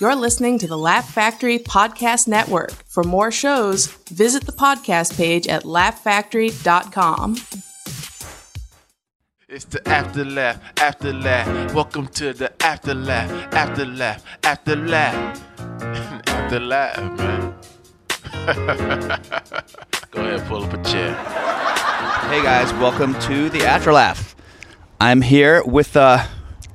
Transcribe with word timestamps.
You're 0.00 0.16
listening 0.16 0.58
to 0.58 0.66
the 0.66 0.76
Laugh 0.76 1.08
Factory 1.08 1.58
Podcast 1.60 2.26
Network. 2.26 2.72
For 2.88 3.04
more 3.04 3.30
shows, 3.30 3.86
visit 4.10 4.44
the 4.44 4.52
podcast 4.52 5.16
page 5.16 5.46
at 5.46 5.62
laughfactory.com. 5.62 7.36
It's 9.48 9.66
the 9.66 9.88
after 9.88 10.24
laugh, 10.24 10.60
after 10.78 11.12
laugh. 11.12 11.72
Welcome 11.72 12.08
to 12.08 12.32
the 12.32 12.50
after 12.60 12.92
laugh, 12.92 13.30
after 13.54 13.86
laugh, 13.86 14.24
after 14.42 14.74
laugh, 14.74 15.40
after 16.26 16.58
laugh, 16.58 17.18
man. 17.18 17.54
Go 20.10 20.22
ahead, 20.22 20.44
pull 20.48 20.64
up 20.64 20.72
a 20.72 20.82
chair. 20.82 21.14
Hey 22.30 22.42
guys, 22.42 22.72
welcome 22.74 23.14
to 23.20 23.48
the 23.48 23.60
Afterlaugh. 23.60 24.34
I'm 25.00 25.20
here 25.22 25.62
with 25.64 25.96
uh 25.96 26.26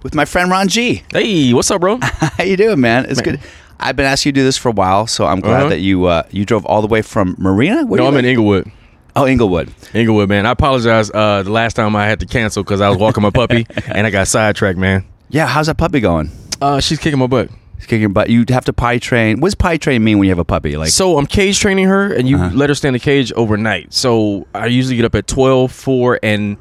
with 0.03 0.15
my 0.15 0.25
friend 0.25 0.49
Ron 0.49 0.67
G. 0.67 1.03
Hey, 1.11 1.53
what's 1.53 1.69
up, 1.71 1.81
bro? 1.81 1.99
How 2.01 2.43
you 2.43 2.57
doing, 2.57 2.79
man? 2.79 3.05
It's 3.09 3.21
good. 3.21 3.39
I've 3.79 3.95
been 3.95 4.05
asking 4.05 4.29
you 4.29 4.33
to 4.33 4.39
do 4.41 4.43
this 4.43 4.57
for 4.57 4.69
a 4.69 4.73
while, 4.73 5.07
so 5.07 5.25
I'm 5.25 5.39
glad 5.39 5.61
Uh-huh. 5.61 5.69
that 5.69 5.79
you 5.79 6.05
uh, 6.05 6.23
you 6.31 6.45
drove 6.45 6.65
all 6.65 6.81
the 6.81 6.87
way 6.87 7.01
from 7.01 7.35
Marina. 7.37 7.85
Where 7.85 7.99
no, 8.01 8.07
I'm 8.07 8.17
in? 8.17 8.25
Inglewood. 8.25 8.71
Oh, 9.15 9.25
Inglewood. 9.27 9.73
Inglewood, 9.93 10.29
man. 10.29 10.45
I 10.45 10.51
apologize. 10.51 11.09
Uh, 11.11 11.43
the 11.43 11.51
last 11.51 11.75
time 11.75 11.95
I 11.95 12.05
had 12.07 12.19
to 12.21 12.25
cancel 12.25 12.63
because 12.63 12.79
I 12.81 12.89
was 12.89 12.97
walking 12.97 13.23
my 13.23 13.31
puppy 13.31 13.65
and 13.87 14.05
I 14.05 14.09
got 14.11 14.27
sidetracked, 14.27 14.77
man. 14.77 15.05
Yeah, 15.29 15.47
how's 15.47 15.67
that 15.67 15.77
puppy 15.77 15.99
going? 15.99 16.31
Uh, 16.61 16.79
she's 16.79 16.99
kicking 16.99 17.19
my 17.19 17.27
butt. 17.27 17.49
It's 17.77 17.85
kicking 17.85 18.01
your 18.01 18.09
butt. 18.09 18.29
You 18.29 18.43
have 18.49 18.65
to 18.65 18.73
potty 18.73 18.99
train. 18.99 19.39
What 19.39 19.47
does 19.47 19.55
potty 19.55 19.77
train 19.77 20.03
mean 20.03 20.17
when 20.19 20.25
you 20.25 20.31
have 20.31 20.39
a 20.39 20.45
puppy? 20.45 20.75
Like, 20.75 20.89
So 20.89 21.17
I'm 21.17 21.25
cage 21.25 21.59
training 21.59 21.87
her, 21.87 22.11
and 22.13 22.27
you 22.27 22.35
Uh-huh. 22.37 22.51
let 22.53 22.69
her 22.69 22.75
stay 22.75 22.89
in 22.89 22.93
the 22.93 22.99
cage 22.99 23.31
overnight. 23.33 23.93
So 23.93 24.45
I 24.53 24.65
usually 24.67 24.97
get 24.97 25.05
up 25.05 25.15
at 25.15 25.27
12, 25.27 25.71
4, 25.71 26.19
and 26.21 26.57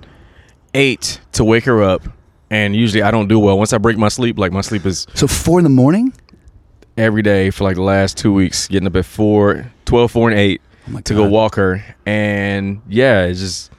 8 0.75 1.21
to 1.33 1.45
wake 1.45 1.65
her 1.65 1.83
up. 1.83 2.03
And 2.51 2.75
usually 2.75 3.03
I 3.03 3.11
don't 3.11 3.29
do 3.29 3.39
well. 3.39 3.59
Once 3.59 3.73
I 3.73 3.79
break 3.79 3.99
my 3.99 4.09
sleep, 4.09 4.39
like 4.39 4.53
my 4.53 4.63
sleep 4.63 4.87
is 4.87 5.07
so 5.15 5.27
four 5.27 5.59
in 5.61 5.65
the 5.65 5.69
morning. 5.71 6.13
every 6.97 7.23
day 7.23 7.51
for 7.51 7.65
like 7.65 7.77
the 7.77 7.83
last 7.83 8.17
two 8.17 8.33
weeks, 8.33 8.67
getting 8.69 8.87
up 8.87 8.97
at 8.97 9.05
4, 9.05 9.71
12, 9.85 10.11
4, 10.11 10.31
and 10.31 10.39
8 10.39 10.61
Oh 10.95 11.01
to 11.01 11.15
go 11.15 11.29
walk 11.29 11.55
her. 11.57 11.85
And 12.07 12.81
yeah, 12.89 13.25
it's 13.27 13.41
just. 13.41 13.71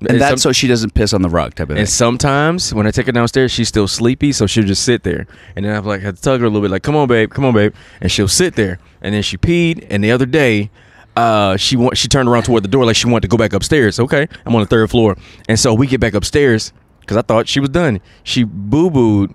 And 0.00 0.10
it's 0.10 0.18
that's 0.18 0.42
some- 0.42 0.50
so 0.50 0.52
she 0.52 0.66
doesn't 0.66 0.92
piss 0.94 1.12
on 1.12 1.22
the 1.22 1.28
rug, 1.30 1.54
type 1.54 1.68
of 1.68 1.74
thing. 1.74 1.78
And 1.80 1.88
sometimes 1.88 2.74
when 2.74 2.86
I 2.86 2.90
take 2.90 3.06
her 3.06 3.12
downstairs, 3.12 3.52
she's 3.52 3.68
still 3.68 3.86
sleepy, 3.86 4.32
so 4.32 4.46
she'll 4.46 4.64
just 4.64 4.82
sit 4.84 5.02
there. 5.02 5.26
And 5.56 5.64
then 5.64 5.74
I've 5.76 5.86
like 5.86 6.00
had 6.02 6.16
to 6.16 6.22
tug 6.22 6.40
her 6.40 6.46
a 6.46 6.48
little 6.48 6.62
bit, 6.62 6.70
like, 6.70 6.82
"Come 6.82 6.96
on, 6.96 7.06
babe, 7.08 7.30
come 7.30 7.44
on, 7.44 7.54
babe," 7.54 7.74
and 8.00 8.10
she'll 8.10 8.28
sit 8.28 8.54
there. 8.56 8.78
And 9.02 9.14
then 9.14 9.22
she 9.22 9.36
peed. 9.38 9.86
And 9.90 10.02
the 10.02 10.10
other 10.10 10.26
day, 10.26 10.70
uh, 11.16 11.56
she 11.56 11.76
wa- 11.76 11.94
she 11.94 12.08
turned 12.08 12.28
around 12.28 12.42
toward 12.42 12.64
the 12.64 12.68
door 12.68 12.84
like 12.84 12.96
she 12.96 13.06
wanted 13.06 13.22
to 13.22 13.28
go 13.28 13.36
back 13.36 13.52
upstairs. 13.52 14.00
Okay, 14.00 14.26
I'm 14.44 14.54
on 14.54 14.60
the 14.62 14.66
third 14.66 14.90
floor, 14.90 15.16
and 15.48 15.58
so 15.60 15.72
we 15.74 15.86
get 15.86 16.00
back 16.00 16.14
upstairs 16.14 16.72
because 17.04 17.16
I 17.16 17.22
thought 17.22 17.46
she 17.48 17.60
was 17.60 17.68
done. 17.70 18.00
She 18.22 18.44
boo 18.44 18.90
booed 18.90 19.34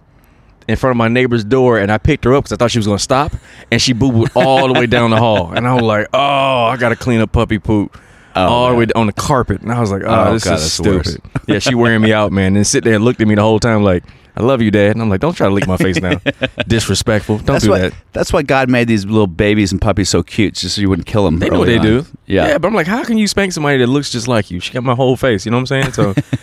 in 0.67 0.75
front 0.75 0.91
of 0.91 0.97
my 0.97 1.07
neighbor's 1.07 1.43
door, 1.43 1.79
and 1.79 1.91
I 1.91 1.97
picked 1.97 2.25
her 2.25 2.33
up 2.33 2.43
because 2.43 2.53
I 2.53 2.57
thought 2.57 2.71
she 2.71 2.79
was 2.79 2.85
gonna 2.87 2.99
stop, 2.99 3.31
and 3.71 3.81
she 3.81 3.93
boo 3.93 4.11
booed 4.11 4.29
all 4.35 4.67
the 4.71 4.79
way 4.79 4.85
down 4.85 5.09
the 5.11 5.17
hall. 5.17 5.51
And 5.53 5.67
I 5.67 5.73
was 5.73 5.83
like, 5.83 6.07
"Oh, 6.13 6.65
I 6.65 6.77
gotta 6.77 6.95
clean 6.95 7.21
up 7.21 7.31
puppy 7.31 7.59
poop." 7.59 7.97
Oh, 8.35 8.41
all 8.45 8.69
the 8.69 8.75
way 8.75 8.85
on 8.95 9.07
the 9.07 9.13
carpet, 9.13 9.61
and 9.61 9.71
I 9.71 9.79
was 9.79 9.91
like, 9.91 10.03
"Oh, 10.03 10.25
Oh, 10.27 10.33
this 10.33 10.43
God, 10.43 10.59
is 10.59 10.71
stupid." 10.71 11.21
yeah, 11.47 11.57
she 11.59 11.73
wearing 11.73 12.01
me 12.01 12.13
out, 12.13 12.31
man. 12.31 12.55
And 12.55 12.65
sit 12.65 12.83
there 12.83 12.93
and 12.93 13.03
looked 13.03 13.19
at 13.21 13.27
me 13.27 13.33
the 13.33 13.41
whole 13.41 13.59
time 13.59 13.83
like, 13.83 14.03
"I 14.37 14.43
love 14.43 14.61
you, 14.61 14.69
Dad." 14.69 14.91
And 14.91 15.01
I'm 15.01 15.09
like, 15.09 15.19
"Don't 15.19 15.33
try 15.33 15.47
to 15.47 15.53
lick 15.53 15.65
my 15.67 15.77
face 15.77 15.99
now, 15.99 16.21
disrespectful. 16.67 17.37
Don't 17.37 17.47
that's 17.47 17.65
do 17.65 17.71
why. 17.71 17.79
that." 17.79 17.93
That's 18.13 18.31
why 18.31 18.43
God 18.43 18.69
made 18.69 18.87
these 18.87 19.03
little 19.05 19.27
babies 19.27 19.71
and 19.71 19.81
puppies 19.81 20.09
so 20.09 20.21
cute, 20.21 20.53
just 20.53 20.75
so 20.75 20.81
you 20.81 20.89
wouldn't 20.89 21.07
kill 21.07 21.25
them. 21.25 21.39
They 21.39 21.49
know 21.49 21.59
what 21.59 21.65
they 21.65 21.79
do. 21.79 22.05
Yeah. 22.27 22.47
Yeah. 22.49 22.57
but 22.59 22.67
I'm 22.67 22.75
like, 22.75 22.85
how 22.87 23.03
can 23.03 23.17
you 23.17 23.27
spank 23.27 23.51
somebody 23.51 23.79
that 23.79 23.87
looks 23.87 24.11
just 24.11 24.27
like 24.27 24.51
you? 24.51 24.59
She 24.59 24.73
got 24.73 24.83
my 24.83 24.93
whole 24.95 25.15
face. 25.17 25.45
You 25.45 25.51
know 25.51 25.57
what 25.57 25.71
I'm 25.71 25.91
saying? 25.91 25.93
So, 25.93 26.13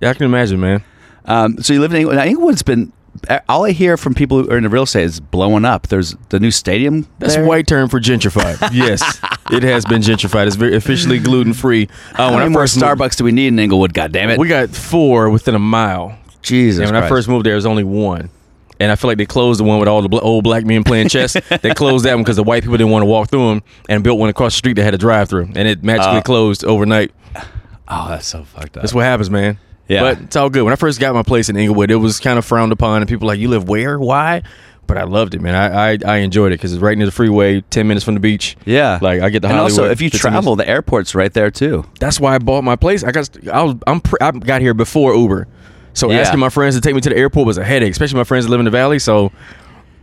yeah, 0.00 0.10
I 0.10 0.14
can 0.14 0.24
imagine, 0.26 0.60
man. 0.60 0.82
Um, 1.24 1.58
so 1.62 1.72
you 1.72 1.80
live 1.80 1.92
in 1.92 1.98
Inglewood. 1.98 2.16
Now, 2.16 2.24
Inglewood's 2.24 2.62
been. 2.62 2.92
All 3.48 3.64
I 3.64 3.72
hear 3.72 3.96
from 3.96 4.14
people 4.14 4.42
who 4.44 4.50
are 4.50 4.56
in 4.56 4.62
the 4.62 4.68
real 4.68 4.84
estate 4.84 5.02
is 5.02 5.18
blowing 5.18 5.64
up. 5.64 5.88
There's 5.88 6.14
the 6.28 6.38
new 6.38 6.52
stadium. 6.52 7.08
That's 7.18 7.34
there. 7.34 7.44
a 7.44 7.48
white 7.48 7.66
term 7.66 7.88
for 7.88 7.98
gentrified. 8.00 8.58
yes, 8.72 9.18
it 9.50 9.64
has 9.64 9.84
been 9.84 10.02
gentrified. 10.02 10.46
It's 10.46 10.54
very 10.56 10.76
officially 10.76 11.18
gluten 11.18 11.52
free. 11.52 11.88
Uh, 12.12 12.16
How 12.16 12.24
when 12.30 12.38
many 12.38 12.44
I 12.44 12.48
more 12.50 12.62
first 12.62 12.76
moved- 12.76 12.86
Starbucks 12.86 13.16
do 13.16 13.24
we 13.24 13.32
need 13.32 13.48
in 13.48 13.58
Inglewood? 13.58 13.92
God 13.92 14.12
damn 14.12 14.30
it! 14.30 14.38
we 14.38 14.46
got 14.46 14.70
four 14.70 15.30
within 15.30 15.54
a 15.56 15.58
mile. 15.58 16.16
Jesus. 16.42 16.80
And 16.86 16.94
when 16.94 17.02
I 17.02 17.08
first 17.08 17.28
moved 17.28 17.44
there, 17.44 17.50
there 17.50 17.56
was 17.56 17.66
only 17.66 17.82
one. 17.84 18.30
And 18.80 18.92
I 18.92 18.94
feel 18.94 19.08
like 19.10 19.18
they 19.18 19.26
closed 19.26 19.58
the 19.58 19.64
one 19.64 19.80
with 19.80 19.88
all 19.88 20.00
the 20.02 20.08
bl- 20.08 20.20
old 20.22 20.44
black 20.44 20.64
men 20.64 20.84
playing 20.84 21.08
chess. 21.08 21.32
they 21.62 21.74
closed 21.74 22.04
that 22.04 22.14
one 22.14 22.22
because 22.22 22.36
the 22.36 22.44
white 22.44 22.62
people 22.62 22.76
didn't 22.76 22.92
want 22.92 23.02
to 23.02 23.06
walk 23.06 23.28
through 23.28 23.48
them 23.48 23.62
and 23.88 24.04
built 24.04 24.20
one 24.20 24.28
across 24.28 24.52
the 24.52 24.58
street 24.58 24.74
that 24.74 24.84
had 24.84 24.94
a 24.94 24.98
drive 24.98 25.28
through. 25.28 25.50
And 25.56 25.66
it 25.66 25.82
magically 25.82 26.18
Uh. 26.18 26.22
closed 26.22 26.64
overnight. 26.64 27.10
oh, 27.88 28.06
that's 28.08 28.28
so 28.28 28.44
fucked 28.44 28.76
up. 28.76 28.82
That's 28.84 28.94
what 28.94 29.04
happens, 29.04 29.28
man. 29.30 29.58
Yeah. 29.88 30.00
But 30.02 30.20
it's 30.20 30.36
all 30.36 30.50
good. 30.50 30.62
When 30.64 30.72
I 30.72 30.76
first 30.76 31.00
got 31.00 31.14
my 31.14 31.22
place 31.22 31.48
in 31.48 31.56
Inglewood, 31.56 31.90
it 31.90 31.96
was 31.96 32.20
kind 32.20 32.38
of 32.38 32.44
frowned 32.44 32.72
upon. 32.72 33.00
And 33.02 33.08
people 33.08 33.26
were 33.26 33.32
like, 33.32 33.40
you 33.40 33.48
live 33.48 33.68
where? 33.68 33.98
Why? 33.98 34.42
But 34.86 34.96
I 34.98 35.02
loved 35.04 35.34
it, 35.34 35.40
man. 35.42 35.54
I 35.54 35.92
I, 35.92 35.98
I 36.06 36.16
enjoyed 36.18 36.52
it 36.52 36.56
because 36.56 36.72
it's 36.72 36.80
right 36.80 36.96
near 36.96 37.06
the 37.06 37.12
freeway, 37.12 37.60
10 37.60 37.86
minutes 37.88 38.04
from 38.04 38.14
the 38.14 38.20
beach. 38.20 38.56
yeah. 38.64 38.98
Like, 39.02 39.20
I 39.20 39.28
get 39.28 39.42
the. 39.42 39.48
And 39.48 39.58
also, 39.58 39.84
if 39.84 40.00
you 40.00 40.08
15 40.08 40.20
travel, 40.30 40.56
the 40.56 40.66
airport's 40.68 41.14
right 41.14 41.32
there 41.32 41.50
too. 41.50 41.84
That's 42.00 42.18
why 42.18 42.34
I 42.34 42.38
bought 42.38 42.64
my 42.64 42.76
place. 42.76 43.04
I 43.04 43.10
got 43.12 43.28
I 43.52 43.62
was 43.64 43.76
I'm 43.86 44.00
pre- 44.00 44.18
I 44.20 44.30
got 44.30 44.60
here 44.62 44.72
before 44.74 45.14
Uber, 45.14 45.46
so 45.92 46.10
Yeah. 46.10 46.20
asking 46.20 46.40
my 46.40 46.48
friends 46.48 46.74
to 46.74 46.80
take 46.80 46.94
me 46.94 47.02
to 47.02 47.10
the 47.10 47.16
airport 47.18 47.46
was 47.46 47.58
a 47.58 47.64
headache, 47.64 47.90
especially 47.92 48.16
my 48.16 48.24
friends 48.24 48.46
that 48.46 48.50
live 48.50 48.60
in 48.60 48.64
the 48.64 48.70
valley. 48.70 48.98
So 48.98 49.30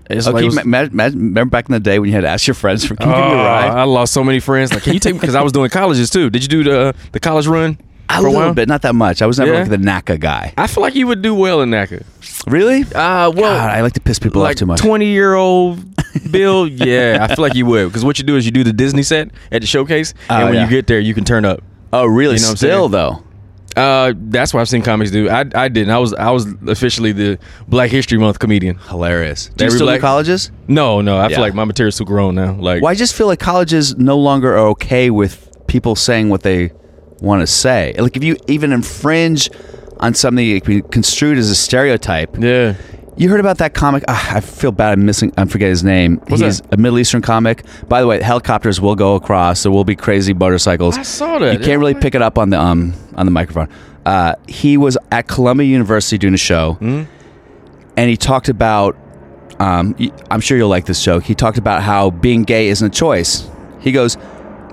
it's 0.08 0.28
Okay, 0.28 0.36
like 0.36 0.46
was- 0.46 0.66
ma- 0.66 0.88
ma- 0.92 1.06
remember 1.06 1.46
back 1.46 1.68
in 1.68 1.74
the 1.74 1.80
day 1.80 1.98
when 1.98 2.08
you 2.10 2.14
had 2.16 2.22
to 2.22 2.28
ask 2.30 2.46
your 2.46 2.54
friends 2.54 2.86
for 2.86 2.96
can 2.96 3.08
you 3.10 3.16
give 3.16 3.24
me 3.26 3.32
a 3.32 3.34
Oh, 3.34 3.44
ride? 3.44 3.70
I 3.72 3.84
lost 3.86 4.14
so 4.14 4.24
many 4.24 4.40
friends. 4.40 4.72
Like, 4.72 4.84
can 4.84 4.94
you 4.94 5.00
take 5.00 5.14
me? 5.16 5.20
Because 5.20 5.34
I 5.36 5.42
was 5.42 5.52
doing 5.52 5.72
colleges 5.72 6.12
too. 6.12 6.30
Did 6.30 6.44
you 6.44 6.48
do 6.48 6.64
the 6.64 6.80
uh, 6.80 6.94
the 7.12 7.20
college 7.20 7.48
run 7.48 7.80
A 8.10 8.22
little 8.22 8.36
while? 8.36 8.54
bit, 8.54 8.68
not 8.68 8.82
that 8.84 8.94
much. 8.96 9.22
I 9.22 9.26
was 9.26 9.40
never 9.40 9.54
Yeah? 9.54 9.60
like 9.62 9.70
the 9.70 9.78
NACA 9.78 10.20
guy. 10.20 10.54
I 10.58 10.68
feel 10.68 10.82
like 10.82 10.96
you 10.96 11.08
would 11.08 11.22
do 11.22 11.34
well 11.34 11.62
in 11.62 11.70
NACA. 11.72 12.04
Really? 12.48 12.82
Uh, 12.84 13.32
well, 13.32 13.34
God, 13.34 13.70
I 13.72 13.82
like 13.82 13.94
to 13.94 14.00
piss 14.02 14.20
people 14.20 14.42
like 14.42 14.56
off 14.56 14.60
too 14.60 14.66
much. 14.68 14.80
twenty 14.80 15.08
year 15.08 15.34
old 15.34 15.84
Bill. 16.32 16.68
Yeah, 16.68 17.18
I 17.22 17.34
feel 17.34 17.42
like 17.42 17.56
you 17.56 17.66
would 17.66 17.86
because 17.88 18.06
what 18.06 18.18
you 18.20 18.24
do 18.24 18.38
is 18.38 18.46
you 18.46 18.52
do 18.52 18.64
the 18.64 18.74
Disney 18.74 19.04
set 19.04 19.32
at 19.52 19.62
the 19.62 19.68
showcase, 19.68 20.14
Oh, 20.30 20.36
and 20.36 20.46
when 20.46 20.54
yeah. 20.56 20.64
you 20.66 20.70
get 20.70 20.88
there, 20.88 21.00
you 21.00 21.14
can 21.14 21.24
turn 21.26 21.46
up. 21.46 21.62
oh, 21.94 22.06
really? 22.06 22.36
You 22.36 22.42
know 22.42 22.48
what 22.48 22.52
I'm 22.52 22.56
Still 22.58 22.90
saying? 22.90 22.92
though. 22.92 23.24
Uh, 23.76 24.14
that's 24.16 24.54
what 24.54 24.62
I've 24.62 24.70
seen 24.70 24.84
comics 24.84 25.12
do. 25.12 25.30
I 25.30 25.44
I 25.54 25.68
didn't. 25.68 25.90
I 25.90 25.98
was 25.98 26.14
I 26.14 26.30
was 26.32 26.46
officially 26.68 27.12
the 27.12 27.38
Black 27.68 27.90
History 27.92 28.18
Month 28.18 28.40
comedian. 28.40 28.78
Hilarious. 28.88 29.48
Do 29.56 29.64
you 29.64 29.68
Every 29.68 29.78
still 29.78 29.88
do 29.88 29.92
black- 29.94 30.02
colleges? 30.02 30.50
No, 30.70 31.02
no. 31.02 31.18
I 31.18 31.24
Yeah. 31.24 31.30
feel 31.36 31.42
like 31.42 31.54
my 31.56 31.66
material's 31.66 31.98
too 31.98 32.06
grown 32.06 32.36
now. 32.36 32.54
Like, 32.54 32.82
Well, 32.82 32.92
I 32.92 32.96
just 32.96 33.16
feel 33.16 33.28
like 33.28 33.40
colleges 33.40 33.98
no 33.98 34.18
longer 34.18 34.54
are 34.54 34.68
okay 34.70 35.10
with 35.10 35.50
people 35.68 35.96
saying 35.98 36.30
what 36.30 36.44
they 36.44 36.72
want 37.22 37.42
to 37.42 37.48
say. 37.48 37.94
Like 37.98 38.16
if 38.18 38.24
you 38.24 38.38
even 38.48 38.72
infringe 38.72 39.50
on 40.00 40.14
something 40.14 40.54
that 40.54 40.64
can 40.64 40.82
be 40.82 40.88
construed 40.90 41.38
as 41.38 41.50
a 41.50 41.56
stereotype. 41.56 42.36
yeah. 42.40 42.76
You 43.18 43.30
heard 43.30 43.40
about 43.40 43.60
that 43.60 43.74
comic? 43.74 44.04
Ah, 44.10 44.36
I 44.36 44.42
feel 44.42 44.74
bad. 44.74 44.92
I'm 44.92 45.06
missing. 45.06 45.32
I 45.38 45.46
forget 45.46 45.70
his 45.70 45.86
name. 45.86 46.18
What's 46.28 46.42
He's 46.42 46.60
that? 46.60 46.74
a 46.74 46.78
Middle 46.78 47.00
Eastern 47.00 47.22
comic. 47.22 47.64
By 47.88 48.02
the 48.02 48.08
way, 48.08 48.22
helicopters 48.22 48.82
will 48.82 48.96
go 48.96 49.16
across. 49.16 49.64
There 49.64 49.72
will 49.72 49.86
be 49.86 49.96
crazy 49.96 50.34
motorcycles. 50.34 50.98
I 50.98 51.04
saw 51.04 51.40
that. 51.40 51.54
You 51.54 51.60
can't 51.66 51.80
really 51.80 51.94
pick 51.94 52.14
it 52.14 52.22
up 52.22 52.38
on 52.38 52.50
the 52.50 52.60
um 52.60 52.94
on 53.16 53.26
the 53.26 53.32
microphone. 53.32 53.70
Uh, 54.06 54.36
he 54.50 54.76
was 54.76 54.98
at 55.14 55.30
Columbia 55.30 55.66
University 55.66 56.18
doing 56.18 56.34
a 56.34 56.38
show, 56.38 56.74
Hmm? 56.74 57.04
and 57.96 58.10
he 58.10 58.18
talked 58.18 58.50
about. 58.50 58.98
Um, 59.62 59.96
I'm 60.30 60.42
sure 60.42 60.58
you'll 60.58 60.68
like 60.68 60.86
this 60.86 61.02
joke. 61.02 61.24
He 61.24 61.36
talked 61.36 61.58
about 61.58 61.82
how 61.84 62.10
being 62.10 62.44
gay 62.44 62.68
isn't 62.68 62.86
a 62.86 62.90
choice. 62.94 63.50
He 63.80 63.94
goes, 63.94 64.18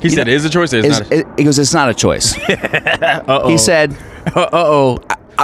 He 0.03 0.09
said, 0.11 0.27
know, 0.27 0.33
"Is 0.33 0.45
a 0.45 0.51
choice? 0.51 0.73
Is, 0.73 1.01
not." 1.01 1.13
it, 1.13 1.27
he 1.39 1.45
goes, 1.45 1.59
it's 1.59 1.75
not 1.75 1.89
a 1.89 1.95
choice. 1.95 2.35
He 3.47 3.59
said, 3.59 3.97
Uh 4.35 4.49
oh. 4.53 4.99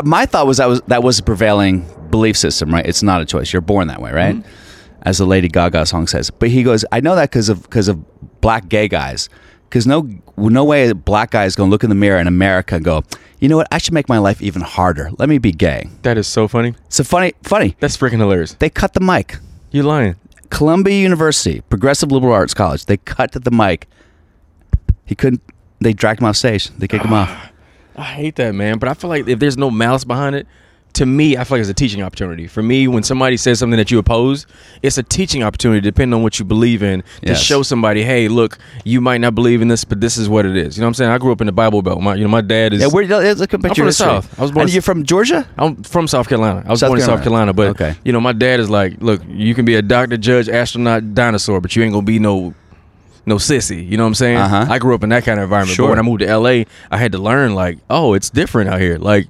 my 0.04 0.26
thought 0.26 0.46
was 0.46 0.58
that 0.58 0.68
was 0.68 0.80
that 0.82 1.02
was 1.02 1.18
a 1.18 1.22
prevailing 1.22 1.86
belief 2.10 2.36
system, 2.36 2.72
right? 2.72 2.86
It's 2.86 3.02
not 3.02 3.20
a 3.20 3.24
choice. 3.24 3.52
You're 3.52 3.62
born 3.62 3.88
that 3.88 4.00
way, 4.00 4.12
right? 4.12 4.36
Mm-hmm. 4.36 5.02
As 5.02 5.18
the 5.18 5.26
Lady 5.26 5.48
Gaga 5.48 5.86
song 5.86 6.06
says. 6.06 6.30
But 6.30 6.50
he 6.50 6.62
goes, 6.62 6.84
I 6.92 7.00
know 7.00 7.14
that 7.16 7.30
because 7.30 7.48
of 7.48 7.62
because 7.62 7.88
of 7.88 8.40
black 8.40 8.68
gay 8.68 8.88
guys. 8.88 9.28
Because 9.68 9.86
no 9.86 10.08
no 10.36 10.64
way 10.64 10.88
a 10.88 10.94
black 10.94 11.30
guy 11.30 11.44
is 11.44 11.54
going 11.56 11.68
to 11.68 11.70
look 11.70 11.82
in 11.82 11.90
the 11.90 11.94
mirror 11.96 12.20
in 12.20 12.26
America 12.26 12.76
and 12.76 12.84
go, 12.84 13.02
you 13.40 13.48
know 13.48 13.56
what? 13.56 13.68
I 13.70 13.78
should 13.78 13.94
make 13.94 14.08
my 14.08 14.18
life 14.18 14.40
even 14.42 14.62
harder. 14.62 15.10
Let 15.18 15.28
me 15.28 15.38
be 15.38 15.52
gay. 15.52 15.88
That 16.02 16.18
is 16.18 16.26
so 16.26 16.48
funny. 16.48 16.74
So 16.88 17.04
funny, 17.04 17.32
funny. 17.42 17.76
That's 17.80 17.96
freaking 17.96 18.18
hilarious. 18.18 18.54
They 18.54 18.70
cut 18.70 18.94
the 18.94 19.00
mic. 19.00 19.36
You're 19.70 19.84
lying? 19.84 20.16
Columbia 20.50 20.94
University, 20.94 21.60
Progressive 21.62 22.10
Liberal 22.10 22.32
Arts 22.32 22.54
College. 22.54 22.86
They 22.86 22.96
cut 22.96 23.32
the 23.32 23.50
mic. 23.50 23.86
He 25.08 25.14
couldn't. 25.14 25.42
They 25.80 25.92
dragged 25.92 26.20
him 26.20 26.26
off 26.26 26.36
stage. 26.36 26.68
They 26.70 26.86
kicked 26.86 27.04
him 27.04 27.12
off. 27.12 27.30
I 27.96 28.02
hate 28.04 28.36
that, 28.36 28.54
man. 28.54 28.78
But 28.78 28.88
I 28.88 28.94
feel 28.94 29.10
like 29.10 29.26
if 29.26 29.40
there's 29.40 29.56
no 29.56 29.70
malice 29.70 30.04
behind 30.04 30.36
it, 30.36 30.46
to 30.94 31.04
me, 31.06 31.36
I 31.36 31.44
feel 31.44 31.56
like 31.58 31.60
it's 31.60 31.70
a 31.70 31.74
teaching 31.74 32.02
opportunity. 32.02 32.46
For 32.46 32.62
me, 32.62 32.88
when 32.88 33.02
somebody 33.02 33.36
says 33.36 33.58
something 33.58 33.76
that 33.76 33.90
you 33.90 33.98
oppose, 33.98 34.46
it's 34.82 34.98
a 34.98 35.02
teaching 35.02 35.42
opportunity, 35.42 35.80
depending 35.80 36.14
on 36.14 36.22
what 36.22 36.38
you 36.38 36.44
believe 36.44 36.82
in, 36.82 37.02
to 37.02 37.06
Yes. 37.28 37.40
show 37.42 37.62
somebody, 37.62 38.02
hey, 38.02 38.26
look, 38.28 38.58
you 38.84 39.00
might 39.00 39.20
not 39.20 39.34
believe 39.34 39.62
in 39.62 39.68
this, 39.68 39.84
but 39.84 40.00
this 40.00 40.16
is 40.16 40.28
what 40.28 40.46
it 40.46 40.56
is. 40.56 40.76
You 40.76 40.80
know 40.80 40.86
what 40.86 40.90
I'm 40.90 40.94
saying? 40.94 41.10
I 41.10 41.18
grew 41.18 41.30
up 41.30 41.40
in 41.40 41.46
the 41.46 41.52
Bible 41.52 41.82
Belt. 41.82 42.00
My, 42.02 42.14
you 42.14 42.22
know, 42.22 42.28
my 42.30 42.40
dad 42.40 42.72
is. 42.72 42.80
Yeah, 42.80 42.88
where, 42.88 43.06
let's 43.06 43.38
look 43.38 43.52
at 43.54 43.60
I'm 43.60 43.66
your 43.66 43.74
from 43.74 43.84
the 43.84 43.86
history. 43.86 44.06
South. 44.06 44.38
I 44.38 44.42
was 44.42 44.50
born 44.50 44.62
And 44.62 44.70
in- 44.70 44.74
you're 44.74 44.82
from 44.82 45.04
Georgia? 45.04 45.46
I'm 45.56 45.82
from 45.84 46.08
South 46.08 46.28
Carolina. 46.28 46.64
I 46.66 46.70
was 46.70 46.80
South 46.80 46.88
born 46.88 46.98
in 47.00 47.04
South 47.04 47.22
Carolina. 47.22 47.52
Carolina, 47.52 47.74
but 47.76 47.82
Okay. 47.82 47.98
you 48.04 48.12
know, 48.12 48.20
my 48.20 48.32
dad 48.32 48.58
is 48.58 48.68
like, 48.70 48.94
look, 49.00 49.20
you 49.28 49.54
can 49.54 49.64
be 49.64 49.74
a 49.76 49.82
doctor, 49.82 50.16
judge, 50.16 50.48
astronaut, 50.48 51.14
dinosaur, 51.14 51.60
but 51.60 51.76
you 51.76 51.82
ain't 51.84 51.92
gonna 51.92 52.04
be 52.06 52.18
no 52.18 52.54
no 53.28 53.36
sissy. 53.36 53.88
You 53.88 53.96
know 53.96 54.04
what 54.04 54.08
I'm 54.08 54.14
saying? 54.14 54.38
Uh-huh. 54.38 54.66
I 54.68 54.78
grew 54.78 54.94
up 54.94 55.02
in 55.02 55.10
that 55.10 55.24
kind 55.24 55.38
of 55.38 55.44
environment. 55.44 55.76
Sure. 55.76 55.86
But 55.86 55.90
when 55.90 55.98
I 55.98 56.02
moved 56.02 56.20
to 56.20 56.36
LA, 56.36 56.64
I 56.90 56.96
had 56.96 57.12
to 57.12 57.18
learn 57.18 57.54
like, 57.54 57.78
oh, 57.88 58.14
it's 58.14 58.30
different 58.30 58.70
out 58.70 58.80
here. 58.80 58.98
Like 58.98 59.28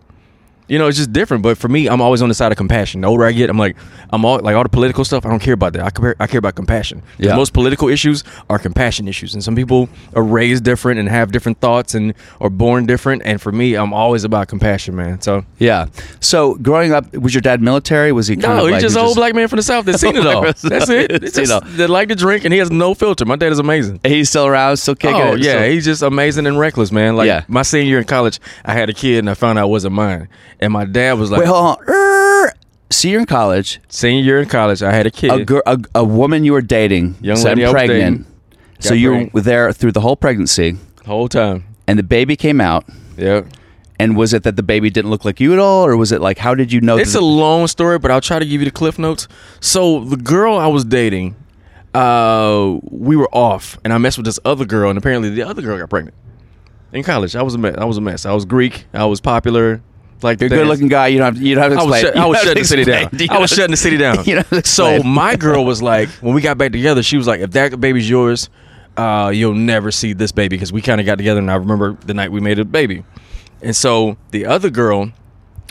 You 0.68 0.78
know, 0.78 0.86
it's 0.86 0.96
just 0.98 1.12
different. 1.12 1.42
But 1.42 1.58
for 1.58 1.68
me, 1.68 1.88
I'm 1.88 2.00
always 2.00 2.20
on 2.22 2.28
the 2.28 2.34
side 2.34 2.52
of 2.52 2.58
compassion. 2.58 3.00
The 3.00 3.08
older 3.08 3.24
I 3.24 3.32
get, 3.32 3.48
I'm 3.50 3.58
like, 3.58 3.76
I'm 4.10 4.24
all 4.24 4.38
like 4.40 4.54
all 4.54 4.62
the 4.62 4.68
political 4.68 5.04
stuff. 5.04 5.24
I 5.26 5.30
don't 5.30 5.40
care 5.40 5.54
about 5.54 5.72
that. 5.72 5.82
I 5.84 5.90
care, 5.90 6.16
I 6.20 6.26
care 6.26 6.38
about 6.38 6.54
compassion. 6.54 7.02
Yeah. 7.18 7.34
Most 7.36 7.52
political 7.52 7.88
issues 7.88 8.24
are 8.50 8.58
compassion 8.58 9.08
issues, 9.08 9.34
and 9.34 9.42
some 9.42 9.56
people 9.56 9.88
are 10.14 10.22
raised 10.22 10.64
different 10.64 11.00
and 11.00 11.08
have 11.08 11.32
different 11.32 11.60
thoughts 11.60 11.94
and 11.94 12.14
are 12.40 12.50
born 12.50 12.86
different. 12.86 13.22
And 13.24 13.40
for 13.40 13.50
me, 13.52 13.74
I'm 13.74 13.92
always 13.92 14.24
about 14.24 14.48
compassion, 14.48 14.94
man. 14.96 15.20
So 15.20 15.44
Yeah. 15.58 15.86
So 16.20 16.54
growing 16.56 16.92
up, 16.92 17.12
was 17.16 17.34
your 17.34 17.40
dad 17.42 17.62
military? 17.62 18.12
Was 18.12 18.26
he 18.28 18.36
no, 18.36 18.64
he's 18.64 18.72
like 18.72 18.80
just 18.82 18.96
an 18.96 19.02
old 19.02 19.16
black 19.16 19.34
man 19.34 19.48
from 19.48 19.56
the 19.56 19.62
south 19.62 19.84
that's 19.86 20.00
seen 20.00 20.16
it 20.16 20.26
all. 20.26 20.42
That's 20.62 20.88
it. 20.90 21.10
It's 21.10 21.34
Seen 21.34 21.44
it 21.44 21.50
all. 21.50 21.60
just, 21.60 21.88
like 21.90 22.08
to 22.08 22.14
drink, 22.14 22.44
and 22.44 22.52
he 22.52 22.58
has 22.58 22.70
no 22.70 22.94
filter. 22.94 23.24
My 23.24 23.36
dad 23.36 23.52
is 23.52 23.58
amazing. 23.58 24.00
He's 24.04 24.28
still 24.28 24.46
around, 24.46 24.76
still 24.76 24.94
kicking 24.94 25.16
Oh 25.20 25.34
it. 25.34 25.40
yeah, 25.40 25.52
still- 25.52 25.70
he's 25.70 25.84
just 25.84 26.02
amazing 26.02 26.46
and 26.46 26.58
reckless, 26.58 26.92
man. 26.92 27.16
Like 27.16 27.26
Yeah. 27.26 27.44
my 27.48 27.62
senior 27.62 27.88
year 27.88 27.98
in 27.98 28.04
college, 28.04 28.38
I 28.64 28.74
had 28.74 28.90
a 28.90 28.92
kid 28.92 29.18
and 29.20 29.30
I 29.30 29.34
found 29.34 29.58
out 29.58 29.66
it 29.66 29.70
wasn't 29.70 29.94
mine, 29.94 30.28
and 30.60 30.72
my 30.72 30.84
dad 30.84 31.18
was 31.18 31.30
like, 31.30 31.40
Wait, 31.40 31.48
hold 31.48 31.78
on. 31.78 31.84
Er, 31.88 32.52
you're 33.02 33.20
in 33.20 33.26
college. 33.26 33.80
senior 33.88 34.22
year 34.22 34.40
in 34.40 34.48
college, 34.48 34.82
I 34.82 34.92
had 34.92 35.06
a 35.06 35.10
kid. 35.10 35.30
A, 35.30 35.44
girl, 35.44 35.62
a, 35.66 35.78
a 35.94 36.04
woman 36.04 36.44
you 36.44 36.52
were 36.52 36.62
dating, 36.62 37.16
Young 37.20 37.36
said 37.36 37.50
lady 37.50 37.64
I 37.64 37.68
was 37.68 37.72
pregnant. 37.74 38.26
dating, 38.26 38.26
So 38.80 38.90
got 38.90 38.94
you 38.94 39.30
were 39.32 39.40
there 39.40 39.72
through 39.72 39.92
the 39.92 40.00
whole 40.00 40.16
pregnancy, 40.16 40.72
the 40.96 41.04
whole 41.04 41.28
time. 41.28 41.64
and 41.86 41.98
the 41.98 42.02
baby 42.02 42.36
came 42.36 42.60
out. 42.60 42.84
Yeah. 43.16 43.42
And 44.00 44.16
was 44.16 44.32
it 44.32 44.44
that 44.44 44.54
the 44.54 44.62
baby 44.62 44.90
didn't 44.90 45.10
look 45.10 45.24
like 45.24 45.40
you 45.40 45.52
at 45.52 45.58
all, 45.58 45.84
or 45.84 45.96
was 45.96 46.12
it 46.12 46.20
like 46.20 46.38
how 46.38 46.54
did 46.54 46.72
you 46.72 46.80
know? 46.80 46.96
It's 46.98 47.14
that 47.14 47.20
a 47.20 47.24
long 47.24 47.66
story, 47.66 47.98
but 47.98 48.10
I'll 48.12 48.20
try 48.20 48.38
to 48.38 48.46
give 48.46 48.60
you 48.60 48.64
the 48.64 48.70
cliff 48.70 48.96
notes. 48.98 49.26
So 49.60 50.04
the 50.04 50.16
girl 50.16 50.56
I 50.56 50.68
was 50.68 50.84
dating, 50.84 51.34
uh, 51.94 52.78
we 52.84 53.16
were 53.16 53.28
off, 53.34 53.76
and 53.84 53.92
I 53.92 53.98
messed 53.98 54.16
with 54.18 54.26
this 54.26 54.38
other 54.44 54.64
girl, 54.64 54.88
and 54.88 54.96
apparently 54.98 55.30
the 55.30 55.42
other 55.42 55.62
girl 55.62 55.76
got 55.78 55.90
pregnant 55.90 56.14
in 56.92 57.02
college. 57.02 57.34
I 57.34 57.42
was 57.42 57.54
a 57.54 57.58
mess. 57.58 57.74
I 57.76 57.84
was 57.84 57.96
a 57.96 58.00
mess. 58.00 58.24
I 58.24 58.32
was 58.32 58.44
Greek. 58.44 58.86
I 58.94 59.04
was 59.06 59.20
popular. 59.20 59.82
Like 60.22 60.40
You're 60.40 60.46
a 60.46 60.50
good-looking 60.50 60.88
guy. 60.88 61.08
You 61.08 61.18
don't 61.18 61.34
have. 61.34 61.42
You 61.42 61.54
don't 61.54 61.70
have 61.70 61.72
to 61.72 61.78
I 61.78 61.84
was, 61.84 61.94
explain. 61.94 62.14
shut, 62.14 62.22
I 62.22 62.26
was 62.26 62.38
shutting 62.38 62.62
the 62.62 62.68
city 62.68 62.84
down. 62.84 63.02
explain. 63.12 63.30
I 63.30 63.38
was 63.38 63.50
shutting 63.50 63.70
the 63.70 63.76
city 63.76 63.96
down. 63.96 64.24
You 64.24 64.42
to 64.42 64.66
so 64.66 65.02
my 65.02 65.36
girl 65.36 65.64
was 65.64 65.80
like, 65.80 66.08
when 66.20 66.34
we 66.34 66.40
got 66.40 66.58
back 66.58 66.72
together, 66.72 67.02
she 67.02 67.16
was 67.16 67.26
like, 67.26 67.40
if 67.40 67.52
that 67.52 67.80
baby's 67.80 68.08
yours, 68.08 68.50
uh, 68.96 69.30
you'll 69.32 69.54
never 69.54 69.90
see 69.90 70.12
this 70.12 70.32
baby 70.32 70.56
because 70.56 70.72
we 70.72 70.82
kind 70.82 71.00
of 71.00 71.06
got 71.06 71.16
together, 71.18 71.38
and 71.38 71.50
I 71.50 71.54
remember 71.54 71.92
the 72.04 72.14
night 72.14 72.32
we 72.32 72.40
made 72.40 72.58
a 72.58 72.64
baby. 72.64 73.04
And 73.62 73.74
so 73.74 74.16
the 74.30 74.46
other 74.46 74.70
girl, 74.70 75.12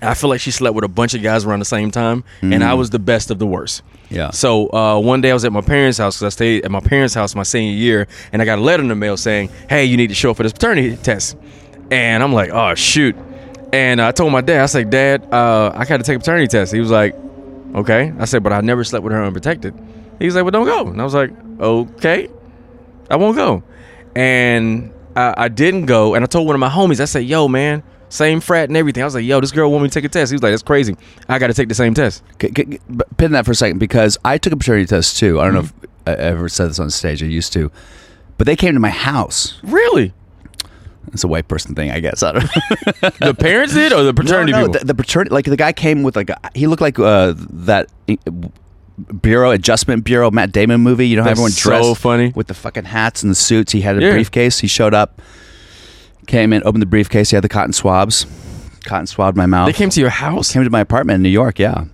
I 0.02 0.14
feel 0.14 0.30
like 0.30 0.40
she 0.40 0.52
slept 0.52 0.76
with 0.76 0.84
a 0.86 0.90
bunch 0.90 1.14
of 1.14 1.22
guys 1.22 1.46
around 1.46 1.60
the 1.60 1.66
same 1.66 1.92
time, 1.92 2.24
and 2.42 2.64
I 2.64 2.74
was 2.74 2.90
the 2.90 3.00
best 3.00 3.30
of 3.32 3.40
the 3.40 3.48
worst. 3.48 3.82
Yeah. 4.10 4.32
So 4.32 4.72
uh, 4.72 5.00
one 5.00 5.22
day 5.22 5.32
I 5.32 5.34
was 5.34 5.44
at 5.44 5.52
my 5.52 5.62
parents' 5.62 5.98
house 5.98 6.16
because 6.18 6.34
I 6.34 6.36
stayed 6.36 6.66
at 6.66 6.72
my 6.72 6.80
parents' 6.80 7.14
house 7.14 7.36
my 7.36 7.44
senior 7.44 7.76
year, 7.76 8.08
and 8.32 8.42
I 8.42 8.46
got 8.46 8.60
a 8.60 8.62
letter 8.62 8.82
in 8.82 8.90
the 8.90 8.96
mail 8.96 9.18
saying, 9.18 9.50
"Hey, 9.70 9.86
you 9.86 9.98
need 9.98 10.08
to 10.08 10.16
show 10.16 10.32
up 10.32 10.38
for 10.38 10.44
this 10.44 10.54
paternity 10.54 10.96
test." 10.98 11.36
And 11.92 12.24
I'm 12.24 12.32
like, 12.34 12.50
"Oh 12.52 12.74
shoot!" 12.76 13.16
And 13.74 14.02
I 14.02 14.12
told 14.12 14.32
my 14.32 14.42
dad, 14.42 14.62
I 14.62 14.66
said, 14.68 14.90
"Dad, 14.90 15.28
uh, 15.34 15.72
I 15.76 15.86
got 15.86 15.98
to 15.98 16.04
take 16.04 16.16
a 16.16 16.20
paternity 16.20 16.48
test." 16.48 16.74
He 16.74 16.80
was 16.80 16.90
like, 16.92 17.16
"Okay." 17.76 18.14
I 18.20 18.26
said, 18.26 18.44
"But 18.44 18.54
I 18.54 18.62
never 18.62 18.84
slept 18.84 19.04
with 19.04 19.14
her 19.14 19.24
unprotected." 19.24 19.74
He 20.20 20.26
was 20.26 20.36
like, 20.36 20.44
"Well, 20.44 20.52
don't 20.52 20.66
go." 20.66 20.88
And 20.90 21.00
I 21.02 21.04
was 21.04 21.14
like, 21.14 21.32
"Okay, 21.60 22.30
I 23.10 23.16
won't 23.18 23.36
go." 23.36 23.64
And 24.16 24.92
I, 25.16 25.34
I 25.38 25.48
didn't 25.50 25.86
go, 25.86 26.16
and 26.16 26.24
I 26.24 26.28
told 26.28 26.48
one 26.48 26.56
of 26.56 26.60
my 26.60 26.70
homies, 26.70 27.00
I 27.00 27.06
said, 27.06 27.26
"Yo, 27.26 27.48
man." 27.48 27.84
Same 28.10 28.40
frat 28.40 28.70
and 28.70 28.78
everything. 28.78 29.04
I 29.04 29.06
was 29.06 29.16
like, 29.16 29.26
"Yo, 29.26 29.42
this 29.42 29.52
girl 29.52 29.70
want 29.70 29.84
me 29.84 29.90
to 29.90 29.94
take 29.94 30.06
a 30.06 30.10
test." 30.10 30.32
He 30.32 30.36
was 30.36 30.42
like, 30.42 30.54
"That's 30.54 30.64
crazy. 30.64 30.96
I 31.28 31.40
got 31.40 31.48
to 31.48 31.54
take 31.54 31.68
the 31.68 31.76
same 31.76 31.94
test." 31.94 32.24
Pin 32.40 33.32
that 33.34 33.44
for 33.44 33.52
a 33.52 33.56
second 33.56 33.80
because 33.80 34.18
I 34.24 34.38
took 34.38 34.54
a 34.54 34.56
paternity 34.58 34.86
test 34.88 35.18
too. 35.18 35.42
I 35.42 35.44
don't 35.44 35.54
know 35.56 35.62
Mm-hmm. 35.64 35.84
if 36.14 36.20
I 36.20 36.22
ever 36.22 36.48
said 36.48 36.70
this 36.70 36.80
on 36.80 36.90
stage. 36.90 37.22
I 37.22 37.26
used 37.26 37.52
to, 37.52 37.70
but 38.38 38.48
they 38.48 38.56
came 38.56 38.74
to 38.76 38.80
my 38.80 38.92
house. 38.92 39.60
Really? 39.62 40.14
It's 41.14 41.24
a 41.24 41.28
white 41.28 41.48
person 41.48 41.74
thing, 41.76 41.92
I 41.92 42.00
guess. 42.00 42.22
I 42.24 42.32
don't 42.34 42.44
The 43.20 43.36
parents 43.38 43.74
did, 43.74 43.94
or 43.94 44.04
the 44.04 44.14
paternity 44.14 44.52
no, 44.52 44.66
no? 44.66 44.74
The, 44.74 44.86
the 44.86 44.96
paternity, 44.96 45.34
like 45.34 45.46
the 45.46 45.58
guy 45.58 45.72
came 45.74 46.04
with 46.04 46.16
like 46.16 46.30
a, 46.30 46.38
he 46.54 46.68
looked 46.68 46.82
like 46.82 47.00
uh, 47.00 47.34
that 47.38 47.88
uh, 48.10 48.16
bureau 49.22 49.52
adjustment 49.52 50.04
bureau 50.04 50.32
Matt 50.32 50.52
Damon 50.52 50.82
movie. 50.82 51.08
You 51.08 51.18
know, 51.18 51.24
everyone 51.24 51.52
so 51.52 51.94
funny. 51.94 52.32
with 52.36 52.48
the 52.48 52.54
fucking 52.54 52.86
hats 52.86 53.24
and 53.24 53.32
the 53.32 53.36
suits. 53.36 53.72
He 53.72 53.82
had 53.82 53.98
a 53.98 54.02
Yeah. 54.02 54.12
briefcase. 54.12 54.60
He 54.60 54.68
showed 54.68 54.94
up, 54.94 55.22
came 56.28 56.52
in, 56.54 56.62
opened 56.66 56.82
the 56.82 56.88
briefcase. 56.88 57.30
He 57.30 57.36
had 57.36 57.44
the 57.44 57.50
cotton 57.50 57.74
swabs, 57.74 58.26
cotton 58.86 59.08
swabbed 59.08 59.38
my 59.38 59.46
mouth. 59.46 59.68
They 59.68 59.74
came 59.74 59.90
to 59.90 60.00
your 60.00 60.10
house. 60.10 60.52
came 60.52 60.64
to 60.64 60.70
my 60.70 60.82
apartment 60.82 61.16
in 61.18 61.24
New 61.24 61.30
York. 61.30 61.60
Yeah. 61.60 61.86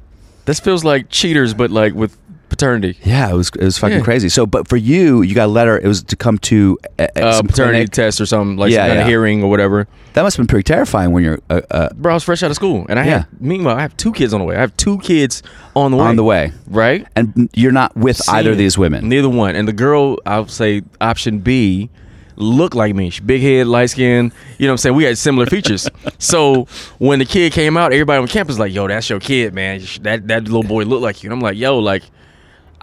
This 0.46 0.60
feels 0.60 0.84
like 0.84 1.10
cheaters, 1.10 1.54
but 1.54 1.72
like 1.72 1.94
with 1.94 2.18
paternity. 2.54 2.98
Yeah, 3.04 3.30
it 3.32 3.34
was 3.34 3.50
it 3.50 3.64
was 3.64 3.78
fucking 3.78 3.98
Yeah. 3.98 4.04
crazy. 4.04 4.30
So, 4.30 4.46
but 4.46 4.68
for 4.68 4.78
you, 4.78 5.22
you 5.24 5.34
got 5.36 5.46
a 5.46 5.52
letter. 5.52 5.78
It 5.78 5.88
was 5.88 6.04
to 6.04 6.16
come 6.16 6.38
to 6.40 6.78
a, 7.00 7.04
a- 7.16 7.26
Uh, 7.26 7.42
paternity 7.42 7.78
clinic. 7.80 7.90
test 7.92 8.22
or 8.22 8.26
something 8.26 8.58
like 8.58 8.72
Yeah, 8.72 8.88
some 8.88 8.98
yeah. 8.98 9.06
hearing 9.08 9.44
or 9.44 9.50
whatever. 9.50 9.88
That 10.14 10.22
must 10.22 10.38
have 10.38 10.44
been 10.46 10.52
pretty 10.52 10.64
terrifying 10.72 11.12
when 11.12 11.24
you're 11.24 11.40
uh, 11.50 11.62
uh, 11.72 11.90
Bro, 11.96 12.14
I 12.14 12.16
was 12.16 12.24
fresh 12.24 12.44
out 12.44 12.52
of 12.52 12.56
school, 12.56 12.86
and 12.90 13.00
I 13.00 13.06
Yeah. 13.06 13.10
had. 13.20 13.28
Meanwhile, 13.42 13.76
I 13.78 13.82
have 13.82 13.98
two 13.98 14.12
kids 14.14 14.34
on 14.34 14.40
the 14.40 14.46
way. 14.46 14.56
I 14.56 14.62
have 14.62 14.76
two 14.78 15.00
kids 15.00 15.42
on 15.76 15.90
the 15.92 15.98
way. 15.98 16.04
on 16.06 16.16
the 16.16 16.24
way, 16.24 16.52
right? 16.68 17.08
and 17.16 17.50
you're 17.54 17.72
not 17.72 17.98
with 17.98 18.22
either 18.30 18.52
of 18.52 18.58
these 18.58 18.78
women. 18.78 19.10
Neither 19.10 19.30
one. 19.30 19.56
And 19.56 19.68
the 19.68 19.74
girl, 19.74 20.18
I'll 20.26 20.48
say 20.48 20.84
option 21.02 21.40
B, 21.40 21.90
looked 22.36 22.76
like 22.76 22.96
me. 22.96 23.10
She 23.12 23.22
big 23.22 23.42
head, 23.42 23.68
light 23.68 23.90
skin. 23.92 24.32
You 24.58 24.66
know 24.68 24.72
what 24.72 24.74
I'm 24.74 24.78
saying? 24.78 24.96
We 24.96 25.04
had 25.04 25.18
similar 25.18 25.46
features. 25.46 25.88
so 26.20 26.68
when 27.00 27.20
the 27.20 27.26
kid 27.26 27.54
came 27.54 27.78
out, 27.78 27.92
everybody 27.94 28.20
on 28.22 28.28
campus 28.28 28.54
was 28.54 28.60
like, 28.60 28.74
"Yo, 28.74 28.88
that's 28.88 29.08
your 29.10 29.20
kid, 29.20 29.54
man. 29.54 29.82
That 30.02 30.28
that 30.28 30.44
little 30.46 30.64
boy 30.64 30.84
looked 30.84 31.04
like 31.04 31.22
you." 31.24 31.28
And 31.30 31.34
I'm 31.34 31.42
like, 31.42 31.58
"Yo, 31.58 31.78
like." 31.80 32.04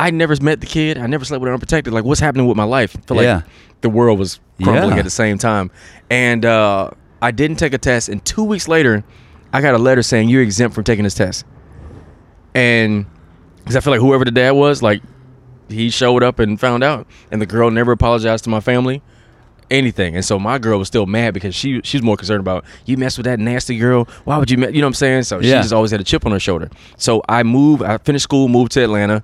I 0.00 0.10
never 0.10 0.34
met 0.40 0.60
the 0.60 0.66
kid. 0.66 0.96
I 0.98 1.06
never 1.06 1.24
slept 1.24 1.40
with 1.42 1.48
her 1.48 1.54
unprotected. 1.54 1.92
Like, 1.92 2.04
what's 2.04 2.20
happening 2.20 2.46
with 2.46 2.56
my 2.56 2.64
life? 2.64 2.96
I 2.96 3.00
feel 3.06 3.16
like 3.18 3.24
Yeah. 3.24 3.42
the 3.82 3.90
world 3.90 4.18
was 4.18 4.40
crumbling 4.62 4.92
Yeah. 4.92 4.98
at 4.98 5.04
the 5.04 5.10
same 5.10 5.36
time. 5.38 5.70
And 6.10 6.44
uh, 6.44 6.90
I 7.20 7.30
didn't 7.30 7.58
take 7.58 7.74
a 7.74 7.78
test. 7.78 8.08
And 8.08 8.24
two 8.24 8.42
weeks 8.44 8.66
later, 8.66 9.04
I 9.52 9.60
got 9.60 9.74
a 9.74 9.78
letter 9.78 10.02
saying 10.02 10.28
you're 10.28 10.42
exempt 10.42 10.74
from 10.74 10.84
taking 10.84 11.04
this 11.04 11.14
test. 11.14 11.44
And 12.54 13.06
because 13.58 13.76
I 13.76 13.80
feel 13.80 13.92
like 13.92 14.00
whoever 14.00 14.24
the 14.24 14.30
dad 14.30 14.52
was, 14.52 14.82
like 14.82 15.02
he 15.68 15.90
showed 15.90 16.22
up 16.22 16.38
and 16.38 16.58
found 16.58 16.82
out, 16.82 17.06
and 17.30 17.40
the 17.40 17.46
girl 17.46 17.70
never 17.70 17.92
apologized 17.92 18.44
to 18.44 18.50
my 18.50 18.60
family, 18.60 19.02
anything. 19.70 20.16
And 20.16 20.24
so 20.24 20.38
my 20.38 20.58
girl 20.58 20.78
was 20.78 20.88
still 20.88 21.06
mad 21.06 21.34
because 21.34 21.54
she 21.54 21.80
she's 21.84 22.02
more 22.02 22.16
concerned 22.16 22.40
about 22.40 22.64
you 22.86 22.96
mess 22.96 23.16
with 23.16 23.24
that 23.26 23.38
nasty 23.38 23.78
girl. 23.78 24.04
Why 24.24 24.38
would 24.38 24.50
you? 24.50 24.58
Me-? 24.58 24.66
You 24.68 24.80
know 24.80 24.86
what 24.86 24.88
I'm 24.88 24.94
saying? 24.94 25.22
So 25.24 25.40
she 25.40 25.48
just 25.62 25.72
always 25.72 25.90
had 25.90 26.00
a 26.00 26.04
chip 26.04 26.26
on 26.26 26.32
her 26.32 26.40
shoulder. 26.40 26.70
So 26.96 27.22
I 27.28 27.42
moved. 27.42 27.82
I 27.82 27.98
finished 27.98 28.24
school, 28.24 28.48
moved 28.48 28.72
to 28.72 28.82
Atlanta, 28.82 29.22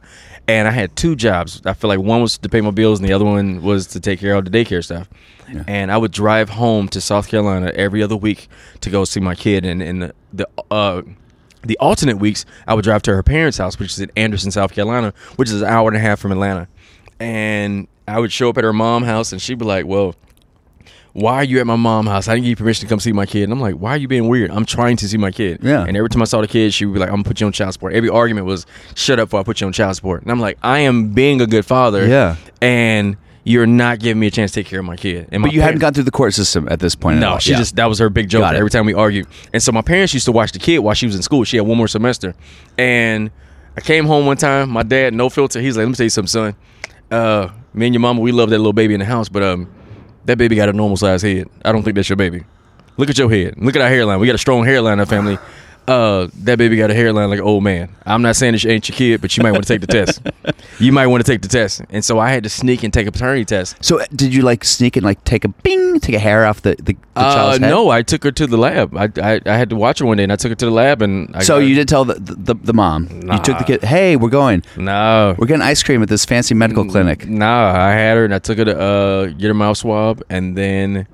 and 0.48 0.68
I 0.68 0.70
had 0.70 0.94
two 0.96 1.16
jobs. 1.16 1.60
I 1.64 1.72
feel 1.72 1.88
like 1.88 1.98
one 2.00 2.22
was 2.22 2.38
to 2.38 2.48
pay 2.48 2.60
my 2.60 2.70
bills, 2.70 3.00
and 3.00 3.08
the 3.08 3.12
other 3.12 3.24
one 3.24 3.62
was 3.62 3.86
to 3.88 4.00
take 4.00 4.20
care 4.20 4.34
of 4.34 4.44
the 4.44 4.50
daycare 4.50 4.84
stuff. 4.84 5.08
And 5.68 5.92
I 5.92 5.96
would 5.96 6.10
drive 6.12 6.48
home 6.50 6.88
to 6.88 7.00
South 7.00 7.28
Carolina 7.28 7.70
every 7.74 8.02
other 8.02 8.16
week 8.16 8.48
to 8.80 8.90
go 8.90 9.04
see 9.04 9.20
my 9.20 9.34
kid, 9.34 9.64
and 9.64 9.82
and 9.82 10.02
the, 10.02 10.14
the 10.32 10.48
uh 10.70 11.02
the 11.62 11.76
alternate 11.78 12.18
weeks, 12.18 12.44
I 12.66 12.74
would 12.74 12.84
drive 12.84 13.02
to 13.02 13.14
her 13.14 13.22
parents' 13.22 13.58
house, 13.58 13.78
which 13.78 13.90
is 13.92 14.00
in 14.00 14.10
Anderson, 14.16 14.52
South 14.52 14.72
Carolina, 14.72 15.12
which 15.34 15.48
is 15.50 15.62
an 15.62 15.68
hour 15.68 15.88
and 15.88 15.96
a 15.96 16.00
half 16.00 16.20
from 16.20 16.30
Atlanta. 16.30 16.68
And 17.18 17.88
I 18.06 18.20
would 18.20 18.30
show 18.30 18.48
up 18.50 18.58
at 18.58 18.64
her 18.64 18.72
mom's 18.72 19.06
house, 19.06 19.32
and 19.32 19.40
she'd 19.42 19.58
be 19.58 19.64
like, 19.64 19.86
"Well, 19.86 20.14
why 21.18 21.34
are 21.36 21.44
you 21.44 21.58
at 21.60 21.66
my 21.66 21.76
mom's 21.76 22.08
house? 22.10 22.28
I 22.28 22.34
didn't 22.34 22.44
give 22.44 22.50
you 22.50 22.56
permission 22.56 22.86
to 22.86 22.88
come 22.88 23.00
see 23.00 23.12
my 23.12 23.24
kid." 23.26 23.44
And 23.44 23.52
I'm 23.52 23.60
like, 23.60 23.74
"Why 23.76 23.90
are 23.92 23.96
you 23.96 24.06
being 24.08 24.28
weird? 24.28 24.50
I'm 24.50 24.66
trying 24.66 24.96
to 24.98 25.08
see 25.08 25.16
my 25.16 25.30
kid." 25.30 25.60
Yeah. 25.62 25.84
And 25.86 25.96
every 25.96 26.08
time 26.10 26.20
I 26.22 26.26
saw 26.26 26.40
the 26.40 26.46
kid, 26.48 26.74
she 26.74 26.84
would 26.84 26.94
be 26.94 27.00
like, 27.00 27.08
"I'm 27.08 27.16
gonna 27.16 27.24
put 27.24 27.40
you 27.40 27.46
on 27.46 27.52
child 27.52 27.72
support." 27.72 27.94
Every 27.94 28.08
argument 28.10 28.46
was, 28.46 28.66
"Shut 28.94 29.18
up, 29.18 29.28
before 29.28 29.40
I 29.40 29.42
put 29.42 29.60
you 29.60 29.66
on 29.66 29.72
child 29.72 29.96
support." 29.96 30.22
And 30.22 30.30
I'm 30.30 30.40
like, 30.40 30.58
"I 30.62 30.80
am 30.80 31.08
being 31.10 31.40
a 31.40 31.46
good 31.46 31.64
father." 31.64 32.06
Yeah. 32.06 32.36
And 32.60 33.16
you're 33.44 33.66
not 33.66 34.00
giving 34.00 34.18
me 34.18 34.26
a 34.26 34.30
chance 34.30 34.50
to 34.50 34.60
take 34.60 34.66
care 34.66 34.80
of 34.80 34.84
my 34.86 34.96
kid. 34.96 35.28
And 35.30 35.40
my 35.40 35.48
but 35.48 35.54
you 35.54 35.62
hadn't 35.62 35.78
gone 35.78 35.94
through 35.94 36.02
the 36.02 36.10
court 36.10 36.34
system 36.34 36.66
at 36.68 36.80
this 36.80 36.96
point. 36.96 37.20
no, 37.20 37.38
she 37.38 37.52
Yeah. 37.52 37.58
just 37.58 37.76
that 37.76 37.86
was 37.88 37.98
her 38.00 38.10
big 38.10 38.28
joke 38.28 38.52
every 38.52 38.70
time 38.70 38.84
we 38.86 38.92
argued. 38.94 39.26
And 39.52 39.62
so 39.62 39.70
my 39.72 39.82
parents 39.82 40.12
used 40.12 40.26
to 40.26 40.32
watch 40.32 40.50
the 40.52 40.58
kid 40.58 40.80
while 40.80 40.94
she 40.94 41.06
was 41.06 41.14
in 41.14 41.22
school. 41.22 41.44
She 41.44 41.56
had 41.56 41.64
one 41.66 41.78
more 41.78 41.86
semester. 41.88 42.34
And 42.76 43.30
I 43.76 43.80
came 43.82 44.04
home 44.06 44.26
one 44.26 44.36
time, 44.36 44.70
my 44.70 44.82
dad, 44.82 45.14
no 45.14 45.28
filter, 45.28 45.60
he's 45.60 45.76
like, 45.76 45.84
Let 45.84 45.88
me 45.90 45.94
tell 45.94 46.04
you 46.04 46.10
something, 46.10 46.28
son. 46.28 46.54
Uh, 47.10 47.48
me 47.72 47.86
and 47.86 47.94
your 47.94 48.00
mama, 48.00 48.20
we 48.20 48.32
love 48.32 48.50
that 48.50 48.58
little 48.58 48.72
baby 48.72 48.94
in 48.94 49.00
the 49.00 49.06
house, 49.06 49.28
but 49.28 49.42
um 49.44 49.68
that 50.26 50.38
baby 50.38 50.56
got 50.56 50.68
a 50.68 50.72
normal 50.72 50.96
size 50.96 51.22
head. 51.22 51.48
I 51.64 51.72
don't 51.72 51.82
think 51.82 51.96
that's 51.96 52.08
your 52.08 52.16
baby. 52.16 52.44
Look 52.96 53.10
at 53.10 53.18
your 53.18 53.30
head. 53.30 53.54
Look 53.58 53.76
at 53.76 53.82
our 53.82 53.88
hairline. 53.88 54.20
We 54.20 54.26
got 54.26 54.34
a 54.34 54.38
strong 54.38 54.64
hairline 54.64 54.94
in 54.94 55.00
our 55.00 55.06
family. 55.06 55.38
Uh, 55.88 56.26
that 56.42 56.58
baby 56.58 56.76
got 56.76 56.90
a 56.90 56.94
hairline 56.94 57.30
like 57.30 57.38
an 57.38 57.44
old 57.44 57.62
man. 57.62 57.88
I'm 58.04 58.20
not 58.20 58.34
saying 58.34 58.52
this 58.54 58.66
ain't 58.66 58.88
your 58.88 58.96
kid, 58.96 59.20
but 59.20 59.36
you 59.36 59.42
might 59.44 59.52
want 59.52 59.64
to 59.66 59.72
take 59.72 59.80
the 59.80 59.86
test. 59.86 60.20
You 60.78 60.92
might 60.92 61.06
want 61.06 61.24
to 61.24 61.32
take 61.32 61.40
the 61.40 61.48
test. 61.48 61.80
And 61.88 62.04
so 62.04 62.18
I 62.18 62.30
had 62.30 62.42
to 62.42 62.50
sneak 62.50 62.82
and 62.82 62.92
take 62.92 63.06
a 63.06 63.12
paternity 63.12 63.46
test. 63.46 63.82
So 63.82 63.98
uh, 63.98 64.04
did 64.14 64.34
you 64.34 64.42
like 64.42 64.62
sneak 64.62 64.96
and 64.96 65.06
like 65.06 65.24
take 65.24 65.44
a 65.46 65.48
bing, 65.48 66.00
take 66.00 66.14
a 66.14 66.18
hair 66.18 66.44
off 66.44 66.60
the 66.60 66.74
the, 66.76 66.92
the 66.92 66.96
Uh, 67.16 67.34
child's 67.34 67.58
head? 67.60 67.70
no, 67.70 67.88
I 67.88 68.02
took 68.02 68.22
her 68.24 68.30
to 68.32 68.46
the 68.46 68.58
lab. 68.58 68.94
I, 68.94 69.08
I 69.22 69.40
I 69.46 69.56
had 69.56 69.70
to 69.70 69.76
watch 69.76 70.00
her 70.00 70.04
one 70.06 70.18
day, 70.18 70.24
and 70.24 70.32
I 70.32 70.36
took 70.36 70.50
her 70.50 70.54
to 70.54 70.64
the 70.66 70.70
lab, 70.70 71.00
and 71.00 71.34
I 71.34 71.42
So 71.42 71.54
got- 71.60 71.66
you 71.66 71.74
did 71.74 71.88
tell 71.88 72.04
the 72.04 72.14
the, 72.20 72.54
the 72.54 72.74
mom. 72.74 73.08
You 73.10 73.38
took 73.38 73.56
the 73.56 73.64
kid. 73.64 73.84
Hey, 73.84 74.16
we're 74.16 74.28
going. 74.28 74.64
no, 74.76 75.34
We're 75.38 75.46
getting 75.46 75.62
ice 75.62 75.82
cream 75.82 76.02
at 76.02 76.10
this 76.10 76.26
fancy 76.26 76.54
medical 76.54 76.84
clinic. 76.84 77.26
Nah, 77.26 77.72
I 77.74 77.92
had 77.92 78.16
her, 78.18 78.24
and 78.26 78.34
I 78.34 78.38
took 78.38 78.58
her 78.58 78.66
to 78.66 78.78
uh, 78.78 79.26
get 79.28 79.46
her 79.48 79.54
mouth 79.54 79.78
swab, 79.78 80.22
and 80.28 80.58
then 80.58 81.06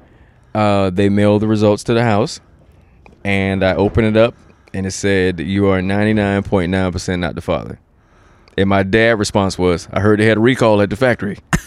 uh, 0.57 0.91
they 0.91 1.09
mailed 1.09 1.43
the 1.43 1.47
results 1.49 1.85
to 1.85 1.95
the 1.95 2.03
house, 2.03 2.41
and 3.25 3.63
I 3.65 3.75
opened 3.77 4.09
it 4.09 4.17
up, 4.17 4.35
and 4.75 4.87
it 4.87 4.93
said 4.93 5.41
you 5.41 5.69
are 5.69 5.83
ninety 5.83 6.13
nine 6.15 6.43
point 6.43 6.71
nine 6.71 6.93
percent 6.93 7.21
not 7.21 7.35
the 7.35 7.41
father. 7.43 7.79
And 8.59 8.69
my 8.69 8.83
dad 8.83 9.19
response 9.19 9.59
was, 9.59 9.89
"I 9.93 10.01
heard 10.01 10.21
they 10.21 10.27
had 10.27 10.37
a 10.37 10.41
recall 10.41 10.81
at 10.83 10.91
the 10.91 10.97
factory." 10.97 11.39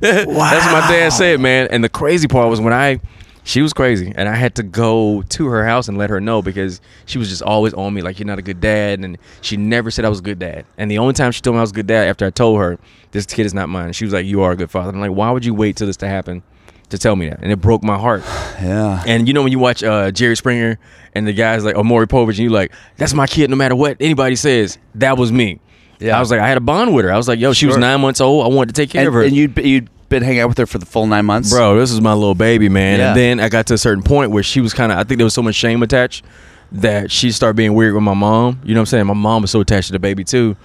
That's 0.00 0.26
what 0.26 0.36
my 0.36 0.86
dad 0.88 1.12
said, 1.12 1.40
man. 1.40 1.68
And 1.70 1.82
the 1.82 1.88
crazy 1.88 2.28
part 2.28 2.48
was 2.48 2.60
when 2.60 2.72
I 2.72 3.00
She 3.44 3.60
was 3.60 3.72
crazy, 3.72 4.12
and 4.14 4.28
I 4.28 4.36
had 4.36 4.54
to 4.56 4.62
go 4.62 5.22
to 5.22 5.46
her 5.46 5.64
house 5.66 5.88
and 5.88 5.98
let 5.98 6.10
her 6.10 6.20
know 6.20 6.42
because 6.42 6.80
she 7.06 7.18
was 7.18 7.28
just 7.28 7.42
always 7.42 7.74
on 7.74 7.92
me 7.92 8.00
like 8.00 8.20
you're 8.20 8.26
not 8.26 8.38
a 8.38 8.42
good 8.42 8.60
dad, 8.60 9.00
and 9.00 9.18
she 9.40 9.56
never 9.56 9.90
said 9.90 10.04
I 10.04 10.08
was 10.08 10.20
a 10.20 10.22
good 10.22 10.38
dad. 10.38 10.64
And 10.78 10.88
the 10.88 10.98
only 10.98 11.14
time 11.14 11.32
she 11.32 11.40
told 11.40 11.54
me 11.56 11.58
I 11.58 11.62
was 11.62 11.72
a 11.72 11.74
good 11.74 11.88
dad 11.88 12.06
after 12.06 12.24
I 12.24 12.30
told 12.30 12.60
her 12.60 12.78
this 13.10 13.26
kid 13.26 13.44
is 13.44 13.52
not 13.54 13.68
mine, 13.68 13.92
she 13.94 14.04
was 14.04 14.14
like, 14.14 14.26
"You 14.26 14.42
are 14.42 14.52
a 14.52 14.56
good 14.56 14.70
father." 14.70 14.90
I'm 14.90 15.00
like, 15.00 15.10
"Why 15.10 15.32
would 15.32 15.44
you 15.44 15.54
wait 15.54 15.74
till 15.74 15.88
this 15.88 15.96
to 15.98 16.08
happen 16.08 16.44
to 16.92 16.98
tell 16.98 17.16
me 17.16 17.28
that?" 17.28 17.40
And 17.42 17.50
it 17.52 17.60
broke 17.60 17.82
my 17.82 17.98
heart. 17.98 18.22
Yeah. 18.62 19.02
And 19.06 19.26
you 19.26 19.34
know 19.34 19.42
when 19.42 19.50
you 19.50 19.58
watch 19.58 19.82
uh, 19.82 20.12
Jerry 20.12 20.36
Springer 20.36 20.78
and 21.16 21.26
the 21.26 21.32
guys 21.32 21.64
like 21.64 21.76
Maury 21.84 22.06
Povich, 22.06 22.28
and 22.30 22.38
you 22.38 22.48
like, 22.50 22.72
"That's 22.96 23.12
my 23.12 23.26
kid," 23.26 23.50
no 23.50 23.56
matter 23.56 23.74
what 23.74 23.96
anybody 24.00 24.36
says. 24.36 24.78
That 24.94 25.18
was 25.18 25.32
me. 25.32 25.58
Yeah. 25.98 26.16
I 26.16 26.20
was 26.20 26.30
like, 26.30 26.40
I 26.40 26.46
had 26.48 26.56
a 26.56 26.60
bond 26.60 26.94
with 26.94 27.04
her. 27.04 27.12
I 27.12 27.16
was 27.16 27.26
like, 27.28 27.38
yo, 27.40 27.52
she 27.52 27.66
was 27.66 27.76
nine 27.76 28.00
months 28.00 28.20
old. 28.20 28.44
I 28.44 28.48
wanted 28.54 28.74
to 28.74 28.80
take 28.80 28.90
care 28.90 29.00
And, 29.02 29.08
of 29.08 29.14
her. 29.14 29.22
and 29.22 29.34
you'd 29.34 29.56
you'd 29.58 29.88
been 30.08 30.22
hanging 30.22 30.40
out 30.40 30.48
with 30.48 30.58
her 30.58 30.66
for 30.66 30.78
the 30.78 30.86
full 30.86 31.06
nine 31.06 31.24
months, 31.24 31.50
Bro, 31.50 31.78
this 31.78 31.90
was 31.90 32.00
my 32.00 32.12
little 32.12 32.34
baby, 32.34 32.68
man. 32.68 32.98
Yeah. 32.98 33.08
And 33.08 33.16
then 33.16 33.40
I 33.40 33.48
got 33.48 33.66
to 33.68 33.74
a 33.74 33.78
certain 33.78 34.02
point 34.04 34.30
where 34.30 34.42
she 34.42 34.60
was 34.60 34.72
kind 34.74 34.92
of, 34.92 34.98
I 34.98 35.04
think 35.04 35.18
there 35.18 35.24
was 35.24 35.34
so 35.34 35.42
much 35.42 35.54
shame 35.54 35.82
attached 35.82 36.24
that 36.72 37.10
she 37.10 37.30
started 37.32 37.56
being 37.56 37.74
weird 37.74 37.94
with 37.94 38.02
my 38.02 38.14
mom. 38.14 38.60
You 38.64 38.74
know 38.74 38.80
what 38.80 38.82
I'm 38.82 38.86
saying? 38.86 39.06
My 39.06 39.14
mom 39.14 39.42
was 39.42 39.50
so 39.50 39.60
attached 39.60 39.86
to 39.88 39.92
the 39.92 39.98
baby 39.98 40.22
too. 40.24 40.56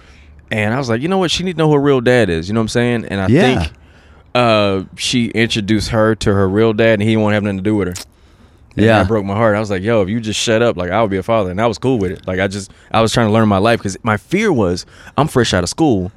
And 0.52 0.74
I 0.74 0.78
was 0.78 0.90
like, 0.90 1.02
you 1.02 1.08
know 1.08 1.18
what? 1.18 1.32
She 1.32 1.44
need 1.44 1.54
to 1.54 1.58
know 1.60 1.68
who 1.68 1.74
her 1.76 1.82
real 1.82 2.02
dad 2.02 2.30
is. 2.30 2.48
You 2.48 2.54
know 2.54 2.60
what 2.62 2.64
I'm 2.66 2.68
saying? 2.70 3.06
And 3.06 3.22
I 3.22 3.28
Yeah. 3.28 3.60
think 3.64 3.74
uh, 4.38 4.84
she 4.98 5.28
introduced 5.30 5.90
her 5.90 6.16
to 6.16 6.34
her 6.34 6.48
real 6.48 6.74
dad 6.74 6.94
and 6.94 7.02
he 7.04 7.18
won't 7.18 7.34
have 7.34 7.44
nothing 7.44 7.58
to 7.58 7.64
do 7.64 7.76
with 7.76 7.88
her. 7.88 7.94
And 8.76 8.86
Yeah. 8.86 9.00
that 9.00 9.08
broke 9.08 9.26
my 9.26 9.36
heart. 9.36 9.56
I 9.56 9.60
was 9.60 9.72
like, 9.72 9.82
yo, 9.82 10.02
if 10.04 10.10
you 10.10 10.20
just 10.20 10.40
shut 10.40 10.62
up, 10.62 10.78
like 10.78 10.92
I 10.92 11.02
would 11.02 11.10
be 11.10 11.18
a 11.18 11.24
father. 11.24 11.50
And 11.50 11.60
I 11.60 11.66
was 11.68 11.78
cool 11.78 11.98
with 11.98 12.12
it. 12.12 12.28
Like 12.28 12.40
I 12.40 12.48
just, 12.48 12.72
I 12.92 13.02
was 13.02 13.12
trying 13.12 13.28
to 13.28 13.34
learn 13.34 13.48
my 13.48 13.58
life 13.58 13.80
because 13.80 13.98
my 14.04 14.18
fear 14.18 14.54
was 14.54 14.86
I'm 15.18 15.28
fresh 15.28 15.54
out 15.54 15.64
of 15.64 15.70
school. 15.70 16.12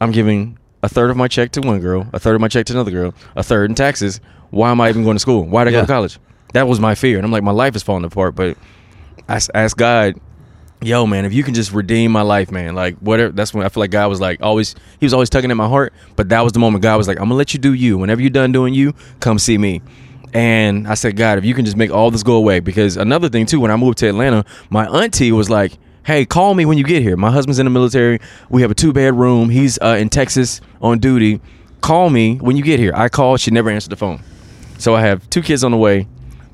I'm 0.00 0.12
giving 0.12 0.58
a 0.82 0.88
third 0.88 1.10
of 1.10 1.16
my 1.16 1.26
check 1.26 1.50
to 1.52 1.60
one 1.60 1.80
girl, 1.80 2.06
a 2.12 2.20
third 2.20 2.34
of 2.36 2.40
my 2.40 2.48
check 2.48 2.66
to 2.66 2.72
another 2.74 2.90
girl, 2.92 3.12
a 3.34 3.42
third 3.42 3.70
in 3.70 3.74
taxes. 3.74 4.20
Why 4.50 4.70
am 4.70 4.80
I 4.80 4.88
even 4.88 5.02
going 5.02 5.16
to 5.16 5.20
school? 5.20 5.44
Why 5.44 5.64
did 5.64 5.70
I 5.70 5.72
Yeah. 5.72 5.82
go 5.82 5.86
to 5.86 5.92
college? 5.92 6.18
That 6.52 6.68
was 6.68 6.78
my 6.78 6.94
fear. 6.94 7.16
And 7.16 7.24
I'm 7.24 7.32
like, 7.32 7.42
my 7.42 7.50
life 7.50 7.74
is 7.74 7.82
falling 7.82 8.04
apart. 8.04 8.36
But 8.36 8.56
I 9.28 9.40
asked 9.54 9.76
God, 9.76 10.14
yo, 10.82 11.06
man, 11.06 11.24
if 11.24 11.32
you 11.32 11.42
can 11.42 11.54
just 11.54 11.72
redeem 11.72 12.12
my 12.12 12.22
life, 12.22 12.50
man, 12.50 12.74
like 12.74 12.96
whatever. 12.98 13.32
That's 13.32 13.52
when 13.54 13.64
I 13.64 13.68
feel 13.68 13.82
like 13.82 13.90
God 13.90 14.08
was 14.08 14.20
like 14.20 14.42
always, 14.42 14.74
he 15.00 15.06
was 15.06 15.12
always 15.12 15.30
tugging 15.30 15.50
at 15.50 15.56
my 15.56 15.68
heart. 15.68 15.92
But 16.16 16.28
that 16.30 16.42
was 16.42 16.52
the 16.52 16.58
moment 16.58 16.82
God 16.82 16.96
was 16.96 17.08
like, 17.08 17.18
I'm 17.18 17.24
gonna 17.24 17.34
let 17.34 17.54
you 17.54 17.60
do 17.60 17.72
you. 17.72 17.98
Whenever 17.98 18.20
you're 18.20 18.30
done 18.30 18.52
doing 18.52 18.74
you, 18.74 18.94
come 19.20 19.38
see 19.38 19.58
me. 19.58 19.82
And 20.32 20.86
I 20.86 20.94
said, 20.94 21.16
God, 21.16 21.38
if 21.38 21.44
you 21.44 21.54
can 21.54 21.64
just 21.64 21.76
make 21.76 21.90
all 21.90 22.10
this 22.10 22.22
go 22.22 22.34
away, 22.34 22.60
because 22.60 22.96
another 22.96 23.28
thing 23.28 23.46
too, 23.46 23.60
when 23.60 23.70
I 23.70 23.76
moved 23.76 23.98
to 23.98 24.08
Atlanta, 24.08 24.44
my 24.70 24.86
auntie 24.86 25.32
was 25.32 25.48
like, 25.48 25.72
Hey, 26.04 26.24
call 26.24 26.54
me 26.54 26.64
when 26.64 26.78
you 26.78 26.84
get 26.84 27.02
here. 27.02 27.16
My 27.16 27.32
husband's 27.32 27.58
in 27.58 27.66
the 27.66 27.70
military. 27.70 28.20
We 28.48 28.62
have 28.62 28.70
a 28.70 28.74
two 28.74 28.92
bedroom. 28.92 29.50
He's 29.50 29.76
uh, 29.82 29.96
in 29.98 30.08
Texas 30.08 30.60
on 30.80 31.00
duty. 31.00 31.40
Call 31.80 32.10
me 32.10 32.36
when 32.36 32.56
you 32.56 32.62
get 32.62 32.78
here. 32.78 32.92
I 32.94 33.08
called. 33.08 33.40
She 33.40 33.50
never 33.50 33.70
answered 33.70 33.90
the 33.90 33.96
phone. 33.96 34.22
So 34.78 34.94
I 34.94 35.00
have 35.00 35.28
two 35.30 35.42
kids 35.42 35.64
on 35.64 35.72
the 35.72 35.76
way. 35.76 36.06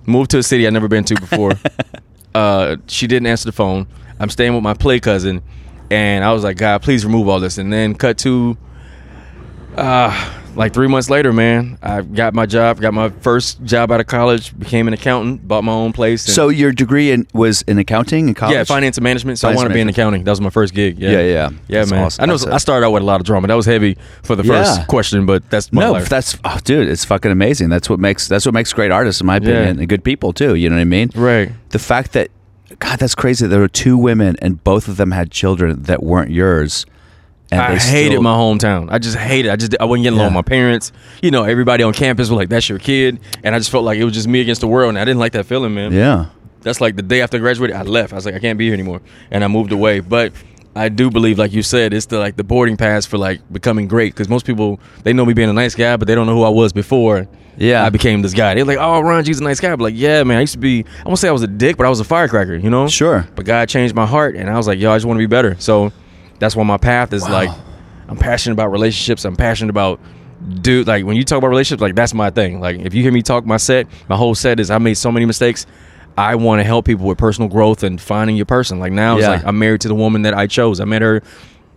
Moved 0.06 0.30
to 0.30 0.38
a 0.38 0.42
city 0.42 0.66
I've 0.66 0.72
never 0.72 0.88
been 0.88 1.04
to 1.04 1.16
before. 1.16 1.52
uh, 2.34 2.76
she 2.86 3.06
didn't 3.06 3.26
answer 3.26 3.44
the 3.44 3.52
phone. 3.52 3.86
I'm 4.22 4.30
staying 4.30 4.54
with 4.54 4.62
my 4.62 4.74
play 4.74 5.00
cousin, 5.00 5.42
and 5.90 6.24
I 6.24 6.32
was 6.32 6.44
like, 6.44 6.56
God, 6.56 6.80
please 6.82 7.04
remove 7.04 7.28
all 7.28 7.40
this. 7.40 7.58
And 7.58 7.72
then 7.72 7.94
cut 7.94 8.18
to, 8.18 8.56
uh, 9.76 10.30
like 10.54 10.74
three 10.74 10.86
months 10.86 11.08
later, 11.08 11.32
man, 11.32 11.78
I 11.82 12.02
got 12.02 12.34
my 12.34 12.44
job, 12.44 12.78
got 12.78 12.92
my 12.92 13.08
first 13.08 13.64
job 13.64 13.90
out 13.90 14.00
of 14.00 14.06
college, 14.06 14.56
became 14.58 14.86
an 14.86 14.92
accountant, 14.92 15.48
bought 15.48 15.64
my 15.64 15.72
own 15.72 15.92
place. 15.94 16.26
and- 16.26 16.34
So 16.34 16.50
your 16.50 16.72
degree 16.72 17.10
in, 17.10 17.26
was 17.32 17.62
in 17.62 17.78
accounting 17.78 18.28
in 18.28 18.34
college? 18.34 18.54
yeah, 18.54 18.64
finance 18.64 18.98
and 18.98 19.02
management. 19.04 19.38
So 19.38 19.48
Finance 19.48 19.58
I 19.58 19.62
want 19.62 19.70
to 19.70 19.74
be 19.74 19.80
in 19.80 19.88
accounting. 19.88 20.24
That 20.24 20.30
was 20.30 20.42
my 20.42 20.50
first 20.50 20.74
gig. 20.74 20.98
Yeah, 20.98 21.10
Yeah, 21.12 21.18
yeah. 21.20 21.24
yeah, 21.68 21.78
That's 21.80 21.90
man. 21.90 22.04
awesome. 22.04 22.22
I 22.22 22.26
know 22.26 22.36
I 22.52 22.58
started 22.58 22.84
out 22.86 22.92
with 22.92 23.02
a 23.02 23.06
lot 23.06 23.20
of 23.20 23.26
drama. 23.26 23.48
That 23.48 23.54
was 23.56 23.64
heavy 23.66 23.96
for 24.22 24.36
the 24.36 24.44
first 24.44 24.78
Yeah. 24.78 24.84
question, 24.84 25.24
but 25.24 25.48
that's 25.48 25.72
my 25.72 25.82
No, 25.82 25.92
life. 25.92 26.08
that's 26.10 26.36
oh, 26.44 26.58
dude, 26.64 26.86
it's 26.88 27.04
fucking 27.06 27.32
amazing. 27.32 27.70
That's 27.70 27.88
what 27.88 27.98
makes 27.98 28.28
that's 28.28 28.44
what 28.44 28.52
makes 28.54 28.74
great 28.74 28.90
artists, 28.90 29.20
in 29.22 29.26
my 29.26 29.36
opinion, 29.36 29.62
Yeah. 29.76 29.80
and 29.80 29.88
good 29.88 30.04
people 30.04 30.34
too. 30.34 30.54
You 30.54 30.68
know 30.68 30.76
what 30.76 30.82
I 30.82 30.84
mean? 30.84 31.10
right. 31.16 31.50
The 31.70 31.78
fact 31.78 32.12
that, 32.12 32.28
God, 32.78 32.98
that's 32.98 33.14
crazy. 33.14 33.46
There 33.46 33.60
were 33.60 33.68
two 33.68 33.96
women, 33.98 34.36
and 34.40 34.62
both 34.64 34.88
of 34.88 34.96
them 34.96 35.10
had 35.10 35.30
children 35.30 35.82
that 35.84 36.02
weren't 36.02 36.30
yours. 36.30 36.86
And 37.50 37.60
I 37.60 37.76
hated 37.76 38.12
still- 38.12 38.22
my 38.22 38.34
hometown. 38.34 38.88
I 38.90 38.98
just 38.98 39.16
hated. 39.16 39.48
it. 39.48 39.52
I 39.52 39.56
just 39.56 39.76
I 39.78 39.84
wasn't 39.84 40.04
getting 40.04 40.18
along 40.18 40.32
Yeah. 40.32 40.38
with 40.38 40.46
my 40.46 40.48
parents. 40.48 40.90
You 41.22 41.30
know, 41.30 41.44
everybody 41.44 41.82
on 41.84 41.92
campus 41.92 42.30
was 42.30 42.36
like, 42.38 42.48
"That's 42.48 42.68
your 42.68 42.78
kid," 42.78 43.20
and 43.44 43.54
I 43.54 43.58
just 43.58 43.70
felt 43.70 43.84
like 43.84 43.98
it 43.98 44.04
was 44.04 44.14
just 44.14 44.26
me 44.26 44.40
against 44.40 44.62
the 44.62 44.68
world, 44.68 44.88
and 44.90 44.98
I 44.98 45.04
didn't 45.04 45.20
like 45.20 45.32
that 45.32 45.44
feeling, 45.44 45.74
man. 45.74 45.92
Yeah. 45.92 46.26
That's 46.62 46.80
like 46.80 46.96
the 46.96 47.02
day 47.02 47.20
after 47.20 47.36
I 47.36 47.40
graduated, 47.40 47.76
I 47.76 47.82
left. 47.82 48.12
I 48.12 48.16
was 48.16 48.24
like, 48.24 48.36
I 48.36 48.38
can't 48.38 48.56
be 48.56 48.66
here 48.66 48.74
anymore, 48.74 49.00
and 49.30 49.42
I 49.44 49.48
moved 49.48 49.72
away. 49.72 50.00
But 50.00 50.32
I 50.74 50.88
do 50.88 51.10
believe, 51.10 51.38
like 51.38 51.52
you 51.52 51.62
said, 51.62 51.92
it's 51.92 52.06
the 52.06 52.18
like 52.18 52.36
the 52.36 52.44
boarding 52.44 52.76
pass 52.76 53.04
for 53.04 53.18
like 53.18 53.40
becoming 53.52 53.88
great. 53.88 54.14
Because 54.14 54.28
most 54.28 54.46
people 54.46 54.80
they 55.02 55.12
know 55.12 55.24
me 55.26 55.34
being 55.34 55.50
a 55.50 55.52
nice 55.52 55.74
guy, 55.74 55.96
but 55.96 56.08
they 56.08 56.14
don't 56.14 56.26
know 56.26 56.34
who 56.34 56.44
I 56.44 56.48
was 56.48 56.72
before. 56.72 57.28
Yeah. 57.58 57.84
I 57.84 57.90
became 57.90 58.22
this 58.22 58.32
guy. 58.32 58.54
They're 58.54 58.64
like, 58.64 58.78
"Oh, 58.80 59.00
Ron 59.00 59.22
G's 59.24 59.40
a 59.40 59.44
nice 59.44 59.60
guy." 59.60 59.70
But 59.76 59.84
like, 59.84 59.94
yeah, 59.94 60.22
man, 60.24 60.38
I 60.38 60.40
used 60.40 60.54
to 60.54 60.58
be. 60.58 60.86
I 61.04 61.08
won't 61.08 61.18
say 61.18 61.28
I 61.28 61.32
was 61.32 61.42
a 61.42 61.46
dick, 61.46 61.76
but 61.76 61.84
I 61.84 61.90
was 61.90 62.00
a 62.00 62.04
firecracker. 62.04 62.56
You 62.56 62.70
know? 62.70 62.88
Sure. 62.88 63.26
But 63.34 63.44
God 63.44 63.68
changed 63.68 63.94
my 63.94 64.06
heart, 64.06 64.34
and 64.36 64.48
I 64.48 64.56
was 64.56 64.66
like, 64.66 64.78
"Yo, 64.78 64.90
I 64.90 64.96
just 64.96 65.04
want 65.06 65.18
to 65.18 65.22
be 65.22 65.26
better." 65.26 65.56
So 65.58 65.92
that's 66.38 66.56
why 66.56 66.64
my 66.64 66.78
path 66.78 67.12
is 67.12 67.22
Wow. 67.24 67.32
like, 67.32 67.50
I'm 68.08 68.16
passionate 68.16 68.54
about 68.54 68.72
relationships. 68.72 69.24
I'm 69.26 69.36
passionate 69.36 69.70
about. 69.70 70.00
Dude, 70.60 70.88
like 70.88 71.04
when 71.04 71.16
you 71.16 71.22
talk 71.22 71.38
about 71.38 71.48
relationships, 71.50 71.82
like 71.82 71.94
that's 71.94 72.14
my 72.14 72.30
thing. 72.30 72.58
Like 72.58 72.80
if 72.80 72.94
you 72.94 73.02
hear 73.02 73.12
me 73.12 73.22
talk 73.22 73.46
my 73.46 73.58
set, 73.58 73.86
my 74.08 74.16
whole 74.16 74.34
set 74.34 74.58
is 74.58 74.70
I 74.72 74.78
made 74.78 74.94
so 74.94 75.12
many 75.12 75.24
mistakes. 75.24 75.66
I 76.16 76.34
want 76.34 76.60
to 76.60 76.64
help 76.64 76.84
people 76.84 77.06
with 77.06 77.18
personal 77.18 77.48
growth 77.48 77.82
and 77.82 78.00
finding 78.00 78.36
your 78.36 78.46
person. 78.46 78.78
Like 78.78 78.92
now, 78.92 79.16
it's 79.16 79.26
like 79.26 79.44
I'm 79.44 79.58
married 79.58 79.80
to 79.82 79.88
the 79.88 79.94
woman 79.94 80.22
that 80.22 80.34
I 80.34 80.46
chose. 80.46 80.80
I 80.80 80.84
met 80.84 81.02
her 81.02 81.22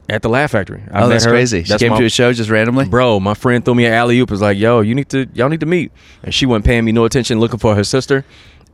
at 0.10 0.22
the 0.22 0.30
Laugh 0.30 0.52
Factory. 0.52 0.84
I 0.92 1.04
Oh, 1.04 1.10
that's 1.10 1.24
her- 1.26 1.32
crazy. 1.32 1.64
She 1.64 1.70
That's 1.70 1.82
came 1.82 1.92
my- 1.92 2.00
to 2.00 2.06
a 2.06 2.10
show 2.10 2.32
just 2.34 2.50
randomly. 2.50 2.86
Bro, 2.86 3.22
my 3.22 3.34
friend 3.34 3.64
threw 3.66 3.74
me 3.76 3.86
an 3.86 3.94
alley 3.94 4.20
oop. 4.20 4.30
Was 4.30 4.42
like, 4.42 4.58
yo, 4.58 4.82
you 4.82 4.94
need 4.94 5.10
to, 5.10 5.28
y'all 5.34 5.50
need 5.50 5.62
to 5.62 5.66
meet. 5.66 5.92
And 6.24 6.34
she 6.34 6.46
wasn't 6.46 6.66
paying 6.66 6.86
me 6.86 6.92
no 6.92 7.06
attention, 7.06 7.40
looking 7.40 7.60
for 7.60 7.76
her 7.76 7.84
sister. 7.84 8.24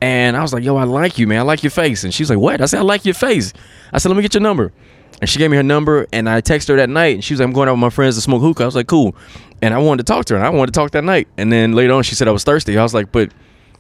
And 0.02 0.36
I 0.36 0.42
was 0.42 0.52
like, 0.52 0.64
yo, 0.64 0.76
I 0.78 0.84
like 0.84 1.20
you, 1.20 1.28
man. 1.28 1.40
I 1.40 1.44
like 1.44 1.64
your 1.64 1.70
face. 1.72 2.04
And 2.04 2.14
she's 2.14 2.30
like, 2.30 2.40
what? 2.40 2.60
I 2.60 2.66
said, 2.66 2.80
I 2.80 2.84
like 2.84 3.06
your 3.06 3.14
face. 3.14 3.54
I 3.94 4.00
said, 4.00 4.10
let 4.10 4.16
me 4.16 4.24
get 4.24 4.34
your 4.34 4.42
number. 4.42 4.74
And 5.22 5.30
she 5.30 5.38
gave 5.38 5.52
me 5.52 5.58
her 5.58 5.62
number, 5.64 6.08
and 6.12 6.28
I 6.28 6.42
texted 6.42 6.70
her 6.70 6.78
that 6.78 6.90
night. 6.90 7.14
And 7.14 7.24
she 7.24 7.36
was 7.36 7.40
like, 7.40 7.46
I'm 7.48 7.54
going 7.54 7.70
out 7.70 7.74
with 7.74 7.80
my 7.82 7.92
friends 7.92 8.16
to 8.16 8.22
smoke 8.22 8.42
hookah. 8.42 8.64
I 8.64 8.66
was 8.66 8.76
like, 8.76 8.88
cool. 8.88 9.16
And 9.62 9.72
I 9.76 9.78
wanted 9.78 10.08
to 10.08 10.12
talk 10.12 10.26
to 10.26 10.34
her, 10.34 10.38
and 10.40 10.46
I 10.46 10.50
wanted 10.50 10.74
to 10.74 10.80
talk 10.80 10.90
that 10.92 11.04
night. 11.04 11.28
And 11.38 11.52
then 11.52 11.74
later 11.74 11.94
on, 11.94 12.02
she 12.02 12.16
said 12.16 12.28
I 12.28 12.32
was 12.32 12.44
thirsty. 12.44 12.76
I 12.76 12.82
was 12.82 12.96
like, 12.96 13.12
but 13.12 13.32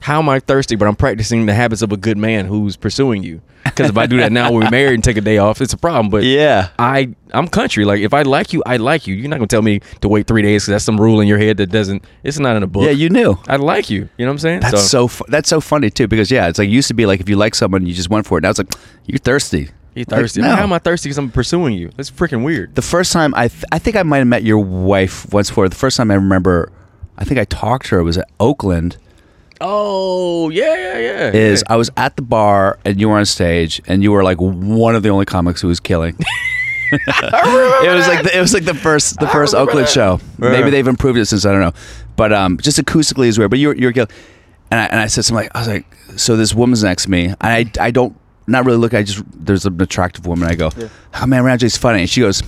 how 0.01 0.20
am 0.20 0.27
I 0.29 0.39
thirsty? 0.39 0.75
But 0.75 0.88
I'm 0.88 0.96
practicing 0.96 1.46
the 1.46 1.53
habits 1.53 1.81
of 1.81 1.91
a 1.91 1.98
good 1.98 2.17
man 2.17 2.46
who's 2.46 2.75
pursuing 2.75 3.24
you. 3.24 3.41
Because 3.63 3.89
if 3.91 3.98
I 3.98 4.08
do 4.08 4.17
that 4.17 4.31
now 4.31 4.51
we're 4.51 4.70
married 4.72 4.96
and 4.96 5.03
take 5.03 5.17
a 5.17 5.22
day 5.22 5.38
off, 5.38 5.62
it's 5.62 5.72
a 5.74 5.77
problem. 5.77 6.10
But 6.10 6.24
Yeah. 6.24 6.70
I 6.79 7.13
I'm 7.31 7.48
country. 7.48 7.86
Like 7.86 8.01
if 8.01 8.13
I 8.13 8.24
like 8.24 8.51
you, 8.53 8.62
I 8.65 8.77
like 8.77 9.05
you. 9.08 9.13
You're 9.15 9.29
not 9.29 9.38
gonna 9.38 9.48
tell 9.48 9.62
me 9.62 9.79
to 10.01 10.08
wait 10.10 10.25
three 10.27 10.41
days 10.41 10.63
because 10.63 10.74
that's 10.74 10.84
some 10.84 11.00
rule 11.00 11.22
in 11.22 11.27
your 11.27 11.38
head 11.38 11.58
that 11.58 11.67
doesn't. 11.67 12.03
It's 12.24 12.39
not 12.39 12.55
in 12.58 12.63
a 12.63 12.67
book. 12.67 12.84
Yeah, 12.84 12.89
you 12.91 13.10
knew. 13.10 13.38
I 13.48 13.55
like 13.58 13.89
you. 13.91 14.10
You 14.17 14.25
know 14.25 14.31
what 14.31 14.31
I'm 14.34 14.38
saying? 14.39 14.60
That's 14.62 14.89
so, 14.89 15.08
fu- 15.08 15.25
that's 15.29 15.48
so 15.48 15.62
funny 15.62 15.89
too 15.91 16.08
because 16.08 16.31
yeah, 16.31 16.48
it's 16.48 16.58
like 16.60 16.67
it 16.67 16.72
used 16.72 16.88
to 16.89 16.93
be 16.96 17.05
like 17.05 17.20
if 17.22 17.29
you 17.29 17.36
like 17.38 17.53
someone 17.55 17.86
you 17.86 17.93
just 17.93 18.10
went 18.10 18.25
for 18.25 18.39
it. 18.39 18.41
Now 18.41 18.50
it's 18.50 18.60
like 18.60 18.74
you're 19.05 19.20
thirsty. 19.20 19.70
you 19.93 20.00
Like, 20.00 20.08
thirsty. 20.08 20.41
no. 20.41 20.55
How 20.55 20.63
am 20.63 20.74
I 20.74 20.79
thirsty? 20.79 21.10
Because 21.10 21.20
I'm 21.20 21.29
pursuing 21.29 21.75
you. 21.75 21.91
That's 21.96 22.10
freaking 22.10 22.43
weird. 22.43 22.74
The 22.74 22.81
first 22.81 23.12
time 23.13 23.36
I 23.36 23.48
th- 23.48 23.63
I 23.72 23.77
think 23.77 23.96
I 23.96 24.01
might 24.03 24.17
have 24.20 24.27
met 24.27 24.43
your 24.43 24.58
wife 24.60 25.31
once 25.31 25.50
before. 25.50 25.70
The 25.70 25.75
first 25.75 25.96
time 25.98 26.10
I 26.10 26.15
remember, 26.15 26.72
I 27.20 27.24
think 27.24 27.39
I 27.39 27.46
talked 27.46 27.86
to 27.89 27.96
her 27.98 28.03
was 28.03 28.17
at 28.17 28.27
Oakland. 28.39 28.98
Oh 29.61 30.49
yeah, 30.49 30.75
yeah, 30.75 30.97
yeah. 30.97 31.31
Is 31.31 31.63
yeah. 31.65 31.73
I 31.73 31.77
was 31.77 31.89
at 31.95 32.15
the 32.15 32.21
bar 32.21 32.79
and 32.83 32.99
you 32.99 33.09
were 33.09 33.17
on 33.17 33.25
stage 33.25 33.81
and 33.87 34.03
you 34.03 34.11
were 34.11 34.23
like 34.23 34.37
one 34.39 34.95
of 34.95 35.03
the 35.03 35.09
only 35.09 35.25
comics 35.25 35.61
who 35.61 35.67
was 35.67 35.79
killing. 35.79 36.17
it 36.91 37.95
was 37.95 38.07
like 38.07 38.23
the, 38.23 38.37
it 38.37 38.41
was 38.41 38.53
like 38.53 38.65
the 38.65 38.73
first 38.73 39.17
the 39.19 39.27
first 39.27 39.55
Oakland 39.55 39.87
that. 39.87 39.93
show. 39.93 40.19
Yeah. 40.41 40.51
Maybe 40.51 40.71
they've 40.71 40.87
improved 40.87 41.17
it 41.17 41.25
since 41.25 41.45
I 41.45 41.51
don't 41.53 41.61
know, 41.61 41.73
but 42.17 42.33
um, 42.33 42.57
just 42.57 42.77
acoustically 42.79 43.27
is 43.27 43.37
weird. 43.37 43.49
But 43.49 43.59
you're 43.59 43.75
you're 43.75 43.93
killing. 43.93 44.09
And 44.71 44.79
I, 44.79 44.85
and 44.85 44.99
I 44.99 45.07
said 45.07 45.25
something 45.25 45.43
like 45.45 45.55
I 45.55 45.59
was 45.59 45.67
like, 45.67 45.85
so 46.17 46.35
this 46.35 46.53
woman's 46.53 46.83
next 46.83 47.03
to 47.03 47.11
me. 47.11 47.27
And 47.27 47.37
I 47.41 47.65
I 47.79 47.91
don't 47.91 48.17
not 48.45 48.65
really 48.65 48.77
look. 48.77 48.93
I 48.93 49.03
just 49.03 49.23
there's 49.33 49.65
an 49.65 49.81
attractive 49.81 50.25
woman. 50.25 50.49
I 50.49 50.55
go, 50.55 50.69
oh 51.13 51.25
man, 51.25 51.45
Ron 51.45 51.57
G's 51.59 51.77
funny. 51.77 52.01
And 52.01 52.09
she 52.09 52.19
goes, 52.19 52.43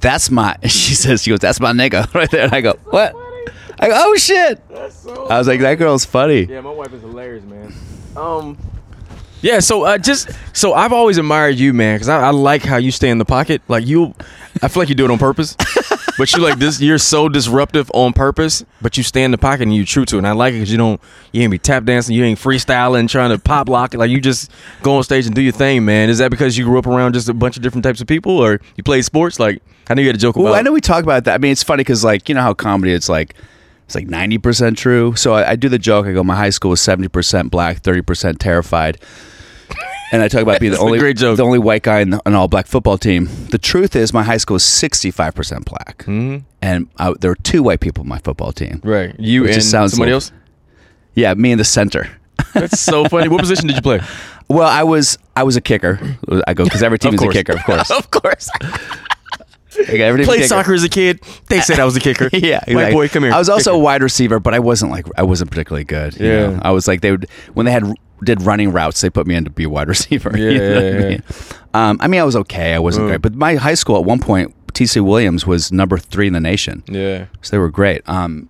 that's 0.00 0.30
my. 0.30 0.56
She 0.62 0.94
says 0.94 1.22
she 1.22 1.30
goes, 1.30 1.40
that's 1.40 1.58
my 1.58 1.72
nigga 1.72 2.12
right 2.14 2.30
there. 2.30 2.44
And 2.44 2.54
I 2.54 2.60
go, 2.60 2.74
what? 2.90 3.14
I 3.78 3.88
go, 3.88 3.94
oh 3.96 4.16
shit. 4.16 4.60
I 4.70 5.38
was 5.38 5.48
like, 5.48 5.60
that 5.60 5.76
girl's 5.76 6.04
funny. 6.04 6.44
Yeah, 6.44 6.60
my 6.60 6.70
wife 6.70 6.92
is 6.92 7.02
hilarious, 7.02 7.44
man. 7.44 7.72
Um, 8.16 8.58
yeah. 9.40 9.60
So 9.60 9.84
uh, 9.84 9.98
just 9.98 10.30
so 10.52 10.74
I've 10.74 10.92
always 10.92 11.18
admired 11.18 11.56
you, 11.56 11.72
man, 11.72 11.96
because 11.96 12.08
I, 12.08 12.20
I 12.20 12.30
like 12.30 12.62
how 12.62 12.76
you 12.76 12.90
stay 12.90 13.10
in 13.10 13.18
the 13.18 13.24
pocket. 13.24 13.62
Like 13.68 13.86
you, 13.86 14.14
I 14.62 14.68
feel 14.68 14.80
like 14.80 14.88
you 14.88 14.94
do 14.94 15.04
it 15.04 15.10
on 15.10 15.18
purpose. 15.18 15.56
but 16.18 16.32
you're 16.32 16.42
like 16.42 16.58
this. 16.58 16.80
You're 16.80 16.98
so 16.98 17.28
disruptive 17.28 17.90
on 17.92 18.12
purpose, 18.12 18.64
but 18.80 18.96
you 18.96 19.02
stay 19.02 19.24
in 19.24 19.32
the 19.32 19.38
pocket 19.38 19.62
and 19.62 19.74
you're 19.74 19.84
true 19.84 20.04
to 20.06 20.16
it. 20.16 20.18
And 20.18 20.26
I 20.26 20.32
like 20.32 20.52
it 20.52 20.58
because 20.58 20.70
you 20.70 20.78
don't. 20.78 21.00
You 21.32 21.42
ain't 21.42 21.50
be 21.50 21.58
tap 21.58 21.84
dancing. 21.84 22.14
You 22.14 22.24
ain't 22.24 22.38
freestyling, 22.38 23.08
trying 23.08 23.30
to 23.30 23.38
pop 23.38 23.68
lock 23.68 23.94
it. 23.94 23.98
Like 23.98 24.10
you 24.10 24.20
just 24.20 24.50
go 24.82 24.96
on 24.96 25.02
stage 25.02 25.26
and 25.26 25.34
do 25.34 25.42
your 25.42 25.52
thing, 25.52 25.84
man. 25.84 26.08
Is 26.08 26.18
that 26.18 26.30
because 26.30 26.56
you 26.56 26.64
grew 26.64 26.78
up 26.78 26.86
around 26.86 27.14
just 27.14 27.28
a 27.28 27.34
bunch 27.34 27.56
of 27.56 27.62
different 27.62 27.84
types 27.84 28.00
of 28.00 28.06
people, 28.06 28.38
or 28.38 28.60
you 28.76 28.84
played 28.84 29.04
sports? 29.04 29.40
Like 29.40 29.60
I 29.88 29.94
know 29.94 30.02
you 30.02 30.08
had 30.08 30.16
a 30.16 30.18
joke 30.18 30.36
about. 30.36 30.44
Well, 30.44 30.54
I 30.54 30.62
know 30.62 30.72
we 30.72 30.80
talk 30.80 31.02
about 31.02 31.24
that. 31.24 31.34
I 31.34 31.38
mean, 31.38 31.52
it's 31.52 31.62
funny 31.62 31.82
because, 31.82 32.04
like, 32.04 32.28
you 32.28 32.34
know 32.34 32.42
how 32.42 32.54
comedy, 32.54 32.92
it's 32.92 33.08
like, 33.08 33.34
it's 33.86 33.94
like 33.94 34.06
ninety 34.06 34.38
percent 34.38 34.78
true. 34.78 35.14
So 35.16 35.34
I, 35.34 35.50
I 35.52 35.56
do 35.56 35.68
the 35.68 35.78
joke. 35.78 36.06
I 36.06 36.12
go, 36.12 36.24
my 36.24 36.36
high 36.36 36.50
school 36.50 36.70
was 36.70 36.80
seventy 36.80 37.08
percent 37.08 37.50
black, 37.50 37.78
thirty 37.78 38.02
percent 38.02 38.40
terrified. 38.40 38.98
And 40.12 40.22
I 40.22 40.28
talk 40.28 40.42
about 40.42 40.60
being 40.60 40.72
the 40.72 40.78
only 40.80 40.98
the 41.00 41.42
only 41.42 41.58
white 41.58 41.82
guy 41.82 42.00
in 42.00 42.10
the, 42.10 42.22
an 42.26 42.34
all 42.34 42.46
black 42.46 42.66
football 42.66 42.98
team. 42.98 43.28
The 43.50 43.58
truth 43.58 43.96
is, 43.96 44.12
my 44.12 44.22
high 44.22 44.36
school 44.36 44.54
was 44.54 44.64
sixty 44.64 45.10
five 45.10 45.34
percent 45.34 45.64
black, 45.64 46.04
Mhm. 46.06 46.44
and 46.62 46.88
I, 46.98 47.14
there 47.18 47.30
were 47.30 47.36
two 47.42 47.62
white 47.62 47.80
people 47.80 48.02
in 48.04 48.08
my 48.08 48.18
football 48.18 48.52
team. 48.52 48.80
Right. 48.84 49.14
You 49.18 49.46
and 49.48 49.62
somebody 49.62 50.10
so- 50.10 50.14
else. 50.14 50.32
Yeah, 51.14 51.34
me 51.34 51.52
in 51.52 51.58
the 51.58 51.64
center. 51.64 52.08
That's 52.54 52.80
so 52.80 53.04
funny. 53.06 53.28
What 53.28 53.40
position 53.40 53.66
did 53.68 53.76
you 53.76 53.82
play? 53.82 54.00
Well, 54.48 54.68
I 54.68 54.82
was 54.82 55.18
I 55.36 55.42
was 55.42 55.56
a 55.56 55.60
kicker. 55.60 55.98
I 56.46 56.54
go 56.54 56.64
because 56.64 56.82
every 56.82 56.98
team 57.00 57.14
is 57.14 57.22
a 57.22 57.28
kicker, 57.28 57.52
of 57.54 57.64
course. 57.64 57.90
of 57.90 58.10
course. 58.10 58.50
Team's 59.74 59.88
a 59.90 60.24
Played 60.24 60.26
kicker. 60.26 60.46
soccer 60.48 60.74
as 60.74 60.84
a 60.84 60.88
kid. 60.88 61.20
They 61.48 61.60
said 61.60 61.78
I 61.80 61.84
was 61.84 61.96
a 61.96 62.00
kicker. 62.00 62.28
yeah, 62.32 62.60
exactly. 62.66 62.92
boy, 62.92 63.08
come 63.08 63.24
here. 63.24 63.32
I 63.32 63.38
was 63.38 63.48
also 63.48 63.74
a 63.74 63.78
wide 63.78 64.02
receiver, 64.02 64.38
but 64.40 64.54
I 64.54 64.58
wasn't 64.58 64.90
like 64.92 65.06
I 65.16 65.22
wasn't 65.22 65.50
particularly 65.50 65.84
good. 65.84 66.18
you 66.18 66.26
Yeah. 66.26 66.46
know? 66.50 66.60
I 66.62 66.70
was 66.70 66.86
like 66.88 67.00
they 67.00 67.10
would 67.10 67.28
when 67.54 67.66
they 67.66 67.72
had 67.72 67.84
did 68.22 68.40
running 68.42 68.72
routes, 68.72 69.00
they 69.00 69.10
put 69.10 69.26
me 69.26 69.34
in 69.34 69.44
to 69.44 69.50
be 69.50 69.64
a 69.64 69.68
wide 69.68 69.88
receiver. 69.94 70.36
you 70.36 70.50
Yeah, 70.50 70.58
know 70.58 70.74
what 70.74 70.84
yeah, 70.84 70.90
I 71.06 71.08
mean? 71.10 71.22
Um, 71.74 71.98
I 72.00 72.06
mean, 72.08 72.20
I 72.20 72.24
was 72.24 72.36
okay. 72.36 72.72
I 72.74 72.78
wasn't 72.78 73.04
Mm. 73.06 73.08
great, 73.08 73.22
but 73.22 73.34
my 73.34 73.56
high 73.56 73.74
school 73.74 73.96
at 73.98 74.04
one 74.04 74.20
point, 74.20 74.54
TC 74.72 75.00
Williams 75.04 75.46
was 75.46 75.70
number 75.72 75.98
three 75.98 76.26
in 76.28 76.32
the 76.32 76.40
nation, 76.40 76.82
Yeah. 76.88 77.26
so 77.42 77.50
they 77.50 77.58
were 77.58 77.70
great. 77.70 78.02
Um, 78.08 78.48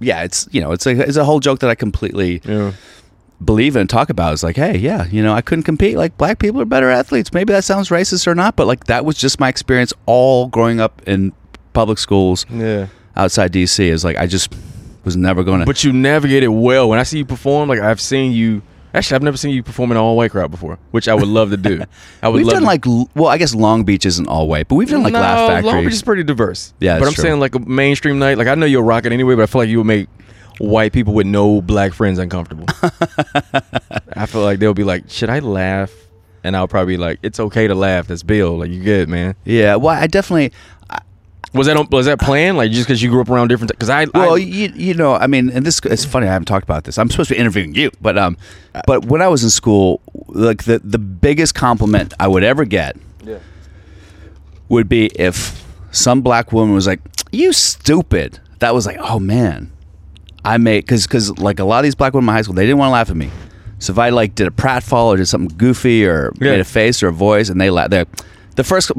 yeah, 0.00 0.22
it's 0.24 0.48
you 0.50 0.60
know, 0.60 0.72
it's 0.72 0.86
a 0.86 0.90
it's 0.90 1.16
a 1.16 1.24
whole 1.24 1.40
joke 1.40 1.60
that 1.60 1.70
I 1.70 1.74
completely 1.74 2.40
Yeah. 2.44 2.72
Believe 3.44 3.76
in 3.76 3.80
and 3.82 3.90
talk 3.90 4.10
about. 4.10 4.32
is 4.32 4.42
like, 4.42 4.56
hey, 4.56 4.76
yeah, 4.78 5.06
you 5.06 5.22
know, 5.22 5.32
I 5.34 5.40
couldn't 5.42 5.64
compete. 5.64 5.96
Like 5.96 6.16
black 6.16 6.38
people 6.38 6.60
are 6.60 6.64
better 6.66 6.90
athletes. 6.90 7.32
Maybe 7.32 7.52
that 7.52 7.64
sounds 7.64 7.88
racist 7.90 8.26
or 8.26 8.34
not, 8.34 8.56
but 8.56 8.66
like 8.66 8.84
that 8.84 9.04
was 9.04 9.16
just 9.16 9.38
my 9.40 9.48
experience 9.48 9.92
all 10.06 10.48
growing 10.48 10.80
up 10.80 11.02
in 11.06 11.32
public 11.72 11.98
schools 11.98 12.46
Yeah. 12.50 12.86
outside 13.16 13.52
DC. 13.52 13.80
Is 13.88 14.04
like 14.04 14.16
I 14.16 14.26
just 14.26 14.54
was 15.04 15.16
never 15.16 15.44
going 15.44 15.60
to. 15.60 15.66
But 15.66 15.84
you 15.84 15.92
navigate 15.92 16.42
it 16.42 16.48
well. 16.48 16.88
When 16.88 16.98
I 16.98 17.02
see 17.04 17.18
you 17.18 17.24
perform, 17.24 17.68
like 17.68 17.80
I've 17.80 18.00
seen 18.00 18.32
you. 18.32 18.62
Actually, 18.94 19.16
I've 19.16 19.22
never 19.22 19.36
seen 19.36 19.50
you 19.50 19.62
perform 19.62 19.90
in 19.90 19.98
an 19.98 20.02
all 20.02 20.16
white 20.16 20.30
crowd 20.30 20.50
before, 20.50 20.78
which 20.90 21.06
I 21.06 21.14
would 21.14 21.28
love 21.28 21.50
to 21.50 21.58
do. 21.58 21.82
I 22.22 22.28
would 22.30 22.38
We've 22.38 22.46
love 22.46 22.54
done 22.54 22.62
to- 22.62 22.66
like 22.90 23.08
well, 23.14 23.26
I 23.26 23.36
guess 23.36 23.54
Long 23.54 23.84
Beach 23.84 24.06
isn't 24.06 24.26
all 24.26 24.48
white, 24.48 24.68
but 24.68 24.76
we've 24.76 24.88
done 24.88 25.02
like 25.02 25.12
no, 25.12 25.20
Laugh 25.20 25.48
Factory. 25.50 25.70
Long 25.70 25.84
Beach 25.84 25.92
is 25.92 26.02
pretty 26.02 26.22
diverse. 26.22 26.72
Yeah, 26.80 26.98
but 26.98 27.06
I'm 27.06 27.12
true. 27.12 27.22
saying 27.22 27.38
like 27.40 27.54
a 27.54 27.58
mainstream 27.58 28.18
night. 28.18 28.38
Like 28.38 28.46
I 28.46 28.54
know 28.54 28.64
you'll 28.64 28.82
rock 28.84 29.04
it 29.04 29.12
anyway, 29.12 29.34
but 29.34 29.42
I 29.42 29.46
feel 29.46 29.60
like 29.60 29.68
you 29.68 29.78
would 29.78 29.86
make 29.86 30.08
white 30.58 30.92
people 30.92 31.14
with 31.14 31.26
no 31.26 31.60
black 31.62 31.92
friends 31.92 32.18
uncomfortable. 32.18 32.66
I 34.14 34.26
feel 34.26 34.42
like 34.42 34.58
they'll 34.58 34.74
be 34.74 34.84
like, 34.84 35.10
"Should 35.10 35.30
I 35.30 35.38
laugh?" 35.40 35.92
And 36.44 36.56
I'll 36.56 36.68
probably 36.68 36.94
be 36.94 36.98
like, 37.02 37.18
"It's 37.22 37.40
okay 37.40 37.66
to 37.66 37.74
laugh. 37.74 38.06
That's 38.06 38.22
Bill. 38.22 38.58
Like 38.58 38.70
you 38.70 38.82
good, 38.82 39.08
man." 39.08 39.34
yeah, 39.44 39.76
well, 39.76 39.94
I 39.94 40.06
definitely. 40.06 40.52
Was 41.52 41.68
that 41.68 41.76
on, 41.78 41.88
was 41.90 42.04
that 42.04 42.20
planned? 42.20 42.58
Like 42.58 42.70
just 42.70 42.86
because 42.86 43.02
you 43.02 43.08
grew 43.08 43.22
up 43.22 43.30
around 43.30 43.48
different? 43.48 43.70
Because 43.70 43.88
I 43.88 44.04
Well, 44.12 44.34
I, 44.34 44.38
you, 44.38 44.70
you 44.74 44.92
know, 44.92 45.14
I 45.14 45.26
mean, 45.26 45.48
and 45.48 45.64
this 45.64 45.80
it's 45.84 46.04
funny. 46.04 46.26
I 46.26 46.32
haven't 46.32 46.46
talked 46.46 46.64
about 46.64 46.84
this. 46.84 46.98
I'm 46.98 47.08
supposed 47.08 47.28
to 47.28 47.34
be 47.34 47.40
interviewing 47.40 47.74
you, 47.74 47.90
but 48.00 48.18
um, 48.18 48.36
but 48.86 49.06
when 49.06 49.22
I 49.22 49.28
was 49.28 49.42
in 49.42 49.48
school, 49.48 50.02
like 50.28 50.64
the 50.64 50.80
the 50.80 50.98
biggest 50.98 51.54
compliment 51.54 52.12
I 52.20 52.28
would 52.28 52.42
ever 52.44 52.64
get 52.66 52.96
Yeah. 53.24 53.38
would 54.68 54.86
be 54.88 55.06
if 55.18 55.64
some 55.92 56.20
black 56.20 56.52
woman 56.52 56.74
was 56.74 56.86
like, 56.86 57.00
"You 57.32 57.52
stupid." 57.54 58.38
That 58.58 58.74
was 58.74 58.84
like, 58.84 58.98
"Oh 59.00 59.18
man." 59.18 59.70
I 60.46 60.58
made 60.58 60.80
because 60.84 61.06
because 61.06 61.38
like 61.38 61.58
a 61.58 61.64
lot 61.64 61.78
of 61.78 61.84
these 61.84 61.94
black 61.94 62.12
women 62.14 62.22
in 62.22 62.26
my 62.26 62.32
high 62.34 62.42
school, 62.42 62.54
they 62.54 62.64
didn't 62.66 62.78
want 62.78 62.88
to 62.88 62.92
laugh 62.94 63.10
at 63.10 63.16
me. 63.16 63.30
So 63.78 63.92
if 63.92 63.98
I 63.98 64.08
like 64.08 64.34
did 64.34 64.46
a 64.46 64.50
pratfall 64.50 65.06
or 65.06 65.16
did 65.16 65.26
something 65.26 65.56
goofy 65.58 66.06
or 66.06 66.32
Yeah. 66.40 66.52
made 66.52 66.60
a 66.60 66.64
face 66.64 67.02
or 67.02 67.08
a 67.08 67.12
voice, 67.12 67.48
and 67.50 67.60
they 67.60 67.68
laugh, 67.70 67.90
they 67.90 68.04
the 68.54 68.64
first 68.64 68.90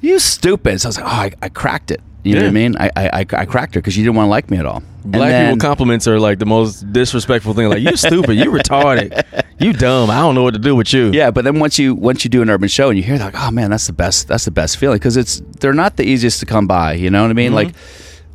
you 0.00 0.18
stupid. 0.18 0.80
So 0.80 0.86
I 0.86 0.88
was 0.88 0.96
like, 0.98 1.06
oh, 1.06 1.08
I, 1.08 1.32
I 1.42 1.48
cracked 1.48 1.90
it. 1.90 2.00
You 2.24 2.34
know 2.34 2.40
what 2.42 2.44
I 2.44 2.46
Yeah. 2.48 2.52
mean? 2.68 2.76
I 2.78 2.90
I, 2.96 3.08
I, 3.20 3.26
I 3.32 3.44
cracked 3.46 3.74
her 3.74 3.80
because 3.80 3.96
you 3.96 4.04
didn't 4.04 4.16
want 4.16 4.26
to 4.26 4.30
like 4.30 4.50
me 4.50 4.56
at 4.58 4.66
all. 4.66 4.82
And 5.04 5.12
Black 5.12 5.30
then- 5.30 5.54
people 5.54 5.68
compliments 5.68 6.06
are 6.06 6.20
like 6.20 6.38
the 6.38 6.46
most 6.46 6.92
disrespectful 6.92 7.54
thing. 7.54 7.68
Like 7.68 7.80
you 7.82 7.96
stupid, 7.96 8.34
you 8.34 8.50
retarded, 8.52 9.22
you 9.58 9.72
dumb. 9.72 10.10
I 10.10 10.20
don't 10.20 10.34
know 10.36 10.44
what 10.44 10.54
to 10.54 10.60
do 10.60 10.76
with 10.76 10.92
you. 10.92 11.10
Yeah, 11.12 11.30
but 11.32 11.44
then 11.44 11.58
once 11.58 11.78
you 11.78 11.94
once 11.96 12.24
you 12.24 12.30
do 12.30 12.40
an 12.42 12.48
urban 12.50 12.68
show 12.68 12.88
and 12.90 12.96
you 12.96 13.02
hear 13.02 13.18
that, 13.18 13.34
like, 13.34 13.42
oh 13.44 13.50
man, 13.50 13.70
that's 13.70 13.88
the 13.88 13.92
best. 13.92 14.28
That's 14.28 14.44
the 14.44 14.52
best 14.52 14.76
feeling 14.76 14.96
because 14.98 15.16
it's 15.16 15.42
they're 15.60 15.72
not 15.74 15.96
the 15.96 16.04
easiest 16.04 16.38
to 16.40 16.46
come 16.46 16.66
by. 16.68 16.94
You 16.94 17.10
know 17.10 17.22
what 17.22 17.30
I 17.30 17.34
mean? 17.34 17.46
Mm-hmm. 17.52 17.54
Like, 17.56 17.74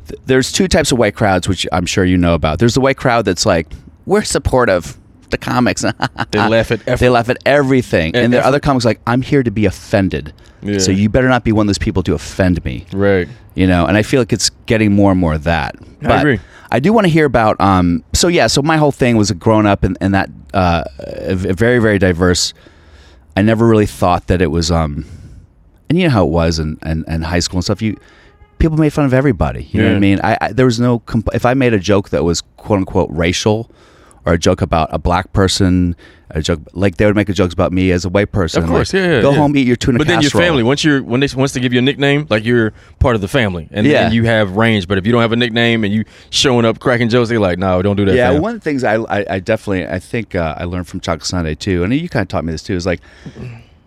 th- 0.08 0.20
there's 0.26 0.50
two 0.52 0.68
types 0.68 0.92
of 0.92 0.98
white 0.98 1.14
crowds, 1.14 1.48
which 1.48 1.66
I'm 1.72 1.86
sure 1.86 2.04
you 2.04 2.16
know 2.16 2.34
about. 2.34 2.58
There's 2.58 2.74
the 2.74 2.80
white 2.80 2.96
crowd 2.96 3.24
that's 3.24 3.46
like, 3.46 3.66
we're 4.06 4.24
supportive. 4.24 4.98
The 5.30 5.36
comics, 5.38 5.82
They 6.30 6.38
laugh 6.38 6.70
at 6.70 6.80
effort. 6.88 7.00
they 7.00 7.08
laugh 7.10 7.28
at 7.28 7.36
everything, 7.44 8.16
At 8.16 8.24
and 8.24 8.32
there 8.32 8.40
are 8.40 8.46
other 8.46 8.60
comics 8.60 8.86
like, 8.86 8.98
I'm 9.06 9.20
here 9.20 9.42
to 9.42 9.50
be 9.50 9.66
offended. 9.66 10.32
Yeah. 10.62 10.78
So 10.78 10.90
you 10.90 11.10
better 11.10 11.28
not 11.28 11.44
be 11.44 11.52
one 11.52 11.64
of 11.64 11.68
those 11.68 11.78
people 11.78 12.02
to 12.04 12.14
offend 12.14 12.64
me. 12.64 12.86
Right. 12.94 13.28
you 13.54 13.66
know 13.66 13.86
and 13.86 13.96
i 13.96 14.02
feel 14.02 14.20
like 14.20 14.32
it's 14.32 14.50
getting 14.66 14.92
more 14.92 15.10
and 15.10 15.20
more 15.20 15.34
of 15.34 15.44
that 15.44 15.74
but 16.00 16.20
agree. 16.20 16.38
i 16.70 16.78
do 16.80 16.92
want 16.92 17.06
to 17.06 17.12
hear 17.12 17.24
about 17.26 17.60
um 17.60 18.04
so 18.12 18.28
yeah 18.28 18.46
so 18.46 18.62
my 18.62 18.76
whole 18.76 18.92
thing 18.92 19.16
was 19.16 19.32
growing 19.32 19.66
up 19.66 19.84
in, 19.84 19.96
in 20.00 20.12
that 20.12 20.30
uh 20.54 20.84
a 21.00 21.34
v- 21.34 21.48
a 21.48 21.52
very 21.54 21.78
very 21.80 21.98
diverse 21.98 22.54
i 23.36 23.42
never 23.42 23.66
really 23.66 23.86
thought 23.86 24.28
that 24.28 24.40
it 24.40 24.46
was 24.52 24.70
um 24.70 25.04
and 25.88 25.98
you 25.98 26.04
know 26.04 26.10
how 26.10 26.24
it 26.24 26.30
was 26.30 26.58
in, 26.60 26.78
in, 26.86 27.04
in 27.08 27.22
high 27.22 27.40
school 27.40 27.58
and 27.58 27.64
stuff 27.64 27.82
you 27.82 27.96
people 28.58 28.76
made 28.76 28.92
fun 28.92 29.04
of 29.04 29.14
everybody 29.14 29.64
you 29.72 29.80
know 29.82 29.88
what 29.88 29.96
i 29.96 30.00
mean 30.00 30.20
I, 30.22 30.36
I 30.40 30.52
there 30.52 30.66
was 30.66 30.78
no 30.80 30.98
comp- 31.00 31.28
if 31.34 31.44
i 31.46 31.54
made 31.54 31.72
a 31.74 31.78
joke 31.78 32.10
that 32.10 32.24
was 32.24 32.40
quote 32.56 32.78
unquote 32.78 33.10
racial 33.10 33.70
or 34.26 34.32
a 34.34 34.38
joke 34.38 34.60
about 34.62 34.88
a 34.92 34.98
black 34.98 35.32
person 35.32 35.96
a 36.30 36.42
joke 36.42 36.60
like 36.74 36.96
they 36.98 37.06
would 37.06 37.16
make 37.16 37.28
a 37.30 37.32
jokes 37.32 37.54
about 37.54 37.72
me 37.72 37.90
as 37.90 38.04
a 38.04 38.08
white 38.10 38.32
person 38.32 38.62
Of 38.62 38.68
like, 38.68 38.76
course, 38.76 38.92
yeah, 38.92 39.14
yeah. 39.14 39.20
go 39.22 39.30
yeah. 39.30 39.38
home 39.38 39.56
eat 39.56 39.66
your 39.66 39.76
tuna 39.76 39.96
But 39.96 40.08
then 40.08 40.20
your 40.20 40.30
family, 40.30 40.62
once 40.62 40.84
you're 40.84 41.02
when 41.02 41.20
they 41.20 41.28
once 41.34 41.52
they 41.54 41.60
give 41.60 41.72
you 41.72 41.78
a 41.78 41.82
nickname, 41.82 42.26
like 42.28 42.44
you're 42.44 42.74
part 42.98 43.14
of 43.14 43.22
the 43.22 43.28
family, 43.28 43.66
and 43.70 43.86
Yeah. 43.86 44.02
then 44.02 44.12
you 44.12 44.24
have 44.24 44.54
range. 44.56 44.86
But 44.88 44.98
if 44.98 45.06
you 45.06 45.12
don't 45.12 45.22
have 45.22 45.32
a 45.32 45.36
nickname 45.36 45.84
and 45.84 45.94
you 45.94 46.04
showing 46.28 46.66
up 46.66 46.80
cracking 46.80 47.08
jokes, 47.08 47.30
they're 47.30 47.40
like, 47.40 47.58
no, 47.58 47.80
don't 47.80 47.96
do 47.96 48.04
that. 48.04 48.14
Yeah, 48.14 48.32
fam." 48.32 48.42
one 48.42 48.54
of 48.56 48.60
the 48.60 48.64
things 48.64 48.84
I, 48.84 48.96
I, 48.96 49.36
I 49.36 49.38
definitely 49.40 49.86
I 49.86 49.98
think 49.98 50.34
uh, 50.34 50.54
I 50.58 50.64
learned 50.64 50.86
from 50.86 51.00
Chocolate 51.00 51.24
Sunday 51.26 51.54
too, 51.54 51.82
and 51.82 51.94
you 51.94 52.10
kind 52.10 52.20
of 52.24 52.28
taught 52.28 52.44
me 52.44 52.52
this 52.52 52.62
too. 52.62 52.74
Is 52.74 52.84
like 52.84 53.00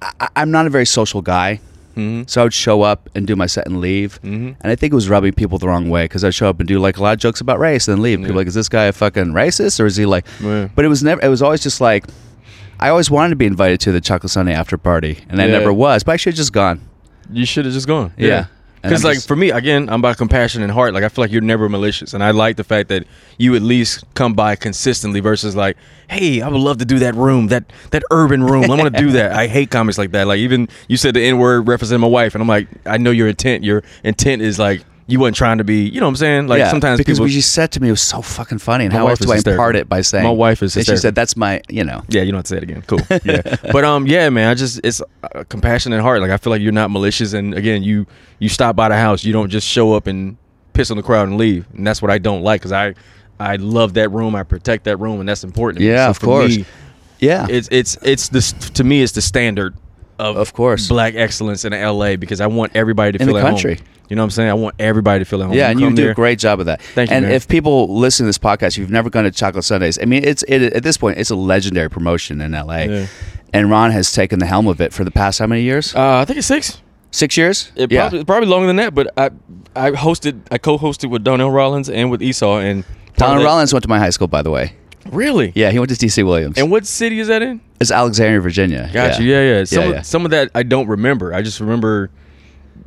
I, 0.01 0.29
I'm 0.35 0.49
not 0.49 0.65
a 0.65 0.71
very 0.71 0.87
social 0.87 1.21
guy, 1.21 1.59
Mm-hmm. 1.95 2.23
so 2.27 2.41
I 2.41 2.43
would 2.45 2.53
show 2.53 2.81
up 2.81 3.09
and 3.15 3.25
do 3.27 3.35
my 3.35 3.45
set 3.45 3.67
and 3.67 3.79
leave, 3.81 4.19
and 4.23 4.55
I 4.63 4.75
think 4.75 4.93
it 4.93 4.95
was 4.95 5.09
rubbing 5.09 5.33
people 5.33 5.57
the 5.57 5.67
wrong 5.67 5.89
way 5.89 6.05
because 6.05 6.23
I'd 6.23 6.33
show 6.33 6.49
up 6.49 6.59
and 6.59 6.67
do 6.67 6.79
like 6.79 6.97
a 6.97 7.03
lot 7.03 7.13
of 7.13 7.19
jokes 7.19 7.41
about 7.41 7.59
race 7.59 7.87
and 7.87 7.97
then 7.97 8.01
leave. 8.03 8.19
People 8.19 8.31
Yeah. 8.33 8.37
like, 8.37 8.47
is 8.47 8.53
this 8.53 8.69
guy 8.69 8.85
a 8.85 8.91
fucking 8.93 9.33
racist 9.33 9.79
or 9.79 9.85
is 9.85 9.95
he 9.97 10.05
like? 10.05 10.25
Yeah. 10.41 10.69
But 10.75 10.85
it 10.85 10.87
was 10.87 11.03
never. 11.03 11.21
It 11.23 11.29
was 11.29 11.41
always 11.41 11.61
just 11.61 11.81
like. 11.81 12.05
I 12.79 12.89
always 12.89 13.11
wanted 13.11 13.29
to 13.31 13.35
be 13.35 13.45
invited 13.45 13.79
to 13.81 13.91
the 13.91 14.01
Chocolate 14.01 14.31
Sunday 14.31 14.53
after 14.53 14.75
party, 14.77 15.19
and 15.29 15.39
I 15.39 15.45
Yeah. 15.45 15.59
never 15.59 15.71
was. 15.71 16.03
But 16.03 16.13
I 16.13 16.15
should 16.17 16.33
have 16.33 16.37
just 16.37 16.53
gone. 16.53 16.81
you 17.31 17.45
should 17.45 17.65
have 17.65 17.73
just 17.73 17.87
gone. 17.87 18.11
Yeah. 18.17 18.45
Because 18.81 19.03
like 19.03 19.15
just- 19.15 19.27
for 19.27 19.35
me, 19.35 19.51
again, 19.51 19.89
I'm 19.89 19.99
about 20.01 20.17
compassion 20.17 20.63
and 20.63 20.71
heart. 20.71 20.93
Like 20.93 21.03
I 21.03 21.09
feel 21.09 21.23
like 21.23 21.31
you're 21.31 21.41
never 21.41 21.69
malicious, 21.69 22.13
and 22.13 22.23
I 22.23 22.31
like 22.31 22.57
the 22.57 22.63
fact 22.63 22.89
that 22.89 23.05
you 23.37 23.55
at 23.55 23.61
least 23.61 24.03
come 24.15 24.33
by 24.33 24.55
consistently 24.55 25.19
versus 25.19 25.55
like, 25.55 25.77
hey, 26.09 26.41
I 26.41 26.47
would 26.47 26.59
love 26.59 26.77
to 26.79 26.85
do 26.85 26.99
that 26.99 27.13
room, 27.15 27.47
that 27.47 27.65
that 27.91 28.03
urban 28.11 28.43
room. 28.43 28.63
I 28.65 28.67
want 28.75 28.95
to 28.95 29.01
do 29.01 29.11
that. 29.11 29.33
I 29.33 29.47
hate 29.47 29.69
comments 29.69 29.97
like 29.97 30.11
that. 30.11 30.25
Like 30.27 30.39
even 30.39 30.67
you 30.87 30.97
said 30.97 31.13
the 31.13 31.21
N 31.23 31.37
word 31.37 31.65
referencing 31.65 31.99
my 31.99 32.07
wife, 32.07 32.33
and 32.35 32.41
I'm 32.41 32.47
like, 32.47 32.67
I 32.85 32.97
know 32.97 33.11
your 33.11 33.27
intent. 33.27 33.63
Your 33.63 33.83
intent 34.03 34.41
is 34.41 34.57
like 34.57 34.83
you 35.11 35.19
weren't 35.19 35.35
trying 35.35 35.57
to 35.57 35.63
be. 35.63 35.87
You 35.87 35.99
know 35.99 36.05
what 36.05 36.11
I'm 36.11 36.15
saying? 36.15 36.47
Like 36.47 36.59
yeah, 36.59 36.71
sometimes 36.71 36.97
because 36.97 37.17
people. 37.17 37.25
what 37.25 37.31
you 37.33 37.41
said 37.41 37.71
to 37.73 37.81
me 37.81 37.91
was 37.91 38.01
so 38.01 38.21
fucking 38.21 38.59
funny, 38.59 38.85
and 38.85 38.93
how 38.93 39.07
else 39.07 39.19
do 39.19 39.31
I 39.31 39.37
impart 39.37 39.75
it 39.75 39.89
by 39.89 40.01
saying? 40.01 40.23
My 40.23 40.31
wife 40.31 40.63
is 40.63 40.75
And 40.77 40.85
she 40.85 40.95
said, 40.97 41.15
"That's 41.15 41.35
my, 41.35 41.61
you 41.69 41.83
know." 41.83 42.03
Yeah, 42.07 42.21
you 42.21 42.31
don't 42.31 42.39
have 42.39 42.45
to 42.45 42.49
say 42.49 42.57
it 42.57 42.63
again. 42.63 42.83
Cool. 42.87 42.99
Yeah, 43.23 43.41
but 43.71 43.83
um, 43.83 44.07
yeah, 44.07 44.29
man, 44.29 44.47
I 44.47 44.53
just 44.55 44.79
it's 44.83 45.01
uh, 45.23 45.43
compassion 45.49 45.93
and 45.93 46.01
heart. 46.01 46.21
Like 46.21 46.31
I 46.31 46.37
feel 46.37 46.49
like 46.51 46.61
you're 46.61 46.71
not 46.71 46.89
malicious, 46.89 47.33
and 47.33 47.53
again, 47.53 47.83
you 47.83 48.07
you 48.39 48.49
stop 48.49 48.75
by 48.75 48.89
the 48.89 48.95
house. 48.95 49.23
You 49.23 49.33
don't 49.33 49.49
just 49.49 49.67
show 49.67 49.93
up 49.93 50.07
and 50.07 50.37
piss 50.73 50.89
on 50.89 50.97
the 50.97 51.03
crowd 51.03 51.27
and 51.27 51.37
leave, 51.37 51.67
and 51.75 51.85
that's 51.85 52.01
what 52.01 52.09
I 52.09 52.17
don't 52.17 52.41
like 52.41 52.61
because 52.61 52.71
I 52.71 52.95
I 53.39 53.57
love 53.57 53.93
that 53.95 54.11
room. 54.11 54.35
I 54.35 54.43
protect 54.43 54.85
that 54.85 54.97
room, 54.97 55.19
and 55.19 55.27
that's 55.27 55.43
important. 55.43 55.83
Yeah, 55.83 56.05
So 56.05 56.09
of 56.11 56.19
course. 56.21 56.57
me, 56.57 56.65
Yeah, 57.19 57.47
it's 57.49 57.67
it's 57.71 57.97
it's 58.01 58.29
this 58.29 58.53
to 58.53 58.83
me. 58.83 59.03
It's 59.03 59.11
the 59.11 59.21
standard 59.21 59.75
of 60.21 60.37
Of 60.37 60.53
course. 60.53 60.87
black 60.87 61.15
excellence 61.15 61.65
in 61.65 61.73
L.A. 61.73 62.15
because 62.15 62.39
I 62.41 62.47
want 62.47 62.71
everybody 62.75 63.11
to 63.17 63.21
In 63.21 63.27
feel 63.27 63.35
the 63.35 63.45
at 63.45 63.61
home. 63.61 63.77
You 64.09 64.15
know 64.15 64.23
what 64.23 64.25
I'm 64.25 64.29
saying? 64.31 64.49
I 64.49 64.53
want 64.53 64.75
everybody 64.77 65.19
to 65.19 65.25
feel 65.25 65.41
at 65.41 65.47
home. 65.47 65.55
Yeah, 65.55 65.69
and 65.69 65.79
you 65.79 65.89
do 65.89 65.95
there- 66.03 66.11
a 66.11 66.13
great 66.15 66.37
job 66.39 66.59
of 66.59 66.65
that. 66.67 66.81
Thank 66.81 67.09
you, 67.09 67.15
And 67.15 67.25
man. 67.25 67.33
if 67.33 67.47
people 67.47 67.97
listen 67.97 68.25
to 68.25 68.27
this 68.27 68.37
podcast, 68.37 68.77
you've 68.77 68.91
never 68.91 69.09
gone 69.09 69.23
to 69.23 69.31
Chocolate 69.31 69.63
Sundays. 69.63 69.97
I 70.01 70.05
mean, 70.05 70.23
it's 70.23 70.43
it, 70.47 70.61
at 70.73 70.83
this 70.83 70.97
point, 70.97 71.17
it's 71.17 71.29
a 71.29 71.35
legendary 71.35 71.89
promotion 71.89 72.41
in 72.41 72.51
LA. 72.51 72.77
Yeah. 72.83 73.07
And 73.53 73.69
Ron 73.69 73.91
has 73.91 74.11
taken 74.13 74.39
the 74.39 74.45
helm 74.45 74.67
of 74.67 74.79
it 74.81 74.93
for 74.93 75.03
the 75.03 75.11
past 75.11 75.39
how 75.39 75.47
many 75.47 75.61
years? 75.63 75.93
Uh, 75.95 76.17
I 76.19 76.25
think 76.25 76.37
it's 76.37 76.47
six. 76.47 76.81
Six 77.11 77.35
years. 77.35 77.71
It 77.75 77.91
yeah. 77.91 78.01
probably 78.09 78.23
probably 78.25 78.47
longer 78.49 78.67
than 78.67 78.77
that, 78.77 78.93
but 78.95 79.11
I 79.17 79.29
I 79.75 79.91
hosted 79.91 80.41
I 80.51 80.57
co-hosted 80.57 81.09
with 81.09 81.23
Donnell 81.25 81.51
Rawlings 81.51 81.89
and 81.89 82.09
with 82.09 82.21
Esau 82.21 82.59
and 82.59 82.85
Donnell 83.17 83.43
Rawlings 83.43 83.73
went 83.73 83.83
to 83.83 83.89
my 83.89 83.99
high 83.99 84.11
school, 84.11 84.27
by 84.27 84.41
the 84.41 84.51
way. 84.51 84.73
Really? 85.09 85.51
Yeah, 85.55 85.71
he 85.71 85.79
went 85.79 85.89
to 85.93 86.05
TC 86.05 86.25
Williams. 86.25 86.57
And 86.57 86.69
what 86.71 86.85
city 86.85 87.19
is 87.19 87.27
that 87.27 87.41
in? 87.41 87.61
it's 87.79 87.91
Alexandria, 87.91 88.39
Virginia. 88.41 88.89
Got 88.93 89.19
you. 89.19 89.25
Yeah, 89.25 89.41
yeah. 89.59 89.63
Some 89.63 89.83
Yeah, 89.91 89.99
of, 89.99 90.05
some 90.05 90.25
of 90.25 90.31
that 90.31 90.51
I 90.53 90.63
don't 90.63 90.87
remember. 90.87 91.33
I 91.33 91.41
just 91.41 91.59
remember. 91.59 92.11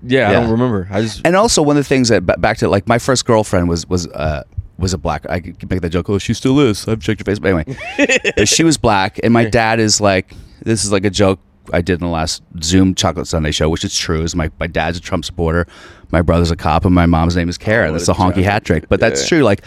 Yeah, 0.07 0.29
I 0.29 0.33
don't 0.35 0.51
remember. 0.51 0.87
I 0.91 1.03
just 1.03 1.23
And 1.25 1.35
also, 1.35 1.63
one 1.63 1.77
of 1.77 1.83
the 1.85 1.89
things 1.89 2.09
that 2.11 2.21
back 2.41 2.59
to 2.59 2.69
like 2.69 2.87
my 2.87 2.99
first 2.99 3.25
girlfriend 3.25 3.69
was 3.69 3.89
was 3.89 4.07
uh, 4.09 4.45
was 4.79 4.93
a 4.93 4.99
black. 4.99 5.29
I 5.29 5.41
could 5.41 5.69
make 5.71 5.81
that 5.81 5.91
joke. 5.91 6.09
Oh, 6.11 6.19
she 6.19 6.35
still 6.35 6.61
is. 6.61 6.87
I've 6.87 7.01
checked 7.01 7.21
her 7.21 7.25
face. 7.25 7.39
But 7.39 7.49
anyway, 7.55 8.45
she 8.45 8.65
was 8.65 8.77
black, 8.79 9.19
and 9.23 9.33
my 9.33 9.45
dad 9.45 9.81
is 9.81 10.01
like. 10.01 10.33
This 10.63 10.85
is 10.85 10.93
like 10.93 11.05
a 11.05 11.11
joke 11.11 11.41
I 11.75 11.81
did 11.83 11.95
in 11.95 12.01
the 12.01 12.13
last 12.13 12.43
Zoom 12.63 12.95
Chocolate 12.95 13.27
Sunday 13.27 13.51
show, 13.51 13.69
which 13.69 13.85
is 13.85 13.97
true. 13.99 14.23
Is 14.23 14.35
my 14.37 14.51
my 14.61 14.67
dad's 14.67 14.97
a 14.99 15.01
Trump 15.01 15.25
supporter, 15.25 15.67
my 16.11 16.23
brother's 16.23 16.51
a 16.51 16.57
cop, 16.57 16.85
and 16.85 16.95
my 16.95 17.07
mom's 17.07 17.37
name 17.37 17.49
is 17.49 17.59
Karen. 17.59 17.91
Oh, 17.91 17.93
that's 17.93 18.09
a 18.09 18.13
honky 18.15 18.35
tragic. 18.35 18.45
hat 18.45 18.65
trick. 18.65 18.89
But 18.89 19.01
that's 19.01 19.23
Yeah. 19.23 19.29
true. 19.29 19.43
Like, 19.43 19.63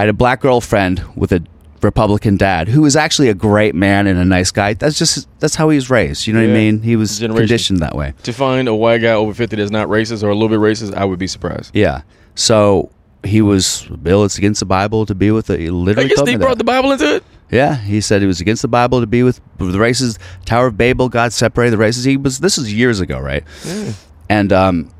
I 0.00 0.04
had 0.04 0.08
a 0.08 0.14
black 0.14 0.40
girlfriend 0.40 1.04
with 1.14 1.30
a 1.30 1.44
Republican 1.82 2.38
dad 2.38 2.68
who 2.68 2.80
was 2.80 2.96
actually 2.96 3.28
a 3.28 3.34
great 3.34 3.74
man 3.74 4.06
and 4.06 4.18
a 4.18 4.24
nice 4.24 4.50
guy. 4.50 4.72
That's 4.72 4.98
just 4.98 5.28
that's 5.40 5.54
how 5.56 5.68
he 5.68 5.76
was 5.76 5.90
raised. 5.90 6.26
You 6.26 6.32
know 6.32 6.40
what 6.40 6.46
I 6.46 6.48
Yeah. 6.48 6.54
mean? 6.72 6.80
He 6.80 6.96
was 6.96 7.18
Generation. 7.18 7.42
conditioned 7.46 7.78
that 7.80 7.94
way. 7.94 8.14
to 8.22 8.32
find 8.32 8.66
a 8.66 8.74
white 8.74 9.02
guy 9.02 9.12
over 9.12 9.34
fifty 9.34 9.56
that's 9.56 9.70
not 9.70 9.88
racist 9.88 10.22
or 10.22 10.30
a 10.30 10.34
little 10.34 10.48
bit 10.48 10.58
racist, 10.58 10.94
I 10.94 11.04
would 11.04 11.18
be 11.18 11.26
surprised. 11.26 11.72
Yeah. 11.74 12.00
So 12.34 12.88
he 13.24 13.42
was 13.42 13.86
Bill. 14.02 14.24
It's 14.24 14.38
against 14.38 14.60
the 14.60 14.64
Bible 14.66 15.04
to 15.04 15.14
be 15.14 15.30
with. 15.32 15.50
A, 15.50 15.58
he 15.58 15.66
I 15.66 15.70
literally 15.70 16.08
guess 16.08 16.16
told 16.16 16.28
they 16.28 16.36
me 16.36 16.42
brought 16.44 16.56
the 16.56 16.64
Bible 16.64 16.92
into 16.92 17.16
it. 17.16 17.24
Yeah, 17.50 17.74
he 17.76 18.00
said 18.00 18.22
it 18.22 18.26
was 18.26 18.40
against 18.40 18.62
the 18.62 18.68
Bible 18.68 19.00
to 19.02 19.06
be 19.06 19.22
with, 19.22 19.38
with 19.58 19.72
the 19.72 19.80
races. 19.80 20.18
Tower 20.46 20.68
of 20.68 20.78
Babel, 20.78 21.10
God 21.10 21.34
separated 21.34 21.72
the 21.72 21.78
races. 21.78 22.04
He 22.04 22.16
was. 22.16 22.38
This 22.38 22.56
is 22.56 22.72
years 22.72 23.00
ago, 23.00 23.18
right? 23.20 23.44
And 24.30 24.50
um, 24.50 24.90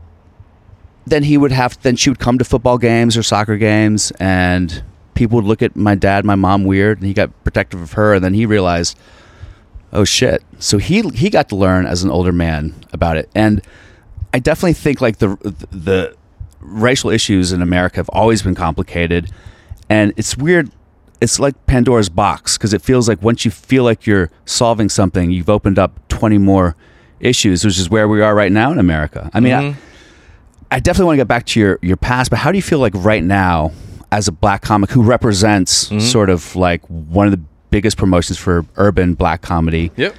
then 1.07 1.23
he 1.23 1.39
would 1.39 1.53
have. 1.53 1.81
Then 1.81 1.97
she 1.97 2.11
would 2.11 2.19
come 2.19 2.37
to 2.39 2.45
football 2.45 2.77
games 2.77 3.17
or 3.17 3.23
soccer 3.23 3.57
games, 3.57 4.11
and 4.21 4.83
people 5.21 5.37
would 5.37 5.45
look 5.45 5.61
at 5.61 5.77
my 5.77 5.95
dad, 5.95 6.25
my 6.25 6.35
mom 6.35 6.65
weird, 6.65 6.97
and 6.97 7.07
he 7.07 7.13
got 7.13 7.31
protective 7.45 7.79
of 7.79 7.93
her. 7.93 8.15
And 8.15 8.25
then 8.25 8.33
he 8.33 8.47
realized, 8.47 8.99
oh 9.93 10.05
shit. 10.05 10.43
So 10.59 10.79
he 10.79 11.03
he 11.11 11.29
got 11.29 11.51
to 11.51 11.57
learn 11.57 11.85
as 11.85 12.03
an 12.03 12.11
older 12.11 12.33
man 12.33 12.75
about 12.91 13.19
it, 13.19 13.29
and 13.35 13.61
I 14.33 14.39
definitely 14.39 14.73
think 14.73 15.03
like 15.03 15.19
the 15.19 15.37
the 15.71 16.17
racial 16.61 17.11
issues 17.11 17.53
in 17.53 17.61
America 17.61 17.97
have 17.97 18.09
always 18.09 18.41
been 18.41 18.55
complicated, 18.55 19.31
and 19.91 20.15
it's 20.17 20.39
weird. 20.39 20.71
It's 21.21 21.39
like 21.39 21.55
Pandora's 21.67 22.09
box 22.09 22.57
because 22.57 22.73
it 22.73 22.81
feels 22.81 23.07
like 23.07 23.21
once 23.21 23.45
you 23.45 23.51
feel 23.51 23.85
like 23.85 24.07
you're 24.07 24.31
solving 24.47 24.89
something, 24.89 25.31
you've 25.31 25.51
opened 25.51 25.79
up 25.79 25.93
twenty 26.09 26.39
more 26.39 26.77
issues, 27.21 27.63
which 27.63 27.79
is 27.79 27.91
where 27.91 28.09
we 28.09 28.23
are 28.23 28.35
right 28.35 28.51
now 28.51 28.73
in 28.73 28.79
America. 28.79 29.29
I 29.35 29.41
mean, 29.41 29.53
I, 29.53 29.63
mm-hmm. 29.65 29.81
I 30.71 30.81
definitely 30.81 31.09
want 31.09 31.17
to 31.17 31.21
get 31.21 31.29
back 31.29 31.45
to 31.47 31.61
your 31.61 31.79
your 31.83 31.99
past, 31.99 32.31
but 32.31 32.39
how 32.39 32.51
do 32.51 32.57
you 32.57 32.63
feel 32.63 32.79
like 32.79 32.95
right 32.95 33.23
now 33.23 33.73
as 34.13 34.29
a 34.29 34.33
black 34.33 34.63
comic 34.63 34.91
who 34.91 35.03
represents 35.03 35.91
sort 36.05 36.31
of 36.31 36.57
like 36.57 36.83
one 36.87 37.27
of 37.27 37.33
the 37.33 37.41
biggest 37.71 37.97
promotions 37.97 38.39
for 38.39 38.65
urban 38.77 39.15
black 39.15 39.43
comedy? 39.43 39.91
Yep. 39.97 40.15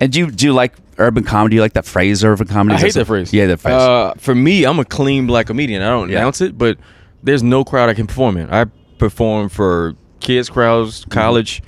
And 0.00 0.12
do 0.12 0.18
you 0.18 0.30
do 0.30 0.46
you 0.46 0.52
like 0.52 0.74
urban 0.98 1.24
comedy? 1.24 1.52
Do 1.52 1.56
you 1.56 1.62
like 1.62 1.74
that 1.74 1.84
phrase, 1.86 2.24
urban 2.24 2.46
comedy? 2.46 2.74
I 2.74 2.76
Is 2.76 2.82
hate 2.82 2.92
that 2.94 3.00
that 3.00 3.06
phrase. 3.06 3.32
Yeah, 3.32 3.46
that 3.46 3.58
phrase. 3.60 3.74
Uh, 3.74 4.14
for 4.18 4.34
me, 4.34 4.64
I'm 4.64 4.78
a 4.78 4.84
clean 4.84 5.26
black 5.26 5.46
comedian. 5.46 5.82
I 5.82 5.88
don't 5.88 6.10
Yeah. 6.10 6.18
announce 6.18 6.40
it, 6.40 6.58
but 6.58 6.78
there's 7.22 7.42
no 7.42 7.64
crowd 7.64 7.88
I 7.88 7.94
can 7.94 8.06
perform 8.06 8.36
in. 8.36 8.50
I 8.52 8.66
perform 8.98 9.48
for 9.48 9.94
kids 10.20 10.48
crowds, 10.50 11.00
Mm-hmm. 11.02 11.10
college, 11.10 11.62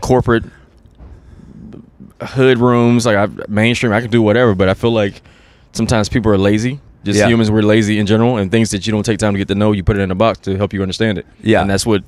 corporate, 0.00 0.44
hood 2.22 2.58
rooms, 2.58 3.06
like 3.06 3.16
I, 3.16 3.28
mainstream. 3.48 3.92
I 3.92 4.00
can 4.00 4.10
do 4.10 4.22
whatever, 4.22 4.54
but 4.54 4.68
I 4.68 4.74
feel 4.74 4.90
like 4.92 5.22
sometimes 5.72 6.08
people 6.08 6.32
are 6.32 6.38
lazy. 6.38 6.80
Just 7.04 7.18
Yeah. 7.18 7.28
humans, 7.28 7.50
we're 7.50 7.62
lazy 7.62 7.98
in 7.98 8.06
general, 8.06 8.36
and 8.38 8.50
things 8.50 8.70
that 8.70 8.86
you 8.86 8.92
don't 8.92 9.04
take 9.04 9.18
time 9.18 9.32
to 9.34 9.38
get 9.38 9.48
to 9.48 9.54
know, 9.54 9.72
you 9.72 9.82
put 9.84 9.96
it 9.96 10.00
in 10.00 10.10
a 10.10 10.14
box 10.14 10.38
to 10.40 10.56
help 10.56 10.72
you 10.72 10.82
understand 10.82 11.18
it. 11.18 11.26
Yeah. 11.42 11.60
and 11.60 11.70
that's 11.70 11.86
what 11.86 12.02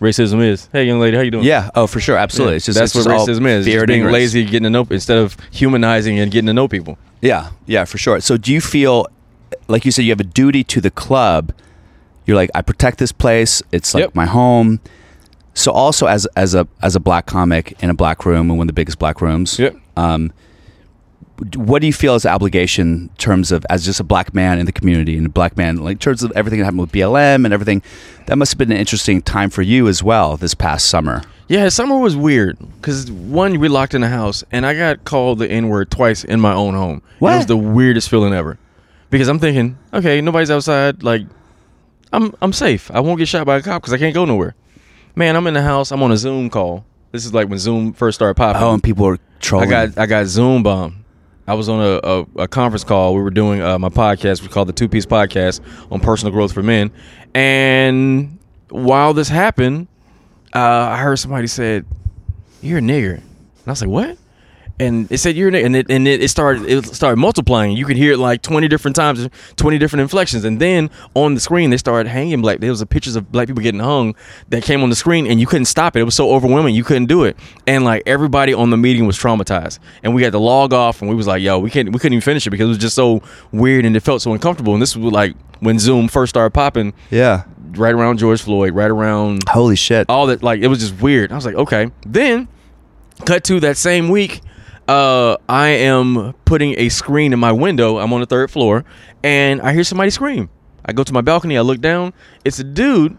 racism 0.00 0.42
is. 0.44 0.68
Hey, 0.72 0.84
young 0.84 0.98
lady, 1.00 1.16
how 1.16 1.22
you 1.22 1.30
doing? 1.30 1.44
yeah. 1.44 1.70
Oh, 1.74 1.86
for 1.86 2.00
sure. 2.00 2.16
Absolutely. 2.16 2.54
Yeah. 2.54 2.56
It's 2.56 2.66
just 2.66 2.78
that's 2.78 2.94
it's 2.96 3.06
what 3.06 3.14
just 3.26 3.28
racism 3.40 3.46
is. 3.46 3.64
Just 3.64 3.78
and 3.78 3.86
being 3.86 3.98
ignorance. 4.00 4.12
lazy, 4.14 4.44
getting 4.44 4.64
to 4.64 4.70
know 4.70 4.86
instead 4.90 5.18
of 5.18 5.36
humanizing 5.50 6.18
and 6.18 6.30
getting 6.32 6.46
to 6.48 6.52
know 6.52 6.68
people. 6.68 6.98
Yeah, 7.22 7.50
yeah, 7.66 7.84
for 7.84 7.96
sure. 7.96 8.20
So 8.20 8.36
do 8.36 8.52
you 8.52 8.60
feel 8.60 9.06
like 9.68 9.84
you 9.86 9.92
said 9.92 10.02
you 10.02 10.10
have 10.10 10.20
a 10.20 10.24
duty 10.24 10.62
to 10.64 10.80
the 10.80 10.90
club? 10.90 11.52
You're 12.26 12.36
like, 12.36 12.50
I 12.54 12.60
protect 12.62 12.98
this 12.98 13.12
place. 13.12 13.62
It's 13.72 13.94
like 13.94 14.02
Yep. 14.02 14.14
my 14.14 14.26
home. 14.26 14.80
So 15.54 15.70
also 15.72 16.06
as 16.06 16.26
as 16.36 16.54
a 16.54 16.66
as 16.82 16.96
a 16.96 17.00
black 17.00 17.26
comic 17.26 17.74
in 17.80 17.88
a 17.88 17.94
black 17.94 18.26
room 18.26 18.50
in 18.50 18.56
one 18.58 18.64
of 18.64 18.68
the 18.68 18.72
biggest 18.74 18.98
black 18.98 19.20
rooms. 19.22 19.58
Yep. 19.58 19.76
Um, 19.96 20.32
what 21.56 21.80
do 21.80 21.86
you 21.86 21.92
feel 21.92 22.14
is 22.14 22.24
obligation 22.24 22.86
in 22.86 23.08
terms 23.18 23.50
of 23.50 23.66
as 23.68 23.84
just 23.84 23.98
a 23.98 24.04
black 24.04 24.34
man 24.34 24.58
in 24.58 24.66
the 24.66 24.72
community 24.72 25.16
and 25.16 25.26
a 25.26 25.30
black 25.30 25.56
man 25.56 25.78
like 25.78 25.94
in 25.94 25.98
terms 25.98 26.22
of 26.22 26.32
everything 26.36 26.60
that 26.60 26.64
happened 26.64 26.80
with 26.80 26.92
BLM 26.92 27.44
and 27.44 27.52
everything? 27.52 27.82
That 28.26 28.36
must 28.36 28.52
have 28.52 28.58
been 28.58 28.70
an 28.70 28.78
interesting 28.78 29.20
time 29.20 29.50
for 29.50 29.62
you 29.62 29.88
as 29.88 30.02
well 30.02 30.36
this 30.36 30.54
past 30.54 30.88
summer. 30.88 31.22
Yeah, 31.48 31.68
summer 31.68 31.98
was 31.98 32.16
weird 32.16 32.58
because 32.76 33.10
one, 33.10 33.58
we 33.58 33.68
locked 33.68 33.94
in 33.94 34.00
the 34.00 34.08
house, 34.08 34.44
and 34.50 34.64
I 34.64 34.74
got 34.74 35.04
called 35.04 35.38
the 35.40 35.50
N 35.50 35.68
word 35.68 35.90
twice 35.90 36.24
in 36.24 36.40
my 36.40 36.54
own 36.54 36.74
home. 36.74 37.02
What? 37.18 37.34
It 37.34 37.36
was 37.36 37.46
the 37.46 37.56
weirdest 37.56 38.08
feeling 38.08 38.32
ever. 38.32 38.58
Because 39.10 39.28
I'm 39.28 39.38
thinking, 39.38 39.76
okay, 39.92 40.20
nobody's 40.20 40.50
outside. 40.50 41.02
Like, 41.02 41.22
I'm 42.12 42.34
I'm 42.40 42.52
safe. 42.52 42.90
I 42.90 43.00
won't 43.00 43.18
get 43.18 43.28
shot 43.28 43.46
by 43.46 43.56
a 43.56 43.62
cop 43.62 43.82
because 43.82 43.92
I 43.92 43.98
can't 43.98 44.14
go 44.14 44.24
nowhere. 44.24 44.54
Man, 45.14 45.36
I'm 45.36 45.46
in 45.46 45.54
the 45.54 45.62
house. 45.62 45.92
I'm 45.92 46.02
on 46.02 46.10
a 46.12 46.16
Zoom 46.16 46.48
call. 46.48 46.84
This 47.12 47.24
is 47.26 47.34
like 47.34 47.48
when 47.48 47.58
Zoom 47.58 47.92
first 47.92 48.16
started 48.16 48.34
popping. 48.34 48.62
Oh, 48.62 48.72
and 48.72 48.82
people 48.82 49.06
were 49.06 49.18
I 49.52 49.66
got 49.66 49.98
I 49.98 50.06
got 50.06 50.26
Zoom 50.26 50.62
bombed. 50.62 51.03
I 51.46 51.54
was 51.54 51.68
on 51.68 51.80
a, 51.80 52.00
a, 52.02 52.42
a 52.42 52.48
conference 52.48 52.84
call. 52.84 53.14
We 53.14 53.22
were 53.22 53.30
doing 53.30 53.60
uh, 53.60 53.78
my 53.78 53.90
podcast. 53.90 54.42
We 54.42 54.48
called 54.48 54.68
the 54.68 54.72
Two 54.72 54.88
Piece 54.88 55.06
Podcast 55.06 55.60
on 55.90 56.00
personal 56.00 56.32
growth 56.32 56.52
for 56.52 56.62
men. 56.62 56.90
And 57.34 58.38
while 58.70 59.12
this 59.12 59.28
happened, 59.28 59.88
uh, 60.54 60.58
I 60.58 60.98
heard 60.98 61.16
somebody 61.16 61.46
said, 61.46 61.84
"You're 62.62 62.78
a 62.78 62.82
nigger," 62.82 63.16
and 63.16 63.22
I 63.66 63.70
was 63.70 63.80
like, 63.82 63.90
"What?" 63.90 64.18
And 64.80 65.10
it 65.10 65.18
said 65.18 65.36
you're 65.36 65.54
a 65.54 65.62
and 65.64 65.76
it 65.76 65.86
and 65.88 66.08
it, 66.08 66.20
it 66.20 66.28
started 66.28 66.64
it 66.68 66.84
started 66.86 67.16
multiplying. 67.16 67.76
You 67.76 67.84
could 67.84 67.96
hear 67.96 68.12
it 68.12 68.18
like 68.18 68.42
twenty 68.42 68.66
different 68.66 68.96
times, 68.96 69.28
twenty 69.54 69.78
different 69.78 70.00
inflections, 70.02 70.44
and 70.44 70.60
then 70.60 70.90
on 71.14 71.34
the 71.34 71.40
screen 71.40 71.70
they 71.70 71.76
started 71.76 72.08
hanging 72.08 72.42
black. 72.42 72.58
There 72.58 72.70
was 72.70 72.80
a 72.80 72.86
pictures 72.86 73.14
of 73.14 73.30
black 73.30 73.46
people 73.46 73.62
getting 73.62 73.80
hung 73.80 74.16
that 74.48 74.64
came 74.64 74.82
on 74.82 74.90
the 74.90 74.96
screen, 74.96 75.28
and 75.28 75.38
you 75.38 75.46
couldn't 75.46 75.66
stop 75.66 75.94
it. 75.94 76.00
It 76.00 76.04
was 76.04 76.16
so 76.16 76.32
overwhelming, 76.32 76.74
you 76.74 76.82
couldn't 76.82 77.06
do 77.06 77.22
it. 77.22 77.36
And 77.68 77.84
like 77.84 78.02
everybody 78.06 78.52
on 78.52 78.70
the 78.70 78.76
meeting 78.76 79.06
was 79.06 79.16
traumatized, 79.16 79.78
and 80.02 80.12
we 80.12 80.24
had 80.24 80.32
to 80.32 80.40
log 80.40 80.72
off, 80.72 81.00
and 81.00 81.08
we 81.08 81.14
was 81.14 81.28
like, 81.28 81.40
"Yo, 81.40 81.60
we 81.60 81.70
can't, 81.70 81.92
we 81.92 81.98
couldn't 82.00 82.14
even 82.14 82.22
finish 82.22 82.44
it 82.46 82.50
because 82.50 82.64
it 82.64 82.68
was 82.68 82.78
just 82.78 82.96
so 82.96 83.22
weird 83.52 83.84
and 83.84 83.96
it 83.96 84.00
felt 84.00 84.22
so 84.22 84.32
uncomfortable." 84.32 84.72
And 84.72 84.82
this 84.82 84.96
was 84.96 85.12
like 85.12 85.36
when 85.60 85.78
Zoom 85.78 86.08
first 86.08 86.30
started 86.30 86.50
popping, 86.50 86.92
yeah. 87.10 87.44
right 87.76 87.94
around 87.94 88.18
George 88.18 88.42
Floyd, 88.42 88.74
right 88.74 88.90
around 88.90 89.42
Holy 89.48 89.76
shit. 89.76 90.06
all 90.08 90.26
that 90.26 90.42
like 90.42 90.60
it 90.60 90.66
was 90.66 90.80
just 90.80 91.00
weird. 91.00 91.30
I 91.30 91.36
was 91.36 91.46
like, 91.46 91.54
okay. 91.54 91.90
Then 92.04 92.48
cut 93.24 93.44
to 93.44 93.60
that 93.60 93.76
same 93.76 94.08
week, 94.08 94.40
uh, 94.88 95.36
I 95.48 95.68
am 95.68 96.34
putting 96.44 96.78
a 96.78 96.88
screen 96.88 97.32
in 97.32 97.38
my 97.38 97.52
window. 97.52 97.98
I'm 97.98 98.12
on 98.12 98.20
the 98.20 98.26
third 98.26 98.50
floor, 98.50 98.84
and 99.22 99.60
I 99.62 99.72
hear 99.72 99.84
somebody 99.84 100.10
scream. 100.10 100.50
I 100.84 100.92
go 100.92 101.02
to 101.02 101.12
my 101.12 101.22
balcony. 101.22 101.56
I 101.56 101.62
look 101.62 101.80
down. 101.80 102.12
It's 102.44 102.58
a 102.58 102.64
dude 102.64 103.16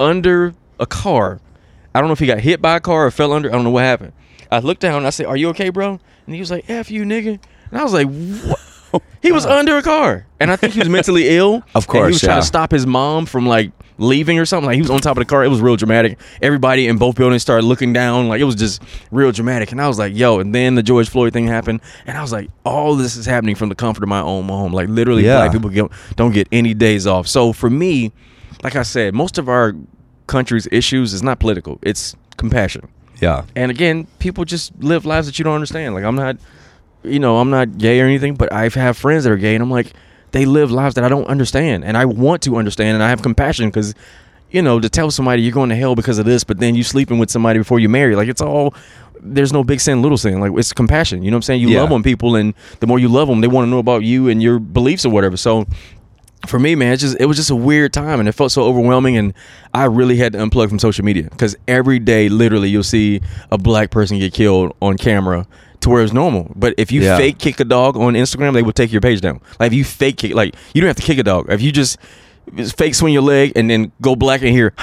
under 0.00 0.54
a 0.80 0.86
car. 0.86 1.40
I 1.94 2.00
don't 2.00 2.08
know 2.08 2.14
if 2.14 2.18
he 2.18 2.26
got 2.26 2.40
hit 2.40 2.62
by 2.62 2.76
a 2.76 2.80
car 2.80 3.06
or 3.06 3.10
fell 3.10 3.32
under. 3.32 3.48
I 3.48 3.52
don't 3.52 3.64
know 3.64 3.70
what 3.70 3.84
happened. 3.84 4.12
I 4.50 4.60
looked 4.60 4.80
down. 4.80 4.98
And 4.98 5.06
I 5.06 5.10
said, 5.10 5.26
"Are 5.26 5.36
you 5.36 5.48
okay, 5.50 5.68
bro?" 5.68 6.00
And 6.26 6.34
he 6.34 6.40
was 6.40 6.50
like, 6.50 6.68
"F 6.68 6.90
you, 6.90 7.04
nigga." 7.04 7.38
And 7.70 7.80
I 7.80 7.84
was 7.84 7.92
like, 7.92 8.08
"What?" 8.08 8.63
He 9.22 9.32
was 9.32 9.46
uh-huh. 9.46 9.56
under 9.58 9.76
a 9.78 9.82
car, 9.82 10.26
and 10.40 10.50
I 10.50 10.56
think 10.56 10.72
he 10.74 10.78
was 10.80 10.88
mentally 10.88 11.28
ill. 11.36 11.62
Of 11.74 11.84
And 11.84 11.86
course, 11.86 12.06
he 12.06 12.12
was 12.12 12.20
trying 12.20 12.36
yeah. 12.36 12.40
to 12.40 12.46
stop 12.46 12.70
his 12.70 12.86
mom 12.86 13.26
from 13.26 13.46
like 13.46 13.72
leaving 13.98 14.38
or 14.38 14.44
something. 14.44 14.66
Like 14.66 14.74
he 14.76 14.82
was 14.82 14.90
on 14.90 14.98
top 15.00 15.16
of 15.16 15.20
the 15.20 15.24
car. 15.24 15.44
It 15.44 15.48
was 15.48 15.60
real 15.60 15.76
dramatic. 15.76 16.18
Everybody 16.42 16.86
in 16.88 16.98
both 16.98 17.14
buildings 17.16 17.42
started 17.42 17.64
looking 17.66 17.92
down. 17.92 18.28
Like 18.28 18.40
it 18.40 18.44
was 18.44 18.54
just 18.56 18.82
real 19.10 19.30
dramatic. 19.32 19.72
And 19.72 19.80
I 19.80 19.88
was 19.88 19.98
like, 19.98 20.14
yo. 20.16 20.40
And 20.40 20.54
then 20.54 20.74
the 20.74 20.82
George 20.82 21.08
Floyd 21.08 21.32
thing 21.32 21.46
happened, 21.46 21.80
and 22.06 22.18
I 22.18 22.22
was 22.22 22.32
like, 22.32 22.50
all 22.64 22.96
this 22.96 23.16
is 23.16 23.24
happening 23.26 23.54
from 23.54 23.68
the 23.68 23.74
comfort 23.74 24.02
of 24.02 24.08
my 24.08 24.20
own 24.20 24.48
home. 24.48 24.72
Like 24.72 24.88
literally, 24.88 25.24
Yeah. 25.24 25.36
black 25.38 25.52
people 25.52 25.70
get, 25.70 25.90
don't 26.16 26.32
get 26.32 26.48
any 26.52 26.74
days 26.74 27.06
off. 27.06 27.26
So 27.28 27.52
for 27.52 27.70
me, 27.70 28.12
like 28.62 28.76
I 28.76 28.82
said, 28.82 29.14
most 29.14 29.38
of 29.38 29.48
our 29.48 29.74
country's 30.26 30.66
issues 30.72 31.12
is 31.12 31.22
not 31.22 31.38
political. 31.38 31.78
It's 31.82 32.16
compassion. 32.36 32.88
yeah. 33.20 33.44
And 33.54 33.70
again, 33.70 34.06
people 34.18 34.44
just 34.44 34.72
live 34.80 35.04
lives 35.06 35.26
that 35.28 35.38
you 35.38 35.44
don't 35.44 35.54
understand. 35.54 35.94
Like 35.94 36.02
I'm 36.04 36.16
not, 36.16 36.36
you 37.04 37.18
know, 37.18 37.38
I'm 37.38 37.50
not 37.50 37.78
gay 37.78 38.00
or 38.00 38.04
anything, 38.06 38.34
but 38.34 38.52
I 38.52 38.68
have 38.68 38.96
friends 38.96 39.24
that 39.24 39.30
are 39.30 39.36
gay, 39.36 39.54
and 39.54 39.62
I'm 39.62 39.70
like, 39.70 39.92
they 40.32 40.44
live 40.46 40.70
lives 40.70 40.94
that 40.96 41.04
I 41.04 41.08
don't 41.08 41.26
understand, 41.26 41.84
and 41.84 41.96
I 41.96 42.04
want 42.06 42.42
to 42.42 42.56
understand, 42.56 42.94
and 42.94 43.02
I 43.02 43.08
have 43.08 43.22
compassion 43.22 43.68
because, 43.68 43.94
you 44.50 44.62
know, 44.62 44.80
to 44.80 44.88
tell 44.88 45.10
somebody 45.10 45.42
you're 45.42 45.52
going 45.52 45.70
to 45.70 45.76
hell 45.76 45.94
because 45.94 46.18
of 46.18 46.24
this, 46.26 46.42
but 46.44 46.58
then 46.58 46.74
you 46.74 46.82
sleeping 46.82 47.18
with 47.18 47.30
somebody 47.30 47.58
before 47.58 47.78
you 47.78 47.88
marry, 47.88 48.16
like 48.16 48.28
it's 48.28 48.40
all. 48.40 48.74
There's 49.26 49.54
no 49.54 49.64
big 49.64 49.80
sin, 49.80 50.02
little 50.02 50.18
sin. 50.18 50.38
Like 50.38 50.52
it's 50.54 50.74
compassion. 50.74 51.22
You 51.22 51.30
know 51.30 51.36
what 51.36 51.38
I'm 51.38 51.42
saying? 51.42 51.60
You 51.62 51.70
Yeah. 51.70 51.80
love 51.80 51.92
on 51.92 52.02
people, 52.02 52.36
and 52.36 52.52
the 52.80 52.86
more 52.86 52.98
you 52.98 53.08
love 53.08 53.26
them, 53.26 53.40
they 53.40 53.48
want 53.48 53.64
to 53.64 53.70
know 53.70 53.78
about 53.78 54.02
you 54.02 54.28
and 54.28 54.42
your 54.42 54.58
beliefs 54.58 55.06
or 55.06 55.10
whatever. 55.10 55.38
So 55.38 55.66
for 56.46 56.58
me, 56.58 56.74
man, 56.74 56.92
it's 56.92 57.00
just 57.00 57.16
it 57.18 57.24
was 57.24 57.38
just 57.38 57.48
a 57.50 57.56
weird 57.56 57.94
time, 57.94 58.20
and 58.20 58.28
it 58.28 58.32
felt 58.32 58.52
so 58.52 58.64
overwhelming, 58.64 59.16
and 59.16 59.32
I 59.72 59.84
really 59.84 60.16
had 60.18 60.34
to 60.34 60.38
unplug 60.40 60.68
from 60.68 60.78
social 60.78 61.06
media 61.06 61.22
because 61.30 61.56
every 61.66 61.98
day, 61.98 62.28
literally, 62.28 62.68
you'll 62.68 62.82
see 62.82 63.22
a 63.50 63.56
black 63.56 63.90
person 63.90 64.18
get 64.18 64.34
killed 64.34 64.76
on 64.82 64.98
camera 64.98 65.46
to 65.84 65.90
where 65.90 66.02
it's 66.02 66.12
normal. 66.12 66.50
But 66.56 66.74
if 66.76 66.90
you 66.92 67.00
Yeah. 67.02 67.16
fake 67.16 67.38
kick 67.38 67.60
a 67.60 67.64
dog 67.64 67.96
on 67.96 68.14
Instagram, 68.14 68.52
they 68.54 68.62
will 68.62 68.72
take 68.72 68.90
your 68.92 69.00
page 69.00 69.20
down. 69.20 69.40
Like 69.60 69.68
if 69.68 69.74
you 69.74 69.84
fake 69.84 70.16
kick, 70.18 70.34
like 70.34 70.54
you 70.74 70.80
don't 70.80 70.88
have 70.88 70.96
to 70.96 71.02
kick 71.02 71.18
a 71.18 71.22
dog. 71.22 71.46
If 71.50 71.62
you 71.62 71.70
just 71.72 71.96
fake 72.76 72.94
swing 72.94 73.12
your 73.14 73.22
leg 73.22 73.52
and 73.56 73.70
then 73.70 73.92
go 74.00 74.16
black 74.16 74.42
in 74.42 74.52
here, 74.52 74.74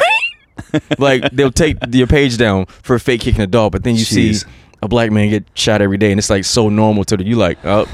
like 0.98 1.30
they'll 1.32 1.52
take 1.52 1.78
your 1.92 2.08
page 2.08 2.38
down 2.38 2.66
for 2.84 2.98
fake 3.00 3.22
kicking 3.22 3.42
a 3.42 3.48
dog. 3.48 3.72
But 3.72 3.84
then 3.84 3.96
you 3.96 4.06
Jeez. 4.06 4.42
see 4.44 4.48
a 4.82 4.88
black 4.88 5.12
man 5.12 5.30
get 5.30 5.46
shot 5.54 5.82
every 5.82 5.98
day, 5.98 6.12
and 6.12 6.20
it's 6.20 6.30
like 6.30 6.46
so 6.46 6.70
normal 6.70 7.04
to 7.06 7.18
the 7.18 7.24
you 7.24 7.36
like, 7.36 7.64
oh, 7.66 7.88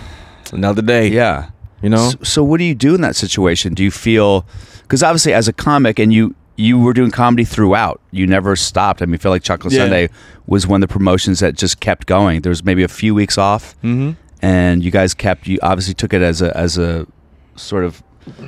another 0.51 0.81
day. 0.81 1.07
Yeah. 1.07 1.49
You 1.81 1.89
know? 1.89 2.09
So, 2.09 2.17
so 2.23 2.43
what 2.43 2.57
do 2.57 2.63
you 2.63 2.75
do 2.75 2.95
in 2.95 3.01
that 3.01 3.15
situation? 3.15 3.73
Do 3.73 3.83
you 3.83 3.91
feel 3.91 4.45
because 4.81 5.03
obviously 5.03 5.33
as 5.33 5.47
a 5.47 5.53
comic 5.53 5.99
and 5.99 6.11
you 6.13 6.33
you 6.57 6.77
were 6.79 6.91
doing 6.93 7.11
comedy 7.11 7.43
throughout. 7.45 8.01
You 8.11 8.27
never 8.27 8.55
stopped. 8.55 9.01
I 9.01 9.05
mean, 9.05 9.15
I 9.15 9.17
feel 9.17 9.31
like 9.31 9.43
Chocolate 9.43 9.71
Yeah. 9.73 9.83
Sunday 9.83 10.09
was 10.47 10.65
one 10.67 10.81
of 10.83 10.89
the 10.89 10.91
promotions 10.93 11.39
that 11.39 11.55
just 11.55 11.79
kept 11.79 12.07
going. 12.07 12.41
There 12.41 12.49
was 12.49 12.63
maybe 12.63 12.83
a 12.83 12.87
few 12.87 13.13
weeks 13.15 13.37
off, 13.37 13.75
Mm-hmm. 13.83 14.11
and 14.41 14.83
you 14.83 14.91
guys 14.91 15.13
kept. 15.13 15.47
You 15.47 15.59
obviously 15.61 15.93
took 15.93 16.13
it 16.13 16.21
as 16.21 16.41
a 16.41 16.55
as 16.57 16.77
a 16.77 17.05
sort 17.55 17.85
of 17.85 18.01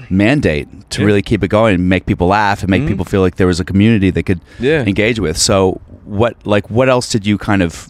mandate 0.09 0.67
to 0.89 1.01
Yeah. 1.01 1.05
really 1.07 1.21
keep 1.21 1.43
it 1.43 1.47
going 1.49 1.75
and 1.75 1.87
make 1.87 2.05
people 2.05 2.27
laugh 2.27 2.61
and 2.63 2.69
make 2.69 2.81
Mhm. 2.83 2.87
people 2.87 3.05
feel 3.05 3.21
like 3.21 3.35
there 3.37 3.47
was 3.47 3.59
a 3.59 3.65
community 3.65 4.09
they 4.09 4.23
could 4.23 4.41
Yeah. 4.59 4.81
engage 4.83 5.19
with. 5.19 5.37
So 5.37 5.79
what 6.03 6.35
like 6.45 6.69
what 6.69 6.89
else 6.89 7.09
did 7.09 7.25
you 7.25 7.37
kind 7.37 7.61
of 7.61 7.87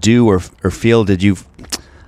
do 0.00 0.26
or 0.26 0.40
or 0.64 0.70
feel? 0.70 1.04
Did 1.04 1.22
you? 1.22 1.36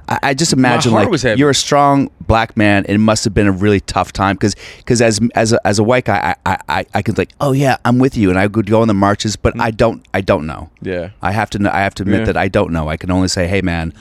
I, 0.08 0.18
I 0.22 0.34
just 0.34 0.52
imagine 0.52 0.92
like 0.92 1.08
you're 1.38 1.50
a 1.50 1.54
strong 1.54 2.10
black 2.20 2.56
man. 2.56 2.84
It 2.86 2.98
must 2.98 3.24
have 3.24 3.34
been 3.34 3.46
a 3.46 3.52
really 3.52 3.80
tough 3.80 4.12
time 4.12 4.36
because 4.36 4.54
because 4.78 5.00
as 5.02 5.20
as 5.34 5.52
a, 5.52 5.66
as 5.66 5.78
a 5.78 5.84
white 5.84 6.04
guy, 6.04 6.34
I, 6.46 6.58
I 6.68 6.86
I 6.94 7.02
could 7.02 7.18
like 7.18 7.30
oh 7.40 7.52
yeah 7.52 7.76
I'm 7.84 7.98
with 7.98 8.16
you 8.16 8.30
and 8.30 8.38
I 8.38 8.46
would 8.46 8.66
go 8.66 8.82
on 8.82 8.88
the 8.88 8.94
marches, 8.94 9.36
but 9.36 9.54
mm. 9.54 9.60
I 9.60 9.70
don't 9.70 10.06
I 10.14 10.20
don't 10.20 10.46
know. 10.46 10.70
Yeah. 10.82 11.10
I 11.22 11.32
have 11.32 11.50
to 11.50 11.58
know, 11.58 11.70
I 11.70 11.80
have 11.80 11.94
to 11.96 12.02
admit 12.02 12.20
Yeah. 12.20 12.26
that 12.26 12.36
I 12.36 12.48
don't 12.48 12.72
know. 12.72 12.88
I 12.88 12.96
can 12.96 13.10
only 13.10 13.28
say 13.28 13.46
hey 13.46 13.62
man, 13.62 13.92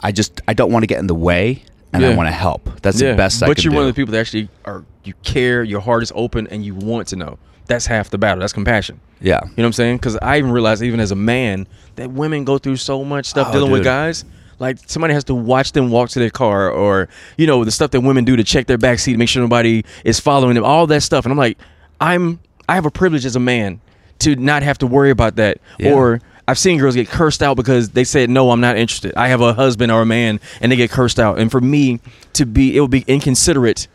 I 0.00 0.12
just 0.12 0.40
I 0.48 0.54
don't 0.54 0.72
want 0.72 0.82
to 0.82 0.86
get 0.86 0.98
in 0.98 1.06
the 1.06 1.14
way 1.14 1.62
and 1.92 2.04
I 2.04 2.14
want 2.14 2.28
to 2.28 2.32
help. 2.34 2.80
That's 2.82 2.98
the 2.98 3.14
best 3.14 3.42
I 3.42 3.46
can. 3.46 3.54
but 3.54 3.64
you're 3.64 3.70
do. 3.70 3.76
one 3.76 3.88
of 3.88 3.94
the 3.94 3.98
people 3.98 4.12
that 4.12 4.20
actually 4.20 4.48
are 4.64 4.84
you 5.04 5.14
care, 5.22 5.64
your 5.64 5.80
heart 5.80 6.02
is 6.02 6.12
open, 6.14 6.46
and 6.48 6.64
you 6.64 6.74
want 6.74 7.08
to 7.08 7.16
know. 7.16 7.38
That's 7.66 7.86
half 7.86 8.10
the 8.10 8.18
battle. 8.18 8.40
That's 8.40 8.52
compassion. 8.52 9.00
yeah. 9.20 9.40
You 9.42 9.48
know 9.48 9.52
what 9.56 9.66
I'm 9.66 9.72
saying? 9.72 9.96
Because 9.96 10.16
I 10.20 10.38
even 10.38 10.50
realized, 10.50 10.82
even 10.82 11.00
as 11.00 11.12
a 11.12 11.16
man, 11.16 11.66
that 11.96 12.10
women 12.10 12.44
go 12.44 12.58
through 12.58 12.76
so 12.76 13.04
much 13.04 13.26
stuff 13.26 13.48
Oh, 13.48 13.52
dealing 13.52 13.70
with 13.70 13.84
guys. 13.84 14.24
Like 14.58 14.78
somebody 14.86 15.14
has 15.14 15.24
to 15.24 15.34
watch 15.34 15.72
them 15.72 15.90
walk 15.90 16.10
to 16.10 16.18
their 16.18 16.30
car, 16.30 16.70
or 16.70 17.08
you 17.36 17.46
know 17.46 17.64
the 17.64 17.70
stuff 17.70 17.90
that 17.92 18.00
women 18.00 18.24
do 18.24 18.36
to 18.36 18.44
check 18.44 18.66
their 18.66 18.78
back 18.78 18.98
seat, 18.98 19.16
make 19.16 19.28
sure 19.28 19.42
nobody 19.42 19.84
is 20.04 20.18
following 20.20 20.54
them, 20.54 20.64
all 20.64 20.86
that 20.88 21.02
stuff. 21.02 21.24
And 21.24 21.32
I'm 21.32 21.38
like, 21.38 21.58
I'm 22.00 22.40
I 22.68 22.74
have 22.74 22.86
a 22.86 22.90
privilege 22.90 23.24
as 23.24 23.36
a 23.36 23.40
man 23.40 23.80
to 24.20 24.36
not 24.36 24.62
have 24.62 24.78
to 24.78 24.86
worry 24.86 25.10
about 25.10 25.36
that. 25.36 25.58
Yeah. 25.78 25.92
Or 25.92 26.20
I've 26.46 26.58
seen 26.58 26.78
girls 26.78 26.94
get 26.94 27.08
cursed 27.08 27.42
out 27.42 27.56
because 27.56 27.90
they 27.90 28.04
said 28.04 28.30
no, 28.30 28.50
I'm 28.50 28.60
not 28.60 28.76
interested. 28.76 29.14
I 29.16 29.28
have 29.28 29.40
a 29.40 29.52
husband 29.54 29.92
or 29.92 30.02
a 30.02 30.06
man, 30.06 30.40
and 30.60 30.72
they 30.72 30.76
get 30.76 30.90
cursed 30.90 31.20
out. 31.20 31.38
And 31.38 31.50
for 31.50 31.60
me 31.60 32.00
to 32.32 32.44
be, 32.46 32.76
it 32.76 32.80
would 32.80 32.90
be 32.90 33.04
inconsiderate 33.06 33.86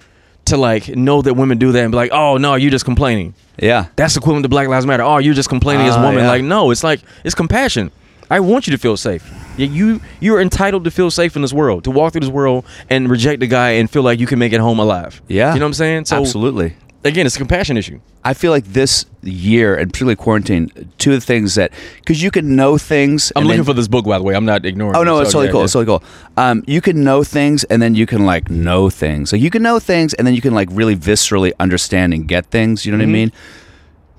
to 0.45 0.57
like 0.57 0.89
know 0.89 1.21
that 1.21 1.33
women 1.35 1.57
do 1.57 1.71
that 1.71 1.81
and 1.83 1.91
be 1.91 1.95
like, 1.97 2.11
oh 2.11 2.37
no, 2.37 2.55
you're 2.55 2.71
just 2.71 2.85
complaining. 2.85 3.33
Yeah. 3.59 3.87
That's 3.95 4.17
equivalent 4.17 4.43
to 4.43 4.49
Black 4.49 4.67
Lives 4.67 4.85
Matter. 4.85 5.03
Oh, 5.03 5.17
you're 5.17 5.33
just 5.33 5.49
complaining 5.49 5.87
uh, 5.87 5.89
as 5.89 5.95
a 5.95 6.01
woman. 6.01 6.23
yeah. 6.23 6.29
Like, 6.29 6.43
no, 6.43 6.71
it's 6.71 6.83
like 6.83 7.01
it's 7.23 7.35
compassion. 7.35 7.91
I 8.29 8.39
want 8.39 8.67
you 8.67 8.71
to 8.71 8.77
feel 8.77 8.97
safe. 8.97 9.29
Yeah, 9.57 9.67
You 9.67 10.01
you're 10.19 10.41
entitled 10.41 10.83
to 10.85 10.91
feel 10.91 11.11
safe 11.11 11.35
in 11.35 11.41
this 11.41 11.53
world, 11.53 11.83
to 11.85 11.91
walk 11.91 12.13
through 12.13 12.21
this 12.21 12.29
world 12.29 12.65
and 12.89 13.09
reject 13.09 13.43
a 13.43 13.47
guy 13.47 13.71
and 13.71 13.89
feel 13.89 14.01
like 14.03 14.19
you 14.19 14.27
can 14.27 14.39
make 14.39 14.53
it 14.53 14.59
home 14.59 14.79
alive. 14.79 15.21
Yeah. 15.27 15.53
you 15.53 15.59
know 15.59 15.65
what 15.65 15.69
I'm 15.69 15.73
saying? 15.73 16.05
So 16.05 16.17
Absolutely. 16.17 16.75
Again, 17.05 17.25
it's 17.25 17.35
a 17.35 17.39
compassion 17.39 17.75
issue. 17.75 17.99
I 18.23 18.33
feel 18.33 18.51
like 18.51 18.63
this 18.63 19.05
year 19.23 19.75
and 19.75 19.91
particularly 19.91 20.15
quarantine, 20.15 20.71
two 20.97 21.11
of 21.13 21.19
the 21.19 21.25
things 21.25 21.55
that 21.55 21.73
because 21.97 22.23
you 22.23 22.31
can 22.31 22.55
know 22.55 22.77
things. 22.77 23.33
I'm 23.35 23.43
looking 23.43 23.57
then- 23.57 23.65
for 23.65 23.73
this 23.73 23.89
book, 23.89 24.05
by 24.05 24.17
the 24.17 24.23
way. 24.23 24.33
I'm 24.35 24.45
not 24.45 24.65
ignoring. 24.65 24.95
Oh 24.95 25.01
it. 25.01 25.05
no, 25.05 25.15
So, 25.17 25.21
it's 25.21 25.31
totally 25.33 25.45
yeah, 25.47 25.51
cool. 25.51 25.59
yeah. 25.59 25.63
It's 25.65 25.73
totally 25.73 25.99
cool. 25.99 26.03
Um, 26.37 26.63
you 26.65 26.79
can 26.79 27.03
know 27.03 27.25
things, 27.25 27.65
and 27.65 27.81
then 27.81 27.93
you 27.93 28.05
can 28.05 28.25
like 28.25 28.49
know 28.49 28.89
things. 28.89 29.33
Like 29.33 29.41
you 29.41 29.49
can 29.49 29.61
know 29.61 29.79
things, 29.79 30.13
and 30.13 30.25
then 30.25 30.33
you 30.33 30.39
can 30.41 30.53
like 30.53 30.69
really 30.71 30.95
viscerally 30.95 31.51
understand 31.59 32.13
and 32.13 32.25
get 32.25 32.45
things. 32.45 32.85
You 32.85 32.93
know 32.93 32.97
what 32.99 33.03
Mm-hmm. 33.07 33.11
I 33.11 33.19
mean? 33.25 33.31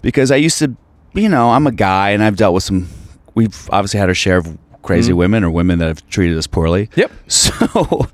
Because 0.02 0.30
I 0.30 0.36
used 0.36 0.58
to, 0.58 0.76
you 1.14 1.30
know, 1.30 1.50
I'm 1.52 1.66
a 1.66 1.72
guy, 1.72 2.10
and 2.10 2.22
I've 2.22 2.36
dealt 2.36 2.52
with 2.54 2.64
some. 2.64 2.88
We've 3.34 3.68
obviously 3.72 3.98
had 3.98 4.10
our 4.10 4.14
share 4.14 4.36
of 4.36 4.58
crazy 4.84 5.10
Mm-hmm. 5.10 5.18
women 5.18 5.44
or 5.44 5.50
women 5.50 5.78
that 5.80 5.86
have 5.88 6.08
treated 6.08 6.38
us 6.38 6.46
poorly. 6.46 6.88
Yep. 6.94 7.10
So, 7.28 8.06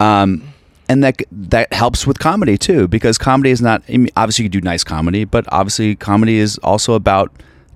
um, 0.00 0.42
and 0.88 1.02
that 1.04 1.22
that 1.30 1.72
helps 1.72 2.06
with 2.06 2.18
comedy 2.18 2.58
too, 2.58 2.88
because 2.88 3.16
comedy 3.16 3.50
is 3.50 3.62
not. 3.62 3.82
I 3.88 3.92
mean, 3.96 4.10
obviously, 4.16 4.44
you 4.44 4.50
can 4.50 4.60
do 4.60 4.64
nice 4.64 4.84
comedy, 4.84 5.24
but 5.24 5.44
obviously, 5.52 5.94
comedy 5.96 6.38
is 6.38 6.58
also 6.58 6.94
about 6.94 7.30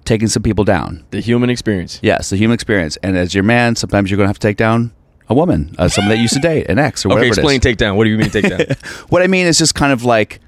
taking 0.05 0.29
some 0.29 0.43
people 0.43 0.65
down. 0.65 1.05
the 1.11 1.21
human 1.21 1.51
experience. 1.51 2.01
Yes, 2.03 2.31
the 2.31 2.37
human 2.37 2.55
experience. 2.55 2.97
And 3.03 3.17
as 3.17 3.35
your 3.35 3.45
man, 3.45 3.77
sometimes 3.77 4.11
you're 4.11 4.17
going 4.17 4.25
to 4.27 4.31
have 4.31 4.39
to 4.39 4.47
take 4.47 4.57
down 4.57 4.91
a 5.29 5.35
woman, 5.35 5.75
uh, 5.79 5.89
someone 5.89 6.09
that 6.11 6.17
you 6.17 6.23
used 6.23 6.35
to 6.35 6.41
date, 6.41 6.67
an 6.71 6.79
ex, 6.79 7.05
or 7.05 7.11
whatever. 7.11 7.27
Okay, 7.27 7.29
explain 7.29 7.61
takedown. 7.61 7.97
What 7.97 8.05
do 8.05 8.11
you 8.11 8.17
mean 8.19 8.29
takedown? 8.31 8.77
what 9.11 9.21
I 9.23 9.27
mean 9.27 9.47
is 9.47 9.59
just 9.59 9.75
kind 9.75 9.93
of 9.93 10.05
like, 10.05 10.41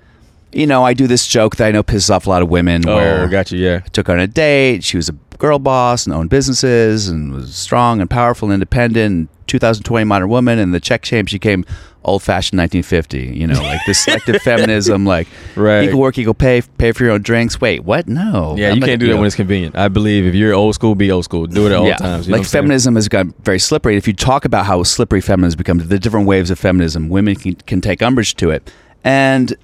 you 0.53 0.67
know, 0.67 0.85
I 0.85 0.95
do 0.95 1.07
this 1.07 1.27
joke 1.27 1.57
that 1.57 1.67
I 1.69 1.71
know 1.73 1.83
pisses 1.83 2.11
off 2.11 2.27
a 2.27 2.31
lot 2.31 2.43
of 2.43 2.49
women. 2.49 2.89
Oh, 2.89 2.97
where 2.97 3.23
oh, 3.25 3.29
got 3.29 3.51
you. 3.53 3.59
Yeah. 3.59 3.81
I 3.85 3.89
took 3.89 4.07
her 4.09 4.13
on 4.15 4.21
a 4.21 4.27
date. 4.27 4.83
She 4.85 4.97
was 4.97 5.09
a 5.09 5.13
girl 5.39 5.59
boss 5.59 6.07
and 6.07 6.15
owned 6.15 6.31
businesses 6.31 7.09
and 7.09 7.33
was 7.33 7.55
strong 7.55 8.01
and 8.01 8.09
powerful 8.11 8.47
and 8.49 8.55
independent. 8.55 9.31
2020 9.47 10.05
modern 10.05 10.29
woman 10.29 10.61
and 10.61 10.73
the 10.73 10.79
check 10.79 11.05
shame 11.05 11.27
she 11.27 11.37
came 11.37 11.65
old 12.05 12.23
fashioned 12.23 12.59
1950. 12.59 13.37
You 13.37 13.49
know, 13.49 13.61
like 13.61 13.81
this 13.85 13.99
selective 14.05 14.41
feminism, 14.43 15.05
like 15.05 15.27
Right. 15.57 15.89
equal 15.89 15.99
work, 15.99 16.17
equal 16.19 16.35
pay, 16.35 16.63
pay 16.79 16.93
for 16.93 17.03
your 17.03 17.15
own 17.15 17.23
drinks. 17.23 17.61
Wait, 17.61 17.81
what? 17.83 18.07
No, 18.07 18.55
Yeah, 18.57 18.69
I'm 18.69 18.75
you 18.75 18.81
not- 18.81 18.87
can't 18.87 19.01
do 19.01 19.07
that 19.09 19.15
know. 19.15 19.19
when 19.19 19.27
it's 19.27 19.35
convenient. 19.35 19.77
I 19.77 19.89
believe 19.89 20.25
if 20.25 20.35
you're 20.37 20.55
old 20.55 20.77
school, 20.77 20.95
be 20.95 21.11
old 21.11 21.25
school. 21.25 21.47
Do 21.47 21.67
it 21.67 21.73
at 21.73 21.79
all 21.79 21.91
times. 21.95 22.29
You 22.29 22.33
like 22.33 22.39
what 22.41 22.45
I'm 22.47 22.49
saying? 22.49 22.63
feminism 22.63 22.95
has 22.95 23.09
gotten 23.09 23.35
very 23.43 23.59
slippery. 23.59 23.97
If 23.97 24.07
you 24.07 24.13
talk 24.15 24.45
about 24.45 24.67
how 24.67 24.85
slippery 24.85 25.21
feminism 25.21 25.59
becomes, 25.59 25.89
the 25.89 25.99
different 25.99 26.29
waves 26.29 26.51
of 26.53 26.59
feminism, 26.59 27.09
women 27.09 27.35
can, 27.35 27.57
can 27.57 27.81
take 27.81 28.03
umbrage 28.03 28.37
to 28.37 28.51
it. 28.51 28.73
And, 29.03 29.55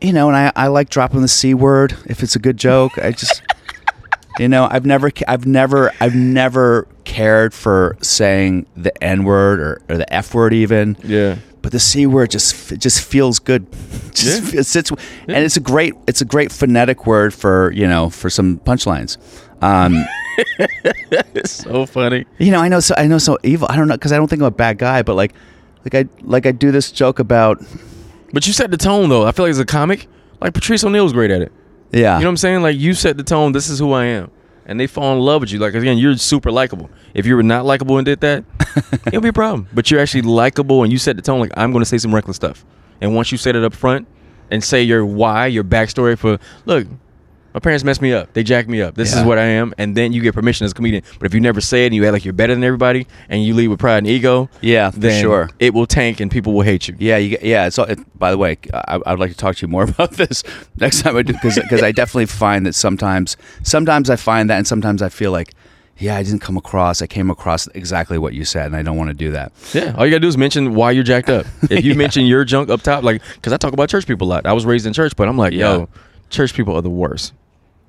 you 0.00 0.12
know, 0.12 0.28
and 0.28 0.36
I, 0.36 0.52
I 0.56 0.66
like 0.68 0.90
dropping 0.90 1.22
the 1.22 1.28
C 1.28 1.54
word 1.54 1.94
if 2.06 2.22
it's 2.22 2.36
a 2.36 2.38
good 2.38 2.56
joke. 2.56 2.98
I 2.98 3.12
just, 3.12 3.42
you 4.38 4.48
know, 4.48 4.68
I've 4.70 4.86
never, 4.86 5.10
I've 5.26 5.46
never, 5.46 5.92
I've 6.00 6.14
never 6.14 6.86
cared 7.04 7.52
for 7.54 7.96
saying 8.02 8.66
the 8.76 8.92
N 9.02 9.24
word 9.24 9.60
or, 9.60 9.82
or 9.88 9.96
the 9.96 10.12
F 10.12 10.34
word 10.34 10.52
even. 10.54 10.96
Yeah. 11.02 11.36
But 11.60 11.72
the 11.72 11.80
C 11.80 12.06
word 12.06 12.30
just 12.30 12.70
it 12.72 12.80
just 12.80 13.02
feels 13.02 13.38
good. 13.40 13.66
Just 14.14 14.52
Yeah. 14.54 14.60
it 14.60 14.64
sits, 14.64 14.90
and 14.90 15.36
it's 15.36 15.56
a 15.56 15.60
great 15.60 15.94
it's 16.08 16.20
a 16.20 16.24
great 16.24 16.50
phonetic 16.50 17.06
word 17.06 17.32
for 17.34 17.70
you 17.72 17.86
know 17.86 18.10
for 18.10 18.30
some 18.30 18.58
punchlines. 18.60 19.16
Um, 19.62 20.04
It's 21.34 21.50
so 21.64 21.84
funny. 21.86 22.26
you 22.38 22.50
know, 22.52 22.60
I 22.60 22.68
know 22.68 22.80
so 22.80 22.94
I 22.96 23.06
know 23.06 23.18
so 23.18 23.38
evil. 23.42 23.66
I 23.70 23.76
don't 23.76 23.86
know 23.88 23.94
because 23.94 24.12
I 24.12 24.16
don't 24.16 24.28
think 24.28 24.40
I'm 24.40 24.46
a 24.46 24.50
bad 24.52 24.78
guy, 24.78 25.02
but 25.02 25.14
like, 25.14 25.34
like 25.84 25.94
I 25.94 26.08
like 26.22 26.46
I 26.46 26.52
do 26.52 26.70
this 26.70 26.90
joke 26.92 27.18
about 27.18 27.60
But 28.32 28.46
you 28.46 28.52
set 28.52 28.70
the 28.70 28.76
tone 28.76 29.08
though. 29.08 29.26
I 29.26 29.32
feel 29.32 29.44
like 29.46 29.50
as 29.50 29.58
a 29.58 29.64
comic, 29.64 30.06
like 30.40 30.54
Patrice 30.54 30.84
O'Neal's 30.84 31.12
great 31.12 31.30
at 31.30 31.42
it. 31.42 31.52
yeah, 31.92 32.16
You 32.16 32.24
know 32.24 32.28
what 32.28 32.30
I'm 32.32 32.36
saying? 32.36 32.62
Like 32.62 32.76
you 32.78 32.94
set 32.94 33.16
the 33.16 33.22
tone. 33.24 33.52
This 33.52 33.68
is 33.68 33.78
who 33.78 33.92
I 33.92 34.04
am, 34.04 34.30
and 34.66 34.78
they 34.78 34.86
fall 34.86 35.12
in 35.14 35.20
love 35.20 35.40
with 35.40 35.50
you. 35.52 35.58
Like 35.58 35.74
again, 35.74 35.98
you're 35.98 36.16
super 36.16 36.50
likable. 36.50 36.90
If 37.14 37.24
you 37.26 37.36
were 37.36 37.42
not 37.42 37.64
likable 37.64 37.96
and 37.98 38.04
did 38.04 38.20
that, 38.20 38.44
it'll 39.06 39.20
be 39.22 39.28
a 39.28 39.32
problem. 39.32 39.68
But 39.72 39.90
you're 39.90 40.00
actually 40.00 40.22
likable, 40.22 40.82
and 40.82 40.92
you 40.92 40.98
set 40.98 41.16
the 41.16 41.22
tone. 41.22 41.40
Like 41.40 41.52
I'm 41.56 41.72
going 41.72 41.82
to 41.82 41.88
say 41.88 41.98
some 41.98 42.14
reckless 42.14 42.36
stuff, 42.36 42.64
and 43.00 43.14
once 43.14 43.32
you 43.32 43.38
set 43.38 43.56
it 43.56 43.64
up 43.64 43.74
front 43.74 44.06
and 44.50 44.62
say 44.62 44.82
your 44.82 45.04
why, 45.06 45.46
your 45.46 45.64
backstory 45.64 46.16
for 46.18 46.38
look. 46.66 46.86
My 47.54 47.60
parents 47.60 47.82
messed 47.82 48.02
me 48.02 48.12
up. 48.12 48.32
They 48.34 48.42
jacked 48.42 48.68
me 48.68 48.82
up. 48.82 48.94
This 48.94 49.12
Yeah. 49.12 49.20
is 49.20 49.24
what 49.26 49.38
I 49.38 49.44
am, 49.44 49.72
and 49.78 49.96
then 49.96 50.12
you 50.12 50.20
get 50.20 50.34
permission 50.34 50.64
as 50.66 50.72
a 50.72 50.74
comedian. 50.74 51.02
But 51.18 51.26
if 51.26 51.34
you 51.34 51.40
never 51.40 51.60
say 51.60 51.84
it 51.84 51.86
and 51.86 51.94
you 51.94 52.04
act 52.04 52.12
like 52.12 52.24
you're 52.24 52.34
better 52.34 52.54
than 52.54 52.62
everybody, 52.62 53.06
and 53.28 53.42
you 53.42 53.54
leave 53.54 53.70
with 53.70 53.78
pride 53.80 53.98
and 53.98 54.06
ego, 54.06 54.50
Yeah, 54.60 54.90
for 54.90 55.00
then 55.00 55.22
sure. 55.22 55.50
it 55.58 55.72
will 55.74 55.86
tank 55.86 56.20
and 56.20 56.30
people 56.30 56.52
will 56.52 56.62
hate 56.62 56.88
you. 56.88 56.94
yeah, 56.98 57.16
you, 57.16 57.38
yeah. 57.42 57.68
So, 57.70 57.84
it, 57.84 57.98
by 58.18 58.30
the 58.30 58.38
way, 58.38 58.58
I, 58.74 59.00
I 59.06 59.10
would 59.12 59.18
like 59.20 59.30
to 59.30 59.36
talk 59.36 59.56
to 59.56 59.62
you 59.66 59.68
more 59.68 59.84
about 59.90 60.12
this 60.12 60.44
next 60.78 61.02
time 61.02 61.16
I 61.16 61.22
do 61.22 61.32
because 61.32 61.82
I 61.82 61.90
definitely 61.90 62.26
find 62.26 62.66
that 62.66 62.74
sometimes 62.74 63.36
sometimes 63.62 64.10
I 64.10 64.16
find 64.16 64.50
that, 64.50 64.58
and 64.58 64.66
sometimes 64.66 65.02
I 65.02 65.08
feel 65.08 65.32
like. 65.32 65.52
Yeah, 66.00 66.14
I 66.14 66.22
didn't 66.22 66.42
come 66.42 66.56
across. 66.56 67.02
I 67.02 67.08
came 67.08 67.28
across 67.28 67.66
exactly 67.74 68.18
what 68.18 68.32
you 68.32 68.44
said, 68.44 68.66
and 68.66 68.76
I 68.76 68.82
don't 68.82 68.96
want 68.96 69.10
to 69.10 69.14
do 69.14 69.32
that. 69.32 69.50
Yeah, 69.74 69.94
all 69.98 70.06
you 70.06 70.12
gotta 70.12 70.20
do 70.20 70.28
is 70.28 70.36
mention 70.38 70.76
why 70.76 70.92
you're 70.92 71.02
jacked 71.02 71.28
up. 71.28 71.44
If 71.70 71.84
you 71.84 71.96
mention 71.96 72.24
your 72.24 72.44
junk 72.44 72.70
up 72.70 72.82
top, 72.82 73.02
like, 73.02 73.20
because 73.34 73.52
I 73.52 73.56
talk 73.56 73.72
about 73.72 73.88
church 73.88 74.06
people 74.06 74.28
a 74.28 74.30
lot. 74.30 74.46
I 74.46 74.52
was 74.52 74.64
raised 74.64 74.86
in 74.86 74.92
church, 74.92 75.14
but 75.16 75.26
I'm 75.26 75.36
like, 75.36 75.52
Yeah. 75.54 75.58
yo, 75.78 75.88
church 76.30 76.54
people 76.54 76.74
are 76.76 76.82
the 76.82 76.90
worst. 76.90 77.32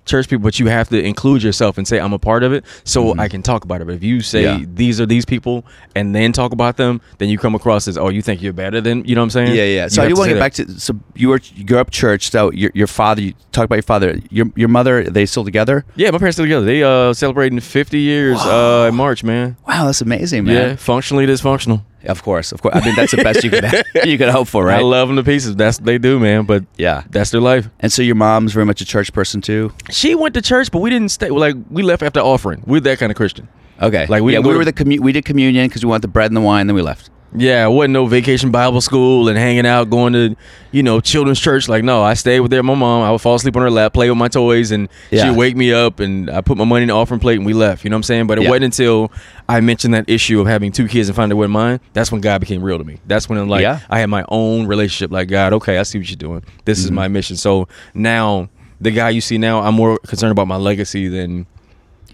Church 0.06 0.28
people, 0.28 0.42
but 0.42 0.60
you 0.60 0.66
have 0.68 0.90
to 0.90 1.00
include 1.00 1.44
yourself 1.44 1.78
and 1.78 1.88
say 1.88 2.00
I'm 2.00 2.14
a 2.14 2.18
part 2.18 2.42
of 2.42 2.52
it, 2.52 2.66
so 2.84 3.16
I 3.20 3.28
can 3.28 3.44
talk 3.44 3.64
about 3.64 3.80
it. 3.82 3.86
But 3.86 3.94
if 3.94 4.04
you 4.04 4.22
say 4.22 4.44
Mm-hmm. 4.44 4.60
Yeah. 4.62 4.66
these 4.74 5.00
are 5.00 5.06
these 5.06 5.24
people 5.24 5.68
and 5.94 6.16
then 6.16 6.32
talk 6.32 6.52
about 6.52 6.78
them, 6.78 7.00
then 7.20 7.30
you 7.30 7.38
come 7.38 7.54
across 7.54 7.88
as 7.88 7.96
oh, 7.96 8.10
you 8.10 8.24
think 8.24 8.42
you're 8.42 8.54
better 8.54 8.82
than 8.82 9.06
you 9.06 9.14
know 9.14 9.22
what 9.22 9.26
I'm 9.26 9.30
saying? 9.30 9.56
Yeah, 9.56 9.66
yeah. 9.66 9.84
You 9.84 9.90
So 9.90 10.02
I 10.02 10.06
have 10.06 10.16
do 10.16 10.20
want 10.20 10.30
to 10.30 10.34
get 10.36 10.40
that. 10.40 10.66
back 10.68 10.76
to. 10.76 10.80
So 10.80 10.96
you 11.14 11.30
were 11.30 11.40
you 11.54 11.64
grew 11.64 11.78
up 11.78 11.92
church. 11.92 12.32
So 12.32 12.52
your 12.54 12.72
your 12.74 12.88
father. 12.88 13.22
You 13.22 13.34
talk 13.52 13.66
about 13.66 13.76
your 13.76 13.84
father. 13.84 14.20
Your 14.32 14.48
your 14.56 14.70
mother. 14.70 15.00
Are 15.02 15.04
they 15.04 15.28
still 15.28 15.46
together? 15.46 15.86
Yeah, 15.96 16.10
my 16.10 16.18
parents 16.18 16.38
still 16.38 16.46
together. 16.46 16.66
They 16.66 16.82
uh 16.82 17.14
celebrating 17.14 17.60
50 17.60 18.00
years 18.00 18.40
uh 18.40 18.88
in 18.90 18.96
March, 18.96 19.24
man. 19.24 19.58
Wow, 19.68 19.86
that's 19.86 20.02
amazing, 20.02 20.46
man. 20.46 20.56
Yeah, 20.70 20.76
functionally 20.76 21.28
dysfunctional. 21.28 21.84
Of 22.06 22.24
course, 22.24 22.52
of 22.52 22.62
course. 22.62 22.76
I 22.76 22.86
mean, 22.86 22.96
that's 22.96 23.12
the 23.12 23.24
best 23.24 23.44
you 23.44 23.50
could 23.50 23.64
you 24.06 24.18
could 24.18 24.30
hope 24.30 24.48
for, 24.48 24.66
right? 24.66 24.80
I 24.80 24.84
love 24.84 25.08
them 25.10 25.18
to 25.18 25.24
pieces. 25.24 25.56
That's 25.56 25.78
they 25.78 25.98
do, 25.98 26.20
man. 26.20 26.46
But 26.46 26.66
yeah. 26.78 27.04
that's 27.10 27.32
their 27.32 27.42
life. 27.42 27.70
And 27.80 27.92
so 27.92 28.02
your 28.02 28.16
mom's 28.16 28.54
very 28.54 28.66
much 28.66 28.82
a 28.82 28.86
church 28.86 29.12
person 29.14 29.42
too. 29.42 29.74
She 29.90 30.16
went 30.16 30.34
to 30.36 30.42
church, 30.42 30.72
but 30.72 30.80
we 30.80 30.90
didn't 30.90 31.10
stay. 31.10 31.30
Like 31.30 31.56
we 31.70 31.84
left 31.84 32.04
after 32.04 32.20
offering. 32.20 32.64
We're 32.66 32.80
that 32.82 33.00
kind 33.00 33.12
of 33.12 33.16
Christian. 33.16 33.48
Okay. 33.82 34.06
Like, 34.08 34.24
we 34.24 34.34
yeah, 34.34 34.40
we 34.40 34.56
were 34.56 34.66
the 34.66 34.74
commu- 34.74 35.00
we 35.00 35.12
did 35.12 35.26
communion 35.26 35.68
because 35.68 35.86
we 35.86 35.90
want 35.90 36.02
the 36.02 36.08
bread 36.08 36.28
and 36.28 36.38
the 36.38 36.42
wine. 36.42 36.68
Then 36.68 36.76
we 36.76 36.82
left. 36.82 37.10
Yeah, 37.36 37.66
it 37.68 37.70
wasn't 37.70 37.94
no 37.94 38.08
vacation 38.08 38.50
Bible 38.50 38.82
school 38.82 39.30
and 39.30 39.38
hanging 39.38 39.66
out, 39.68 39.92
going 39.92 40.14
to, 40.14 40.36
you 40.72 40.82
know, 40.82 41.00
children's 41.00 41.40
church. 41.40 41.70
Like, 41.70 41.84
no, 41.84 42.02
I 42.02 42.16
stayed 42.16 42.40
with 42.40 42.50
their 42.50 42.64
my 42.64 42.74
mom. 42.74 43.04
I 43.04 43.12
would 43.12 43.22
fall 43.22 43.36
asleep 43.36 43.56
on 43.56 43.62
her 43.62 43.70
lap, 43.70 43.94
play 43.94 44.10
with 44.10 44.18
my 44.18 44.30
toys, 44.30 44.72
and 44.72 44.90
Yeah. 45.12 45.30
she'd 45.30 45.38
wake 45.38 45.56
me 45.56 45.72
up, 45.72 46.00
and 46.00 46.30
I 46.32 46.42
put 46.42 46.58
my 46.58 46.64
money 46.66 46.82
in 46.84 46.88
the 46.88 46.96
offering 46.96 47.20
plate, 47.20 47.38
and 47.38 47.46
we 47.46 47.54
left. 47.54 47.84
You 47.84 47.92
know 47.92 47.96
what 47.96 48.00
I'm 48.00 48.04
saying? 48.04 48.26
But 48.28 48.40
it 48.40 48.44
Yeah. 48.46 48.50
wasn't 48.50 48.66
until 48.66 49.12
I 49.48 49.60
mentioned 49.62 49.94
that 49.94 50.06
issue 50.10 50.42
of 50.42 50.48
having 50.48 50.72
two 50.72 50.88
kids 50.88 51.08
and 51.08 51.16
finding 51.16 51.38
out 51.38 51.40
what 51.40 51.50
mine. 51.52 51.80
That's 51.94 52.12
when 52.12 52.20
God 52.22 52.40
became 52.42 52.64
real 52.64 52.80
to 52.80 52.84
me. 52.84 52.98
That's 53.06 53.30
when 53.30 53.38
I'm 53.38 53.48
like, 53.48 53.62
Yeah. 53.62 53.80
I 53.92 54.00
had 54.00 54.08
my 54.10 54.26
own 54.30 54.66
relationship. 54.66 55.12
Like, 55.12 55.28
God, 55.28 55.54
okay, 55.54 55.78
I 55.78 55.84
see 55.84 56.00
what 56.00 56.10
you're 56.10 56.16
doing. 56.16 56.44
This 56.66 56.80
Mm-hmm. 56.80 56.86
is 56.86 56.92
my 56.92 57.08
mission. 57.08 57.36
So 57.38 57.68
now, 57.94 58.50
the 58.82 58.90
guy 58.90 59.10
you 59.12 59.22
see 59.22 59.38
now, 59.38 59.60
I'm 59.62 59.76
more 59.76 60.00
concerned 60.08 60.32
about 60.32 60.48
my 60.48 60.56
legacy 60.56 61.08
than 61.10 61.46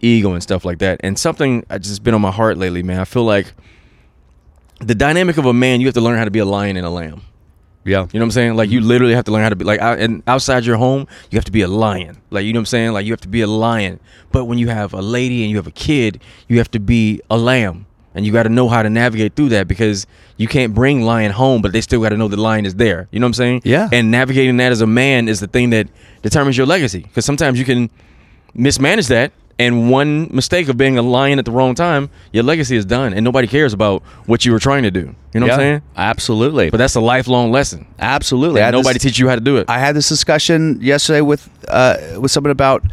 ego 0.02 0.34
and 0.34 0.44
stuff 0.44 0.66
like 0.66 0.80
that. 0.80 1.00
And 1.04 1.18
something 1.18 1.64
I 1.70 1.78
just 1.78 2.04
been 2.04 2.14
on 2.14 2.22
my 2.22 2.32
heart 2.32 2.58
lately, 2.58 2.84
man. 2.84 3.00
I 3.00 3.06
feel 3.06 3.24
like 3.24 3.54
the 4.80 4.96
dynamic 4.96 5.38
of 5.38 5.46
a 5.46 5.54
man, 5.54 5.82
you 5.82 5.88
have 5.88 5.94
to 5.96 6.02
learn 6.02 6.18
how 6.18 6.26
to 6.26 6.32
be 6.32 6.40
a 6.40 6.46
lion 6.46 6.78
and 6.78 6.86
a 6.86 6.90
lamb. 6.90 7.22
Yeah. 7.84 8.08
You 8.12 8.20
know 8.20 8.20
what 8.20 8.24
I'm 8.24 8.32
saying? 8.32 8.56
Like 8.56 8.70
you 8.72 8.80
mm-hmm. 8.80 8.90
literally 8.90 9.14
have 9.14 9.26
to 9.26 9.32
learn 9.32 9.44
how 9.44 9.50
to 9.50 9.56
be 9.56 9.64
like 9.64 9.80
out, 9.80 10.00
and 10.00 10.24
outside 10.26 10.66
your 10.66 10.78
home, 10.78 11.08
you 11.30 11.38
have 11.38 11.46
to 11.46 11.52
be 11.52 11.62
a 11.62 11.68
lion. 11.68 12.18
Like 12.32 12.46
you 12.46 12.52
know 12.52 12.58
what 12.58 12.62
I'm 12.62 12.66
saying? 12.66 12.94
Like 12.94 13.06
you 13.06 13.14
have 13.14 13.22
to 13.22 13.28
be 13.28 13.42
a 13.42 13.48
lion. 13.48 14.00
But 14.32 14.46
when 14.46 14.58
you 14.58 14.70
have 14.70 14.94
a 14.94 15.02
lady 15.02 15.44
and 15.44 15.52
you 15.52 15.58
have 15.58 15.68
a 15.68 15.72
kid, 15.72 16.20
you 16.48 16.58
have 16.58 16.72
to 16.72 16.80
be 16.80 17.22
a 17.30 17.38
lamb. 17.38 17.86
and 18.16 18.26
you 18.26 18.32
got 18.32 18.44
to 18.44 18.50
know 18.50 18.70
how 18.70 18.82
to 18.82 18.90
navigate 18.90 19.36
through 19.36 19.50
that 19.50 19.68
because 19.68 20.08
you 20.38 20.48
can't 20.48 20.74
bring 20.74 21.04
lion 21.04 21.32
home, 21.32 21.62
but 21.62 21.74
they 21.74 21.82
still 21.82 22.02
got 22.02 22.10
to 22.10 22.18
know 22.18 22.30
the 22.30 22.38
lion 22.38 22.66
is 22.66 22.76
there. 22.76 23.10
You 23.12 23.20
know 23.20 23.26
what 23.26 23.30
I'm 23.30 23.34
saying? 23.34 23.62
Yeah. 23.66 23.90
And 23.92 24.10
navigating 24.10 24.58
that 24.58 24.72
as 24.72 24.82
a 24.82 24.88
man 24.88 25.28
is 25.28 25.42
the 25.42 25.48
thing 25.48 25.70
that 25.72 25.90
determines 26.22 26.58
your 26.58 26.66
legacy 26.66 27.02
because 27.02 27.26
sometimes 27.26 27.60
you 27.60 27.66
can 27.66 27.90
mismanage 28.54 29.08
that. 29.08 29.34
And 29.58 29.90
one 29.90 30.28
mistake 30.36 30.68
of 30.68 30.76
being 30.76 30.98
a 30.98 31.02
lion 31.02 31.40
at 31.40 31.46
the 31.46 31.52
wrong 31.52 31.76
time, 31.76 32.10
your 32.34 32.44
legacy 32.44 32.76
is 32.76 32.84
done, 32.84 33.14
and 33.14 33.24
nobody 33.24 33.48
cares 33.48 33.72
about 33.72 34.04
what 34.26 34.44
you 34.44 34.52
were 34.52 34.60
trying 34.60 34.84
to 34.84 34.92
do. 34.92 35.16
You 35.34 35.40
know 35.40 35.46
what 35.46 35.54
I'm 35.54 35.60
saying? 35.60 35.82
Absolutely. 35.96 36.70
But 36.70 36.78
that's 36.78 36.96
a 36.96 37.00
lifelong 37.00 37.52
lesson. 37.52 37.88
Absolutely. 37.98 38.62
I 38.62 38.68
And 38.68 38.76
had 38.76 38.82
nobody 38.84 39.00
teach 39.00 39.18
you 39.18 39.30
how 39.30 39.36
to 39.36 39.42
do 39.42 39.56
it. 39.56 39.70
I 39.70 39.80
had 39.80 39.96
this 39.96 40.10
discussion 40.10 40.80
yesterday 40.82 41.22
with 41.22 41.50
uh, 41.70 42.20
with 42.20 42.32
someone 42.32 42.52
about 42.52 42.84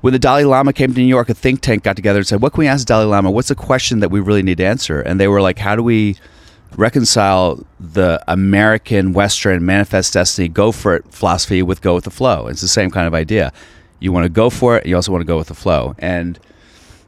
when 0.00 0.12
the 0.12 0.18
Dalai 0.18 0.44
Lama 0.44 0.72
came 0.72 0.92
to 0.92 1.00
New 1.00 1.06
York. 1.06 1.28
A 1.28 1.34
think 1.34 1.60
tank 1.60 1.84
got 1.84 1.94
together 1.94 2.18
and 2.18 2.26
said, 2.26 2.42
"What 2.42 2.52
can 2.52 2.60
we 2.62 2.66
ask 2.66 2.84
the 2.84 2.92
Dalai 2.92 3.06
Lama? 3.06 3.30
What's 3.30 3.48
the 3.48 3.54
question 3.54 4.00
that 4.00 4.10
we 4.10 4.18
really 4.18 4.42
need 4.42 4.58
to 4.58 4.64
answer?" 4.64 5.00
And 5.00 5.20
they 5.20 5.28
were 5.28 5.40
like, 5.40 5.58
"How 5.58 5.76
do 5.76 5.84
we 5.84 6.16
reconcile 6.76 7.64
the 7.78 8.20
American 8.26 9.12
Western 9.12 9.64
manifest 9.64 10.14
destiny, 10.14 10.48
go 10.48 10.72
for 10.72 10.96
it 10.96 11.04
philosophy 11.12 11.62
with 11.62 11.80
go 11.80 11.94
with 11.94 12.04
the 12.04 12.10
flow?" 12.10 12.48
It's 12.48 12.60
the 12.60 12.68
same 12.68 12.90
kind 12.90 13.06
of 13.06 13.14
idea. 13.14 13.52
You 14.00 14.12
want 14.12 14.24
to 14.24 14.28
go 14.28 14.50
for 14.50 14.76
it. 14.76 14.86
You 14.86 14.96
also 14.96 15.12
want 15.12 15.22
to 15.22 15.26
go 15.26 15.38
with 15.38 15.48
the 15.48 15.54
flow, 15.54 15.94
and 15.98 16.38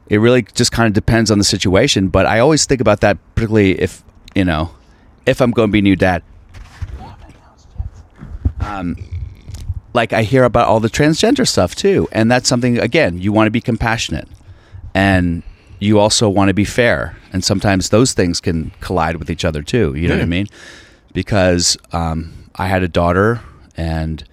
it 0.09 0.17
really 0.17 0.41
just 0.41 0.71
kind 0.71 0.87
of 0.87 0.93
depends 0.93 1.29
on 1.29 1.37
the 1.37 1.43
situation. 1.43 2.07
But 2.09 2.25
I 2.25 2.39
always 2.39 2.65
think 2.65 2.81
about 2.81 3.01
that, 3.01 3.17
particularly 3.35 3.79
if 3.79 4.03
you 4.35 4.43
know, 4.45 4.71
if 5.25 5.41
I'm 5.41 5.51
going 5.51 5.69
to 5.69 5.71
be 5.71 5.81
new 5.81 5.95
dad. 5.95 6.23
Um, 8.61 8.97
like 9.93 10.13
I 10.13 10.23
hear 10.23 10.43
about 10.43 10.67
all 10.67 10.79
the 10.79 10.89
transgender 10.89 11.47
stuff 11.47 11.75
too, 11.75 12.07
and 12.11 12.31
that's 12.31 12.47
something 12.47 12.77
again 12.77 13.19
you 13.19 13.31
want 13.31 13.47
to 13.47 13.51
be 13.51 13.61
compassionate, 13.61 14.27
and 14.93 15.43
you 15.79 15.99
also 15.99 16.29
want 16.29 16.49
to 16.49 16.53
be 16.53 16.65
fair, 16.65 17.17
and 17.31 17.43
sometimes 17.43 17.89
those 17.89 18.13
things 18.13 18.39
can 18.39 18.71
collide 18.81 19.15
with 19.15 19.29
each 19.29 19.45
other 19.45 19.61
too. 19.63 19.93
You 19.95 20.07
know 20.07 20.15
what 20.15 20.23
I 20.23 20.27
mean? 20.27 20.47
Because 21.13 21.77
um, 21.91 22.49
I 22.55 22.67
had 22.67 22.83
a 22.83 22.87
daughter, 22.87 23.41
and 23.77 24.23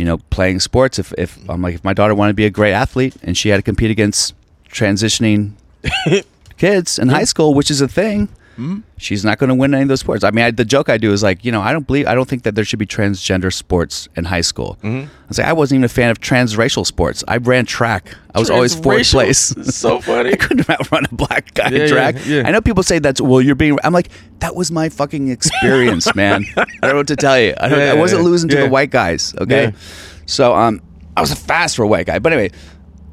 you 0.00 0.06
know, 0.06 0.16
playing 0.30 0.60
sports. 0.60 0.98
If 0.98 1.12
if 1.18 1.38
mm-hmm. 1.38 1.50
I'm 1.50 1.60
like 1.60 1.74
if 1.74 1.84
my 1.84 1.92
daughter 1.92 2.14
wanted 2.14 2.32
to 2.32 2.36
be 2.36 2.46
a 2.46 2.50
great 2.50 2.72
athlete 2.72 3.14
and 3.22 3.36
she 3.36 3.50
had 3.50 3.58
to 3.58 3.62
compete 3.62 3.90
against 3.90 4.34
transitioning 4.70 5.52
kids 6.56 6.98
in 6.98 7.08
high 7.08 7.24
school, 7.24 7.52
which 7.52 7.70
is 7.70 7.82
a 7.82 7.88
thing. 7.88 8.30
She's 8.98 9.24
not 9.24 9.38
going 9.38 9.48
to 9.48 9.54
win 9.54 9.72
any 9.74 9.82
of 9.82 9.88
those 9.88 10.00
sports. 10.00 10.24
I 10.24 10.30
mean, 10.30 10.44
I, 10.44 10.50
the 10.50 10.64
joke 10.64 10.88
I 10.88 10.98
do 10.98 11.12
is 11.12 11.22
like, 11.22 11.44
you 11.44 11.50
know, 11.52 11.60
I 11.62 11.72
don't 11.72 11.86
believe, 11.86 12.06
I 12.06 12.14
don't 12.14 12.28
think 12.28 12.42
that 12.42 12.54
there 12.54 12.64
should 12.64 12.78
be 12.78 12.86
transgender 12.86 13.52
sports 13.52 14.08
in 14.16 14.24
high 14.26 14.40
school. 14.42 14.78
I 14.82 15.08
say 15.30 15.42
I 15.44 15.52
wasn't 15.52 15.78
even 15.78 15.84
a 15.84 15.88
fan 15.88 16.10
of 16.10 16.20
transracial 16.20 16.84
sports. 16.84 17.24
I 17.28 17.36
ran 17.38 17.64
track. 17.66 18.14
I 18.34 18.38
was 18.38 18.50
always 18.50 18.74
fourth 18.74 19.10
place. 19.10 19.54
So 19.80 20.00
funny. 20.00 20.32
I 20.34 20.36
couldn't 20.36 20.68
outrun 20.68 21.04
a 21.10 21.14
black 21.14 21.54
guy 21.54 21.70
Yeah, 21.70 21.78
in 21.84 21.88
track. 21.88 22.16
yeah. 22.26 22.42
I 22.46 22.50
know 22.50 22.60
people 22.60 22.82
say 22.82 22.98
that's 22.98 23.20
well, 23.20 23.40
you're 23.40 23.54
being. 23.54 23.78
I'm 23.84 23.92
like, 23.92 24.08
that 24.40 24.54
was 24.54 24.70
my 24.70 24.88
fucking 24.88 25.28
experience, 25.28 26.14
man. 26.14 26.44
I 26.56 26.64
don't 26.82 26.90
know 26.90 26.96
what 26.96 27.08
to 27.08 27.16
tell 27.16 27.38
you. 27.40 27.54
I, 27.58 27.68
don't, 27.68 27.78
Yeah, 27.78 27.92
I 27.92 27.94
wasn't 27.94 28.22
yeah, 28.22 28.28
losing 28.28 28.48
to 28.50 28.56
the 28.56 28.68
white 28.68 28.90
guys. 28.90 29.34
Okay, 29.38 29.64
Yeah. 29.64 29.70
so 30.26 30.54
um, 30.54 30.80
I 31.16 31.20
was 31.20 31.32
fast 31.34 31.76
for 31.76 31.82
a 31.84 31.88
white 31.88 32.06
guy. 32.06 32.18
But 32.18 32.32
anyway, 32.32 32.50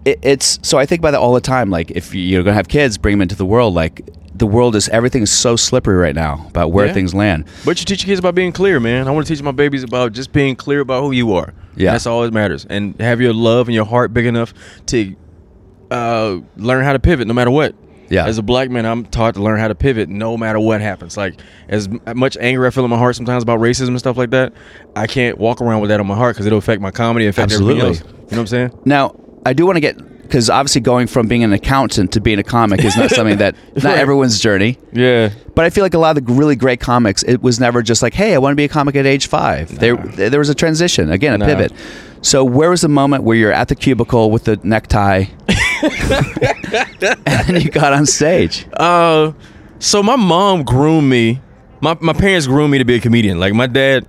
it, 0.07 0.19
it's 0.21 0.59
so 0.61 0.77
I 0.77 0.85
think 0.85 0.99
about 0.99 1.11
that 1.11 1.19
all 1.19 1.33
the 1.33 1.41
time. 1.41 1.69
Like 1.69 1.91
if 1.91 2.13
you're 2.15 2.43
gonna 2.43 2.53
have 2.55 2.67
kids, 2.67 2.97
bring 2.97 3.13
them 3.13 3.21
into 3.21 3.35
the 3.35 3.45
world. 3.45 3.73
Like 3.73 4.01
the 4.35 4.45
world 4.47 4.75
is 4.75 4.87
everything 4.89 5.23
is 5.23 5.31
so 5.31 5.55
slippery 5.55 5.95
right 5.97 6.13
now 6.15 6.45
about 6.49 6.71
where 6.71 6.85
Yeah. 6.85 6.93
things 6.93 7.13
land. 7.13 7.45
But 7.65 7.79
you 7.79 7.85
teach 7.85 8.03
your 8.03 8.07
kids 8.11 8.19
about 8.19 8.35
being 8.35 8.51
clear, 8.51 8.79
man. 8.79 9.07
I 9.07 9.11
want 9.11 9.25
to 9.27 9.33
teach 9.33 9.41
my 9.43 9.51
babies 9.51 9.83
about 9.83 10.13
just 10.13 10.31
being 10.31 10.55
clear 10.55 10.79
about 10.81 11.01
who 11.03 11.11
you 11.11 11.33
are. 11.33 11.53
Yeah. 11.75 11.91
that's 11.91 12.05
all 12.07 12.21
that 12.23 12.33
matters. 12.33 12.65
And 12.69 12.99
have 12.99 13.21
your 13.21 13.33
love 13.33 13.67
and 13.67 13.75
your 13.75 13.85
heart 13.85 14.13
big 14.13 14.25
enough 14.25 14.53
to 14.87 15.15
uh, 15.91 16.39
learn 16.55 16.83
how 16.83 16.93
to 16.93 16.99
pivot 16.99 17.27
no 17.27 17.33
matter 17.33 17.51
what. 17.51 17.75
Yeah. 18.09 18.25
As 18.25 18.37
a 18.37 18.43
black 18.43 18.69
man, 18.69 18.85
I'm 18.85 19.05
taught 19.05 19.33
to 19.35 19.43
learn 19.43 19.59
how 19.59 19.67
to 19.67 19.75
pivot 19.75 20.07
no 20.07 20.37
matter 20.37 20.59
what 20.59 20.79
happens. 20.81 21.17
Like 21.17 21.39
as 21.67 21.89
much 22.15 22.37
anger 22.39 22.65
I 22.65 22.69
feel 22.69 22.83
in 22.85 22.89
my 22.89 22.97
heart 22.97 23.15
sometimes 23.15 23.43
about 23.43 23.59
racism 23.59 23.89
and 23.89 23.99
stuff 23.99 24.17
like 24.17 24.29
that, 24.29 24.53
I 24.95 25.07
can't 25.07 25.37
walk 25.37 25.61
around 25.61 25.81
with 25.81 25.89
that 25.89 25.99
on 25.99 26.07
my 26.07 26.15
heart 26.15 26.35
because 26.35 26.45
it'll 26.45 26.57
affect 26.59 26.81
my 26.81 26.91
comedy, 26.91 27.27
affect 27.27 27.51
everything 27.51 27.81
Absolutely. 27.81 27.99
else. 27.99 27.99
You 28.01 28.13
know 28.13 28.27
what 28.27 28.39
I'm 28.39 28.47
saying? 28.47 28.79
Now, 28.85 29.15
I 29.45 29.53
do 29.53 29.65
want 29.65 29.77
to 29.77 29.81
get 29.81 29.97
because 30.23 30.49
obviously 30.49 30.81
going 30.81 31.07
from 31.07 31.27
being 31.29 31.45
an 31.45 31.53
accountant 31.53 32.11
to 32.11 32.19
being 32.19 32.37
a 32.37 32.43
comic 32.43 32.83
is 32.83 32.97
not 32.97 33.09
something 33.11 33.37
that 33.37 33.55
not 33.75 33.83
Right. 33.85 33.97
everyone's 33.97 34.41
journey. 34.41 34.77
Yeah. 34.91 35.29
But 35.55 35.63
I 35.63 35.69
feel 35.69 35.85
like 35.85 35.93
a 35.93 35.97
lot 35.99 36.17
of 36.17 36.25
the 36.25 36.33
really 36.33 36.57
great 36.57 36.81
comics, 36.81 37.23
it 37.23 37.41
was 37.41 37.59
never 37.61 37.81
just 37.81 38.01
like, 38.03 38.13
"Hey, 38.13 38.33
I 38.35 38.37
want 38.39 38.51
to 38.51 38.55
be 38.57 38.65
a 38.65 38.67
comic 38.69 38.95
at 38.97 39.05
age 39.05 39.27
five. 39.27 39.79
There, 39.79 39.95
there 39.95 40.39
was 40.39 40.49
a 40.49 40.55
transition, 40.55 41.11
again, 41.11 41.41
a 41.41 41.45
pivot. 41.45 41.71
So, 42.21 42.43
where 42.43 42.69
was 42.69 42.81
the 42.81 42.89
moment 42.89 43.23
where 43.23 43.37
you're 43.37 43.53
at 43.53 43.69
the 43.69 43.75
cubicle 43.75 44.29
with 44.31 44.43
the 44.43 44.59
necktie, 44.63 45.25
and 47.25 47.47
then 47.47 47.61
you 47.61 47.69
got 47.69 47.93
on 47.93 48.05
stage? 48.05 48.65
Uh, 48.73 49.31
so 49.79 50.01
my 50.03 50.15
mom 50.15 50.63
groomed 50.63 51.09
me. 51.09 51.41
My 51.79 51.95
my 52.01 52.13
parents 52.13 52.47
groomed 52.47 52.71
me 52.71 52.79
to 52.79 52.85
be 52.85 52.95
a 52.95 52.99
comedian. 52.99 53.39
Like 53.39 53.53
my 53.53 53.67
dad, 53.67 54.07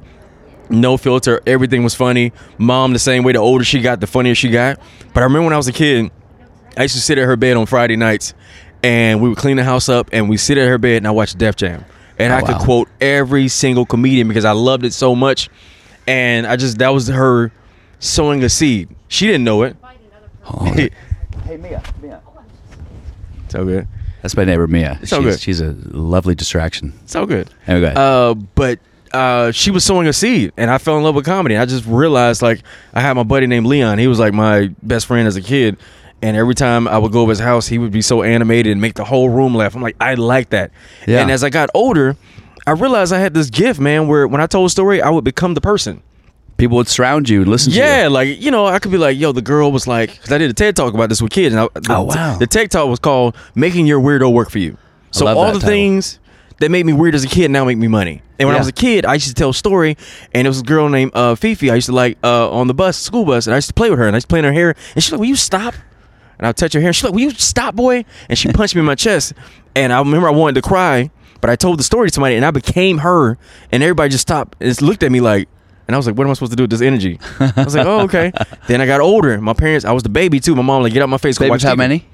no 0.70 0.96
filter, 0.96 1.40
everything 1.46 1.82
was 1.84 1.94
funny. 1.94 2.32
Mom, 2.58 2.92
the 2.92 2.98
same 2.98 3.24
way. 3.24 3.32
The 3.32 3.38
older 3.38 3.64
she 3.64 3.80
got, 3.80 4.00
the 4.00 4.06
funnier 4.06 4.34
she 4.34 4.50
got. 4.50 4.78
But 5.14 5.20
I 5.20 5.24
remember 5.24 5.44
when 5.44 5.52
I 5.52 5.56
was 5.56 5.68
a 5.68 5.72
kid, 5.72 6.10
I 6.76 6.82
used 6.82 6.94
to 6.94 7.00
sit 7.00 7.18
at 7.18 7.24
her 7.24 7.36
bed 7.36 7.56
on 7.56 7.66
Friday 7.66 7.96
nights, 7.96 8.34
and 8.82 9.20
we 9.20 9.28
would 9.28 9.38
clean 9.38 9.56
the 9.56 9.64
house 9.64 9.88
up, 9.88 10.10
and 10.12 10.28
we 10.28 10.36
sit 10.36 10.58
at 10.58 10.68
her 10.68 10.78
bed, 10.78 10.98
and 10.98 11.06
I 11.06 11.10
watched 11.10 11.38
Def 11.38 11.56
Jam, 11.56 11.84
and 12.18 12.32
Oh, 12.32 12.36
I 12.36 12.42
could 12.42 12.56
quote 12.58 12.88
every 13.00 13.48
single 13.48 13.86
comedian 13.86 14.28
because 14.28 14.44
I 14.44 14.52
loved 14.52 14.84
it 14.84 14.92
so 14.92 15.14
much, 15.16 15.48
and 16.06 16.46
I 16.46 16.56
just 16.56 16.78
that 16.78 16.90
was 16.90 17.08
her 17.08 17.50
sowing 17.98 18.44
a 18.44 18.48
seed. 18.48 18.88
She 19.08 19.26
didn't 19.26 19.44
know 19.44 19.62
it. 19.62 19.76
Oh, 20.44 20.64
hey, 20.74 20.90
Mia, 21.56 21.82
Mia. 22.00 22.22
so 23.48 23.64
good. 23.64 23.86
That's 24.22 24.36
my 24.36 24.44
neighbor 24.44 24.66
Mia. 24.66 24.98
So 25.04 25.16
she's, 25.22 25.24
good. 25.24 25.40
she's 25.40 25.60
a 25.60 25.76
lovely 25.90 26.34
distraction. 26.34 26.92
So 27.06 27.24
good. 27.26 27.50
Anyway, 27.66 27.80
go 27.80 27.86
ahead. 27.86 27.96
Uh, 27.96 28.34
but 28.54 28.78
uh, 29.12 29.50
she 29.52 29.70
was 29.70 29.84
sowing 29.84 30.06
a 30.06 30.12
seed, 30.12 30.52
and 30.56 30.70
I 30.70 30.78
fell 30.78 30.96
in 30.96 31.02
love 31.02 31.14
with 31.14 31.24
comedy. 31.24 31.56
I 31.56 31.64
just 31.64 31.84
realized, 31.86 32.42
like, 32.42 32.62
I 32.94 33.00
had 33.00 33.14
my 33.14 33.22
buddy 33.22 33.46
named 33.46 33.66
Leon. 33.66 33.98
He 33.98 34.06
was 34.06 34.18
like 34.18 34.32
my 34.34 34.70
best 34.82 35.06
friend 35.06 35.26
as 35.28 35.36
a 35.36 35.42
kid, 35.42 35.76
and 36.22 36.36
every 36.36 36.54
time 36.54 36.88
I 36.88 36.98
would 36.98 37.12
go 37.12 37.24
to 37.24 37.30
his 37.30 37.38
house, 37.38 37.66
he 37.66 37.78
would 37.78 37.92
be 37.92 38.02
so 38.02 38.22
animated 38.22 38.72
and 38.72 38.80
make 38.80 38.94
the 38.94 39.04
whole 39.04 39.28
room 39.28 39.54
laugh. 39.54 39.74
I'm 39.74 39.82
like, 39.82 39.96
I 40.00 40.14
like 40.14 40.50
that. 40.50 40.70
Yeah. 41.06 41.20
And 41.22 41.30
as 41.30 41.44
I 41.44 41.50
got 41.50 41.70
older, 41.74 42.16
I 42.66 42.72
realized 42.72 43.12
I 43.12 43.18
had 43.18 43.34
this 43.34 43.50
gift, 43.50 43.80
man, 43.80 44.08
where 44.08 44.26
when 44.26 44.40
I 44.40 44.46
told 44.46 44.66
a 44.66 44.70
story, 44.70 45.00
I 45.00 45.10
would 45.10 45.24
become 45.24 45.54
the 45.54 45.60
person. 45.60 46.02
People 46.56 46.76
would 46.78 46.88
surround 46.88 47.28
you 47.28 47.42
and 47.42 47.50
listen 47.50 47.70
to 47.72 47.78
you. 47.78 47.84
Yeah, 47.84 48.08
like 48.08 48.40
you 48.42 48.50
know, 48.50 48.66
I 48.66 48.80
could 48.80 48.90
be 48.90 48.98
like, 48.98 49.16
"Yo, 49.16 49.30
the 49.30 49.40
girl 49.40 49.70
was 49.70 49.86
like," 49.86 50.10
because 50.10 50.32
I 50.32 50.38
did 50.38 50.50
a 50.50 50.52
TED 50.52 50.74
talk 50.74 50.92
about 50.92 51.08
this 51.08 51.22
with 51.22 51.30
kids. 51.30 51.54
And 51.54 51.60
I, 51.60 51.68
the, 51.78 51.94
Oh, 51.94 52.02
wow. 52.02 52.36
The 52.36 52.48
TED 52.48 52.72
talk 52.72 52.88
was 52.88 52.98
called 52.98 53.36
"Making 53.54 53.86
Your 53.86 54.00
Weirdo 54.00 54.32
Work 54.32 54.50
for 54.50 54.58
You." 54.58 54.76
So 55.12 55.28
all 55.28 55.46
the 55.46 55.60
title. 55.60 55.68
things 55.68 56.18
that 56.60 56.70
made 56.70 56.84
me 56.86 56.92
weird 56.92 57.14
as 57.14 57.24
a 57.24 57.28
kid 57.28 57.50
now 57.50 57.64
make 57.64 57.78
me 57.78 57.88
money. 57.88 58.22
And 58.38 58.48
when 58.48 58.54
Yeah. 58.54 58.58
I 58.58 58.60
was 58.60 58.68
a 58.68 58.72
kid, 58.72 59.04
I 59.04 59.14
used 59.14 59.28
to 59.28 59.34
tell 59.34 59.50
a 59.50 59.54
story, 59.54 59.96
and 60.32 60.46
it 60.46 60.50
was 60.50 60.60
a 60.60 60.64
girl 60.64 60.88
named 60.88 61.12
uh, 61.14 61.34
Fifi. 61.34 61.70
I 61.70 61.74
used 61.76 61.86
to 61.86 61.92
like 61.92 62.18
uh, 62.24 62.50
on 62.50 62.66
the 62.66 62.74
bus, 62.74 62.96
school 62.96 63.24
bus, 63.24 63.46
and 63.46 63.54
I 63.54 63.58
used 63.58 63.68
to 63.68 63.74
play 63.74 63.90
with 63.90 63.98
her, 63.98 64.06
and 64.06 64.14
I 64.14 64.18
used 64.18 64.26
to 64.28 64.32
play 64.32 64.38
in 64.40 64.44
her 64.44 64.52
hair, 64.52 64.74
and 64.94 65.02
she's 65.02 65.12
like, 65.12 65.20
"Will 65.20 65.26
you 65.28 65.36
stop?" 65.36 65.74
And 66.38 66.46
I 66.46 66.50
would 66.50 66.56
touch 66.56 66.72
her 66.74 66.80
hair, 66.80 66.88
and 66.88 66.96
she's 66.96 67.04
like, 67.04 67.12
"Will 67.12 67.20
you 67.22 67.30
stop, 67.30 67.74
boy?" 67.74 68.04
And 68.28 68.38
she 68.38 68.50
punched 68.52 68.74
me 68.74 68.80
in 68.80 68.86
my 68.86 68.94
chest, 68.94 69.32
and 69.74 69.92
I 69.92 69.98
remember 69.98 70.28
I 70.28 70.32
wanted 70.32 70.54
to 70.60 70.68
cry, 70.68 71.10
but 71.40 71.50
I 71.50 71.56
told 71.56 71.78
the 71.78 71.82
story 71.84 72.08
to 72.08 72.14
somebody, 72.14 72.36
and 72.36 72.44
I 72.44 72.50
became 72.50 72.98
her, 72.98 73.38
and 73.72 73.82
everybody 73.82 74.10
just 74.10 74.22
stopped 74.22 74.56
and 74.60 74.68
just 74.68 74.82
looked 74.82 75.02
at 75.02 75.10
me 75.12 75.20
like. 75.20 75.48
And 75.86 75.94
I 75.94 75.98
was 75.98 76.06
like, 76.06 76.18
what 76.18 76.24
am 76.24 76.30
I 76.30 76.34
supposed 76.34 76.52
to 76.52 76.56
do 76.56 76.64
with 76.64 76.70
this 76.70 76.82
energy? 76.82 77.18
I 77.40 77.64
was 77.64 77.74
like, 77.74 77.86
oh, 77.86 78.00
okay. 78.00 78.30
then 78.66 78.82
I 78.82 78.84
got 78.86 79.00
older. 79.00 79.40
My 79.40 79.54
parents, 79.54 79.86
I 79.86 79.92
was 79.92 80.02
the 80.02 80.10
baby 80.10 80.38
too. 80.38 80.54
My 80.54 80.60
mom 80.60 80.82
like, 80.82 80.92
get 80.92 81.00
out 81.02 81.08
my 81.08 81.16
face. 81.16 81.38
Go 81.38 81.44
Babies, 81.44 81.50
watch 81.50 81.62
how 81.62 81.72
TV." 81.76 81.78
many? 81.78 82.04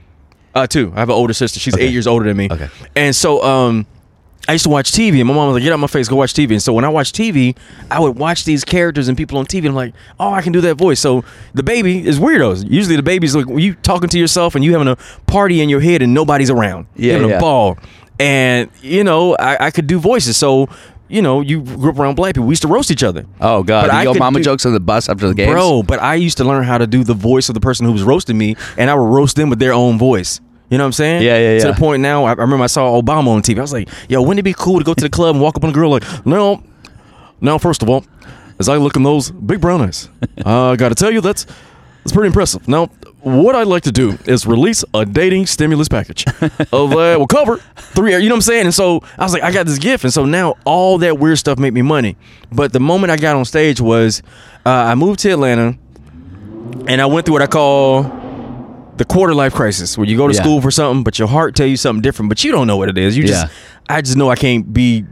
Uh, 0.54 0.68
two. 0.68 0.92
I 0.94 1.00
have 1.00 1.08
an 1.08 1.16
older 1.16 1.32
sister. 1.32 1.58
She's 1.58 1.74
Okay. 1.74 1.86
eight 1.86 1.92
years 1.92 2.06
older 2.06 2.24
than 2.24 2.36
me. 2.36 2.46
Okay. 2.52 2.68
And 2.94 3.16
so, 3.16 3.42
um, 3.42 3.84
I 4.46 4.52
used 4.52 4.64
to 4.64 4.70
watch 4.70 4.92
TV, 4.92 5.20
and 5.20 5.28
my 5.28 5.34
mom 5.34 5.48
was 5.48 5.54
like, 5.54 5.62
"Get 5.62 5.72
out 5.72 5.78
my 5.78 5.86
face, 5.86 6.08
go 6.08 6.16
watch 6.16 6.34
TV." 6.34 6.52
And 6.52 6.62
so 6.62 6.72
when 6.72 6.84
I 6.84 6.88
watch 6.88 7.12
TV, 7.12 7.56
I 7.90 8.00
would 8.00 8.18
watch 8.18 8.44
these 8.44 8.64
characters 8.64 9.08
and 9.08 9.16
people 9.16 9.38
on 9.38 9.46
TV. 9.46 9.60
And 9.60 9.68
I'm 9.68 9.74
like, 9.74 9.94
"Oh, 10.20 10.32
I 10.32 10.42
can 10.42 10.52
do 10.52 10.60
that 10.62 10.76
voice." 10.76 11.00
So 11.00 11.24
the 11.54 11.62
baby 11.62 12.06
is 12.06 12.18
weirdos. 12.18 12.68
Usually, 12.68 12.96
the 12.96 13.02
baby's 13.02 13.34
like 13.34 13.46
you 13.48 13.74
talking 13.74 14.08
to 14.08 14.18
yourself 14.18 14.54
and 14.54 14.64
you 14.64 14.72
having 14.72 14.88
a 14.88 14.96
party 15.26 15.60
in 15.60 15.68
your 15.68 15.80
head 15.80 16.02
and 16.02 16.12
nobody's 16.12 16.50
around. 16.50 16.86
Yeah, 16.96 17.14
having 17.14 17.30
yeah. 17.30 17.36
a 17.38 17.40
ball. 17.40 17.78
And 18.20 18.70
you 18.82 19.02
know, 19.02 19.34
I, 19.36 19.66
I 19.66 19.70
could 19.70 19.86
do 19.86 19.98
voices. 19.98 20.36
So 20.36 20.68
you 21.08 21.22
know, 21.22 21.40
you 21.40 21.60
grew 21.62 21.90
up 21.90 21.98
around 21.98 22.14
black 22.14 22.34
people. 22.34 22.46
We 22.46 22.52
used 22.52 22.62
to 22.62 22.68
roast 22.68 22.90
each 22.90 23.02
other. 23.02 23.26
Oh 23.40 23.62
God! 23.62 23.86
But 23.86 23.92
you 23.92 23.98
I 23.98 24.04
go 24.04 24.12
could 24.12 24.18
mama 24.18 24.38
do- 24.38 24.44
jokes 24.44 24.66
on 24.66 24.72
the 24.72 24.80
bus 24.80 25.08
after 25.08 25.28
the 25.28 25.34
game, 25.34 25.50
Bro, 25.50 25.84
but 25.84 26.00
I 26.00 26.14
used 26.14 26.38
to 26.38 26.44
learn 26.44 26.64
how 26.64 26.78
to 26.78 26.86
do 26.86 27.04
the 27.04 27.14
voice 27.14 27.48
of 27.48 27.54
the 27.54 27.60
person 27.60 27.86
who 27.86 27.92
was 27.92 28.02
roasting 28.02 28.38
me, 28.38 28.56
and 28.76 28.90
I 28.90 28.94
would 28.94 29.04
roast 29.04 29.36
them 29.36 29.50
with 29.50 29.58
their 29.58 29.72
own 29.72 29.98
voice. 29.98 30.40
You 30.74 30.78
know 30.78 30.86
what 30.86 30.88
I'm 30.88 30.92
saying? 30.94 31.22
Yeah, 31.22 31.38
yeah, 31.38 31.52
yeah. 31.52 31.60
To 31.60 31.66
the 31.68 31.78
point 31.78 32.02
now, 32.02 32.24
I, 32.24 32.30
I 32.30 32.32
remember 32.32 32.64
I 32.64 32.66
saw 32.66 33.00
Obama 33.00 33.28
on 33.28 33.42
TV. 33.42 33.58
I 33.58 33.60
was 33.60 33.72
like, 33.72 33.88
yo, 34.08 34.20
wouldn't 34.20 34.40
it 34.40 34.42
be 34.42 34.54
cool 34.54 34.80
to 34.80 34.84
go 34.84 34.92
to 34.92 35.04
the 35.04 35.08
club 35.08 35.36
and 35.36 35.40
walk 35.40 35.56
up 35.56 35.62
on 35.62 35.70
a 35.70 35.72
girl 35.72 35.88
like, 35.88 36.02
no, 36.26 36.64
no, 37.40 37.60
first 37.60 37.84
of 37.84 37.88
all, 37.88 38.04
as 38.58 38.68
I 38.68 38.76
look 38.78 38.96
in 38.96 39.04
those 39.04 39.30
big 39.30 39.60
brown 39.60 39.82
eyes, 39.82 40.08
uh, 40.44 40.70
I 40.70 40.74
got 40.74 40.88
to 40.88 40.96
tell 40.96 41.12
you, 41.12 41.20
that's 41.20 41.44
that's 41.44 42.10
pretty 42.12 42.26
impressive. 42.26 42.66
Now, 42.66 42.86
what 43.20 43.54
I'd 43.54 43.68
like 43.68 43.84
to 43.84 43.92
do 43.92 44.18
is 44.26 44.48
release 44.48 44.84
a 44.92 45.06
dating 45.06 45.46
stimulus 45.46 45.86
package 45.86 46.26
of 46.72 46.90
uh, 46.90 47.18
will 47.20 47.28
cover 47.28 47.58
three. 47.76 48.10
You 48.14 48.22
know 48.22 48.30
what 48.30 48.38
I'm 48.38 48.40
saying? 48.40 48.64
And 48.64 48.74
so 48.74 49.04
I 49.16 49.22
was 49.22 49.32
like, 49.32 49.44
I 49.44 49.52
got 49.52 49.66
this 49.66 49.78
gift, 49.78 50.02
and 50.02 50.12
so 50.12 50.24
now 50.24 50.56
all 50.64 50.98
that 50.98 51.20
weird 51.20 51.38
stuff 51.38 51.56
made 51.56 51.72
me 51.72 51.82
money. 51.82 52.16
But 52.50 52.72
the 52.72 52.80
moment 52.80 53.12
I 53.12 53.16
got 53.16 53.36
on 53.36 53.44
stage 53.44 53.80
was, 53.80 54.24
uh, 54.66 54.70
I 54.70 54.96
moved 54.96 55.20
to 55.20 55.30
Atlanta, 55.30 55.78
and 56.88 57.00
I 57.00 57.06
went 57.06 57.26
through 57.26 57.34
what 57.34 57.42
I 57.42 57.46
call 57.46 58.23
the 58.96 59.04
quarter 59.04 59.34
life 59.34 59.52
crisis 59.54 59.98
where 59.98 60.06
you 60.06 60.16
go 60.16 60.28
to 60.28 60.34
Yeah. 60.34 60.40
school 60.42 60.60
for 60.60 60.70
something, 60.70 61.02
but 61.02 61.18
your 61.18 61.28
heart 61.28 61.54
tell 61.56 61.66
you 61.66 61.76
something 61.76 62.00
different, 62.02 62.28
but 62.28 62.44
you 62.44 62.52
don't 62.52 62.66
know 62.66 62.76
what 62.76 62.88
it 62.88 62.96
is. 62.98 63.16
You 63.16 63.24
just, 63.24 63.44
Yeah. 63.46 63.50
I 63.96 64.00
just 64.02 64.16
know 64.16 64.30
I 64.30 64.36
can't 64.36 64.72
be 64.72 65.04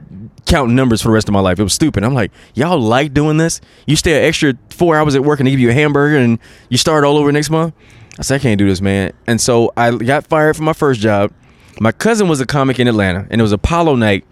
counting 0.46 0.74
numbers 0.76 1.02
for 1.02 1.08
the 1.08 1.14
rest 1.14 1.28
of 1.28 1.32
my 1.32 1.40
life. 1.40 1.58
It 1.58 1.62
was 1.62 1.72
stupid. 1.72 2.04
I'm 2.04 2.14
like, 2.14 2.30
y'all 2.54 2.78
like 2.78 3.12
doing 3.14 3.36
this? 3.38 3.60
You 3.86 3.96
stay 3.96 4.18
an 4.18 4.24
extra 4.24 4.54
four 4.70 4.96
hours 4.96 5.14
at 5.14 5.24
work 5.24 5.40
and 5.40 5.46
they 5.46 5.50
give 5.50 5.60
you 5.60 5.70
a 5.70 5.74
hamburger 5.74 6.16
and 6.16 6.38
you 6.68 6.78
start 6.78 7.04
all 7.04 7.16
over 7.16 7.30
next 7.32 7.50
month. 7.50 7.74
I 8.18 8.22
said, 8.22 8.36
I 8.36 8.38
can't 8.40 8.58
do 8.58 8.68
this, 8.68 8.80
man. 8.80 9.12
And 9.26 9.40
so 9.40 9.72
I 9.76 9.90
got 9.96 10.26
fired 10.26 10.54
from 10.56 10.66
my 10.66 10.74
first 10.74 11.00
job. 11.00 11.32
My 11.80 11.90
cousin 11.92 12.28
was 12.28 12.40
a 12.40 12.46
comic 12.46 12.78
in 12.78 12.86
Atlanta, 12.86 13.26
and 13.30 13.40
it 13.40 13.42
was 13.42 13.52
Apollo 13.52 13.96
night, 13.96 14.24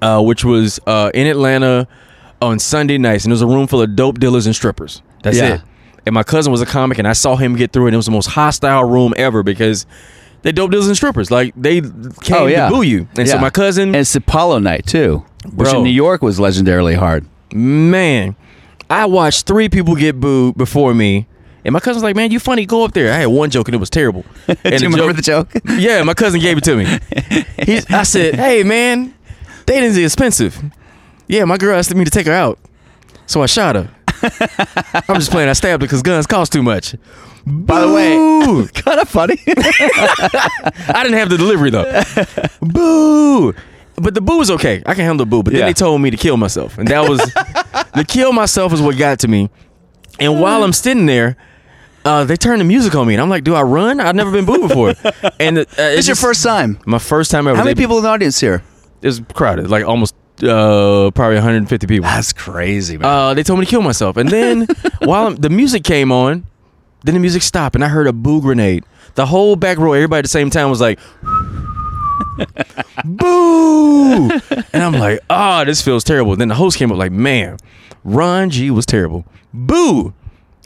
uh, 0.00 0.22
which 0.22 0.44
was 0.44 0.80
uh, 0.86 1.10
in 1.12 1.26
Atlanta 1.26 1.86
on 2.40 2.58
Sunday 2.58 2.96
nights, 2.96 3.24
and 3.24 3.30
it 3.30 3.34
was 3.34 3.42
a 3.42 3.46
room 3.46 3.66
full 3.66 3.82
of 3.82 3.94
dope 3.94 4.18
dealers 4.18 4.46
and 4.46 4.56
strippers. 4.56 5.02
That's 5.22 5.36
Yeah. 5.36 5.54
it. 5.56 5.60
And 6.04 6.14
my 6.14 6.22
cousin 6.22 6.50
was 6.50 6.60
a 6.60 6.66
comic, 6.66 6.98
and 6.98 7.06
I 7.06 7.12
saw 7.12 7.36
him 7.36 7.54
get 7.56 7.72
through 7.72 7.84
it. 7.86 7.88
And 7.88 7.94
it 7.94 7.98
was 7.98 8.06
the 8.06 8.12
most 8.12 8.26
hostile 8.26 8.84
room 8.84 9.14
ever 9.16 9.42
because 9.42 9.86
they 10.42 10.50
dope 10.52 10.70
dealers 10.72 10.88
and 10.88 10.96
strippers. 10.96 11.30
Like 11.30 11.54
they 11.56 11.80
came 11.80 11.92
Oh 12.32 12.46
yeah, 12.46 12.68
to 12.68 12.74
boo 12.74 12.82
you. 12.82 13.06
And 13.16 13.28
so 13.28 13.38
my 13.38 13.50
cousin, 13.50 13.88
and 13.90 13.96
it's 13.96 14.14
Apollo 14.14 14.58
night 14.58 14.86
too, 14.86 15.24
which 15.54 15.72
in 15.72 15.84
New 15.84 15.90
York 15.90 16.22
was 16.22 16.38
legendarily 16.38 16.96
hard. 16.96 17.24
man, 17.52 18.34
I 18.90 19.06
watched 19.06 19.46
three 19.46 19.68
people 19.68 19.94
get 19.94 20.18
booed 20.20 20.56
before 20.56 20.92
me. 20.94 21.26
And 21.64 21.72
my 21.72 21.78
cousin 21.78 21.94
was 21.98 22.02
like, 22.02 22.16
"Man, 22.16 22.32
you 22.32 22.40
funny. 22.40 22.66
Go 22.66 22.84
up 22.84 22.92
there." 22.92 23.12
I 23.12 23.18
had 23.18 23.26
one 23.26 23.48
joke 23.48 23.68
and 23.68 23.74
it 23.76 23.78
was 23.78 23.88
terrible. 23.88 24.24
And 24.48 24.58
Do 24.64 24.70
you 24.72 24.78
the 24.80 24.88
remember 24.88 25.12
the 25.12 25.22
joke? 25.22 25.48
Yeah, 25.78 26.02
my 26.02 26.14
cousin 26.14 26.40
gave 26.40 26.58
it 26.58 26.64
to 26.64 26.74
me. 26.76 26.86
He's, 27.64 27.88
I 27.88 28.02
said, 28.02 28.34
"Hey, 28.34 28.64
man, 28.64 29.14
dating's 29.64 29.96
expensive." 29.96 30.60
Yeah, 31.28 31.44
my 31.44 31.56
girl 31.58 31.78
asked 31.78 31.94
me 31.94 32.04
to 32.04 32.10
take 32.10 32.26
her 32.26 32.32
out, 32.32 32.58
so 33.26 33.42
I 33.42 33.46
shot 33.46 33.76
her. 33.76 33.88
I'm 35.08 35.16
just 35.16 35.30
playing. 35.30 35.48
I 35.48 35.52
stabbed 35.54 35.82
it 35.82 35.86
because 35.86 36.02
guns 36.02 36.26
cost 36.26 36.52
too 36.52 36.62
much. 36.62 36.94
By 37.46 37.80
the 37.80 37.92
way, 37.92 38.68
kind 38.82 39.00
of 39.00 39.08
funny. 39.08 39.36
I 39.46 41.00
didn't 41.02 41.18
have 41.18 41.28
the 41.30 41.36
delivery 41.38 41.70
though. 41.70 42.02
boo! 42.60 43.54
But 43.96 44.14
the 44.14 44.20
boo 44.20 44.38
was 44.38 44.50
okay. 44.52 44.82
I 44.86 44.94
can 44.94 45.04
handle 45.04 45.24
the 45.26 45.30
boo. 45.30 45.42
But 45.42 45.52
then 45.52 45.60
Yeah. 45.60 45.66
they 45.66 45.72
told 45.74 46.00
me 46.00 46.10
to 46.10 46.16
kill 46.16 46.36
myself, 46.36 46.78
and 46.78 46.88
that 46.88 47.08
was 47.08 47.18
the 47.94 48.04
kill 48.06 48.32
myself 48.32 48.72
is 48.72 48.80
what 48.80 48.96
got 48.96 49.18
to 49.20 49.28
me. 49.28 49.50
And 50.18 50.40
while 50.40 50.62
I'm 50.64 50.72
sitting 50.72 51.06
there. 51.06 51.36
Uh, 52.04 52.24
they 52.24 52.34
turned 52.34 52.60
the 52.60 52.64
music 52.64 52.96
on 52.96 53.06
me, 53.06 53.14
and 53.14 53.22
I'm 53.22 53.28
like, 53.30 53.44
"Do 53.44 53.54
I 53.54 53.62
run? 53.62 54.00
I've 54.00 54.16
never 54.16 54.32
been 54.32 54.44
booed 54.44 54.62
before." 54.68 54.92
And 55.38 55.58
uh, 55.58 55.64
it's 55.78 56.08
your 56.08 56.16
first 56.16 56.42
time. 56.42 56.80
my 56.84 56.98
first 56.98 57.30
time 57.30 57.46
ever. 57.46 57.56
How 57.56 57.62
many 57.62 57.74
They- 57.74 57.80
people 57.80 57.96
in 57.98 58.02
the 58.02 58.08
audience 58.08 58.40
here? 58.40 58.60
It 59.02 59.06
was 59.06 59.22
crowded, 59.32 59.70
like 59.70 59.84
almost 59.86 60.12
uh, 60.42 61.10
probably 61.14 61.36
150 61.36 61.86
people. 61.86 62.04
That's 62.04 62.32
crazy, 62.32 62.98
man. 62.98 63.08
Uh, 63.08 63.34
they 63.34 63.42
told 63.42 63.60
me 63.60 63.66
to 63.66 63.70
kill 63.70 63.82
myself, 63.82 64.16
and 64.16 64.28
then 64.28 64.66
while 65.00 65.26
I'm, 65.28 65.36
the 65.36 65.50
music 65.50 65.84
came 65.84 66.10
on, 66.10 66.46
then 67.04 67.14
the 67.14 67.20
music 67.20 67.42
stopped, 67.42 67.74
and 67.74 67.84
I 67.84 67.88
heard 67.88 68.06
a 68.06 68.12
boo 68.12 68.40
grenade. 68.40 68.84
The 69.14 69.26
whole 69.26 69.56
back 69.56 69.78
row, 69.78 69.92
everybody 69.92 70.20
at 70.20 70.24
the 70.24 70.28
same 70.28 70.50
time 70.50 70.70
was 70.70 70.80
like, 70.80 70.98
"Boo!" 73.04 74.30
and 74.72 74.82
I'm 74.82 74.94
like, 74.94 75.20
"Ah, 75.28 75.64
this 75.64 75.82
feels 75.82 76.04
terrible." 76.04 76.36
Then 76.36 76.48
the 76.48 76.54
host 76.54 76.78
came 76.78 76.90
up 76.90 76.98
like, 76.98 77.12
"Man, 77.12 77.58
Ron 78.04 78.50
G 78.50 78.70
was 78.70 78.86
terrible." 78.86 79.26
Boo! 79.52 80.14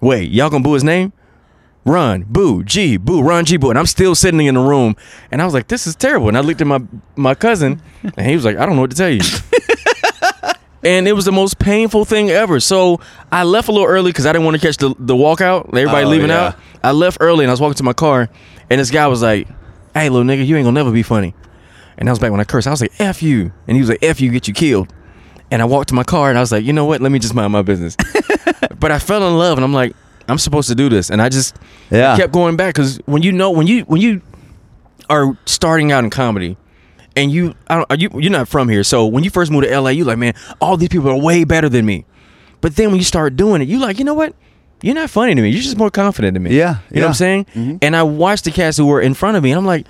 Wait, 0.01 0.31
y'all 0.31 0.51
gonna 0.51 0.63
boo 0.63 0.75
his 0.75 0.85
name? 0.85 1.13
Run, 1.85 2.25
boo, 2.29 2.65
G, 2.65 2.97
boo, 2.97 3.23
Ron 3.23 3.45
G, 3.45 3.57
boo. 3.57 3.71
And 3.71 3.79
I'm 3.79 3.87
still 3.87 4.15
sitting 4.15 4.41
in 4.41 4.55
the 4.55 4.61
room, 4.61 4.97
and 5.31 5.41
I 5.41 5.45
was 5.45 5.55
like, 5.55 5.69
"This 5.69 5.87
is 5.87 5.97
terrible." 5.97 6.29
And 6.29 6.37
I 6.37 6.41
looked 6.41 6.61
at 6.61 6.67
my 6.67 6.81
my 7.17 7.35
cousin, 7.35 7.81
and 8.03 8.27
he 8.27 8.35
was 8.35 8.45
like, 8.45 8.57
"I 8.57 8.67
don't 8.67 8.75
know 8.77 8.83
what 8.83 8.91
to 8.91 8.97
tell 8.97 9.11
you." 9.11 9.21
and 10.85 11.09
it 11.09 11.13
was 11.13 11.25
the 11.25 11.33
most 11.33 11.59
painful 11.59 12.05
thing 12.05 12.31
ever. 12.31 12.61
So 12.61 13.01
I 13.33 13.43
left 13.45 13.69
a 13.69 13.73
little 13.73 13.87
early 13.87 14.11
because 14.11 14.27
I 14.27 14.33
didn't 14.33 14.45
want 14.45 14.61
to 14.61 14.67
catch 14.67 14.77
the 14.77 14.95
the 14.99 15.15
walkout. 15.15 15.69
Everybody 15.69 16.07
Oh, 16.07 16.09
leaving 16.09 16.29
yeah. 16.31 16.49
out. 16.49 16.57
I 16.85 16.93
left 16.93 17.19
early, 17.21 17.45
and 17.45 17.51
I 17.51 17.53
was 17.53 17.61
walking 17.61 17.77
to 17.77 17.83
my 17.85 17.93
car, 17.93 18.29
and 18.71 18.81
this 18.81 18.91
guy 18.91 19.07
was 19.09 19.23
like, 19.23 19.49
"Hey, 19.95 20.09
little 20.09 20.27
nigga, 20.27 20.47
you 20.47 20.57
ain't 20.57 20.65
gonna 20.65 20.75
never 20.79 20.93
be 20.93 21.03
funny." 21.03 21.35
And 21.99 22.07
that 22.07 22.13
was 22.13 22.19
back 22.19 22.31
when 22.31 22.41
I 22.41 22.45
cursed. 22.45 22.67
I 22.67 22.71
was 22.71 22.81
like, 22.81 22.93
"F 23.01 23.23
you," 23.23 23.53
and 23.67 23.77
he 23.77 23.81
was 23.81 23.89
like, 23.89 24.03
"F 24.03 24.21
you, 24.21 24.31
get 24.31 24.47
you 24.49 24.55
killed." 24.55 24.93
And 25.51 25.63
I 25.63 25.65
walked 25.65 25.89
to 25.89 25.95
my 25.95 26.03
car, 26.05 26.29
and 26.29 26.37
I 26.39 26.41
was 26.43 26.53
like, 26.53 26.65
"You 26.65 26.73
know 26.73 26.85
what? 26.85 27.01
Let 27.01 27.11
me 27.13 27.19
just 27.19 27.35
mind 27.35 27.53
my 27.53 27.63
business." 27.63 27.97
but 28.79 28.91
I 28.93 28.99
fell 28.99 29.27
in 29.27 29.39
love, 29.39 29.57
and 29.59 29.65
I'm 29.65 29.73
like, 29.73 29.95
"I'm 30.29 30.39
supposed 30.39 30.69
to 30.69 30.75
do 30.75 30.89
this," 30.89 31.09
and 31.11 31.23
I 31.23 31.29
just 31.29 31.57
Yeah. 31.91 32.17
kept 32.17 32.33
going 32.33 32.57
back 32.57 32.75
because 32.75 32.99
when 33.07 33.23
you 33.23 33.33
know 33.33 33.51
when 33.51 33.67
you 33.67 33.83
when 33.85 34.01
you 34.01 34.21
are 35.09 35.37
starting 35.47 35.93
out 35.93 36.03
in 36.05 36.11
comedy 36.11 36.57
and 37.17 37.33
you 37.33 37.55
I 37.69 37.77
don't, 37.77 37.91
are 37.91 37.97
you 37.97 38.11
you're 38.19 38.31
not 38.31 38.49
from 38.49 38.69
here. 38.69 38.85
So 38.85 39.07
when 39.07 39.25
you 39.25 39.31
first 39.31 39.51
move 39.51 39.65
to 39.65 39.81
LA 39.81 39.91
you 39.91 40.05
like 40.05 40.19
man 40.19 40.35
all 40.61 40.77
these 40.77 40.89
people 40.91 41.09
are 41.11 41.19
way 41.21 41.45
better 41.45 41.69
than 41.69 41.85
me. 41.87 42.05
But 42.61 42.77
then 42.77 42.91
when 42.91 42.99
you 42.99 43.05
start 43.05 43.37
doing 43.37 43.63
it 43.63 43.69
you 43.69 43.79
like 43.79 43.99
you 43.99 44.05
know 44.05 44.15
what? 44.15 44.35
You're 44.83 44.95
not 44.95 45.09
funny 45.09 45.35
to 45.35 45.41
me. 45.41 45.49
You're 45.49 45.63
just 45.63 45.79
more 45.79 45.91
confident 45.91 46.35
than 46.35 46.43
me. 46.43 46.57
Yeah, 46.57 46.79
you 46.91 47.01
know 47.01 47.09
what 47.09 47.21
I'm 47.21 47.27
yeah. 47.29 47.43
Mm-hmm. 47.45 47.55
saying 47.55 47.79
and 47.83 47.97
I 47.97 48.03
watched 48.03 48.45
the 48.45 48.51
cats 48.51 48.77
who 48.77 48.87
were 48.87 49.01
in 49.01 49.15
front 49.15 49.37
of 49.37 49.43
me 49.43 49.51
and 49.53 49.59
I'm 49.59 49.67
like 49.67 49.87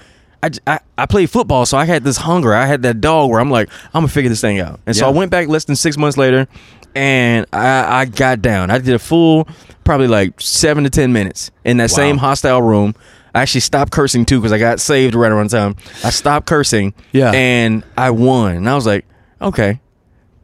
I, 0.66 0.78
I 0.96 1.06
played 1.06 1.28
football 1.28 1.66
so 1.66 1.76
I 1.76 1.86
had 1.86 2.04
this 2.04 2.18
hunger. 2.18 2.54
I 2.54 2.66
had 2.66 2.82
that 2.82 3.00
dog 3.00 3.30
where 3.30 3.40
I'm 3.40 3.50
like 3.50 3.68
I'm 3.86 4.02
gonna 4.02 4.08
figure 4.08 4.28
this 4.28 4.40
thing 4.40 4.60
out. 4.60 4.78
And 4.86 4.94
so 4.94 5.06
I 5.06 5.10
went 5.10 5.30
back 5.32 5.48
less 5.48 5.64
than 5.64 5.74
six 5.74 5.96
months 5.96 6.16
later 6.16 6.46
and 6.94 7.46
I, 7.52 8.00
I 8.00 8.04
got 8.04 8.42
down. 8.42 8.70
I 8.70 8.78
did 8.78 8.94
a 8.94 8.98
full 8.98 9.48
probably 9.82 10.06
like 10.08 10.40
seven 10.40 10.84
to 10.84 10.90
ten 10.90 11.12
minutes 11.12 11.50
in 11.64 11.78
that 11.78 11.90
Wow. 11.90 11.96
same 11.96 12.18
hostile 12.18 12.62
room. 12.62 12.94
I 13.36 13.42
actually 13.42 13.60
stopped 13.60 13.92
cursing 13.92 14.24
too 14.24 14.40
because 14.40 14.50
I 14.52 14.58
got 14.58 14.80
saved 14.80 15.14
right 15.14 15.30
around 15.30 15.50
time. 15.50 15.76
I 16.02 16.10
stopped 16.10 16.46
cursing. 16.46 16.94
Yeah. 17.12 17.32
And 17.32 17.84
I 17.96 18.10
won. 18.10 18.56
And 18.56 18.68
I 18.68 18.74
was 18.74 18.86
like, 18.86 19.04
okay. 19.40 19.80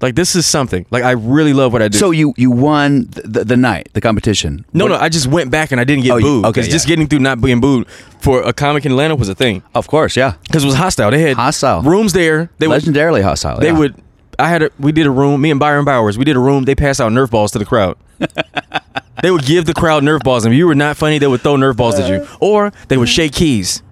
Like 0.02 0.16
this 0.16 0.34
is 0.34 0.46
something. 0.46 0.84
Like 0.90 1.04
I 1.04 1.12
really 1.12 1.52
love 1.52 1.72
what 1.72 1.80
I 1.80 1.86
do. 1.88 1.96
So 1.96 2.10
you 2.10 2.34
you 2.36 2.50
won 2.50 3.06
the, 3.10 3.22
the, 3.22 3.44
the 3.44 3.56
night, 3.56 3.88
the 3.92 4.00
competition. 4.00 4.66
no, 4.72 4.84
What- 4.86 4.88
no, 4.90 4.96
I 4.98 5.08
just 5.08 5.28
went 5.28 5.50
back 5.52 5.70
and 5.70 5.80
I 5.80 5.84
didn't 5.84 6.02
get 6.02 6.10
Oh, 6.12 6.20
booed. 6.20 6.44
okay, 6.46 6.60
Because 6.60 6.68
just 6.72 6.88
getting 6.88 7.06
through 7.06 7.20
not 7.20 7.40
being 7.40 7.60
booed 7.60 7.88
for 8.18 8.42
a 8.42 8.52
comic 8.52 8.84
in 8.84 8.90
Atlanta 8.92 9.14
was 9.14 9.28
a 9.28 9.34
thing. 9.34 9.62
Of 9.76 9.86
course, 9.86 10.16
yeah. 10.16 10.34
Because 10.42 10.64
it 10.64 10.66
was 10.66 10.74
hostile. 10.74 11.10
They 11.12 11.20
had 11.22 11.36
Hostile. 11.36 11.82
rooms 11.82 12.12
there. 12.14 12.50
They 12.58 12.66
would 12.66 12.82
Legendarily 12.82 13.22
hostile. 13.22 13.60
they 13.60 13.68
yeah. 13.68 13.78
would 13.78 13.94
I 14.38 14.48
had 14.48 14.62
a 14.62 14.70
we 14.78 14.92
did 14.92 15.06
a 15.06 15.10
room, 15.10 15.40
me 15.40 15.50
and 15.50 15.60
Byron 15.60 15.84
Bowers, 15.84 16.16
we 16.18 16.24
did 16.24 16.36
a 16.36 16.40
room, 16.40 16.64
they 16.64 16.74
passed 16.74 17.00
out 17.00 17.12
Nerf 17.12 17.30
balls 17.30 17.52
to 17.52 17.58
the 17.58 17.64
crowd. 17.66 17.96
they 19.22 19.30
would 19.30 19.44
give 19.44 19.66
the 19.66 19.74
crowd 19.74 20.02
Nerf 20.02 20.20
balls, 20.22 20.44
and 20.44 20.54
if 20.54 20.58
you 20.58 20.66
were 20.66 20.74
not 20.74 20.96
funny, 20.96 21.18
they 21.18 21.26
would 21.26 21.40
throw 21.42 21.54
Nerf 21.56 21.76
balls 21.76 21.98
at 21.98 22.08
you. 22.10 22.26
Or 22.40 22.72
they 22.88 22.96
would 22.96 23.08
shake 23.08 23.32
keys. 23.32 23.82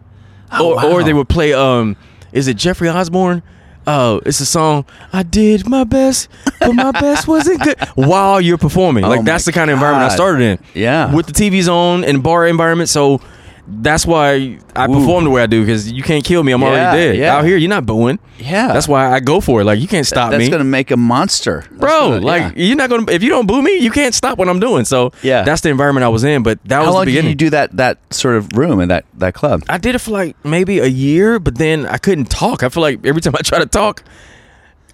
or 0.53 0.59
or 0.75 0.85
Oh, 0.85 0.97
wow. 0.99 1.03
they 1.05 1.13
would 1.13 1.29
play 1.29 1.53
um 1.53 1.97
is 2.33 2.49
it 2.49 2.57
Jeffrey 2.57 2.89
Osborne? 2.89 3.43
Oh, 3.87 4.21
it's 4.27 4.39
a 4.41 4.47
song. 4.47 4.85
I 5.13 5.23
did 5.23 5.67
my 5.69 5.85
best, 5.85 6.29
but 6.61 6.75
my 6.75 6.91
best 6.93 7.27
wasn't 7.27 7.61
good. 7.63 7.81
While 7.95 8.41
you're 8.41 8.59
performing, 8.59 9.05
Oh 9.05 9.09
like 9.09 9.21
my 9.21 9.25
that's 9.25 9.47
the 9.47 9.53
kind 9.53 9.71
of 9.71 9.75
environment 9.75 10.11
I 10.13 10.15
started 10.15 10.43
in. 10.43 10.59
Yeah. 10.75 11.13
with 11.15 11.27
the 11.27 11.33
TVs 11.33 11.67
on 11.69 12.05
and 12.05 12.23
bar 12.23 12.47
environment. 12.47 12.89
So 12.91 13.21
that's 13.71 14.05
why 14.07 14.59
I 14.77 14.85
Ooh. 14.87 14.95
perform 14.95 15.25
the 15.25 15.31
way 15.31 15.43
I 15.43 15.47
do 15.47 15.61
because 15.65 15.91
you 15.91 16.03
can't 16.03 16.25
kill 16.25 16.43
me. 16.43 16.53
I'm 16.53 16.61
Yeah, 16.61 16.67
already 16.69 16.99
dead. 16.99 17.17
yeah. 17.17 17.37
Out 17.37 17.45
here, 17.45 17.57
you're 17.57 17.69
not 17.71 17.87
booing. 17.87 18.19
Yeah. 18.39 18.73
That's 18.73 18.89
why 18.89 19.13
I 19.13 19.21
go 19.21 19.41
for 19.41 19.61
it. 19.61 19.65
Like 19.65 19.81
you 19.81 19.89
can't 19.89 20.07
stop 20.07 20.31
That's 20.31 20.39
me, 20.39 20.45
That's 20.47 20.53
gonna 20.55 20.65
make 20.65 20.91
a 20.91 20.97
monster, 20.97 21.61
That's 21.69 21.81
bro. 21.81 22.11
gonna- 22.11 22.21
like 22.27 22.43
yeah. 22.57 22.65
you're 22.65 22.77
not 22.77 22.91
gonna. 22.91 23.11
If 23.11 23.23
you 23.23 23.29
don't 23.31 23.47
boo 23.47 23.63
me, 23.63 23.79
you 23.79 23.91
can't 23.91 24.15
stop 24.15 24.39
what 24.39 24.49
I'm 24.49 24.61
doing. 24.61 24.85
So 24.85 25.13
Yeah. 25.23 25.43
that's 25.43 25.61
the 25.61 25.69
environment 25.69 26.05
I 26.05 26.09
was 26.09 26.25
in. 26.25 26.43
But 26.43 26.59
that 26.65 26.77
How 26.77 26.87
was 26.87 26.95
long 26.95 27.05
the 27.05 27.13
did 27.13 27.17
beginning. 27.17 27.31
you 27.31 27.35
do 27.37 27.51
that 27.51 27.77
that 27.77 27.99
sort 28.13 28.37
of 28.37 28.49
room 28.57 28.81
in 28.81 28.89
that 28.89 29.05
that 29.19 29.35
club? 29.35 29.63
I 29.69 29.79
did 29.79 29.95
it 29.95 29.99
for 30.01 30.11
like 30.11 30.37
maybe 30.45 30.79
a 30.79 30.87
year, 30.87 31.39
but 31.39 31.57
then 31.59 31.87
I 31.87 31.99
couldn't 31.99 32.31
talk. 32.31 32.63
I 32.63 32.69
feel 32.69 32.83
like 32.83 33.05
every 33.05 33.21
time 33.21 33.35
I 33.39 33.43
try 33.43 33.59
to 33.59 33.67
talk, 33.67 34.03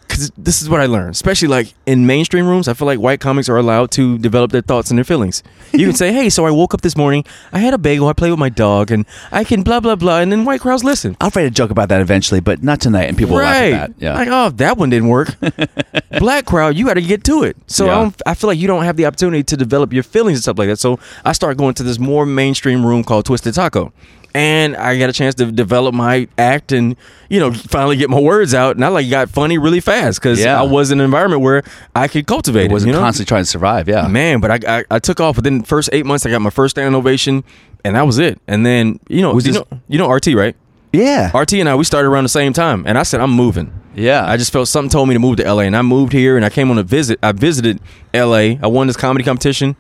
because 0.07 0.31
this 0.37 0.63
is 0.63 0.69
what 0.69 0.81
I 0.81 0.87
learned, 0.87 1.11
especially 1.11 1.49
like 1.49 1.75
in 1.85 2.07
mainstream 2.07 2.47
rooms, 2.47 2.69
I 2.69 2.75
feel 2.75 2.87
like 2.87 2.99
white 2.99 3.21
comics 3.21 3.49
are 3.49 3.57
allowed 3.57 3.91
to 3.93 4.19
develop 4.19 4.53
their 4.53 4.61
thoughts 4.61 4.91
and 4.91 4.99
their 4.99 5.05
feelings. 5.05 5.43
You 5.73 5.87
can 5.87 5.97
say, 5.97 6.13
hey, 6.15 6.31
so 6.31 6.47
I 6.47 6.51
woke 6.51 6.75
up 6.75 6.81
this 6.83 6.97
morning, 6.97 7.25
I 7.53 7.59
had 7.59 7.75
a 7.75 7.79
bagel, 7.79 8.09
I 8.09 8.13
played 8.13 8.31
with 8.31 8.39
my 8.39 8.49
dog, 8.49 8.91
and 8.91 9.07
I 9.33 9.45
can 9.45 9.63
blah, 9.63 9.81
blah, 9.81 9.97
blah. 9.97 10.21
And 10.21 10.31
then 10.31 10.45
white 10.45 10.61
crowds 10.61 10.85
listen. 10.85 11.17
I'll 11.21 11.31
try 11.31 11.43
a 11.43 11.51
joke 11.51 11.71
about 11.71 11.89
that 11.89 12.01
eventually, 12.01 12.41
but 12.41 12.63
not 12.63 12.81
tonight. 12.81 13.05
And 13.05 13.19
people 13.19 13.37
right. 13.37 13.73
laugh 13.73 13.83
at 13.83 13.99
that. 13.99 14.03
Yeah. 14.03 14.15
Like, 14.15 14.29
oh, 14.31 14.51
that 14.51 14.77
one 14.77 14.91
didn't 14.91 15.09
work. 15.09 15.37
Black 16.19 16.47
crowd, 16.47 16.77
you 16.77 16.87
got 16.87 16.95
to 16.95 17.03
get 17.03 17.25
to 17.25 17.43
it. 17.43 17.57
So 17.67 17.87
Yeah. 17.87 17.93
I, 17.93 18.03
don't, 18.03 18.23
I 18.27 18.35
feel 18.35 18.49
like 18.49 18.59
you 18.59 18.67
don't 18.67 18.85
have 18.85 18.97
the 18.97 19.07
opportunity 19.07 19.43
to 19.43 19.57
develop 19.57 19.93
your 19.93 20.03
feelings 20.03 20.39
and 20.39 20.43
stuff 20.43 20.59
like 20.59 20.69
that. 20.69 20.79
So 20.79 20.99
I 21.25 21.33
start 21.33 21.57
going 21.57 21.75
to 21.75 21.83
this 21.83 21.99
more 21.99 22.27
mainstream 22.27 22.85
room 22.85 23.05
called 23.05 23.25
Twisted 23.25 23.55
Taco. 23.55 23.93
And 24.37 24.77
I 24.77 24.99
got 24.99 25.09
a 25.09 25.15
chance 25.15 25.35
to 25.37 25.51
develop 25.51 25.95
my 25.95 26.29
act 26.37 26.71
and, 26.71 26.95
you 27.31 27.41
know, 27.41 27.53
finally 27.55 27.97
get 27.97 28.11
my 28.11 28.21
words 28.21 28.53
out. 28.53 28.77
And 28.77 28.85
I 28.85 28.89
like 28.89 29.09
got 29.09 29.31
funny 29.31 29.57
really 29.57 29.81
fast 29.81 30.21
because 30.21 30.39
Yeah. 30.39 30.61
I 30.61 30.63
was 30.65 30.91
in 30.91 31.01
an 31.01 31.07
environment 31.07 31.41
where 31.41 31.63
I 31.95 32.07
could 32.07 32.27
cultivate 32.27 32.65
it 32.65 32.67
it. 32.67 32.73
wasn't 32.73 32.89
you 32.89 32.93
know? 32.93 33.01
constantly 33.01 33.29
trying 33.29 33.45
to 33.45 33.49
survive. 33.51 33.89
Yeah. 33.89 34.07
Man, 34.09 34.41
but 34.41 34.51
I, 34.67 34.79
I 34.81 34.85
I 34.91 34.99
took 34.99 35.21
off 35.21 35.37
within 35.37 35.61
the 35.61 35.65
first 35.67 35.89
eight 35.93 36.05
months. 36.05 36.27
I 36.27 36.31
got 36.31 36.43
my 36.43 36.51
first 36.51 36.75
standing 36.75 36.95
ovation, 36.95 37.45
and 37.83 37.97
that 37.97 38.03
was 38.03 38.19
it. 38.19 38.39
And 38.47 38.67
then 38.67 39.01
you 39.09 39.23
know 39.23 39.33
Was 39.33 39.47
you 39.47 39.55
this- 39.55 39.63
know 39.71 39.81
you 39.89 39.97
know 39.99 40.11
RT 40.11 40.27
right? 40.35 40.55
Yeah. 40.93 41.35
RT 41.35 41.55
and 41.55 41.69
I 41.71 41.75
we 41.75 41.85
started 41.85 42.09
around 42.09 42.25
the 42.25 42.29
same 42.29 42.53
time, 42.53 42.85
and 42.87 42.99
I 42.99 43.05
said 43.05 43.21
I'm 43.23 43.31
moving. 43.33 43.73
Yeah. 43.95 44.31
I 44.31 44.37
just 44.37 44.53
felt 44.53 44.69
something 44.69 44.91
told 44.91 45.09
me 45.09 45.15
to 45.15 45.19
move 45.19 45.37
to 45.39 45.45
LA, 45.51 45.63
and 45.63 45.75
I 45.75 45.81
moved 45.81 46.13
here, 46.13 46.37
and 46.37 46.45
I 46.45 46.51
came 46.51 46.71
on 46.71 46.77
a 46.77 46.83
visit. 46.83 47.19
I 47.23 47.33
visited 47.33 47.81
LA. 48.13 48.59
I 48.63 48.67
won 48.67 48.87
this 48.87 48.99
comedy 48.99 49.25
competition, 49.25 49.77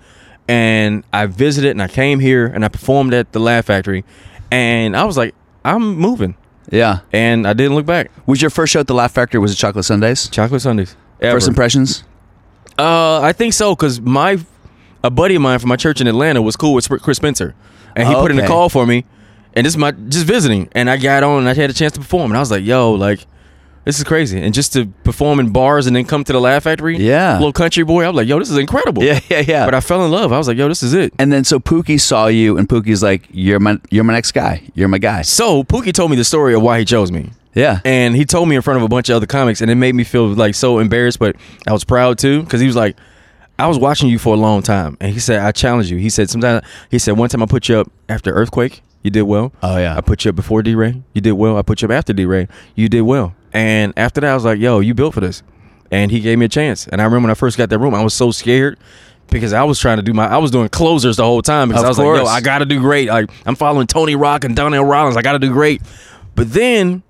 and 0.48 1.04
I 1.12 1.26
visited, 1.26 1.72
and 1.72 1.82
I 1.82 1.88
came 1.88 2.20
here, 2.20 2.46
and 2.46 2.64
I 2.64 2.68
performed 2.68 3.12
at 3.12 3.32
the 3.32 3.38
Laugh 3.40 3.66
Factory, 3.66 4.04
and 4.50 4.96
I 4.96 5.04
was 5.04 5.16
like, 5.16 5.34
I'm 5.64 5.96
moving, 5.96 6.36
yeah. 6.70 7.00
and 7.12 7.46
I 7.46 7.52
didn't 7.52 7.74
look 7.74 7.86
back. 7.86 8.10
Was 8.26 8.40
your 8.40 8.50
first 8.50 8.72
show 8.72 8.80
at 8.80 8.86
the 8.86 8.94
Laugh 8.94 9.12
Factory? 9.12 9.40
Was 9.40 9.52
it 9.52 9.56
Chocolate 9.56 9.84
Sundays? 9.84 10.28
Chocolate 10.28 10.62
Sundays. 10.62 10.96
Ever. 11.20 11.36
First 11.36 11.48
impressions? 11.48 12.04
Uh, 12.78 13.20
I 13.20 13.32
think 13.32 13.54
so, 13.54 13.74
cause 13.74 14.00
my 14.00 14.38
a 15.02 15.10
buddy 15.10 15.36
of 15.36 15.42
mine 15.42 15.58
from 15.58 15.68
my 15.68 15.76
church 15.76 16.00
in 16.00 16.06
Atlanta 16.06 16.42
was 16.42 16.56
cool 16.56 16.74
with 16.74 16.88
Chris 17.02 17.16
Spencer. 17.16 17.54
and 17.94 18.08
he 18.08 18.14
put 18.14 18.30
in 18.30 18.38
a 18.38 18.46
call 18.46 18.68
for 18.68 18.86
me, 18.86 19.04
and 19.54 19.64
this 19.64 19.72
is 19.72 19.78
my 19.78 19.92
just 19.92 20.26
visiting, 20.26 20.68
and 20.72 20.90
I 20.90 20.96
got 20.96 21.22
on 21.22 21.40
and 21.40 21.48
I 21.48 21.54
had 21.54 21.70
a 21.70 21.72
chance 21.72 21.92
to 21.94 22.00
perform, 22.00 22.30
and 22.30 22.36
I 22.36 22.40
was 22.40 22.50
like, 22.50 22.64
yo, 22.64 22.92
like. 22.92 23.26
This 23.86 23.98
is 23.98 24.04
crazy, 24.04 24.38
and 24.42 24.52
just 24.52 24.72
to 24.74 24.86
perform 25.04 25.38
in 25.40 25.50
bars 25.50 25.86
and 25.86 25.94
then 25.96 26.04
come 26.04 26.24
to 26.24 26.32
the 26.32 26.40
Laugh 26.40 26.64
Factory, 26.64 26.98
Yeah. 26.98 27.34
little 27.34 27.52
country 27.52 27.84
boy. 27.84 28.04
I 28.04 28.08
was 28.08 28.16
like, 28.16 28.26
"Yo, 28.28 28.38
this 28.38 28.50
is 28.50 28.58
incredible." 28.58 29.02
Yeah, 29.04 29.20
yeah, 29.30 29.42
yeah. 29.46 29.64
But 29.64 29.74
I 29.74 29.80
fell 29.80 30.04
in 30.04 30.10
love. 30.10 30.32
I 30.32 30.38
was 30.38 30.48
like, 30.48 30.58
"Yo, 30.58 30.66
this 30.68 30.82
is 30.82 30.92
it." 30.92 31.14
and 31.20 31.32
then 31.32 31.44
so 31.44 31.60
Pookie 31.60 31.98
saw 32.00 32.26
you, 32.26 32.58
and 32.58 32.68
Pookie's 32.68 33.02
like, 33.02 33.22
"You're 33.30 33.60
my, 33.60 33.78
you're 33.90 34.02
my 34.04 34.12
next 34.12 34.32
guy. 34.32 34.62
You're 34.74 34.88
my 34.88 34.98
guy." 34.98 35.22
So 35.22 35.62
Pookie 35.64 35.92
told 35.94 36.10
me 36.10 36.16
the 36.16 36.24
story 36.24 36.52
of 36.52 36.62
why 36.62 36.80
he 36.80 36.84
chose 36.84 37.10
me. 37.12 37.30
Yeah. 37.54 37.78
and 37.86 38.14
he 38.14 38.26
told 38.26 38.48
me 38.50 38.56
in 38.56 38.60
front 38.60 38.76
of 38.78 38.82
a 38.82 38.88
bunch 38.88 39.08
of 39.08 39.16
other 39.16 39.24
comics, 39.26 39.62
and 39.62 39.70
it 39.70 39.76
made 39.76 39.94
me 39.94 40.04
feel 40.04 40.26
like 40.34 40.54
so 40.54 40.78
embarrassed, 40.80 41.18
but 41.18 41.36
I 41.66 41.72
was 41.72 41.84
proud 41.84 42.18
too 42.18 42.42
because 42.42 42.60
he 42.60 42.66
was 42.66 42.76
like, 42.76 42.96
"I 43.58 43.68
was 43.68 43.78
watching 43.78 44.08
you 44.10 44.18
for 44.18 44.34
a 44.34 44.36
long 44.36 44.60
time," 44.62 44.96
and 45.00 45.12
he 45.12 45.20
said, 45.20 45.38
"I 45.40 45.52
challenge 45.52 45.90
you." 45.92 45.96
He 45.98 46.10
said, 46.10 46.28
"Sometimes," 46.28 46.62
he 46.90 46.98
said, 46.98 47.16
"One 47.16 47.28
time 47.30 47.40
I 47.42 47.46
put 47.46 47.68
you 47.68 47.78
up 47.78 47.90
after 48.08 48.30
earthquake, 48.32 48.82
you 49.04 49.10
did 49.12 49.22
well. 49.22 49.52
Oh, 49.62 49.78
yeah. 49.78 49.96
I 49.96 50.00
put 50.00 50.24
you 50.24 50.30
up 50.30 50.34
before 50.36 50.62
D 50.64 50.74
Ray, 50.74 51.00
you 51.14 51.20
did 51.22 51.32
well. 51.32 51.56
I 51.56 51.62
put 51.62 51.80
you 51.80 51.86
up 51.86 51.92
after 51.92 52.12
D 52.12 52.24
Ray, 52.26 52.48
you 52.74 52.88
did 52.88 53.02
well." 53.02 53.32
And 53.56 53.94
after 53.96 54.20
that, 54.20 54.30
I 54.30 54.34
was 54.34 54.44
like, 54.44 54.58
"Yo, 54.58 54.80
you 54.80 54.92
built 54.92 55.14
for 55.14 55.20
this," 55.20 55.42
and 55.90 56.10
he 56.10 56.20
gave 56.20 56.36
me 56.38 56.44
a 56.44 56.48
chance. 56.48 56.86
And 56.86 57.00
I 57.00 57.04
remember 57.04 57.24
when 57.28 57.30
I 57.30 57.34
first 57.34 57.56
got 57.56 57.70
that 57.70 57.78
room, 57.78 57.94
I 57.94 58.04
was 58.04 58.12
so 58.14 58.30
scared. 58.30 58.78
Because 59.28 59.52
I 59.52 59.64
was 59.64 59.80
trying 59.80 59.96
to 59.96 60.04
do 60.04 60.12
my, 60.12 60.26
I 60.26 60.36
was 60.38 60.52
doing 60.52 60.68
closers 60.68 61.16
the 61.16 61.24
whole 61.24 61.42
time 61.42 61.68
because 61.68 61.82
Of 61.82 61.86
I 61.86 61.88
was 61.88 61.98
like, 61.98 62.06
"Yo, 62.06 62.26
I 62.26 62.40
gotta 62.40 62.64
do 62.64 62.78
great." 62.78 63.08
Like 63.08 63.28
I'm 63.44 63.56
following 63.56 63.88
Tony 63.88 64.14
Rock 64.14 64.44
and 64.44 64.54
Donnell 64.54 64.84
Rawlings, 64.84 65.16
I 65.16 65.22
gotta 65.22 65.40
do 65.40 65.50
great. 65.50 65.82
But 66.36 66.52
then 66.52 67.02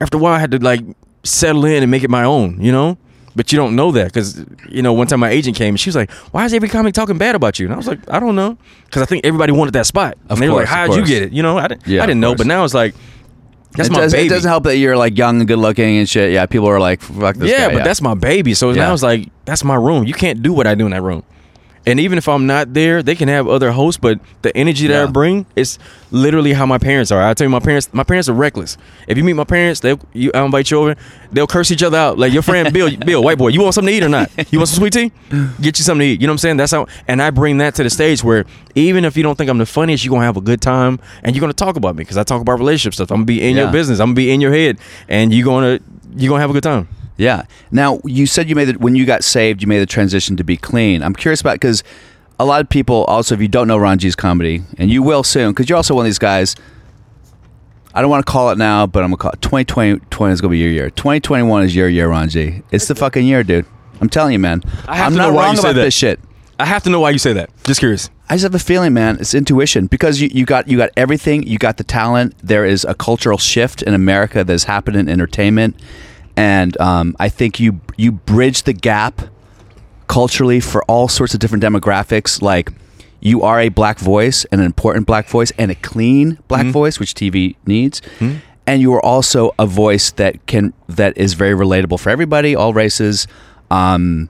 after 0.00 0.16
a 0.16 0.20
while, 0.20 0.34
I 0.34 0.40
had 0.40 0.50
to 0.50 0.58
like 0.58 0.80
settle 1.22 1.64
in 1.64 1.84
and 1.84 1.90
make 1.90 2.02
it 2.02 2.10
my 2.10 2.24
own, 2.24 2.60
you 2.60 2.72
know. 2.72 2.98
But 3.36 3.52
you 3.52 3.56
don't 3.56 3.76
know 3.76 3.92
that 3.92 4.06
because 4.06 4.44
you 4.68 4.82
know 4.82 4.92
one 4.92 5.06
time 5.06 5.20
my 5.20 5.30
agent 5.30 5.56
came 5.56 5.74
and 5.74 5.80
she 5.80 5.88
was 5.90 5.94
like, 5.94 6.10
"Why 6.32 6.44
is 6.44 6.52
every 6.52 6.68
comic 6.68 6.92
talking 6.92 7.18
bad 7.18 7.36
about 7.36 7.60
you?" 7.60 7.66
And 7.66 7.72
I 7.72 7.76
was 7.76 7.86
like, 7.86 8.00
"I 8.10 8.18
don't 8.18 8.34
know," 8.34 8.58
because 8.86 9.02
I 9.02 9.04
think 9.06 9.24
everybody 9.24 9.52
wanted 9.52 9.74
that 9.74 9.86
spot. 9.86 10.14
Of 10.28 10.38
and 10.38 10.42
they 10.42 10.48
were 10.48 10.56
like, 10.56 10.66
"How'd 10.66 10.96
you 10.96 11.06
get 11.06 11.22
it?" 11.22 11.32
You 11.32 11.44
know, 11.44 11.56
I 11.56 11.68
didn't, 11.68 11.86
Yeah, 11.86 12.02
I 12.02 12.06
didn't 12.06 12.20
know. 12.20 12.34
But 12.34 12.48
now 12.48 12.64
it's 12.64 12.74
like, 12.74 12.96
that's 13.72 13.88
it, 13.88 13.92
my 13.92 14.00
does, 14.00 14.12
baby. 14.12 14.26
it 14.26 14.30
doesn't 14.30 14.48
help 14.48 14.64
that 14.64 14.76
you're 14.76 14.96
like 14.96 15.16
young 15.16 15.38
and 15.40 15.48
good 15.48 15.58
looking 15.58 15.98
and 15.98 16.08
shit. 16.08 16.32
Yeah, 16.32 16.46
people 16.46 16.66
are 16.68 16.80
like, 16.80 17.00
"Fuck 17.00 17.36
this 17.36 17.50
yeah, 17.50 17.68
guy." 17.68 17.74
but 17.74 17.84
that's 17.84 18.00
my 18.00 18.14
baby. 18.14 18.54
So 18.54 18.70
Yeah. 18.70 18.86
now 18.86 18.92
it's 18.92 19.02
like 19.02 19.28
that's 19.44 19.64
my 19.64 19.74
room. 19.76 20.04
You 20.04 20.14
can't 20.14 20.42
do 20.42 20.52
what 20.52 20.66
I 20.66 20.74
do 20.74 20.86
in 20.86 20.92
that 20.92 21.02
room. 21.02 21.22
And 21.86 21.98
even 21.98 22.18
if 22.18 22.28
I'm 22.28 22.46
not 22.46 22.74
there, 22.74 23.02
they 23.02 23.14
can 23.14 23.28
have 23.28 23.48
other 23.48 23.72
hosts, 23.72 23.98
but 23.98 24.20
the 24.42 24.54
energy 24.54 24.86
that 24.88 24.94
Yeah. 24.94 25.04
I 25.04 25.06
bring 25.10 25.46
is 25.56 25.78
literally 26.10 26.52
how 26.52 26.66
my 26.66 26.76
parents 26.76 27.10
are. 27.10 27.22
I 27.22 27.32
tell 27.32 27.46
you, 27.46 27.50
my 27.50 27.58
parents, 27.58 27.88
my 27.94 28.02
parents 28.04 28.28
are 28.28 28.34
reckless. 28.34 28.76
If 29.08 29.16
you 29.16 29.24
meet 29.24 29.32
my 29.32 29.44
parents, 29.44 29.80
they 29.80 29.96
you 30.12 30.30
I 30.34 30.44
invite 30.44 30.70
you 30.70 30.76
over, 30.78 30.94
they'll 31.32 31.46
curse 31.46 31.70
each 31.70 31.82
other 31.82 31.96
out. 31.96 32.18
Like 32.18 32.34
your 32.34 32.42
friend 32.42 32.70
Bill, 32.70 32.94
Bill, 33.06 33.22
white 33.22 33.38
boy, 33.38 33.48
you 33.48 33.62
want 33.62 33.72
something 33.74 33.90
to 33.92 33.96
eat 33.96 34.02
or 34.04 34.10
not? 34.10 34.30
You 34.52 34.58
want 34.58 34.68
some 34.68 34.78
sweet 34.80 34.92
tea? 34.92 35.10
Get 35.62 35.78
you 35.78 35.84
something 35.84 36.00
to 36.00 36.04
eat. 36.12 36.20
You 36.20 36.26
know 36.26 36.32
what 36.32 36.34
I'm 36.34 36.38
saying? 36.38 36.56
That's 36.58 36.72
how. 36.72 36.86
And 37.08 37.22
I 37.22 37.30
bring 37.30 37.56
that 37.58 37.74
to 37.76 37.82
the 37.82 37.88
stage 37.90 38.22
where 38.22 38.44
even 38.74 39.06
if 39.06 39.16
you 39.16 39.22
don't 39.22 39.36
think 39.38 39.48
I'm 39.48 39.56
the 39.58 39.64
funniest, 39.64 40.04
you're 40.04 40.12
gonna 40.12 40.26
have 40.26 40.36
a 40.36 40.42
good 40.42 40.60
time 40.60 41.00
and 41.24 41.34
you're 41.34 41.40
gonna 41.40 41.54
talk 41.54 41.76
about 41.76 41.96
me 41.96 42.02
because 42.02 42.18
I 42.18 42.24
talk 42.24 42.42
about 42.42 42.58
relationship 42.58 42.92
stuff. 42.92 43.10
I'm 43.10 43.18
gonna 43.18 43.24
be 43.24 43.40
in 43.42 43.56
Yeah. 43.56 43.62
your 43.62 43.72
business. 43.72 44.00
I'm 44.00 44.08
gonna 44.08 44.16
be 44.16 44.30
in 44.30 44.42
your 44.42 44.52
head, 44.52 44.76
and 45.08 45.32
you're 45.32 45.46
gonna 45.46 45.78
you're 46.14 46.28
gonna 46.28 46.42
have 46.42 46.50
a 46.50 46.52
good 46.52 46.62
time. 46.62 46.88
Yeah. 47.20 47.44
Now 47.70 48.00
you 48.04 48.26
said 48.26 48.48
you 48.48 48.54
made 48.54 48.70
it 48.70 48.80
when 48.80 48.94
you 48.94 49.04
got 49.04 49.22
saved. 49.24 49.60
You 49.60 49.68
made 49.68 49.80
the 49.80 49.86
transition 49.86 50.36
to 50.38 50.44
be 50.44 50.56
clean. 50.56 51.02
I'm 51.02 51.14
curious 51.14 51.42
about 51.42 51.54
because 51.54 51.84
a 52.38 52.46
lot 52.46 52.62
of 52.62 52.68
people 52.70 53.04
also, 53.04 53.34
if 53.34 53.42
you 53.42 53.48
don't 53.48 53.68
know 53.68 53.76
Ron 53.76 53.98
G's 53.98 54.16
comedy, 54.16 54.62
and 54.78 54.90
you 54.90 55.02
will 55.02 55.22
soon, 55.22 55.50
because 55.52 55.68
you're 55.68 55.76
also 55.76 55.94
one 55.94 56.06
of 56.06 56.08
these 56.08 56.18
guys. 56.18 56.56
I 57.92 58.00
don't 58.00 58.10
want 58.10 58.24
to 58.24 58.30
call 58.30 58.50
it 58.50 58.56
now, 58.58 58.86
but 58.86 59.02
I'm 59.02 59.10
gonna 59.10 59.18
call 59.18 59.32
it 59.32 59.42
2020. 59.42 60.00
20 60.10 60.32
is 60.32 60.40
gonna 60.40 60.52
be 60.52 60.58
your 60.58 60.70
year. 60.70 60.90
2021 60.90 61.64
is 61.64 61.74
your 61.76 61.88
year, 61.88 62.08
Ron 62.08 62.28
G. 62.28 62.62
It's 62.70 62.86
the 62.88 62.94
fucking 62.94 63.26
year, 63.26 63.42
dude. 63.42 63.66
I'm 64.00 64.08
telling 64.08 64.32
you, 64.32 64.38
man. 64.38 64.62
I 64.88 64.96
have 64.96 65.06
I'm 65.08 65.12
to 65.12 65.18
not 65.18 65.28
know 65.30 65.34
why 65.34 65.42
wrong 65.44 65.54
you 65.56 65.60
say 65.60 65.68
about 65.70 65.76
that. 65.76 65.84
this 65.84 65.94
shit. 65.94 66.20
I 66.58 66.64
have 66.64 66.82
to 66.84 66.90
know 66.90 67.00
why 67.00 67.10
you 67.10 67.18
say 67.18 67.32
that. 67.34 67.50
Just 67.64 67.80
curious. 67.80 68.08
I 68.30 68.34
just 68.34 68.44
have 68.44 68.54
a 68.54 68.58
feeling, 68.58 68.94
man. 68.94 69.18
It's 69.20 69.34
intuition 69.34 69.86
because 69.88 70.20
you, 70.20 70.30
you 70.32 70.46
got 70.46 70.68
you 70.68 70.78
got 70.78 70.90
everything. 70.96 71.42
You 71.42 71.58
got 71.58 71.76
the 71.78 71.84
talent. 71.84 72.34
There 72.42 72.64
is 72.64 72.84
a 72.84 72.94
cultural 72.94 73.38
shift 73.38 73.82
in 73.82 73.92
America 73.92 74.44
that 74.44 74.52
has 74.52 74.64
happened 74.64 74.96
in 74.96 75.08
entertainment, 75.08 75.74
and 76.36 76.78
um, 76.80 77.16
I 77.18 77.28
think 77.28 77.58
you 77.60 77.80
you 77.96 78.12
bridge 78.12 78.62
the 78.64 78.72
gap 78.72 79.22
culturally 80.06 80.60
for 80.60 80.82
all 80.84 81.08
sorts 81.08 81.34
of 81.34 81.40
different 81.40 81.62
demographics. 81.62 82.40
Like 82.42 82.70
you 83.20 83.42
are 83.42 83.60
a 83.60 83.68
black 83.68 83.98
voice, 83.98 84.44
and 84.46 84.60
an 84.60 84.66
important 84.66 85.06
black 85.06 85.26
voice, 85.28 85.52
and 85.58 85.70
a 85.70 85.74
clean 85.74 86.38
black 86.48 86.66
voice, 86.66 86.98
which 86.98 87.14
TV 87.14 87.56
needs. 87.66 88.00
And 88.66 88.80
you 88.80 88.94
are 88.94 89.04
also 89.04 89.52
a 89.58 89.66
voice 89.66 90.12
that 90.12 90.46
can 90.46 90.72
that 90.88 91.16
is 91.18 91.34
very 91.34 91.54
relatable 91.54 91.98
for 92.00 92.10
everybody, 92.10 92.54
all 92.54 92.72
races. 92.72 93.26
Um, 93.70 94.28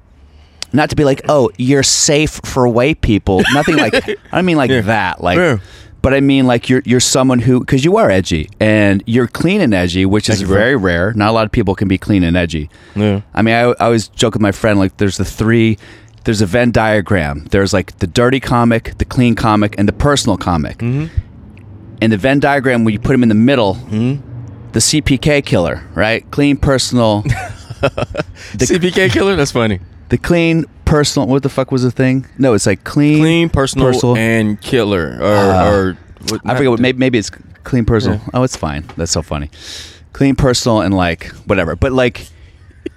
not 0.73 0.89
to 0.91 0.97
be 0.97 1.05
like, 1.05 1.21
oh, 1.29 1.51
you're 1.59 1.83
safe 1.83 2.41
for 2.45 2.67
white 2.69 3.01
people. 3.01 3.43
Nothing 3.53 3.77
like 3.77 3.95
I 4.09 4.17
don't 4.33 4.45
mean 4.47 4.57
like 4.57 4.71
Yeah. 4.71 4.83
that. 4.83 5.21
Like, 5.23 5.37
Yeah. 5.37 5.59
But 6.03 6.15
I 6.15 6.21
mean 6.21 6.47
like 6.47 6.69
you're 6.69 6.83
you're 6.85 7.01
someone 7.01 7.41
who 7.41 7.61
because 7.61 7.85
you 7.85 7.97
are 7.97 8.11
edgy 8.11 8.49
and 8.59 9.03
you're 9.07 9.27
clean 9.27 9.61
and 9.61 9.75
edgy, 9.75 10.07
which 10.07 10.29
is 10.29 10.39
Thank 10.39 10.49
bro. 10.49 10.59
very 10.59 10.77
rare. 10.77 11.13
Not 11.15 11.31
a 11.31 11.33
lot 11.33 11.45
of 11.45 11.53
people 11.53 11.75
can 11.75 11.89
be 11.89 11.99
clean 11.99 12.23
and 12.23 12.37
edgy. 12.37 12.71
Yeah. 12.95 13.23
I 13.35 13.43
mean, 13.43 13.55
I, 13.55 13.61
I 13.61 13.75
always 13.87 14.09
joke 14.09 14.35
with 14.35 14.43
my 14.43 14.53
friend 14.53 14.79
like, 14.79 14.97
there's 14.97 15.17
the 15.17 15.25
three. 15.25 15.79
There's 16.25 16.43
a 16.43 16.47
Venn 16.47 16.71
diagram. 16.71 17.47
There's 17.47 17.73
like 17.73 17.99
the 17.99 18.07
dirty 18.07 18.41
comic, 18.41 18.99
the 18.99 19.07
clean 19.07 19.35
comic, 19.35 19.75
and 19.79 19.89
the 19.89 19.93
personal 19.93 20.37
comic. 20.37 20.79
Mm-hmm. 20.79 21.07
In 22.03 22.11
the 22.11 22.19
Venn 22.19 22.41
diagram, 22.41 22.85
when 22.85 22.93
you 22.93 23.01
put 23.01 23.13
them 23.13 23.23
in 23.23 23.31
the 23.31 23.35
middle, 23.35 23.75
the 24.73 24.81
CPK 24.81 25.45
killer, 25.45 25.83
right? 25.95 26.31
Clean, 26.31 26.57
personal. 26.57 27.23
the, 27.81 28.67
CPK 28.67 29.11
killer? 29.11 29.35
That's 29.35 29.53
funny. 29.53 29.81
The 30.11 30.19
clean 30.19 30.65
personal 30.85 31.27
what 31.29 31.43
the 31.43 31.49
fuck 31.49 31.71
was 31.73 31.83
the 31.83 31.91
thing 31.91 32.27
no 32.39 32.53
it's 32.55 32.67
like 32.67 32.83
clean 32.85 33.19
Clean, 33.21 33.49
personal, 33.49 33.87
Personal. 33.93 34.17
and 34.17 34.61
killer. 34.61 35.17
Or, 35.21 35.25
Uh, 35.25 35.71
or 35.73 35.99
what, 36.29 36.41
i 36.45 36.55
forget 36.57 36.71
what 36.71 36.81
maybe, 36.81 36.99
maybe 36.99 37.19
it's 37.19 37.31
clean 37.65 37.85
personal 37.85 38.19
Yeah. 38.19 38.31
oh 38.35 38.43
it's 38.43 38.57
fine 38.57 38.85
that's 38.97 39.13
so 39.13 39.23
funny 39.23 39.51
clean 40.13 40.35
personal 40.37 40.81
and 40.81 40.93
like 40.95 41.27
whatever 41.47 41.77
but 41.77 41.93
like 41.93 42.27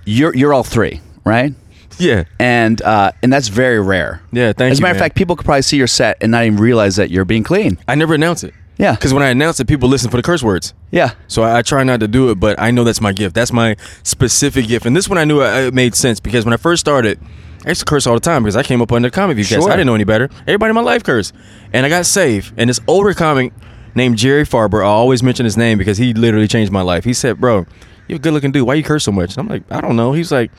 you're 0.06 0.36
you're 0.36 0.54
all 0.54 0.64
three 0.64 1.02
right 1.24 1.54
Yeah. 2.00 2.24
and 2.40 2.82
uh 2.82 3.12
and 3.22 3.32
that's 3.32 3.48
very 3.50 3.80
rare 3.80 4.22
Yeah, 4.32 4.54
thank 4.54 4.72
as 4.72 4.80
a 4.80 4.82
you, 4.82 4.84
matter 4.84 4.96
of 4.96 5.00
fact 5.02 5.16
people 5.16 5.36
could 5.36 5.46
probably 5.46 5.62
see 5.62 5.78
your 5.78 5.88
set 5.88 6.18
and 6.22 6.32
not 6.32 6.44
even 6.46 6.58
realize 6.60 6.96
that 6.96 7.12
you're 7.12 7.26
being 7.26 7.44
clean 7.44 7.78
I 7.88 7.96
never 7.96 8.14
announce 8.16 8.44
it. 8.44 8.54
Yeah. 8.78 8.96
Because 8.96 9.14
when 9.14 9.24
I 9.24 9.30
announce 9.30 9.60
it, 9.60 9.68
people 9.68 9.88
listen 9.88 10.10
for 10.10 10.18
the 10.18 10.24
curse 10.24 10.42
words. 10.42 10.74
yeah 10.92 11.14
So 11.28 11.44
I, 11.44 11.60
I 11.60 11.62
try 11.62 11.84
not 11.84 12.00
to 12.00 12.08
do 12.08 12.30
it, 12.32 12.40
but 12.40 12.60
I 12.60 12.72
know 12.72 12.84
that's 12.84 13.02
my 13.02 13.12
gift. 13.12 13.36
That's 13.36 13.54
my 13.54 13.76
specific 14.04 14.68
gift. 14.68 14.86
And 14.86 14.96
this 14.96 15.08
one 15.08 15.18
I 15.18 15.26
knew 15.26 15.42
it, 15.42 15.68
it 15.68 15.74
made 15.74 15.96
sense 15.96 16.20
because 16.20 16.44
when 16.46 16.54
I 16.54 16.58
first 16.58 16.80
started, 16.80 17.20
I 17.66 17.70
used 17.70 17.80
to 17.82 17.86
curse 17.86 18.08
all 18.08 18.14
the 18.16 18.20
time 18.20 18.44
because 18.44 18.56
I 18.56 18.64
came 18.64 18.82
up 18.82 18.92
under 18.92 19.10
comic 19.10 19.36
view 19.36 19.46
cast. 19.46 19.62
Sure. 19.62 19.70
I 19.72 19.76
didn't 19.76 19.88
know 19.88 19.96
any 19.96 20.04
better. 20.04 20.30
Everybody 20.42 20.72
in 20.72 20.76
my 20.76 20.82
life 20.82 21.04
cursed. 21.04 21.34
And 21.72 21.86
I 21.86 21.90
got 21.90 22.06
saved. 22.06 22.54
And 22.58 22.70
this 22.70 22.80
older 22.88 23.14
comic 23.14 23.54
named 23.96 24.18
Jerry 24.18 24.44
Farber, 24.44 24.82
I 24.82 24.88
always 24.88 25.22
mention 25.24 25.46
his 25.46 25.56
name 25.56 25.78
because 25.78 25.98
he 25.98 26.14
literally 26.14 26.48
changed 26.48 26.72
my 26.72 26.82
life. 26.82 27.04
He 27.04 27.14
said, 27.14 27.40
Bro, 27.40 27.66
you're 28.08 28.18
a 28.18 28.20
good 28.20 28.34
looking 28.34 28.52
dude. 28.52 28.68
Why 28.68 28.74
you 28.74 28.84
curse 28.84 29.04
so 29.06 29.12
much? 29.12 29.38
And 29.38 29.40
I'm 29.40 29.48
like, 29.48 29.64
I 29.72 29.80
don't 29.82 29.96
know. 29.96 30.12
He's 30.14 30.32
like, 30.32 30.52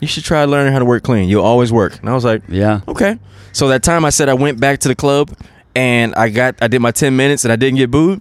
You 0.00 0.06
should 0.06 0.22
try 0.24 0.44
learning 0.44 0.72
how 0.74 0.78
to 0.78 0.84
work 0.84 1.02
clean. 1.02 1.28
You'll 1.28 1.42
always 1.44 1.72
work. 1.72 1.98
And 1.98 2.08
I 2.08 2.14
was 2.14 2.24
like, 2.24 2.42
Yeah. 2.48 2.82
Okay. 2.86 3.18
So 3.52 3.68
that 3.68 3.82
time 3.82 4.04
I 4.04 4.10
said 4.10 4.28
I 4.28 4.34
went 4.34 4.60
back 4.60 4.80
to 4.80 4.88
the 4.88 4.94
club 4.94 5.30
and 5.74 6.14
I 6.14 6.28
got 6.28 6.56
I 6.62 6.68
did 6.68 6.80
my 6.80 6.90
10 6.90 7.16
minutes 7.16 7.44
and 7.44 7.52
I 7.52 7.56
didn't 7.56 7.76
get 7.76 7.90
booed 7.90 8.20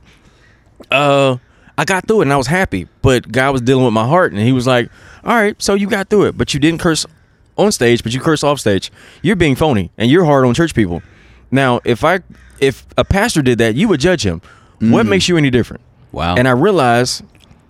uh 0.91 1.37
I 1.77 1.85
got 1.85 2.07
through 2.07 2.21
it 2.21 2.23
and 2.23 2.33
I 2.33 2.37
was 2.37 2.47
happy. 2.47 2.87
But 3.01 3.31
God 3.31 3.51
was 3.51 3.61
dealing 3.61 3.85
with 3.85 3.93
my 3.93 4.05
heart 4.05 4.31
and 4.31 4.41
he 4.41 4.51
was 4.51 4.67
like, 4.67 4.89
All 5.23 5.33
right, 5.33 5.59
so 5.61 5.73
you 5.73 5.87
got 5.87 6.09
through 6.09 6.25
it, 6.25 6.37
but 6.37 6.53
you 6.53 6.59
didn't 6.59 6.81
curse 6.81 7.05
on 7.57 7.71
stage, 7.71 8.03
but 8.03 8.13
you 8.13 8.19
curse 8.19 8.43
off 8.43 8.59
stage. 8.59 8.91
You're 9.21 9.35
being 9.35 9.55
phony 9.55 9.91
and 9.97 10.09
you're 10.09 10.25
hard 10.25 10.45
on 10.45 10.53
church 10.53 10.73
people. 10.75 11.01
Now, 11.51 11.81
if 11.83 12.03
I 12.03 12.19
if 12.59 12.85
a 12.97 13.03
pastor 13.03 13.41
did 13.41 13.57
that, 13.57 13.75
you 13.75 13.87
would 13.87 13.99
judge 13.99 14.25
him. 14.25 14.41
What 14.79 15.05
makes 15.05 15.29
you 15.29 15.37
any 15.37 15.49
different? 15.49 15.81
Wow. 16.11 16.35
And 16.35 16.45
I 16.45 16.51
realized 16.51 17.23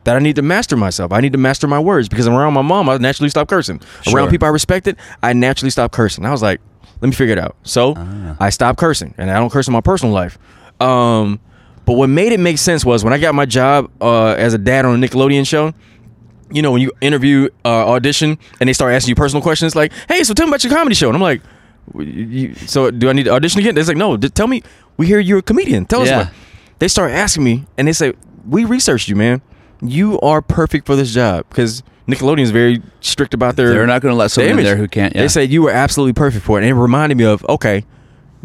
that 0.04 0.16
I 0.16 0.20
need 0.20 0.36
to 0.38 0.42
master 0.42 0.76
myself. 0.76 1.12
I 1.12 1.22
need 1.22 1.34
to 1.34 1.38
master 1.38 1.68
my 1.68 1.80
words 1.80 2.10
because 2.10 2.28
around 2.28 2.54
my 2.54 2.64
mom, 2.64 2.90
I 2.90 2.98
naturally 2.98 3.30
stop 3.30 3.48
cursing. 3.48 3.82
Sure. 4.02 4.18
Around 4.18 4.32
people 4.32 4.48
I 4.48 4.52
respected, 4.52 4.98
I 5.22 5.34
naturally 5.34 5.70
stop 5.70 5.92
cursing. 5.92 6.26
I 6.26 6.32
was 6.32 6.42
like, 6.42 6.60
let 7.04 7.10
me 7.10 7.14
figure 7.14 7.34
it 7.34 7.40
out. 7.40 7.56
So 7.64 7.94
I 8.40 8.50
stopped 8.50 8.80
cursing, 8.80 9.14
and 9.18 9.30
I 9.30 9.38
don't 9.40 9.52
curse 9.52 9.68
in 9.68 9.74
my 9.74 9.82
personal 9.82 10.14
life. 10.14 10.38
Um, 10.80 11.40
but 11.86 11.94
what 11.94 12.08
made 12.08 12.32
it 12.32 12.40
make 12.40 12.58
sense 12.58 12.86
was 12.86 13.04
when 13.04 13.12
I 13.12 13.18
got 13.20 13.36
my 13.36 13.46
job 13.46 13.92
uh, 14.02 14.28
as 14.46 14.54
a 14.54 14.58
dad 14.58 14.86
on 14.86 15.04
a 15.04 15.08
Nickelodeon 15.08 15.46
show. 15.46 15.74
You 16.50 16.62
know, 16.62 16.72
when 16.72 16.82
you 16.82 16.92
interview, 17.02 17.50
uh, 17.66 17.90
audition, 17.90 18.38
and 18.60 18.70
they 18.70 18.74
start 18.74 18.94
asking 18.94 19.10
you 19.12 19.16
personal 19.16 19.42
questions 19.42 19.76
like, 19.76 19.92
"Hey, 20.08 20.24
so 20.24 20.34
tell 20.34 20.46
me 20.46 20.52
about 20.52 20.64
your 20.64 20.72
comedy 20.74 20.96
show," 20.96 21.08
and 21.10 21.16
I'm 21.16 21.22
like, 21.22 21.42
you- 21.96 22.54
"So 22.68 22.90
do 22.92 23.10
I 23.10 23.14
need 23.14 23.24
to 23.24 23.32
audition 23.32 23.60
again?" 23.60 23.76
They're 23.76 23.84
like, 23.84 23.98
"No, 23.98 24.16
tell 24.18 24.48
me. 24.48 24.64
We 24.98 25.08
hear 25.08 25.20
you're 25.20 25.40
a 25.40 25.42
comedian. 25.42 25.86
Tell 25.86 26.02
us 26.02 26.08
what." 26.20 26.30
They 26.80 26.88
start 26.88 27.12
asking 27.12 27.44
me, 27.44 27.66
and 27.78 27.88
they 27.88 27.94
say, 27.94 28.14
"We 28.48 28.66
researched 28.66 29.10
you, 29.10 29.16
man. 29.16 29.42
You 29.82 30.20
are 30.22 30.42
perfect 30.42 30.86
for 30.86 30.96
this 30.96 31.14
job 31.14 31.46
because 31.50 31.82
Nickelodeon 32.08 32.42
is 32.42 32.52
very 32.52 32.82
strict 33.02 33.34
about 33.34 33.56
their. 33.56 33.70
They're 33.74 33.88
not 33.88 34.02
gonna 34.02 34.16
let 34.16 34.32
someone 34.32 34.60
in 34.60 34.64
there 34.66 34.76
who 34.76 34.88
can't- 34.88 35.16
yeah. 35.16 35.22
They 35.22 35.28
said 35.30 35.50
you 35.52 35.62
were 35.64 35.72
absolutely 35.72 36.14
perfect 36.14 36.44
for 36.46 36.58
it, 36.60 36.64
and 36.64 36.70
it 36.70 36.74
reminded 36.80 37.18
me 37.18 37.24
of 37.26 37.46
okay. 37.48 37.86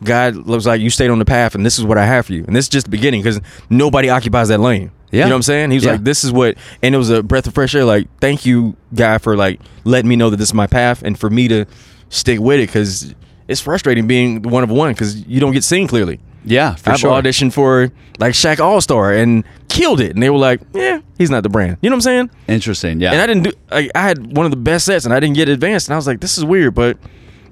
God 0.05 0.37
was 0.47 0.65
like, 0.65 0.81
you 0.81 0.91
stayed 0.91 1.11
on 1.11 1.19
the 1.19 1.25
path, 1.25 1.57
and 1.57 1.67
this 1.67 1.77
is 1.77 1.85
what 1.85 1.99
I 1.99 2.07
have 2.07 2.27
for 2.27 2.33
you. 2.33 2.45
And 2.47 2.55
this 2.55 2.67
is 2.67 2.69
just 2.69 2.87
the 2.87 2.91
beginning 2.91 3.21
because 3.21 3.41
nobody 3.69 4.09
occupies 4.09 4.47
that 4.47 4.61
lane. 4.61 4.93
Yeah. 5.11 5.25
You 5.25 5.31
know 5.31 5.31
what 5.31 5.37
I'm 5.39 5.43
saying? 5.43 5.71
He 5.73 5.77
was 5.77 5.85
Yeah. 5.85 5.93
like, 5.93 6.05
this 6.05 6.23
is 6.23 6.31
what, 6.31 6.55
and 6.85 6.95
it 6.95 6.99
was 6.99 7.11
a 7.11 7.21
breath 7.21 7.49
of 7.49 7.55
fresh 7.55 7.75
air. 7.75 7.85
Like, 7.85 8.07
thank 8.21 8.47
you, 8.47 8.77
guy, 8.95 9.19
for 9.19 9.37
like 9.37 9.59
letting 9.83 10.09
me 10.09 10.15
know 10.15 10.31
that 10.31 10.37
this 10.37 10.51
is 10.51 10.55
my 10.55 10.69
path 10.69 11.03
and 11.03 11.19
for 11.19 11.29
me 11.31 11.49
to 11.49 11.65
stick 12.11 12.39
with 12.39 12.61
it 12.61 12.67
because 12.69 13.13
it's 13.49 13.61
frustrating 13.61 14.07
being 14.07 14.43
the 14.43 14.49
one 14.51 14.63
of 14.63 14.71
one 14.71 14.93
because 14.93 15.27
you 15.27 15.41
don't 15.41 15.53
get 15.53 15.65
seen 15.65 15.89
clearly. 15.89 16.21
Yeah, 16.45 16.74
for 16.76 16.91
I've 16.91 16.99
sure. 17.01 17.11
auditioned 17.12 17.53
for 17.53 17.91
like 18.18 18.34
Shaq 18.34 18.61
All 18.61 18.80
Star 18.80 19.12
and 19.12 19.45
killed 19.68 20.01
it, 20.01 20.12
and 20.14 20.22
they 20.22 20.30
were 20.30 20.39
like, 20.39 20.61
"Yeah, 20.72 21.01
he's 21.18 21.30
not 21.30 21.43
the 21.43 21.49
brand." 21.49 21.76
You 21.82 21.91
know 21.91 21.95
what 21.95 22.07
I'm 22.07 22.28
saying? 22.28 22.30
Interesting. 22.49 23.01
Yeah. 23.01 23.12
And 23.12 23.20
I 23.20 23.26
didn't 23.26 23.43
do. 23.45 23.53
Like, 23.70 23.91
I 23.95 24.01
had 24.03 24.36
one 24.36 24.47
of 24.47 24.51
the 24.51 24.57
best 24.57 24.86
sets, 24.86 25.05
and 25.05 25.12
I 25.12 25.20
didn't 25.20 25.36
get 25.36 25.49
advanced, 25.49 25.89
and 25.89 25.95
I 25.95 25.97
was 25.97 26.07
like, 26.07 26.20
"This 26.20 26.39
is 26.39 26.45
weird," 26.45 26.74
but 26.74 26.97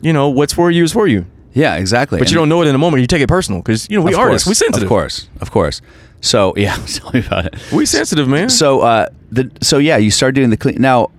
you 0.01 0.12
know, 0.12 0.28
what's 0.28 0.53
for 0.53 0.70
you 0.70 0.84
is 0.84 0.93
for 0.93 1.07
you. 1.07 1.26
yeah, 1.53 1.76
exactly. 1.76 2.18
But 2.18 2.30
you 2.30 2.37
don't 2.37 2.49
know 2.49 2.62
it 2.62 2.66
in 2.66 2.72
the 2.72 2.78
moment. 2.78 3.01
You 3.01 3.07
take 3.07 3.22
it 3.22 3.28
personal 3.28 3.61
because 3.61 3.89
you 3.91 3.99
know 3.99 4.05
we 4.05 4.12
Of 4.12 4.18
artists, 4.20 4.47
we 4.49 4.55
sensitive. 4.55 4.84
Of 4.84 4.89
course, 4.89 5.28
of 5.41 5.51
course. 5.51 5.80
So 6.20 6.55
yeah, 6.57 6.76
tell 6.87 7.11
me 7.12 7.20
about 7.20 7.47
it. 7.47 7.72
we 7.72 7.87
sensitive, 7.87 8.28
man. 8.28 8.49
So 8.51 8.80
uh, 8.80 9.09
the 9.30 9.51
so 9.62 9.78
yeah, 9.78 9.97
you 9.97 10.11
start 10.11 10.34
doing 10.34 10.51
the 10.51 10.57
clean 10.57 10.80
now. 10.80 11.11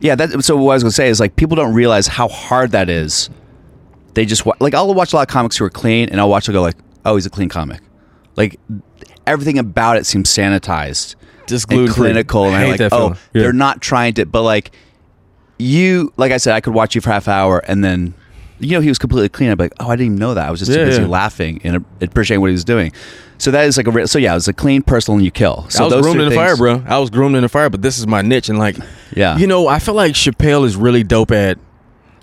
Yeah, 0.00 0.14
that. 0.14 0.44
So 0.44 0.56
what 0.56 0.72
I 0.72 0.74
was 0.74 0.82
gonna 0.82 0.92
say 0.92 1.08
is 1.08 1.20
like 1.20 1.36
people 1.36 1.56
don't 1.56 1.74
realize 1.74 2.06
how 2.06 2.28
hard 2.28 2.72
that 2.72 2.88
is. 2.90 3.28
They 4.16 4.24
just 4.24 4.44
wa- 4.46 4.56
like 4.60 4.72
I'll 4.74 4.92
watch 4.94 5.12
a 5.12 5.16
lot 5.16 5.22
of 5.22 5.28
comics 5.28 5.56
who 5.58 5.64
are 5.66 5.70
clean, 5.70 6.08
and 6.08 6.18
I'll 6.20 6.30
watch 6.30 6.48
and 6.48 6.54
go 6.54 6.62
like, 6.62 6.76
oh, 7.04 7.14
he's 7.16 7.26
a 7.26 7.30
clean 7.30 7.50
comic. 7.50 7.80
Like 8.34 8.58
everything 9.26 9.58
about 9.58 9.98
it 9.98 10.06
seems 10.06 10.28
sanitized, 10.30 11.16
Just 11.46 11.70
and 11.70 11.88
clinical, 11.88 12.46
and 12.46 12.56
I 12.56 12.64
I'm 12.64 12.70
like, 12.78 12.92
oh. 12.92 13.10
Yeah. 13.34 13.42
they're 13.42 13.52
not 13.52 13.80
trying 13.82 14.14
to. 14.14 14.24
But 14.26 14.42
like 14.42 14.70
you, 15.58 16.12
like 16.16 16.32
I 16.32 16.38
said, 16.38 16.54
I 16.54 16.60
could 16.60 16.74
watch 16.74 16.94
you 16.94 17.00
for 17.00 17.10
half 17.10 17.28
hour, 17.28 17.58
and 17.58 17.84
then 17.84 18.14
you 18.58 18.70
know 18.70 18.80
he 18.80 18.88
was 18.88 18.98
completely 18.98 19.28
clean. 19.28 19.50
I'd 19.50 19.58
be 19.58 19.64
like, 19.64 19.74
oh, 19.80 19.88
I 19.88 19.96
didn't 19.96 20.06
even 20.06 20.18
know 20.18 20.34
that. 20.34 20.48
I 20.48 20.50
was 20.50 20.60
just 20.60 20.72
too 20.72 20.78
Yeah, 20.78 20.86
busy 20.86 21.02
yeah. 21.02 21.08
laughing 21.08 21.60
and 21.62 21.84
appreciating 22.00 22.40
what 22.40 22.48
he 22.48 22.52
was 22.52 22.64
doing. 22.64 22.92
So 23.38 23.50
that 23.50 23.66
is 23.66 23.76
like 23.76 23.86
a 23.86 23.90
real. 23.90 24.08
So 24.08 24.18
yeah, 24.18 24.32
it 24.32 24.36
was 24.36 24.48
a 24.48 24.54
clean, 24.54 24.80
personal, 24.82 25.16
and 25.16 25.24
you 25.26 25.30
kill. 25.30 25.66
So 25.68 25.84
I 25.84 25.94
was 25.94 26.02
groomed 26.02 26.20
in 26.20 26.24
the 26.30 26.30
things- 26.30 26.40
fire, 26.42 26.56
bro. 26.56 26.82
I 26.86 26.98
was 26.98 27.10
groomed 27.10 27.36
in 27.36 27.42
the 27.42 27.50
fire, 27.50 27.68
but 27.68 27.82
this 27.82 27.98
is 27.98 28.06
my 28.06 28.22
niche, 28.22 28.48
and 28.48 28.58
like, 28.58 28.76
Yeah. 29.14 29.36
you 29.36 29.46
know, 29.46 29.68
I 29.68 29.78
feel 29.78 29.94
like 29.94 30.12
Chappelle 30.14 30.64
is 30.64 30.74
really 30.74 31.02
dope 31.04 31.30
at. 31.32 31.58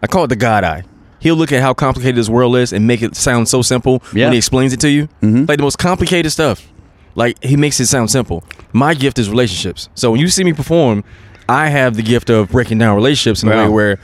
I 0.02 0.08
call 0.08 0.24
it 0.24 0.28
the 0.28 0.36
God 0.36 0.64
Eye. 0.64 0.84
He'll 1.24 1.36
look 1.38 1.52
at 1.54 1.62
how 1.62 1.74
complicated 1.74 2.16
this 2.18 2.28
world 2.30 2.56
is 2.58 2.74
and 2.74 2.86
make 2.86 3.02
it 3.02 3.16
sound 3.16 3.48
so 3.48 3.62
simple 3.62 4.04
Yeah. 4.14 4.26
when 4.26 4.34
he 4.34 4.38
explains 4.38 4.74
it 4.74 4.80
to 4.82 4.90
you. 4.90 5.08
Mhm. 5.24 5.48
Like 5.48 5.58
the 5.58 5.64
most 5.64 5.78
complicated 5.80 6.32
stuff, 6.34 6.68
like 7.16 7.42
he 7.42 7.56
makes 7.56 7.80
it 7.80 7.88
sound 7.88 8.12
simple. 8.12 8.44
My 8.74 8.94
gift 8.94 9.18
is 9.18 9.30
relationships. 9.30 9.88
So 9.96 10.12
when 10.12 10.20
you 10.20 10.28
see 10.28 10.44
me 10.44 10.52
perform, 10.52 11.04
I 11.48 11.70
have 11.70 11.96
the 11.96 12.04
gift 12.04 12.30
of 12.30 12.50
breaking 12.50 12.78
down 12.80 12.96
relationships 12.96 13.42
in 13.42 13.50
a 13.50 13.56
way 13.56 13.70
where 13.70 14.00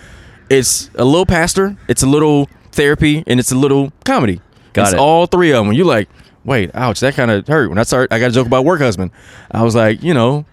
it's 0.49 0.89
a 0.95 1.03
little 1.03 1.26
pastor, 1.26 1.76
it's 1.89 2.03
a 2.03 2.07
little 2.07 2.49
therapy, 2.72 3.24
and 3.28 3.39
it's 3.39 3.51
a 3.51 3.55
little 3.55 3.91
comedy. 4.05 4.39
Got 4.74 4.84
it's 4.84 4.93
it. 4.93 4.99
all 4.99 5.26
three 5.26 5.51
of 5.51 5.65
them. 5.65 5.74
You're 5.74 5.86
like, 5.86 6.07
wait, 6.45 6.72
ouch, 6.74 7.01
that 7.01 7.15
kind 7.15 7.32
of 7.32 7.47
hurt. 7.47 7.70
When 7.70 7.78
I 7.78 7.84
start, 7.84 8.13
I 8.13 8.20
got 8.20 8.28
a 8.30 8.34
joke 8.34 8.47
about 8.47 8.63
work 8.63 8.80
husband. 8.80 9.11
I 9.51 9.63
was 9.63 9.76
like, 9.76 10.01
you 10.03 10.13
know, 10.13 10.45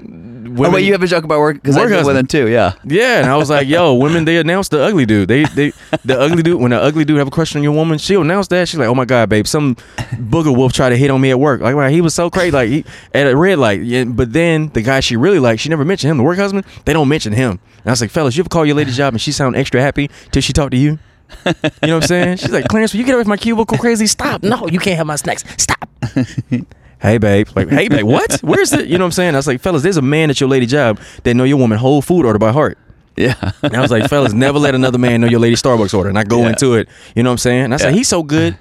Oh 0.00 0.70
wait, 0.70 0.84
you 0.84 0.92
have 0.92 1.02
a 1.02 1.06
joke 1.06 1.24
about 1.24 1.40
work 1.40 1.56
because 1.56 1.76
I 1.76 1.80
Work 1.80 1.88
did 1.90 1.96
with 1.96 2.06
husband. 2.06 2.18
him 2.18 2.26
too. 2.46 2.48
Yeah. 2.50 2.72
yeah, 2.84 3.18
and 3.20 3.26
I 3.26 3.36
was 3.36 3.50
like, 3.50 3.66
"Yo, 3.68 3.94
women, 3.94 4.24
they 4.24 4.38
announced 4.38 4.70
the 4.70 4.82
ugly 4.82 5.06
dude. 5.06 5.28
They, 5.28 5.44
they, 5.44 5.72
the 6.04 6.18
ugly 6.18 6.42
dude. 6.42 6.60
When 6.60 6.70
the 6.70 6.80
ugly 6.80 7.04
dude 7.04 7.18
have 7.18 7.28
a 7.28 7.30
question 7.32 7.58
on 7.58 7.62
your 7.64 7.72
woman, 7.72 7.98
she'll 7.98 8.22
announce 8.22 8.48
that. 8.48 8.68
She's 8.68 8.78
like, 8.78 8.88
"Oh 8.88 8.94
my 8.94 9.04
god, 9.04 9.28
babe, 9.28 9.46
some 9.46 9.74
booger 10.14 10.54
wolf 10.56 10.72
tried 10.72 10.90
to 10.90 10.96
hit 10.96 11.10
on 11.10 11.20
me 11.20 11.30
at 11.30 11.38
work. 11.40 11.60
Like, 11.60 11.74
wow, 11.76 11.88
he 11.88 12.00
was 12.00 12.14
so 12.14 12.30
crazy. 12.30 12.50
Like, 12.52 12.68
he, 12.68 12.84
at 13.14 13.26
a 13.26 13.36
red 13.36 13.58
light. 13.58 13.82
Yeah, 13.82 14.04
but 14.04 14.32
then 14.32 14.68
the 14.68 14.82
guy 14.82 15.00
she 15.00 15.16
really 15.16 15.38
liked, 15.38 15.60
she 15.60 15.68
never 15.68 15.84
mentioned 15.84 16.10
him. 16.10 16.16
The 16.18 16.22
work 16.24 16.38
husband, 16.38 16.64
they 16.84 16.92
don't 16.92 17.08
mention 17.08 17.32
him. 17.32 17.60
And 17.78 17.86
I 17.86 17.90
was 17.90 18.00
like, 18.00 18.10
fellas, 18.10 18.36
you 18.36 18.42
ever 18.42 18.48
call 18.48 18.64
your 18.66 18.76
lady 18.76 18.92
job 18.92 19.14
and 19.14 19.20
she 19.20 19.32
sound 19.32 19.56
extra 19.56 19.80
happy 19.80 20.10
till 20.32 20.42
she 20.42 20.52
talk 20.52 20.70
to 20.72 20.76
you? 20.76 20.98
You 21.44 21.52
know 21.54 21.94
what 21.96 22.02
I'm 22.02 22.02
saying? 22.02 22.36
She's 22.38 22.50
like, 22.50 22.66
Clarence, 22.68 22.92
will 22.92 23.00
you 23.00 23.06
get 23.06 23.14
away 23.14 23.22
from 23.22 23.28
my 23.30 23.36
cubicle 23.36 23.76
crazy? 23.78 24.06
Stop. 24.06 24.42
No, 24.42 24.66
you 24.68 24.78
can't 24.78 24.96
have 24.96 25.06
my 25.06 25.16
snacks. 25.16 25.44
Stop. 25.62 25.88
hey, 27.00 27.18
babe. 27.18 27.48
Like, 27.54 27.68
hey, 27.68 27.88
babe, 27.88 28.04
what? 28.04 28.38
Where's 28.42 28.70
the, 28.70 28.86
you 28.86 28.98
know 28.98 29.04
what 29.04 29.06
I'm 29.06 29.12
saying? 29.12 29.34
I 29.34 29.38
was 29.38 29.46
like, 29.46 29.60
fellas, 29.60 29.82
there's 29.82 29.96
a 29.96 30.02
man 30.02 30.30
at 30.30 30.40
your 30.40 30.48
lady 30.48 30.66
job 30.66 31.00
that 31.24 31.34
know 31.34 31.44
your 31.44 31.56
woman 31.58 31.78
whole 31.78 32.02
food 32.02 32.24
order 32.26 32.38
by 32.38 32.52
heart. 32.52 32.78
Yeah. 33.16 33.34
And 33.62 33.76
I 33.76 33.80
was 33.80 33.90
like, 33.90 34.08
fellas, 34.08 34.32
never 34.32 34.58
let 34.60 34.74
another 34.76 34.98
man 34.98 35.20
know 35.20 35.26
your 35.26 35.40
lady 35.40 35.56
Starbucks 35.56 35.92
order. 35.92 36.08
And 36.08 36.16
I 36.18 36.22
go 36.24 36.42
Yeah. 36.42 36.50
into 36.50 36.74
it. 36.74 36.88
You 37.16 37.22
know 37.24 37.30
what 37.30 37.34
I'm 37.34 37.38
saying? 37.38 37.64
And 37.64 37.74
I 37.74 37.76
said, 37.78 37.90
Yeah. 37.90 37.96
he's 37.96 38.08
so 38.08 38.22
good. 38.22 38.56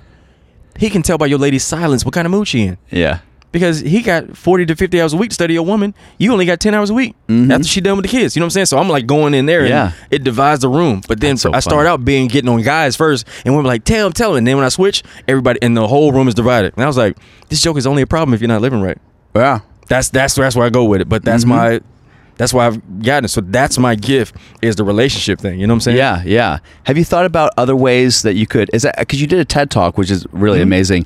He 0.77 0.89
can 0.89 1.03
tell 1.03 1.17
by 1.19 1.27
your 1.27 1.37
lady's 1.39 1.63
silence 1.63 2.03
what 2.05 2.13
kind 2.13 2.25
of 2.25 2.31
mood 2.31 2.47
she 2.47 2.63
in. 2.63 2.77
yeah. 2.89 3.19
Because 3.51 3.79
he 3.79 4.01
got 4.01 4.35
40 4.35 4.65
to 4.67 4.75
50 4.75 5.01
hours 5.01 5.13
a 5.13 5.17
week 5.17 5.29
to 5.29 5.33
study 5.33 5.53
your 5.53 5.63
woman. 5.65 5.95
You 6.17 6.31
only 6.33 6.45
got 6.45 6.59
10 6.59 6.73
hours 6.75 6.89
a 6.89 6.93
week 6.93 7.15
after 7.29 7.63
she 7.63 7.79
done 7.81 7.95
with 7.95 8.03
the 8.05 8.11
kids. 8.11 8.35
You 8.35 8.41
know 8.41 8.43
what 8.43 8.47
I'm 8.47 8.51
saying? 8.51 8.65
So 8.67 8.77
I'm 8.77 8.89
like 8.89 9.07
going 9.07 9.33
in 9.33 9.45
there 9.45 9.61
and 9.61 9.69
Mm-hmm. 9.73 9.97
Yeah. 9.99 10.07
it 10.11 10.23
divides 10.23 10.61
the 10.61 10.69
room. 10.69 11.01
But 11.07 11.21
then 11.21 11.37
so 11.37 11.53
I 11.53 11.61
start 11.61 11.87
out 11.87 12.03
being 12.03 12.27
getting 12.27 12.49
on 12.49 12.61
guys 12.61 12.95
first 12.97 13.25
and 13.45 13.55
we're 13.55 13.63
like, 13.63 13.83
tell 13.85 14.05
him, 14.07 14.13
tell 14.13 14.31
him. 14.31 14.37
And 14.39 14.47
then 14.47 14.57
when 14.57 14.65
I 14.65 14.69
switch, 14.69 15.01
everybody 15.27 15.59
and 15.61 15.75
the 15.77 15.87
whole 15.87 16.11
room 16.11 16.27
is 16.27 16.35
divided. 16.35 16.73
And 16.75 16.83
I 16.83 16.87
was 16.87 16.97
like, 16.97 17.17
this 17.47 17.61
joke 17.61 17.77
is 17.77 17.87
only 17.87 18.01
a 18.01 18.07
problem 18.07 18.33
if 18.33 18.41
you're 18.41 18.47
not 18.49 18.61
living 18.61 18.81
right. 18.81 18.97
Yeah. 19.33 19.61
That's 19.87 20.09
that's 20.09 20.35
that's 20.35 20.55
where 20.55 20.65
I 20.65 20.69
go 20.69 20.83
with 20.83 20.99
it. 21.01 21.07
But 21.07 21.23
that's 21.23 21.43
Mm-hmm. 21.45 21.49
my 21.53 21.79
that's 22.35 22.53
why 22.53 22.67
I've 22.67 23.01
gotten 23.01 23.25
it. 23.25 23.29
So 23.29 23.39
that's 23.41 23.79
my 23.79 23.95
gift 23.95 24.35
is 24.61 24.75
the 24.75 24.83
relationship 24.83 25.39
thing. 25.39 25.59
You 25.59 25.65
know 25.67 25.73
what 25.73 25.77
I'm 25.77 25.81
saying? 25.81 25.97
Yeah, 25.97 26.21
yeah. 26.23 26.59
Have 26.83 26.97
you 26.97 27.05
thought 27.05 27.25
about 27.25 27.51
other 27.57 27.75
ways 27.75 28.21
that 28.23 28.35
you 28.35 28.45
could? 28.45 28.69
Is 28.73 28.81
that 28.83 28.95
because 28.99 29.21
you 29.21 29.25
did 29.27 29.39
a 29.39 29.45
TED 29.45 29.71
talk, 29.71 29.97
which 29.97 30.11
is 30.11 30.27
really 30.31 30.57
Mm-hmm. 30.59 30.63
amazing? 30.63 31.05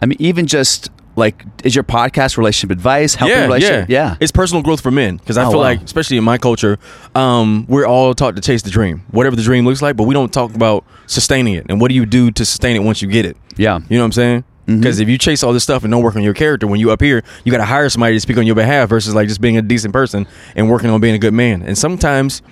I 0.00 0.06
mean, 0.06 0.16
even 0.20 0.46
just 0.46 0.90
like, 1.16 1.44
is 1.64 1.74
your 1.74 1.84
podcast 1.84 2.36
relationship 2.38 2.70
advice 2.70 3.14
helping 3.14 3.36
yeah, 3.36 3.44
relationship? 3.44 3.88
yeah, 3.90 4.16
It's 4.20 4.32
personal 4.32 4.62
growth 4.62 4.80
for 4.80 4.90
men 4.90 5.16
because 5.18 5.36
I 5.36 5.44
Oh, 5.44 5.50
feel 5.50 5.58
wow. 5.58 5.64
like, 5.64 5.82
especially 5.82 6.16
in 6.16 6.24
my 6.24 6.38
culture, 6.38 6.78
um, 7.14 7.66
we're 7.68 7.86
all 7.86 8.14
taught 8.14 8.34
to 8.36 8.42
chase 8.42 8.62
the 8.62 8.70
dream, 8.70 9.02
whatever 9.10 9.36
the 9.36 9.42
dream 9.42 9.64
looks 9.66 9.82
like, 9.82 9.96
but 9.96 10.04
we 10.04 10.14
don't 10.14 10.32
talk 10.32 10.54
about 10.54 10.84
sustaining 11.06 11.54
it 11.54 11.66
and 11.68 11.80
what 11.80 11.88
do 11.88 11.94
you 11.94 12.06
do 12.06 12.30
to 12.30 12.44
sustain 12.44 12.76
it 12.76 12.80
once 12.80 13.02
you 13.02 13.08
get 13.08 13.26
it. 13.26 13.36
yeah, 13.56 13.78
You 13.88 13.96
know 13.98 14.02
what 14.02 14.06
I'm 14.06 14.12
saying? 14.12 14.44
Mm-hmm. 14.66 14.78
Because 14.80 15.00
if 15.00 15.08
you 15.08 15.18
chase 15.18 15.42
all 15.42 15.52
this 15.52 15.64
stuff 15.64 15.82
and 15.82 15.90
don't 15.90 16.02
work 16.04 16.14
on 16.16 16.22
your 16.22 16.34
character, 16.34 16.66
when 16.68 16.78
you 16.80 16.92
up 16.92 17.00
here, 17.02 17.22
you 17.44 17.50
got 17.50 17.58
to 17.58 17.64
hire 17.64 17.88
somebody 17.88 18.14
to 18.14 18.20
speak 18.20 18.36
on 18.38 18.46
your 18.46 18.54
behalf 18.54 18.88
versus 18.88 19.12
like 19.14 19.26
just 19.28 19.40
being 19.40 19.56
a 19.56 19.62
decent 19.62 19.92
person 19.92 20.26
and 20.54 20.70
working 20.70 20.88
on 20.88 21.00
being 21.00 21.14
a 21.14 21.18
good 21.18 21.34
man. 21.34 21.62
And 21.62 21.76
sometimes, 21.76 22.42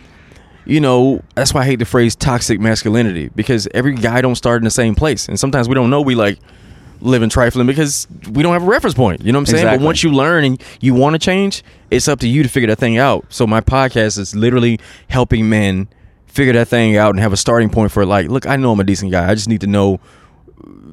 you 0.66 0.80
know, 0.80 1.22
that's 1.36 1.54
why 1.54 1.62
I 1.62 1.64
hate 1.66 1.78
the 1.78 1.84
phrase 1.84 2.16
toxic 2.16 2.60
masculinity 2.60 3.30
because 3.34 3.68
every 3.72 3.94
guy 3.94 4.20
don't 4.20 4.34
start 4.34 4.60
in 4.60 4.64
the 4.64 4.70
same 4.72 4.94
place, 4.96 5.28
and 5.28 5.38
sometimes 5.38 5.68
we 5.68 5.74
don't 5.74 5.88
know 5.88 6.00
we 6.00 6.14
like 6.16 6.38
living 7.00 7.28
trifling 7.28 7.66
because 7.66 8.06
we 8.30 8.42
don't 8.42 8.52
have 8.52 8.62
a 8.62 8.66
reference 8.66 8.94
point. 8.94 9.22
You 9.24 9.32
know 9.32 9.38
what 9.38 9.42
I'm 9.42 9.46
saying? 9.46 9.64
Exactly. 9.64 9.78
But 9.78 9.84
once 9.86 10.02
you 10.02 10.10
learn 10.12 10.44
and 10.44 10.62
you 10.80 10.94
want 10.94 11.14
to 11.14 11.18
change, 11.18 11.62
it's 11.90 12.08
up 12.08 12.20
to 12.20 12.28
you 12.28 12.42
to 12.42 12.48
figure 12.48 12.66
that 12.68 12.78
thing 12.78 12.98
out. 12.98 13.24
So 13.28 13.46
my 13.46 13.60
podcast 13.60 14.18
is 14.18 14.34
literally 14.34 14.78
helping 15.08 15.48
men 15.48 15.88
figure 16.26 16.52
that 16.52 16.68
thing 16.68 16.96
out 16.96 17.10
and 17.10 17.20
have 17.20 17.32
a 17.32 17.36
starting 17.36 17.70
point 17.70 17.90
for 17.92 18.06
like, 18.06 18.28
look, 18.28 18.46
I 18.46 18.56
know 18.56 18.72
I'm 18.72 18.80
a 18.80 18.84
decent 18.84 19.10
guy. 19.10 19.28
I 19.28 19.34
just 19.34 19.48
need 19.48 19.60
to 19.62 19.66
know 19.66 20.00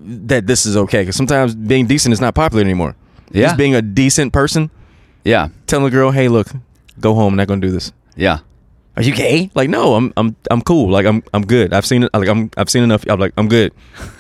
that 0.03 0.47
this 0.47 0.65
is 0.65 0.77
okay 0.77 1.01
because 1.01 1.15
sometimes 1.15 1.53
being 1.55 1.85
decent 1.87 2.13
is 2.13 2.21
not 2.21 2.33
popular 2.33 2.63
anymore. 2.63 2.95
Yeah. 3.31 3.47
Just 3.47 3.57
being 3.57 3.75
a 3.75 3.81
decent 3.81 4.31
person, 4.31 4.71
yeah, 5.25 5.49
telling 5.65 5.85
a 5.85 5.89
girl, 5.89 6.11
"Hey, 6.11 6.29
look, 6.29 6.47
go 6.99 7.13
home. 7.13 7.33
I'm 7.33 7.37
not 7.37 7.47
gonna 7.47 7.59
do 7.59 7.71
this." 7.71 7.91
yeah, 8.15 8.39
Are 8.95 9.03
you 9.03 9.13
gay? 9.13 9.51
Like, 9.53 9.69
no, 9.69 9.95
I'm 9.95 10.13
I'm 10.15 10.35
I'm 10.49 10.61
cool. 10.61 10.89
Like, 10.89 11.05
I'm 11.05 11.21
I'm 11.33 11.45
good. 11.45 11.73
I've 11.73 11.85
seen 11.85 12.03
it. 12.03 12.09
Like, 12.13 12.29
I'm 12.29 12.49
I've 12.55 12.69
seen 12.69 12.83
enough. 12.83 13.03
I'm 13.09 13.19
like, 13.19 13.33
I'm 13.37 13.49
good. 13.49 13.73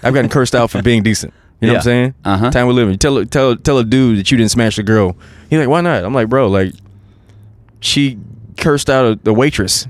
I've 0.03 0.13
gotten 0.13 0.29
cursed 0.29 0.53
out 0.55 0.69
for 0.69 0.81
being 0.81 1.03
decent. 1.03 1.33
You 1.59 1.67
know 1.67 1.73
what 1.73 1.77
I'm 1.79 1.83
saying? 1.83 2.15
Uh-huh. 2.23 2.51
Time 2.51 2.67
we 2.67 2.73
live 2.73 2.89
in. 2.89 2.97
Tell 2.99 3.25
tell 3.25 3.55
tell 3.55 3.77
a 3.79 3.83
dude 3.83 4.19
that 4.19 4.29
you 4.29 4.37
didn't 4.37 4.51
smash 4.51 4.75
the 4.75 4.83
girl. 4.83 5.15
He's 5.49 5.59
like, 5.59 5.69
why 5.69 5.81
not? 5.81 6.03
I'm 6.03 6.13
like, 6.13 6.29
bro, 6.29 6.47
like, 6.47 6.73
she 7.79 8.17
cursed 8.57 8.89
out 8.89 9.05
a, 9.05 9.15
the 9.15 9.33
waitress. 9.33 9.87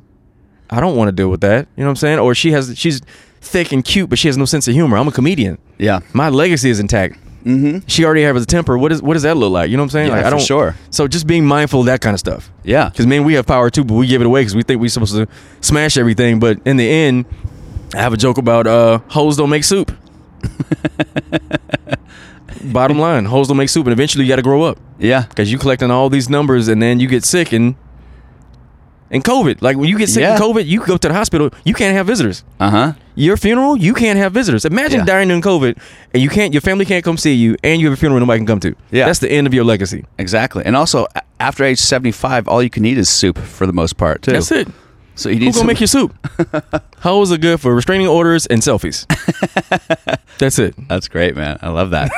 I 0.69 0.79
don't 0.79 0.95
want 0.95 1.07
to 1.09 1.11
deal 1.11 1.29
with 1.29 1.41
that. 1.41 1.67
You 1.75 1.83
know 1.83 1.87
what 1.87 1.91
I'm 1.91 1.95
saying? 1.97 2.19
Or 2.19 2.35
she 2.35 2.51
has 2.51 2.77
she's 2.77 3.01
thick 3.41 3.71
and 3.71 3.83
cute, 3.83 4.09
but 4.09 4.19
she 4.19 4.27
has 4.27 4.37
no 4.37 4.45
sense 4.45 4.67
of 4.67 4.73
humor. 4.73 4.97
I'm 4.97 5.07
a 5.07 5.11
comedian. 5.11 5.57
yeah. 5.77 5.99
My 6.13 6.29
legacy 6.29 6.69
is 6.69 6.79
intact. 6.79 7.19
Mm-hmm. 7.45 7.87
She 7.87 8.03
already 8.03 8.23
has 8.23 8.43
a 8.43 8.45
temper. 8.45 8.77
What 8.77 8.91
is 8.91 9.01
what 9.01 9.13
does 9.13 9.23
that 9.23 9.37
look 9.37 9.51
like? 9.51 9.69
You 9.69 9.77
know 9.77 9.83
what 9.83 9.87
I'm 9.87 9.89
saying? 9.91 10.07
Yeah, 10.09 10.17
like, 10.17 10.25
I 10.25 10.29
don't 10.29 10.41
sure. 10.41 10.75
So 10.89 11.07
just 11.07 11.27
being 11.27 11.45
mindful 11.45 11.79
of 11.81 11.85
that 11.85 12.01
kind 12.01 12.13
of 12.13 12.19
stuff. 12.19 12.51
Yeah. 12.63 12.89
Because 12.89 13.07
man, 13.07 13.23
we 13.23 13.35
have 13.35 13.45
power 13.45 13.69
too, 13.69 13.85
but 13.85 13.93
we 13.93 14.07
give 14.07 14.19
it 14.21 14.25
away 14.27 14.41
because 14.41 14.55
we 14.55 14.63
think 14.63 14.81
we're 14.81 14.89
supposed 14.89 15.15
to 15.15 15.27
smash 15.61 15.97
everything. 15.97 16.39
But 16.39 16.59
in 16.65 16.75
the 16.75 16.89
end, 16.89 17.25
I 17.93 17.99
have 17.99 18.11
a 18.11 18.17
joke 18.17 18.37
about 18.37 18.67
uh, 18.67 18.99
hoes 19.07 19.37
don't 19.37 19.49
make 19.49 19.63
soup. 19.63 19.91
Bottom 22.63 22.97
line, 22.99 23.25
hoes 23.25 23.47
don't 23.47 23.57
make 23.57 23.69
soup, 23.69 23.85
and 23.85 23.93
eventually 23.93 24.23
you 24.25 24.29
got 24.29 24.37
to 24.37 24.41
grow 24.41 24.63
up 24.63 24.79
Yeah. 24.99 25.25
because 25.29 25.51
you 25.51 25.57
collecting 25.57 25.91
all 25.91 26.09
these 26.09 26.29
numbers, 26.29 26.67
and 26.67 26.81
then 26.81 26.99
you 26.99 27.07
get 27.07 27.23
sick 27.23 27.53
and 27.53 27.75
and 29.09 29.23
COVID. 29.23 29.61
Like 29.61 29.77
when 29.77 29.87
you 29.87 29.97
get 29.97 30.09
sick 30.09 30.21
Yeah. 30.21 30.35
in 30.35 30.41
COVID, 30.41 30.65
you 30.65 30.81
go 30.83 30.97
to 30.97 31.07
the 31.07 31.13
hospital, 31.13 31.49
you 31.63 31.73
can't 31.73 31.95
have 31.95 32.05
visitors. 32.07 32.43
Uh 32.59 32.69
huh. 32.69 32.93
Your 33.15 33.37
funeral, 33.37 33.77
you 33.77 33.93
can't 33.93 34.17
have 34.19 34.33
visitors. 34.33 34.65
Imagine 34.65 34.99
Yeah. 34.99 35.05
dying 35.05 35.31
in 35.31 35.41
COVID, 35.41 35.77
and 36.13 36.21
you 36.23 36.29
can't. 36.29 36.53
Your 36.53 36.61
family 36.61 36.83
can't 36.85 37.03
come 37.05 37.15
see 37.17 37.33
you, 37.33 37.55
and 37.63 37.79
you 37.79 37.87
have 37.87 37.93
a 37.93 37.97
funeral 37.99 38.19
nobody 38.19 38.39
can 38.39 38.47
come 38.47 38.59
to. 38.61 38.75
Yeah. 38.91 39.05
that's 39.05 39.19
the 39.19 39.31
end 39.31 39.47
of 39.47 39.53
your 39.53 39.63
legacy. 39.63 40.03
Exactly. 40.17 40.63
And 40.65 40.75
also, 40.75 41.05
after 41.39 41.63
age 41.63 41.79
seventy-five, 41.79 42.47
all 42.47 42.61
you 42.63 42.69
can 42.69 42.83
eat 42.85 42.97
is 42.97 43.07
soup 43.07 43.37
for 43.37 43.65
the 43.67 43.73
most 43.73 43.97
part 43.97 44.23
too. 44.23 44.31
That's 44.31 44.51
it. 44.51 44.67
So 45.17 45.29
you 45.29 45.39
need 45.39 45.45
Who's 45.47 45.55
gonna 45.55 45.61
some- 45.61 45.67
make 45.67 45.79
your 45.79 45.87
soup? 45.87 46.15
Hoes 46.99 47.31
it 47.31 47.41
good 47.41 47.59
for 47.59 47.73
restraining 47.75 48.07
orders 48.07 48.45
and 48.45 48.61
selfies. 48.61 49.05
That's 50.37 50.59
it. 50.59 50.75
That's 50.87 51.07
great, 51.07 51.35
man. 51.35 51.57
I 51.63 51.69
love 51.69 51.89
that. 51.91 52.11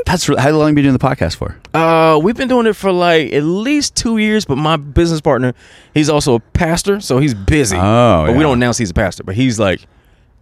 That's 0.06 0.28
re- 0.28 0.36
how 0.38 0.50
long 0.50 0.60
have 0.60 0.68
you 0.70 0.74
been 0.74 0.84
doing 0.84 0.92
the 0.92 0.98
podcast 0.98 1.36
for? 1.36 1.56
Uh, 1.72 2.18
we've 2.22 2.36
been 2.36 2.48
doing 2.48 2.66
it 2.66 2.74
for 2.74 2.92
like 2.92 3.32
at 3.32 3.42
least 3.42 3.96
two 3.96 4.18
years. 4.18 4.44
But 4.44 4.56
my 4.56 4.76
business 4.76 5.20
partner, 5.22 5.54
he's 5.94 6.10
also 6.10 6.34
a 6.34 6.40
pastor, 6.40 7.00
so 7.00 7.18
he's 7.18 7.32
busy. 7.34 7.76
Oh, 7.78 8.24
but 8.26 8.36
we 8.36 8.42
don't 8.42 8.58
announce 8.58 8.76
he's 8.76 8.90
a 8.90 8.94
pastor. 8.94 9.24
But 9.24 9.34
he's 9.34 9.58
like, 9.58 9.80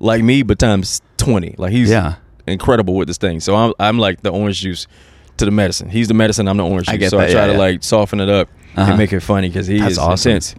like 0.01 0.23
me, 0.25 0.43
but 0.43 0.59
times 0.59 1.03
twenty. 1.17 1.55
Like 1.59 1.71
he's 1.73 1.89
Yeah. 1.91 2.17
incredible 2.49 2.95
with 2.97 3.07
this 3.07 3.19
thing. 3.19 3.39
So 3.39 3.55
I'm, 3.55 3.73
I'm 3.79 3.99
like 3.99 4.23
the 4.23 4.31
orange 4.31 4.61
juice 4.61 4.89
to 5.37 5.45
the 5.45 5.51
medicine. 5.53 5.89
He's 5.91 6.09
the 6.09 6.15
medicine. 6.15 6.49
I'm 6.49 6.57
the 6.57 6.65
orange 6.67 6.87
juice. 6.87 6.95
I 6.95 6.97
get 6.97 7.11
so 7.11 7.19
that, 7.19 7.29
I 7.29 7.33
try 7.33 7.41
yeah, 7.43 7.47
to 7.47 7.53
yeah. 7.53 7.59
like 7.59 7.85
soften 7.85 8.19
it 8.19 8.29
up 8.29 8.49
Uh-huh. 8.77 8.91
and 8.91 8.99
make 8.99 9.13
it 9.13 9.21
funny 9.21 9.49
because 9.49 9.69
he 9.69 9.79
That's 9.79 9.93
is 9.93 9.99
awesome. 9.99 10.31
intense. 10.33 10.57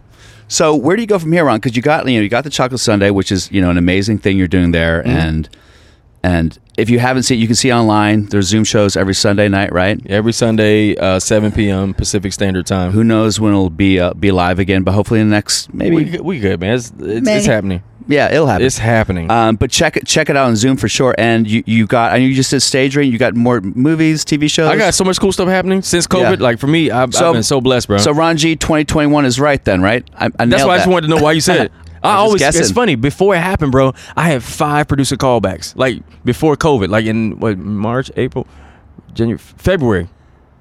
So 0.52 0.74
where 0.76 0.96
do 0.96 1.02
you 1.02 1.06
go 1.08 1.18
from 1.18 1.32
here, 1.32 1.44
Ron? 1.46 1.58
Because 1.60 1.76
you 1.76 1.82
got 1.82 2.06
you 2.06 2.16
know 2.18 2.22
you 2.22 2.28
got 2.28 2.44
the 2.44 2.50
chocolate 2.50 2.80
sundae, 2.80 3.10
which 3.10 3.32
is 3.32 3.50
you 3.50 3.60
know 3.62 3.70
an 3.70 3.78
amazing 3.78 4.18
thing 4.18 4.36
you're 4.36 4.48
doing 4.48 4.72
there, 4.72 5.00
Mm-hmm. 5.02 5.10
and 5.10 5.48
And 6.24 6.58
if 6.78 6.88
you 6.90 6.98
haven't 7.00 7.24
seen, 7.24 7.40
you 7.40 7.46
can 7.46 7.56
see 7.56 7.72
online. 7.72 8.26
There's 8.26 8.46
Zoom 8.46 8.64
shows 8.64 8.96
every 8.96 9.14
Sunday 9.14 9.48
night, 9.48 9.72
right? 9.72 9.98
Every 10.06 10.32
Sunday, 10.32 10.96
uh, 10.96 11.18
7 11.18 11.50
p.m. 11.52 11.94
Pacific 11.94 12.32
Standard 12.32 12.64
Time. 12.66 12.92
Who 12.92 13.02
knows 13.02 13.40
when 13.40 13.52
it'll 13.52 13.70
be 13.70 13.98
uh, 13.98 14.14
be 14.14 14.30
live 14.30 14.58
again? 14.60 14.82
But 14.84 14.92
hopefully 14.92 15.20
in 15.20 15.28
the 15.30 15.34
next 15.36 15.72
maybe. 15.74 15.96
we, 15.96 16.04
good- 16.04 16.20
we 16.20 16.38
good, 16.38 16.60
man. 16.60 16.74
It's, 16.74 16.92
it's, 16.98 17.28
it's 17.28 17.46
happening. 17.46 17.82
Yeah, 18.08 18.32
it'll 18.32 18.46
happen. 18.46 18.66
It's 18.66 18.78
happening. 18.78 19.30
Um, 19.30 19.56
but 19.56 19.70
check 19.70 19.96
it 19.96 20.06
check 20.06 20.28
it 20.30 20.36
out 20.36 20.46
on 20.46 20.56
Zoom 20.56 20.76
for 20.76 20.88
sure. 20.88 21.14
And 21.18 21.48
you, 21.48 21.62
you 21.66 21.86
got 21.86 22.12
I 22.12 22.18
know 22.18 22.24
you 22.26 22.34
just 22.34 22.50
did 22.50 22.60
stage 22.60 22.96
reading. 22.96 23.12
You 23.12 23.18
got 23.18 23.34
more 23.34 23.60
movies, 23.60 24.24
TV 24.24 24.50
shows. 24.50 24.68
I 24.70 24.76
got 24.76 24.94
so 24.94 25.04
much 25.04 25.18
cool 25.20 25.32
stuff 25.32 25.48
happening 25.48 25.82
since 25.82 26.06
COVID. 26.06 26.38
Yeah. 26.38 26.42
Like 26.42 26.58
for 26.58 26.66
me, 26.66 26.90
I've, 26.90 27.14
So- 27.14 27.28
I've 27.28 27.34
been 27.34 27.42
so 27.42 27.60
blessed, 27.60 27.88
bro. 27.88 27.98
So 27.98 28.12
Ron 28.12 28.36
G, 28.36 28.56
2021 28.56 29.24
is 29.24 29.38
right 29.40 29.64
then, 29.64 29.82
right? 29.82 30.08
I, 30.14 30.30
I 30.38 30.46
That's 30.46 30.64
why 30.64 30.74
I 30.74 30.78
just 30.78 30.88
wanted 30.88 31.08
to 31.08 31.14
know 31.16 31.22
why 31.22 31.32
you 31.32 31.40
said 31.40 31.66
it. 31.66 31.72
I 32.02 32.10
I 32.10 32.14
always 32.16 32.42
it's 32.42 32.70
funny. 32.72 32.96
Before 32.96 33.34
it 33.34 33.38
happened, 33.38 33.70
bro, 33.70 33.92
I 34.16 34.28
had 34.28 34.42
five 34.42 34.88
producer 34.88 35.16
callbacks. 35.16 35.76
Like 35.76 36.02
before 36.24 36.56
COVID, 36.56 36.88
like 36.88 37.06
in 37.06 37.38
what 37.38 37.58
March, 37.58 38.10
April, 38.16 38.46
January, 39.14 39.38
February. 39.38 40.08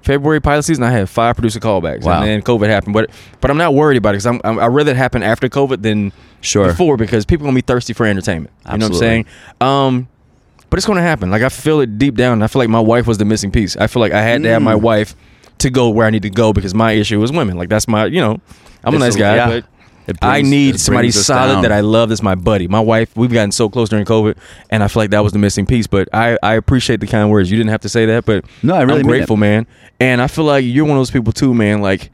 February 0.04 0.39
pilot 0.41 0.64
season, 0.64 0.84
I 0.84 0.91
had 0.91 1.10
five 1.10 1.36
producer 1.36 1.60
callbacks, 1.60 2.04
Wow. 2.04 2.22
and 2.22 2.28
then 2.28 2.41
COVID 2.41 2.68
happened. 2.68 2.93
But 2.93 3.10
but 3.39 3.52
I'm 3.52 3.58
not 3.58 3.74
worried 3.74 3.97
about 3.97 4.10
it 4.10 4.14
because 4.24 4.26
I'm, 4.26 4.41
I'm 4.43 4.60
I 4.60 4.68
rather 4.68 4.91
it 4.91 4.97
happen 4.97 5.22
after 5.24 5.47
COVID 5.49 5.82
than 5.84 6.12
Sure. 6.41 6.66
before 6.68 6.97
because 6.97 7.26
people 7.26 7.45
gonna 7.45 7.56
be 7.56 7.62
thirsty 7.62 7.93
for 7.93 8.06
entertainment. 8.06 8.52
You 8.72 8.78
know 8.80 8.86
what 8.88 8.93
I'm 8.93 8.99
saying? 8.99 9.26
Um, 9.60 10.08
but 10.70 10.78
it's 10.80 10.88
gonna 10.88 11.02
happen. 11.02 11.30
Like 11.30 11.41
I 11.43 11.49
feel 11.49 11.82
it 11.82 11.97
deep 11.97 12.16
down. 12.16 12.41
I 12.41 12.47
feel 12.47 12.62
like 12.62 12.70
my 12.70 12.80
wife 12.80 13.06
was 13.06 13.18
the 13.20 13.26
missing 13.26 13.52
piece. 13.52 13.76
I 13.78 13.88
feel 13.88 13.99
like 13.99 14.12
I 14.14 14.22
had 14.22 14.41
to 14.43 14.49
have 14.49 14.62
my 14.62 14.74
Mm. 14.76 14.82
wife 14.82 15.16
to 15.60 15.70
go 15.70 15.89
where 15.89 16.08
I 16.08 16.10
need 16.10 16.24
to 16.24 16.30
go 16.32 16.54
because 16.54 16.74
my 16.74 16.93
issue 16.93 17.20
was 17.20 17.32
women. 17.32 17.58
Like 17.58 17.70
that's 17.70 17.88
my 17.88 18.06
you 18.06 18.22
know 18.22 18.39
I'm 18.84 18.93
a 18.93 18.97
It's 18.97 19.04
nice 19.06 19.16
a- 19.16 19.20
guy, 19.20 19.36
yeah. 19.36 19.47
but 19.49 19.66
It 20.08 20.18
I 20.22 20.41
need 20.41 20.80
somebody 20.80 21.12
solid 21.12 21.54
down. 21.54 21.62
that 21.64 21.72
I 21.72 21.82
love. 21.82 22.10
That's 22.10 22.24
my 22.24 22.36
buddy. 22.36 22.68
My 22.68 22.80
wife. 22.80 23.16
We've 23.16 23.32
gotten 23.32 23.52
so 23.52 23.70
close 23.70 23.89
during 23.89 24.06
COVID, 24.06 24.38
and 24.70 24.84
I 24.84 24.88
feel 24.88 25.04
like 25.04 25.12
that 25.12 25.24
was 25.24 25.34
the 25.34 25.39
missing 25.39 25.66
piece. 25.66 25.88
But 25.88 26.10
I, 26.14 26.38
I 26.41 26.56
appreciate 26.56 26.99
the 26.99 27.08
kind 27.08 27.30
words. 27.30 27.52
You 27.52 27.58
didn't 27.58 27.70
have 27.70 27.82
to 27.82 27.89
say 27.89 28.06
that, 28.08 28.26
but 28.26 28.45
No, 28.64 28.76
I 28.76 28.82
really 28.82 29.02
I'm 29.02 29.06
mean 29.06 29.08
grateful, 29.08 29.38
man. 29.38 29.68
And 29.99 30.22
I 30.22 30.28
feel 30.28 30.45
like 30.45 30.66
you're 30.66 30.86
one 30.86 30.97
of 30.97 30.99
those 30.99 31.12
people 31.12 31.32
too, 31.34 31.54
man. 31.54 31.82
Like 31.82 32.12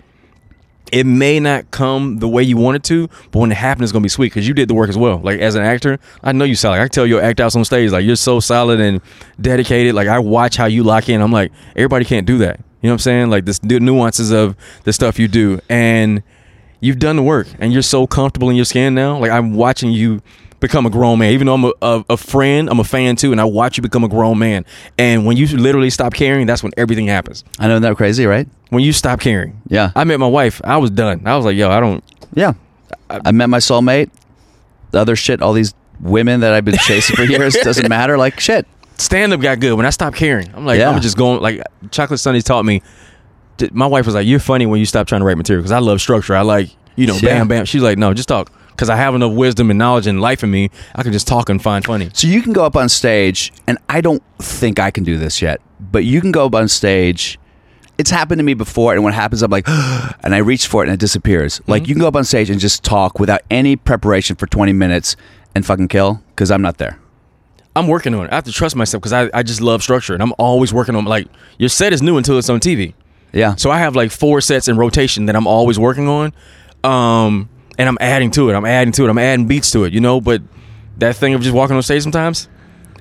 it 0.91 1.05
may 1.05 1.39
not 1.39 1.69
come 1.71 2.19
the 2.19 2.27
way 2.27 2.43
you 2.43 2.57
want 2.57 2.75
it 2.77 2.83
to, 2.85 3.07
but 3.31 3.39
when 3.39 3.51
it 3.51 3.57
happens, 3.57 3.85
it's 3.85 3.91
gonna 3.91 4.03
be 4.03 4.09
sweet 4.09 4.27
because 4.27 4.47
you 4.47 4.53
did 4.53 4.69
the 4.69 4.73
work 4.73 4.89
as 4.89 4.97
well. 4.97 5.17
Like 5.19 5.39
as 5.39 5.55
an 5.55 5.63
actor, 5.63 5.99
I 6.23 6.31
know 6.31 6.45
you 6.45 6.55
solid. 6.55 6.77
I 6.77 6.83
can 6.83 6.89
tell 6.89 7.05
you 7.07 7.19
act 7.19 7.39
out 7.39 7.55
on 7.55 7.65
stage. 7.65 7.91
Like 7.91 8.05
you're 8.05 8.15
so 8.15 8.39
solid 8.39 8.79
and 8.79 9.01
dedicated. 9.39 9.95
Like 9.95 10.07
I 10.07 10.19
watch 10.19 10.55
how 10.57 10.65
you 10.65 10.83
lock 10.83 11.09
in. 11.09 11.21
I'm 11.21 11.31
like 11.31 11.51
everybody 11.75 12.05
can't 12.05 12.25
do 12.25 12.37
that. 12.39 12.59
You 12.81 12.89
know 12.89 12.93
what 12.93 12.93
I'm 12.93 12.99
saying? 12.99 13.29
Like 13.29 13.45
this 13.45 13.59
the 13.59 13.79
nuances 13.79 14.31
of 14.31 14.55
the 14.83 14.93
stuff 14.93 15.19
you 15.19 15.27
do, 15.27 15.59
and 15.69 16.23
you've 16.79 16.99
done 16.99 17.15
the 17.15 17.23
work, 17.23 17.47
and 17.59 17.73
you're 17.73 17.81
so 17.81 18.07
comfortable 18.07 18.49
in 18.49 18.55
your 18.55 18.65
skin 18.65 18.93
now. 18.95 19.17
Like 19.17 19.31
I'm 19.31 19.53
watching 19.53 19.91
you 19.91 20.21
become 20.59 20.85
a 20.85 20.89
grown 20.89 21.19
man. 21.19 21.33
Even 21.33 21.47
though 21.47 21.53
I'm 21.53 21.65
a, 21.65 21.73
a, 21.81 22.05
a 22.11 22.17
friend, 22.17 22.69
I'm 22.69 22.79
a 22.79 22.83
fan 22.83 23.15
too, 23.15 23.31
and 23.31 23.39
I 23.39 23.45
watch 23.45 23.77
you 23.77 23.83
become 23.83 24.03
a 24.03 24.07
grown 24.07 24.39
man. 24.39 24.65
And 24.97 25.25
when 25.25 25.37
you 25.37 25.47
literally 25.47 25.89
stop 25.89 26.13
caring, 26.13 26.47
that's 26.47 26.63
when 26.63 26.71
everything 26.77 27.07
happens. 27.07 27.43
I 27.59 27.67
know 27.67 27.79
that 27.79 27.97
crazy, 27.97 28.25
right? 28.25 28.47
When 28.69 28.83
you 28.83 28.93
stop 28.93 29.19
caring. 29.19 29.61
Yeah. 29.67 29.91
I 29.95 30.03
met 30.03 30.19
my 30.19 30.27
wife. 30.27 30.61
I 30.63 30.77
was 30.77 30.89
done. 30.89 31.25
I 31.25 31.35
was 31.35 31.45
like, 31.45 31.55
yo, 31.55 31.69
I 31.69 31.79
don't. 31.79 32.03
Yeah. 32.33 32.53
I, 33.09 33.31
met 33.31 33.47
my 33.49 33.59
soulmate. 33.59 34.09
The 34.91 34.99
other 34.99 35.15
shit, 35.15 35.41
all 35.41 35.53
these 35.53 35.73
women 36.01 36.41
that 36.41 36.53
I've 36.53 36.65
been 36.65 36.77
chasing 36.77 37.15
for 37.15 37.23
years 37.31 37.53
doesn't 37.55 37.87
matter. 37.87 38.17
Like 38.17 38.39
shit. 38.39 38.67
stand 38.97 39.33
up 39.33 39.39
got 39.41 39.59
good 39.59 39.73
when 39.75 39.85
I 39.85 39.91
stopped 39.91 40.17
caring. 40.17 40.53
I'm 40.53 40.65
like, 40.65 40.79
Yeah. 40.79 40.89
I'm 40.89 41.01
just 41.01 41.17
going 41.17 41.41
like 41.41 41.61
Chocolate 41.91 42.19
Sundays 42.19 42.43
taught 42.43 42.65
me. 42.65 42.81
My 43.71 43.87
wife 43.87 44.05
was 44.05 44.15
like, 44.15 44.27
"You're 44.27 44.39
funny 44.39 44.65
when 44.65 44.79
you 44.79 44.85
stop 44.85 45.07
trying 45.07 45.21
to 45.21 45.25
write 45.25 45.37
material 45.37 45.61
because 45.61 45.71
I 45.71 45.79
love 45.79 46.01
structure. 46.01 46.35
I 46.35 46.41
like 46.41 46.69
you 46.95 47.07
know, 47.07 47.15
Yeah. 47.15 47.37
bam, 47.37 47.47
bam." 47.47 47.65
She's 47.65 47.81
like, 47.81 47.97
"No, 47.97 48.13
just 48.13 48.29
talk." 48.29 48.51
Because 48.71 48.89
I 48.89 48.95
have 48.95 49.15
enough 49.15 49.33
wisdom 49.33 49.71
and 49.71 49.79
knowledge 49.79 50.05
and 50.05 50.21
life 50.21 50.43
in 50.43 50.51
me, 50.51 50.69
I 50.93 51.01
can 51.01 51.11
just 51.11 51.25
talk 51.27 51.49
and 51.49 51.61
find 51.61 51.83
funny. 51.83 52.09
So 52.13 52.27
you 52.27 52.43
can 52.43 52.53
go 52.53 52.63
up 52.63 52.75
on 52.75 52.89
stage, 52.89 53.51
and 53.65 53.79
I 53.89 54.01
don't 54.01 54.21
think 54.37 54.79
I 54.79 54.91
can 54.91 55.03
do 55.03 55.17
this 55.17 55.41
yet, 55.41 55.61
but 55.79 56.05
you 56.05 56.21
can 56.21 56.31
go 56.31 56.45
up 56.45 56.53
on 56.53 56.67
stage. 56.67 57.39
It's 57.97 58.11
happened 58.11 58.37
to 58.37 58.43
me 58.43 58.53
before, 58.53 58.93
and 58.93 59.03
what 59.03 59.15
happens, 59.15 59.41
I'm 59.41 59.49
like, 59.49 59.67
and 60.23 60.35
I 60.35 60.37
reach 60.37 60.67
for 60.67 60.83
it 60.83 60.87
and 60.87 60.93
it 60.93 60.99
disappears. 60.99 61.59
Like 61.65 61.83
mm-hmm. 61.83 61.89
you 61.89 61.95
can 61.95 62.01
go 62.01 62.07
up 62.07 62.15
on 62.15 62.23
stage 62.23 62.51
and 62.51 62.59
just 62.59 62.83
talk 62.83 63.19
without 63.19 63.41
any 63.49 63.75
preparation 63.75 64.35
for 64.35 64.45
20 64.45 64.73
minutes 64.73 65.15
and 65.55 65.65
fucking 65.65 65.87
kill 65.87 66.21
because 66.29 66.51
I'm 66.51 66.61
not 66.61 66.77
there. 66.77 66.99
I'm 67.75 67.87
working 67.87 68.13
on 68.15 68.25
it. 68.25 68.31
I 68.31 68.35
have 68.35 68.43
to 68.45 68.51
trust 68.51 68.75
myself 68.75 69.01
because 69.01 69.13
I, 69.13 69.29
I 69.33 69.43
just 69.43 69.61
love 69.61 69.83
structure 69.83 70.13
and 70.13 70.21
I'm 70.21 70.33
always 70.39 70.73
working 70.73 70.95
on 70.95 71.05
like 71.05 71.27
your 71.59 71.69
set 71.69 71.93
is 71.93 72.01
new 72.01 72.17
until 72.17 72.37
it's 72.37 72.49
on 72.49 72.59
TV. 72.59 72.93
Yeah. 73.37 73.55
So 73.55 73.69
I 73.71 73.77
have 73.79 73.95
like 73.95 74.11
four 74.11 74.41
sets 74.41 74.67
in 74.67 74.77
rotation 74.77 75.27
that 75.27 75.35
I'm 75.35 75.47
always 75.47 75.77
working 75.79 76.07
on. 76.07 76.33
Um, 76.83 77.49
and 77.77 77.87
I'm 77.87 77.97
adding 78.01 78.31
to 78.31 78.49
it. 78.49 78.53
I'm 78.55 78.65
adding 78.65 78.91
to 78.93 79.05
it. 79.05 79.09
I'm 79.09 79.17
adding 79.17 79.45
beats 79.47 79.71
to 79.71 79.83
it, 79.83 79.93
you 79.93 79.99
know, 79.99 80.19
but 80.19 80.41
that 80.97 81.15
thing 81.15 81.33
of 81.35 81.41
just 81.41 81.53
walking 81.53 81.75
on 81.75 81.83
stage 81.83 82.01
sometimes, 82.01 82.49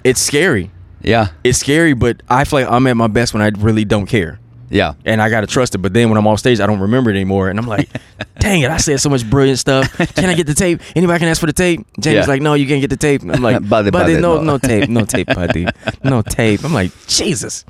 it's 0.05 0.21
scary. 0.21 0.71
yeah. 1.03 1.29
It's 1.45 1.59
scary, 1.59 1.95
but 1.95 2.23
I 2.29 2.45
feel 2.45 2.61
like 2.61 2.71
I'm 2.71 2.87
at 2.87 2.97
my 2.97 3.07
best 3.07 3.33
when 3.33 3.43
I 3.43 3.49
really 3.59 3.85
don't 3.85 4.07
care. 4.07 4.39
Yeah. 4.69 4.95
And 5.05 5.23
I 5.23 5.31
gotta 5.31 5.47
trust 5.47 5.75
it. 5.77 5.79
But 5.79 5.93
then 5.95 6.09
when 6.11 6.19
I'm 6.19 6.27
off 6.27 6.41
stage, 6.41 6.59
I 6.61 6.67
don't 6.67 6.81
remember 6.81 7.11
it 7.11 7.15
anymore. 7.15 7.49
And 7.49 7.59
I'm 7.59 7.67
like, 7.67 7.89
dang 8.41 8.63
it, 8.63 8.71
I 8.71 8.77
said 8.79 9.01
so 9.01 9.09
much 9.09 9.29
brilliant 9.31 9.59
stuff. 9.61 9.91
Can 10.15 10.27
I 10.29 10.35
get 10.35 10.47
the 10.49 10.55
tape? 10.55 10.81
Anybody 10.97 11.21
can 11.21 11.29
ask 11.29 11.41
for 11.41 11.47
the 11.47 11.53
tape? 11.53 11.87
James 12.01 12.15
Yeah. 12.15 12.27
like, 12.27 12.43
no, 12.43 12.55
you 12.55 12.67
can't 12.67 12.81
get 12.81 12.91
the 12.91 12.97
tape. 12.97 13.23
I'm 13.23 13.41
like, 13.41 13.61
Buddy, 13.69 13.91
buddy, 13.91 13.91
buddy, 13.91 14.21
no, 14.21 14.37
no." 14.39 14.43
no 14.43 14.59
tape, 14.59 14.89
no 14.91 15.05
tape, 15.15 15.29
buddy, 15.29 15.67
no 16.05 16.21
tape. 16.23 16.65
I'm 16.65 16.75
like, 16.75 16.91
Jesus, 17.07 17.65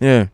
yeah. 0.00 0.28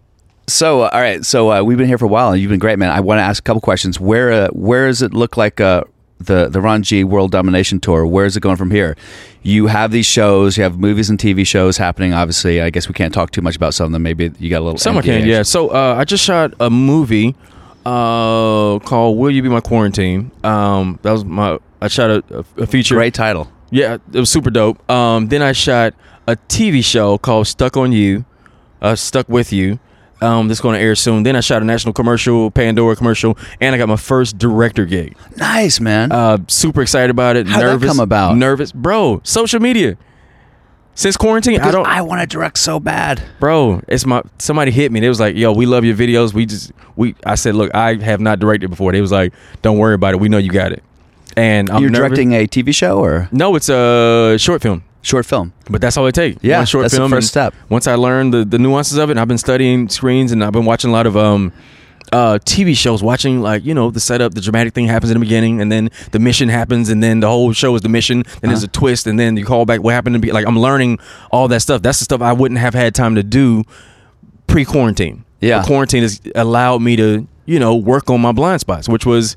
So, 0.46 0.82
uh, 0.82 0.90
all 0.92 1.00
right. 1.00 1.24
So 1.24 1.52
uh, 1.52 1.62
we've 1.62 1.78
been 1.78 1.86
here 1.86 1.98
for 1.98 2.04
a 2.04 2.08
while, 2.08 2.32
and 2.32 2.40
you've 2.40 2.50
been 2.50 2.58
great, 2.58 2.78
man. 2.78 2.90
I 2.90 3.00
want 3.00 3.18
to 3.18 3.22
ask 3.22 3.42
a 3.42 3.44
couple 3.44 3.60
questions. 3.60 4.00
Where, 4.00 4.32
uh, 4.32 4.48
where 4.48 4.88
does 4.88 5.02
it 5.02 5.14
look 5.14 5.36
like 5.36 5.60
uh, 5.60 5.84
the 6.18 6.48
the 6.48 6.60
Ron 6.60 6.82
G 6.82 7.04
World 7.04 7.30
Domination 7.30 7.80
Tour? 7.80 8.06
Where 8.06 8.24
is 8.24 8.36
it 8.36 8.40
going 8.40 8.56
from 8.56 8.70
here? 8.70 8.96
You 9.42 9.66
have 9.66 9.90
these 9.90 10.06
shows, 10.06 10.56
you 10.56 10.62
have 10.62 10.78
movies 10.78 11.10
and 11.10 11.18
TV 11.18 11.46
shows 11.46 11.76
happening. 11.76 12.12
Obviously, 12.12 12.60
I 12.60 12.70
guess 12.70 12.88
we 12.88 12.94
can't 12.94 13.12
talk 13.12 13.30
too 13.30 13.42
much 13.42 13.56
about 13.56 13.74
some 13.74 13.86
of 13.86 13.92
them. 13.92 14.02
Maybe 14.02 14.30
you 14.38 14.50
got 14.50 14.60
a 14.60 14.64
little. 14.64 14.78
Some 14.78 14.96
I 14.96 15.02
can, 15.02 15.26
yeah. 15.26 15.42
So 15.42 15.68
uh, 15.68 15.96
I 15.98 16.04
just 16.04 16.24
shot 16.24 16.54
a 16.60 16.70
movie 16.70 17.34
uh, 17.84 18.78
called 18.80 19.18
"Will 19.18 19.30
You 19.30 19.42
Be 19.42 19.48
My 19.48 19.60
Quarantine." 19.60 20.30
Um, 20.44 20.98
that 21.02 21.12
was 21.12 21.24
my. 21.24 21.58
I 21.80 21.88
shot 21.88 22.10
a, 22.10 22.44
a 22.56 22.66
feature. 22.66 22.94
Great 22.94 23.14
title. 23.14 23.50
Yeah, 23.70 23.98
it 24.12 24.20
was 24.20 24.30
super 24.30 24.50
dope. 24.50 24.88
Um, 24.90 25.28
then 25.28 25.42
I 25.42 25.52
shot 25.52 25.94
a 26.26 26.36
TV 26.36 26.84
show 26.84 27.18
called 27.18 27.46
"Stuck 27.46 27.76
on 27.76 27.92
You," 27.92 28.24
uh, 28.80 28.94
"Stuck 28.94 29.28
with 29.28 29.52
You." 29.52 29.78
Um, 30.22 30.48
that's 30.48 30.60
going 30.60 30.74
to 30.76 30.80
air 30.80 30.94
soon. 30.94 31.22
Then 31.24 31.36
I 31.36 31.40
shot 31.40 31.62
a 31.62 31.64
national 31.64 31.92
commercial, 31.94 32.50
Pandora 32.50 32.96
commercial, 32.96 33.36
and 33.60 33.74
I 33.74 33.78
got 33.78 33.88
my 33.88 33.96
first 33.96 34.38
director 34.38 34.84
gig. 34.86 35.16
Nice, 35.36 35.80
man. 35.80 36.12
Uh, 36.12 36.38
super 36.48 36.80
excited 36.82 37.10
about 37.10 37.36
it. 37.36 37.46
That 37.46 37.58
nervous. 37.58 37.88
come 37.88 38.00
about? 38.00 38.36
Nervous, 38.36 38.72
bro. 38.72 39.20
Social 39.24 39.60
media. 39.60 39.96
Since 40.94 41.16
quarantine, 41.16 41.58
I 41.60 41.70
don't. 41.70 41.86
I 41.86 42.02
want 42.02 42.20
to 42.20 42.26
direct 42.26 42.58
so 42.58 42.78
bad. 42.78 43.22
bro 43.40 43.80
it's 43.88 44.04
my 44.04 44.22
somebody 44.38 44.70
hit 44.70 44.92
me 44.92 45.00
they 45.00 45.08
was 45.08 45.18
like 45.18 45.34
yo 45.34 45.50
we 45.50 45.64
love 45.64 45.84
your 45.84 45.96
videos 45.96 46.34
we 46.34 46.44
just 46.44 46.70
we 46.96 47.14
i 47.24 47.34
said 47.34 47.54
look 47.54 47.74
i 47.74 47.94
have 47.94 48.20
not 48.20 48.38
directed 48.38 48.68
before 48.68 48.92
they 48.92 49.00
was 49.00 49.10
like 49.10 49.32
don't 49.62 49.78
worry 49.78 49.94
about 49.94 50.12
it 50.12 50.20
we 50.20 50.28
know 50.28 50.36
you 50.36 50.50
got 50.50 50.70
it 50.70 50.84
and 51.34 51.70
i'm 51.70 51.80
You're 51.80 51.90
nervous. 51.90 52.18
directing 52.18 52.32
a 52.34 52.46
TV 52.46 52.74
show 52.74 52.98
or 52.98 53.28
no 53.32 53.56
it's 53.56 53.70
a 53.70 54.36
short 54.38 54.60
film 54.60 54.84
short 55.02 55.26
film. 55.26 55.52
but 55.70 55.80
that's 55.80 55.96
all 55.96 56.06
it 56.06 56.14
takes 56.14 56.42
Yeah, 56.42 56.58
One 56.58 56.66
short 56.66 56.82
that's 56.84 56.94
the 56.94 56.98
film 57.00 57.10
first 57.10 57.28
step. 57.28 57.54
once 57.68 57.86
i 57.86 57.94
learned 57.96 58.32
the, 58.32 58.44
the 58.44 58.58
nuances 58.58 58.98
of 58.98 59.10
it 59.10 59.12
and 59.12 59.20
i've 59.20 59.28
been 59.28 59.36
studying 59.38 59.88
screens 59.88 60.30
and 60.32 60.42
i've 60.44 60.52
been 60.52 60.64
watching 60.64 60.90
a 60.90 60.92
lot 60.92 61.06
of 61.06 61.16
um 61.16 61.52
uh, 62.12 62.38
TV 62.44 62.76
shows, 62.76 63.02
watching 63.02 63.40
like 63.40 63.64
you 63.64 63.72
know 63.72 63.90
the 63.90 64.00
setup, 64.00 64.34
the 64.34 64.40
dramatic 64.42 64.74
thing 64.74 64.86
happens 64.86 65.10
in 65.10 65.14
the 65.18 65.20
beginning, 65.24 65.62
and 65.62 65.72
then 65.72 65.88
the 66.10 66.18
mission 66.18 66.50
happens, 66.50 66.90
and 66.90 67.02
then 67.02 67.20
the 67.20 67.26
whole 67.28 67.54
show 67.54 67.74
is 67.74 67.80
the 67.80 67.88
mission. 67.88 68.22
Then 68.42 68.50
there's 68.50 68.62
a 68.62 68.66
Uh-huh. 68.66 68.80
twist, 68.80 69.06
and 69.06 69.18
then 69.18 69.34
you 69.38 69.46
call 69.46 69.64
back 69.64 69.82
what 69.82 69.94
happened 69.94 70.14
to 70.16 70.20
be. 70.20 70.30
Like 70.30 70.46
I'm 70.46 70.58
learning 70.58 70.98
all 71.30 71.48
that 71.48 71.60
stuff. 71.60 71.80
That's 71.80 72.00
the 72.00 72.04
stuff 72.04 72.20
I 72.20 72.34
wouldn't 72.34 72.60
have 72.60 72.74
had 72.74 72.94
time 72.94 73.14
to 73.14 73.22
do 73.22 73.64
pre-quarantine. 74.46 75.24
Yeah. 75.40 75.58
But 75.60 75.66
quarantine 75.68 76.02
has 76.02 76.20
allowed 76.34 76.82
me 76.82 76.96
to, 76.96 77.26
you 77.46 77.58
know, 77.58 77.74
work 77.76 78.10
on 78.10 78.20
my 78.20 78.32
blind 78.32 78.60
spots, 78.60 78.90
which 78.90 79.06
was 79.06 79.34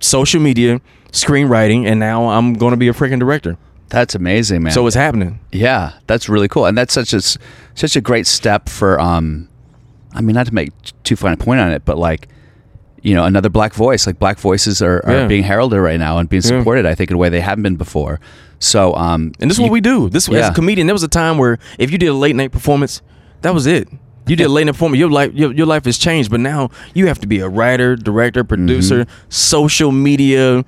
social 0.00 0.40
media, 0.40 0.80
screenwriting, 1.12 1.86
and 1.86 2.00
now 2.00 2.28
I'm 2.30 2.54
going 2.54 2.70
to 2.70 2.76
be 2.78 2.88
a 2.88 2.92
freaking 2.92 3.18
director. 3.20 3.58
That's 3.88 4.14
amazing, 4.14 4.62
man. 4.64 4.72
So 4.72 4.86
it's 4.86 4.96
happening. 4.96 5.38
Yeah, 5.52 5.92
that's 6.06 6.28
really 6.28 6.48
cool, 6.48 6.66
and 6.66 6.76
that's 6.76 6.92
such 6.92 7.12
a 7.12 7.20
such 7.20 7.96
a 7.96 8.00
great 8.00 8.26
step 8.26 8.68
for. 8.68 9.00
Um, 9.00 9.48
I 10.12 10.20
mean, 10.22 10.34
not 10.34 10.46
to 10.46 10.54
make 10.54 10.70
too 11.04 11.14
fine 11.14 11.34
a 11.34 11.36
point 11.36 11.60
on 11.60 11.70
it, 11.70 11.84
but 11.84 11.98
like, 11.98 12.28
you 13.02 13.14
know, 13.14 13.24
another 13.24 13.50
black 13.50 13.74
voice. 13.74 14.06
Like 14.06 14.18
black 14.18 14.38
voices 14.38 14.80
are, 14.80 15.04
are 15.04 15.12
Yeah. 15.12 15.26
being 15.26 15.42
heralded 15.42 15.78
right 15.78 15.98
now 16.00 16.16
and 16.18 16.26
being 16.28 16.42
Yeah. 16.42 16.58
supported. 16.58 16.86
I 16.86 16.94
think 16.94 17.10
in 17.10 17.16
a 17.16 17.18
way 17.18 17.28
they 17.28 17.40
haven't 17.40 17.62
been 17.64 17.76
before. 17.76 18.18
So, 18.58 18.94
um, 18.94 19.32
And 19.40 19.50
this 19.50 19.56
is 19.56 19.58
you- 19.58 19.64
what 19.64 19.72
we 19.72 19.82
do. 19.82 20.08
This 20.08 20.26
as 20.30 20.48
a 20.48 20.52
comedian, 20.54 20.86
there 20.86 20.94
was 20.94 21.02
a 21.02 21.08
time 21.08 21.36
where 21.36 21.58
if 21.78 21.90
you 21.90 21.98
did 21.98 22.06
a 22.06 22.14
late 22.14 22.34
night 22.34 22.50
performance, 22.50 23.02
that 23.42 23.52
was 23.52 23.66
it. 23.66 23.88
You 24.26 24.36
did 24.36 24.44
a 24.46 24.48
late 24.48 24.64
night 24.64 24.72
performance, 24.72 24.98
your 24.98 25.10
life 25.10 25.32
your, 25.34 25.52
your 25.52 25.66
life 25.66 25.84
has 25.84 25.98
changed. 25.98 26.30
But 26.30 26.40
now 26.40 26.70
you 26.94 27.06
have 27.08 27.18
to 27.20 27.26
be 27.26 27.40
a 27.40 27.48
writer, 27.48 27.94
director, 27.94 28.42
producer, 28.42 29.04
social 29.28 29.92
media. 29.92 30.64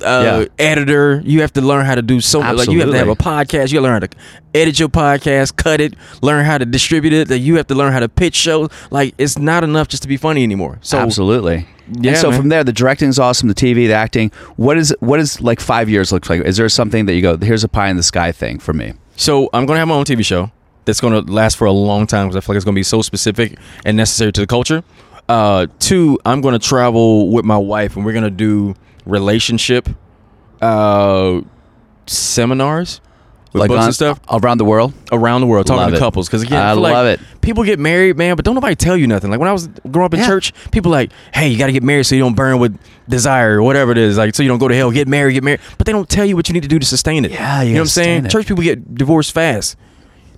Uh, 0.00 0.46
Yeah. 0.58 0.64
editor, 0.64 1.20
you 1.24 1.42
have 1.42 1.52
to 1.52 1.60
learn 1.60 1.84
how 1.84 1.94
to 1.94 2.02
do 2.02 2.20
so 2.20 2.40
much. 2.40 2.56
Like 2.56 2.70
you 2.70 2.80
have 2.80 2.90
to 2.90 2.96
have 2.98 3.08
a 3.08 3.14
podcast. 3.16 3.72
You 3.72 3.80
learn 3.80 3.92
how 3.92 4.06
to 4.06 4.08
edit 4.54 4.78
your 4.78 4.88
podcast, 4.88 5.56
cut 5.56 5.80
it, 5.80 5.94
learn 6.22 6.44
how 6.44 6.56
to 6.58 6.64
distribute 6.64 7.12
it. 7.12 7.28
That 7.28 7.38
you 7.40 7.56
have 7.56 7.66
to 7.66 7.74
learn 7.74 7.92
how 7.92 8.00
to 8.00 8.08
pitch 8.08 8.34
shows. 8.34 8.70
Like 8.90 9.14
it's 9.18 9.38
not 9.38 9.64
enough 9.64 9.88
just 9.88 10.02
to 10.04 10.08
be 10.08 10.16
funny 10.16 10.42
anymore. 10.42 10.78
So 10.80 10.98
absolutely. 10.98 11.66
Yeah, 11.92 12.12
and 12.12 12.18
so 12.18 12.30
man. 12.30 12.40
from 12.40 12.48
there, 12.48 12.64
the 12.64 12.72
directing 12.72 13.08
is 13.10 13.18
awesome. 13.18 13.48
The 13.48 13.54
TV, 13.54 13.86
the 13.86 13.92
acting. 13.92 14.30
What 14.56 14.78
is 14.78 14.94
what 15.00 15.20
is 15.20 15.40
like 15.42 15.60
five 15.60 15.90
years 15.90 16.10
looks 16.12 16.30
like? 16.30 16.40
Is 16.42 16.56
there 16.56 16.68
something 16.68 17.04
that 17.06 17.14
you 17.14 17.20
go? 17.22 17.36
Here's 17.36 17.64
a 17.64 17.68
pie 17.68 17.88
in 17.90 17.96
the 17.98 18.02
sky 18.02 18.32
thing 18.32 18.58
for 18.60 18.72
me. 18.72 18.94
So 19.16 19.50
I'm 19.52 19.66
gonna 19.66 19.78
have 19.80 19.88
my 19.88 19.94
own 19.94 20.04
TV 20.04 20.24
show. 20.24 20.50
that's 20.84 21.00
going 21.00 21.12
to 21.24 21.30
last 21.32 21.56
for 21.56 21.66
a 21.66 21.70
long 21.72 22.08
time 22.08 22.26
because 22.26 22.36
I 22.36 22.40
feel 22.40 22.54
like 22.54 22.56
it's 22.56 22.64
going 22.64 22.74
to 22.74 22.78
be 22.78 22.82
so 22.82 23.02
specific 23.02 23.56
and 23.84 23.96
necessary 23.96 24.32
to 24.32 24.40
the 24.40 24.48
culture. 24.48 24.82
Uh, 25.28 25.66
two, 25.78 26.18
I'm 26.24 26.40
going 26.40 26.58
to 26.58 26.58
travel 26.58 27.30
with 27.30 27.44
my 27.44 27.56
wife 27.56 27.94
and 27.94 28.04
we're 28.04 28.12
going 28.12 28.24
to 28.24 28.30
do 28.30 28.74
relationship 29.04 29.88
uh, 30.60 31.40
seminars 32.06 33.00
with 33.52 33.60
like 33.60 33.68
books 33.68 33.80
on, 33.80 33.84
and 33.86 33.94
stuff 33.94 34.20
around 34.30 34.58
the 34.58 34.64
world. 34.64 34.94
around 35.12 35.40
the 35.42 35.46
world 35.46 35.66
talking 35.66 35.80
Love 35.82 35.90
to 35.90 35.96
it. 35.96 35.98
couples 35.98 36.26
because 36.26 36.42
again 36.42 36.60
I 36.62 36.72
like 36.72 36.92
love 36.92 37.06
it. 37.06 37.20
people 37.42 37.64
get 37.64 37.78
married 37.78 38.16
man 38.16 38.34
but 38.34 38.44
don't 38.46 38.54
nobody 38.54 38.74
tell 38.74 38.96
you 38.96 39.06
nothing 39.06 39.30
like 39.30 39.38
when 39.40 39.48
i 39.48 39.52
was 39.52 39.66
growing 39.90 40.06
up 40.06 40.14
in 40.14 40.20
Yeah. 40.20 40.26
church 40.26 40.54
people 40.70 40.90
like 40.90 41.12
hey 41.34 41.48
you 41.48 41.58
got 41.58 41.66
to 41.66 41.72
get 41.72 41.82
married 41.82 42.04
so 42.04 42.14
you 42.14 42.22
don't 42.22 42.34
burn 42.34 42.58
with 42.58 42.78
desire 43.08 43.58
or 43.58 43.62
whatever 43.62 43.92
it 43.92 43.98
is 43.98 44.16
like 44.16 44.34
so 44.34 44.42
you 44.42 44.48
don't 44.48 44.58
go 44.58 44.68
to 44.68 44.74
hell 44.74 44.90
get 44.90 45.06
married 45.06 45.34
get 45.34 45.44
married 45.44 45.60
but 45.76 45.86
they 45.86 45.92
don't 45.92 46.08
tell 46.08 46.24
you 46.24 46.34
what 46.34 46.48
you 46.48 46.54
need 46.54 46.62
to 46.62 46.68
do 46.68 46.78
to 46.78 46.86
sustain 46.86 47.26
it 47.26 47.30
Yeah, 47.32 47.60
you 47.60 47.68
you 47.68 47.74
know 47.74 47.80
what 47.80 47.82
i'm 47.82 47.88
saying 47.88 48.24
it. 48.26 48.30
church 48.30 48.46
people 48.46 48.62
get 48.64 48.94
divorced 48.94 49.32
fast 49.32 49.76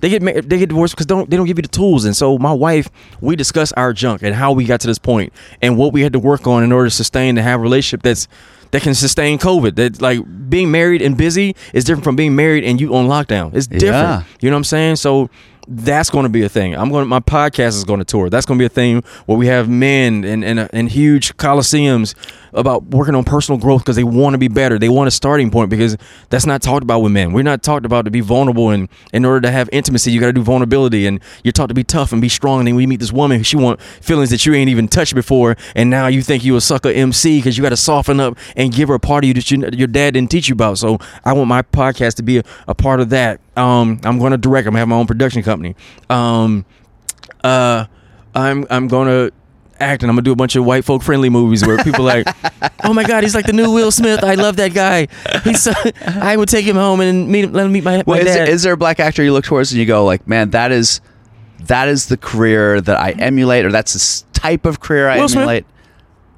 they 0.04 0.10
get 0.10 0.20
mar- 0.20 0.42
they 0.42 0.58
get 0.58 0.68
divorced 0.68 0.94
because 0.94 1.06
don't 1.06 1.30
they 1.30 1.36
don't 1.38 1.46
give 1.46 1.56
you 1.56 1.62
the 1.62 1.68
tools 1.68 2.04
and 2.04 2.14
so 2.14 2.36
my 2.36 2.52
wife 2.52 2.90
we 3.22 3.34
discuss 3.36 3.72
our 3.72 3.94
junk 3.94 4.22
and 4.22 4.34
how 4.34 4.52
we 4.52 4.66
got 4.66 4.78
to 4.80 4.86
this 4.86 4.98
point 4.98 5.32
and 5.62 5.78
what 5.78 5.94
we 5.94 6.02
had 6.02 6.12
to 6.12 6.18
work 6.18 6.46
on 6.46 6.62
in 6.62 6.72
order 6.72 6.88
to 6.88 6.94
sustain 6.94 7.36
to 7.36 7.42
have 7.42 7.58
a 7.58 7.62
relationship 7.62 8.02
that's 8.02 8.28
that 8.70 8.82
can 8.82 8.94
sustain 8.94 9.38
COVID. 9.38 9.76
That 9.76 10.02
like 10.02 10.18
being 10.50 10.70
married 10.72 11.00
and 11.00 11.16
busy 11.16 11.54
is 11.72 11.84
different 11.84 12.02
from 12.02 12.16
being 12.16 12.34
married 12.34 12.64
and 12.64 12.80
you 12.80 12.92
on 12.96 13.06
lockdown. 13.06 13.54
It's 13.54 13.68
different. 13.68 13.92
Yeah. 13.92 14.22
You 14.40 14.50
know 14.50 14.56
what 14.56 14.58
I'm 14.58 14.64
saying? 14.64 14.96
So 14.96 15.30
that's 15.68 16.10
going 16.10 16.24
to 16.24 16.28
be 16.28 16.42
a 16.42 16.48
thing. 16.48 16.74
I'm 16.74 16.90
going. 16.90 17.04
to 17.04 17.08
My 17.08 17.20
podcast 17.20 17.76
is 17.76 17.84
going 17.84 18.00
to 18.00 18.04
tour. 18.04 18.28
That's 18.28 18.46
going 18.46 18.58
to 18.58 18.62
be 18.62 18.66
a 18.66 18.68
thing 18.68 19.04
where 19.26 19.38
we 19.38 19.46
have 19.46 19.68
men 19.68 20.24
and 20.24 20.44
in, 20.44 20.58
in 20.58 20.88
huge 20.88 21.36
coliseums 21.36 22.14
about 22.54 22.84
working 22.84 23.14
on 23.14 23.24
personal 23.24 23.60
growth 23.60 23.82
because 23.82 23.96
they 23.96 24.04
want 24.04 24.34
to 24.34 24.38
be 24.38 24.48
better. 24.48 24.78
They 24.78 24.88
want 24.88 25.08
a 25.08 25.10
starting 25.10 25.50
point 25.50 25.70
because 25.70 25.96
that's 26.30 26.46
not 26.46 26.62
talked 26.62 26.82
about 26.82 27.00
with 27.00 27.12
men. 27.12 27.32
We're 27.32 27.42
not 27.42 27.62
talked 27.62 27.84
about 27.84 28.04
to 28.06 28.10
be 28.10 28.20
vulnerable 28.20 28.70
and 28.70 28.88
in 29.12 29.24
order 29.24 29.40
to 29.42 29.50
have 29.50 29.68
intimacy, 29.72 30.12
you 30.12 30.20
got 30.20 30.26
to 30.26 30.32
do 30.32 30.42
vulnerability 30.42 31.06
and 31.06 31.20
you're 31.42 31.52
taught 31.52 31.68
to 31.68 31.74
be 31.74 31.84
tough 31.84 32.12
and 32.12 32.22
be 32.22 32.28
strong. 32.28 32.60
And 32.60 32.68
then 32.68 32.74
we 32.76 32.86
meet 32.86 33.00
this 33.00 33.12
woman, 33.12 33.42
she 33.42 33.56
want 33.56 33.80
feelings 33.82 34.30
that 34.30 34.46
you 34.46 34.54
ain't 34.54 34.70
even 34.70 34.88
touched 34.88 35.14
before, 35.14 35.56
and 35.74 35.90
now 35.90 36.06
you 36.06 36.22
think 36.22 36.44
you 36.44 36.56
a 36.56 36.60
sucker 36.60 36.90
MC 36.90 37.38
because 37.38 37.56
you 37.56 37.62
got 37.62 37.70
to 37.70 37.76
soften 37.76 38.20
up 38.20 38.38
and 38.56 38.72
give 38.72 38.88
her 38.88 38.94
a 38.94 39.00
part 39.00 39.24
of 39.24 39.28
you 39.28 39.34
that 39.34 39.50
you, 39.50 39.68
your 39.72 39.88
dad 39.88 40.14
didn't 40.14 40.30
teach 40.30 40.48
you 40.48 40.54
about. 40.54 40.78
So 40.78 40.98
I 41.24 41.32
want 41.32 41.48
my 41.48 41.62
podcast 41.62 42.16
to 42.16 42.22
be 42.22 42.38
a, 42.38 42.44
a 42.68 42.74
part 42.74 43.00
of 43.00 43.10
that. 43.10 43.40
Um, 43.56 44.00
I'm 44.04 44.18
going 44.18 44.32
to 44.32 44.38
direct. 44.38 44.66
I'm 44.66 44.72
gonna 44.72 44.80
have 44.80 44.88
my 44.88 44.96
own 44.96 45.06
production 45.06 45.42
company. 45.42 45.76
Um, 46.10 46.64
uh, 47.42 47.86
I'm 48.34 48.66
I'm 48.70 48.88
gonna 48.88 49.26
act 49.26 49.43
and 49.80 50.02
I'm 50.04 50.08
gonna 50.08 50.22
do 50.22 50.32
a 50.32 50.36
bunch 50.36 50.56
of 50.56 50.64
white 50.64 50.84
folk 50.84 51.02
friendly 51.02 51.28
movies 51.28 51.66
where 51.66 51.82
people 51.82 52.04
like, 52.04 52.26
oh 52.84 52.92
my 52.94 53.04
god, 53.04 53.22
he's 53.22 53.34
like 53.34 53.46
the 53.46 53.52
new 53.52 53.70
Will 53.72 53.90
Smith. 53.90 54.22
I 54.24 54.34
love 54.34 54.56
that 54.56 54.72
guy. 54.74 55.08
He's 55.44 55.62
so, 55.62 55.72
I 56.06 56.36
would 56.36 56.48
take 56.48 56.64
him 56.64 56.76
home 56.76 57.00
and 57.00 57.28
meet 57.28 57.44
him, 57.44 57.52
let 57.52 57.66
him 57.66 57.72
meet 57.72 57.84
my, 57.84 57.98
my 57.98 58.04
Well, 58.06 58.18
is, 58.18 58.24
dad. 58.26 58.34
there, 58.36 58.50
is 58.50 58.62
there 58.62 58.72
a 58.72 58.76
black 58.76 59.00
actor 59.00 59.22
you 59.22 59.32
look 59.32 59.44
towards 59.44 59.72
and 59.72 59.78
you 59.80 59.86
go 59.86 60.04
like, 60.04 60.26
man, 60.28 60.50
that 60.50 60.72
is 60.72 61.00
that 61.66 61.88
is 61.88 62.06
the 62.06 62.16
career 62.16 62.80
that 62.80 62.98
I 63.00 63.12
emulate, 63.12 63.64
or 63.64 63.72
that's 63.72 63.92
the 64.24 64.32
type 64.38 64.66
of 64.66 64.80
career 64.80 65.08
I 65.08 65.18
Will 65.18 65.28
Smith. 65.28 65.42
emulate? 65.42 65.66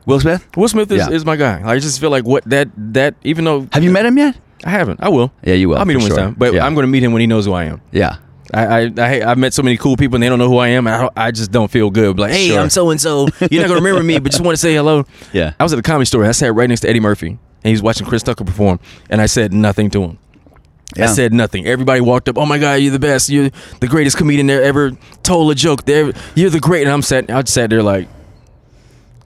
Will 0.06 0.20
Smith? 0.20 0.46
Will 0.56 0.68
Smith 0.68 0.90
is, 0.92 0.98
Yeah. 0.98 1.10
is 1.14 1.24
my 1.24 1.34
guy. 1.36 1.60
I 1.64 1.78
just 1.80 2.00
feel 2.00 2.10
like 2.10 2.24
what 2.24 2.44
that 2.44 2.68
that 2.94 3.14
even 3.24 3.44
though 3.44 3.66
Have 3.72 3.82
you 3.82 3.90
met 3.90 4.06
him 4.06 4.16
yet? 4.18 4.36
I 4.64 4.70
haven't, 4.70 5.00
I 5.02 5.08
will. 5.08 5.32
Yeah, 5.44 5.54
you 5.54 5.68
will, 5.68 5.78
I'll 5.78 5.84
meet 5.84 5.96
him 5.96 6.02
one 6.02 6.10
time, 6.12 6.34
but 6.38 6.54
Yeah. 6.54 6.64
I'm 6.64 6.74
going 6.74 6.84
to 6.84 6.88
meet 6.90 7.02
him 7.02 7.12
when 7.12 7.20
he 7.20 7.26
knows 7.26 7.44
who 7.44 7.52
I 7.52 7.64
am. 7.64 7.80
Yeah. 7.92 8.16
I, 8.54 8.66
I, 8.84 8.92
I 8.98 9.30
I've 9.30 9.38
met 9.38 9.54
so 9.54 9.62
many 9.62 9.76
cool 9.76 9.96
people 9.96 10.16
and 10.16 10.22
they 10.22 10.28
don't 10.28 10.38
know 10.38 10.48
who 10.48 10.58
I 10.58 10.68
am. 10.68 10.86
And 10.86 10.94
I, 11.16 11.26
I 11.26 11.30
just 11.30 11.50
don't 11.50 11.70
feel 11.70 11.90
good. 11.90 12.18
Like, 12.18 12.32
hey, 12.32 12.48
Sure. 12.48 12.60
I'm 12.60 12.70
so 12.70 12.90
and 12.90 13.00
so. 13.00 13.28
You're 13.50 13.62
not 13.62 13.68
gonna 13.68 13.80
remember 13.80 14.02
me, 14.02 14.18
but 14.18 14.30
just 14.32 14.42
want 14.44 14.54
to 14.54 14.60
say 14.60 14.74
hello. 14.74 15.04
Yeah. 15.32 15.52
I 15.58 15.62
was 15.62 15.72
at 15.72 15.76
the 15.76 15.82
comedy 15.82 16.04
store. 16.06 16.24
I 16.24 16.32
sat 16.32 16.54
right 16.54 16.68
next 16.68 16.80
to 16.80 16.88
Eddie 16.88 17.00
Murphy, 17.00 17.28
and 17.28 17.38
he 17.64 17.72
was 17.72 17.82
watching 17.82 18.06
Chris 18.06 18.22
Tucker 18.22 18.44
perform, 18.44 18.80
and 19.10 19.20
I 19.20 19.26
said 19.26 19.52
nothing 19.52 19.90
to 19.90 20.02
him. 20.02 20.18
I 20.96 21.06
said 21.06 21.32
nothing. 21.34 21.66
Everybody 21.66 22.00
walked 22.00 22.28
up. 22.28 22.38
Oh 22.38 22.46
my 22.46 22.58
god, 22.58 22.74
you're 22.74 22.92
the 22.92 22.98
best. 22.98 23.28
You're 23.28 23.50
the 23.80 23.88
greatest 23.88 24.16
comedian 24.16 24.46
that 24.46 24.62
ever 24.62 24.92
told 25.22 25.50
a 25.50 25.54
joke. 25.54 25.84
There, 25.84 26.12
you're 26.34 26.48
the 26.48 26.60
great. 26.60 26.82
And 26.84 26.90
I'm 26.92 27.02
sat. 27.02 27.28
I 27.30 27.42
just 27.42 27.52
sat 27.54 27.68
there 27.70 27.82
like, 27.82 28.08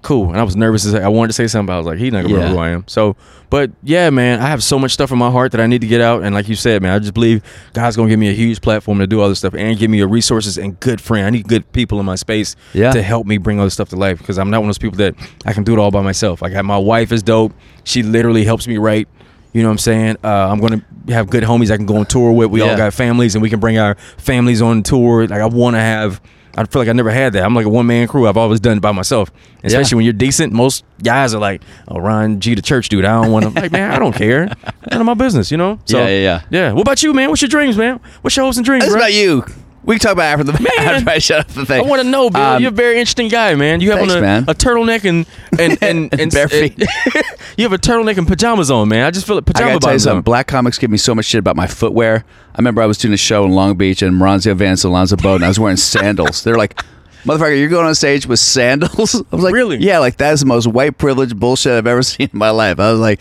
cool. 0.03 0.31
And 0.31 0.39
I 0.39 0.43
was 0.43 0.57
nervous. 0.57 0.87
As 0.87 0.95
I 0.95 1.09
wanted 1.09 1.29
to 1.29 1.33
say 1.35 1.47
something. 1.47 1.67
But 1.67 1.75
I 1.75 1.77
was 1.79 1.87
like, 1.87 1.99
he's 1.99 2.13
not 2.13 2.23
gonna 2.23 2.35
Yeah. 2.35 2.41
remember 2.41 2.57
who 2.59 2.63
I 2.65 2.69
am. 2.71 2.85
So, 2.87 3.17
but 3.51 3.71
yeah, 3.83 4.09
man, 4.11 4.41
I 4.41 4.49
have 4.49 4.63
so 4.63 4.79
much 4.79 4.93
stuff 4.93 5.11
in 5.13 5.19
my 5.19 5.31
heart 5.31 5.53
that 5.53 5.61
I 5.61 5.67
need 5.67 5.81
to 5.83 5.87
get 5.87 6.01
out. 6.01 6.23
And 6.23 6.35
like 6.35 6.49
you 6.49 6.55
said, 6.55 6.83
man, 6.83 6.93
I 6.95 6.99
just 6.99 7.15
believe 7.15 7.43
God's 7.75 7.97
gonna 7.97 8.09
give 8.09 8.19
me 8.19 8.29
a 8.31 8.33
huge 8.35 8.61
platform 8.61 8.99
to 9.01 9.07
do 9.07 9.21
all 9.21 9.29
this 9.29 9.39
stuff 9.41 9.55
and 9.55 9.79
give 9.79 9.91
me 9.91 10.01
a 10.01 10.07
resources 10.07 10.57
and 10.59 10.79
good 10.81 11.01
friend. 11.01 11.27
I 11.27 11.31
need 11.31 11.47
good 11.49 11.71
people 11.73 12.01
in 12.01 12.07
my 12.07 12.15
space 12.15 12.57
Yeah. 12.73 12.93
to 12.93 13.03
help 13.03 13.27
me 13.27 13.37
bring 13.39 13.59
all 13.59 13.67
this 13.67 13.75
stuff 13.75 13.89
to 13.91 13.97
life 13.97 14.19
because 14.19 14.39
I'm 14.39 14.51
not 14.51 14.61
one 14.61 14.69
of 14.71 14.75
those 14.75 14.79
people 14.79 14.97
that 14.99 15.15
I 15.45 15.53
can 15.53 15.65
do 15.65 15.73
it 15.75 15.79
all 15.79 15.91
by 15.91 16.03
myself. 16.03 16.41
Like 16.43 16.53
my 16.65 16.79
wife 16.79 17.13
is 17.13 17.23
dope. 17.23 17.53
She 17.85 18.03
literally 18.03 18.45
helps 18.45 18.67
me 18.67 18.79
write. 18.79 19.09
You 19.53 19.63
know 19.63 19.69
what 19.69 19.73
I'm 19.73 19.79
saying? 19.79 20.17
Uh, 20.23 20.29
I'm 20.49 20.61
gonna 20.61 20.81
have 21.09 21.29
good 21.29 21.43
homies 21.43 21.73
I 21.73 21.77
can 21.77 21.85
go 21.87 21.97
on 21.97 22.07
tour 22.07 22.31
with. 22.31 22.51
We 22.51 22.61
Yeah. 22.63 22.71
all 22.71 22.77
got 22.77 22.95
families, 22.95 23.35
and 23.35 23.43
we 23.43 23.51
can 23.51 23.59
bring 23.59 23.79
our 23.79 23.97
families 24.17 24.63
on 24.63 24.85
tour. 24.85 25.27
Like 25.27 25.41
I 25.41 25.47
want 25.47 25.75
to 25.75 25.81
have. 25.81 26.21
I 26.57 26.65
feel 26.65 26.83
like 26.83 26.89
I 26.89 26.93
never 26.93 27.11
had 27.11 27.33
that. 27.35 27.45
I'm 27.45 27.55
like 27.55 27.67
a 27.67 27.69
one 27.69 27.87
man 27.87 28.09
crew. 28.09 28.27
I've 28.27 28.37
always 28.37 28.61
done 28.61 28.79
it 28.79 28.81
by 28.81 28.93
myself. 28.93 29.31
Especially 29.63 29.97
when 29.97 30.05
you're 30.05 30.13
decent. 30.13 30.53
Most 30.53 30.85
guys 31.03 31.35
are 31.35 31.39
like, 31.41 31.63
"Oh, 31.89 31.99
Ron 31.99 32.41
G, 32.41 32.55
the 32.55 32.63
church 32.63 32.89
dude. 32.89 33.05
I 33.05 33.23
don't 33.23 33.31
want 33.33 33.45
to." 33.45 33.51
like, 33.61 33.71
man, 33.73 33.91
I 33.93 33.99
don't 33.99 34.15
care. 34.15 34.47
None 34.91 35.01
of 35.01 35.07
my 35.07 35.15
business. 35.15 35.51
You 35.51 35.57
know? 35.59 35.79
Yeah, 35.87 36.09
yeah, 36.09 36.19
yeah. 36.21 36.43
Yeah. 36.51 36.73
What 36.73 36.83
about 36.83 37.03
you, 37.03 37.13
man? 37.13 37.29
What's 37.31 37.43
your 37.43 37.49
dreams, 37.49 37.77
man? 37.77 38.01
What's 38.23 38.37
your 38.37 38.45
hopes 38.45 38.57
and 38.57 38.65
dreams, 38.67 38.83
That's 38.85 38.93
bro? 38.93 39.01
about 39.01 39.13
you. 39.13 39.45
We 39.83 39.95
can 39.95 40.01
talk 40.01 40.13
about 40.13 40.39
after 40.39 40.45
the 40.45 40.53
Man. 40.53 40.73
after 40.79 41.11
I 41.11 41.19
shut 41.19 41.41
up 41.41 41.47
the 41.49 41.65
thing. 41.65 41.81
I 41.81 41.89
want 41.89 42.03
to 42.03 42.09
know, 42.09 42.29
Bill. 42.29 42.43
Um, 42.43 42.63
You're 42.63 42.71
a 42.71 42.75
very 42.75 42.99
interesting 42.99 43.29
guy, 43.29 43.55
man. 43.55 43.81
You 43.81 43.91
have 43.93 44.01
thanks, 44.01 44.15
on 44.15 44.25
a, 44.25 44.51
a 44.51 44.55
turtleneck 44.55 45.09
and 45.09 45.27
and 45.59 45.79
and, 45.83 46.21
And 46.21 46.31
bare 46.31 46.49
feet. 46.49 46.79
you 47.57 47.65
have 47.65 47.73
a 47.73 47.79
turtleneck 47.79 48.19
and 48.19 48.29
pajamas 48.29 48.71
on, 48.71 48.89
man. 48.89 49.07
I 49.07 49.11
just 49.11 49.27
feel 49.27 49.37
like 49.37 49.45
I 49.49 49.53
pajama 49.53 49.71
gotta 49.73 49.81
tell 49.81 49.93
you 49.95 49.99
something. 49.99 50.17
on. 50.19 50.23
Black 50.23 50.47
comics 50.47 50.79
give 50.79 50.91
me 50.91 50.99
so 50.99 51.15
much 51.15 51.25
shit 51.25 51.39
about 51.39 51.57
my 51.57 51.67
footwear. 51.67 52.25
I 52.55 52.59
remember 52.59 52.83
I 52.83 52.87
was 52.87 52.99
doing 52.99 53.15
a 53.15 53.19
show 53.19 53.45
in 53.45 53.53
Long 53.53 53.77
Beach 53.77 54.03
and 54.03 54.15
Maronzio 54.21 54.55
Vance 54.55 54.85
and 54.85 54.91
Alonzo 54.91 55.17
Bowden. 55.17 55.45
I 55.45 55.49
was 55.49 55.59
wearing 55.59 55.79
sandals. 55.79 56.45
They're 56.45 56.59
like, 56.59 56.79
"Motherfucker, 57.25 57.59
you're 57.59 57.69
going 57.69 57.87
on 57.87 57.95
stage 57.95 58.27
with 58.27 58.39
sandals?" 58.39 59.15
I 59.33 59.37
was 59.37 59.45
like, 59.45 59.55
Really? 59.55 59.79
Yeah, 59.79 59.99
like 59.99 60.19
that 60.19 60.35
is 60.35 60.41
the 60.41 60.47
most 60.47 60.67
white 60.67 60.99
privilege 60.99 61.35
bullshit 61.35 61.73
I've 61.73 61.87
ever 61.87 62.03
seen 62.03 62.29
in 62.31 62.39
my 62.39 62.51
life." 62.51 62.79
I 62.79 62.91
was 62.93 63.01
like, 63.01 63.21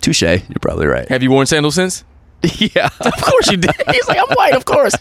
"Touche, 0.00 0.22
you're 0.22 0.40
probably 0.60 0.86
right." 0.86 1.08
Have 1.08 1.22
you 1.22 1.30
worn 1.30 1.46
sandals 1.46 1.76
since? 1.76 2.02
yeah, 2.58 2.88
Of 3.00 3.12
course 3.22 3.50
you 3.50 3.56
did. 3.56 3.74
He's 3.90 4.06
like, 4.08 4.18
I'm 4.18 4.34
white, 4.36 4.54
of 4.54 4.64
course. 4.64 4.94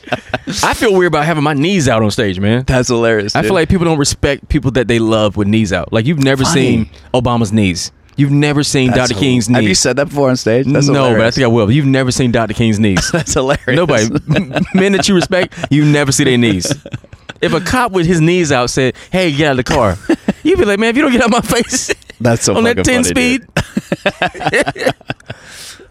I 0.63 0.73
feel 0.73 0.93
weird 0.93 1.11
about 1.11 1.25
having 1.25 1.43
my 1.43 1.53
knees 1.53 1.87
out 1.87 2.01
on 2.01 2.09
stage, 2.11 2.39
man. 2.39 2.63
that's 2.65 2.87
hilarious. 2.87 3.35
I 3.35 3.41
dude. 3.41 3.49
feel 3.49 3.55
like 3.55 3.69
people 3.69 3.85
don't 3.85 3.99
respect 3.99 4.47
people 4.49 4.71
that 4.71 4.87
they 4.87 4.99
love 4.99 5.37
with 5.37 5.47
knees 5.47 5.71
out. 5.73 5.91
Like 5.93 6.05
you've 6.05 6.23
never 6.23 6.43
Funny. 6.43 6.61
seen 6.85 6.89
Obama's 7.13 7.51
knees. 7.51 7.91
You've 8.17 8.31
never 8.31 8.63
seen 8.63 8.91
That's 8.91 9.09
Dr. 9.09 9.19
King's 9.19 9.49
knees. 9.49 9.55
Have 9.55 9.63
you 9.65 9.75
said 9.75 9.97
that 9.97 10.05
before 10.05 10.29
on 10.29 10.37
stage? 10.37 10.65
That's 10.67 10.87
no, 10.87 11.13
but 11.13 11.21
I 11.25 11.31
think 11.31 11.43
I 11.43 11.47
will. 11.47 11.69
You've 11.69 11.85
never 11.85 12.11
seen 12.11 12.31
Dr. 12.31 12.53
King's 12.53 12.79
knees. 12.79 13.11
that's 13.11 13.33
hilarious. 13.33 13.75
Nobody, 13.75 14.07
men 14.73 14.93
that 14.93 15.07
you 15.09 15.15
respect, 15.15 15.53
you 15.69 15.83
never 15.83 16.13
see 16.13 16.23
their 16.23 16.37
knees. 16.37 16.73
If 17.41 17.53
a 17.53 17.59
cop 17.59 17.91
with 17.91 18.05
his 18.05 18.21
knees 18.21 18.53
out 18.53 18.69
said, 18.69 18.95
"Hey, 19.11 19.33
get 19.33 19.47
out 19.47 19.51
of 19.51 19.57
the 19.57 19.63
car," 19.65 19.97
you'd 20.43 20.57
be 20.57 20.63
like, 20.63 20.79
"Man, 20.79 20.89
if 20.91 20.95
you 20.95 21.01
don't 21.03 21.11
get 21.11 21.21
out 21.21 21.27
of 21.27 21.31
my 21.33 21.41
face 21.41 21.91
That's 22.19 22.43
so 22.43 22.55
on 22.55 22.63
that 22.65 22.77
fucking 22.77 22.83
ten 22.83 23.03
funny, 23.03 23.39
speed." 23.39 23.47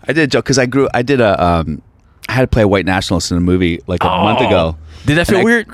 I 0.06 0.12
did 0.12 0.18
a 0.18 0.26
joke 0.26 0.44
because 0.44 0.58
I 0.58 0.66
grew. 0.66 0.88
I 0.94 1.02
did 1.02 1.20
a. 1.20 1.42
Um, 1.42 1.82
I 2.28 2.32
had 2.32 2.40
to 2.42 2.46
play 2.46 2.62
a 2.62 2.68
white 2.68 2.86
nationalist 2.86 3.30
in 3.30 3.36
a 3.36 3.40
movie 3.40 3.80
like 3.86 4.02
a 4.02 4.06
month 4.08 4.40
Oh. 4.42 4.46
ago. 4.46 4.76
Did 5.06 5.16
that 5.18 5.26
feel 5.26 5.38
I- 5.38 5.44
weird? 5.44 5.66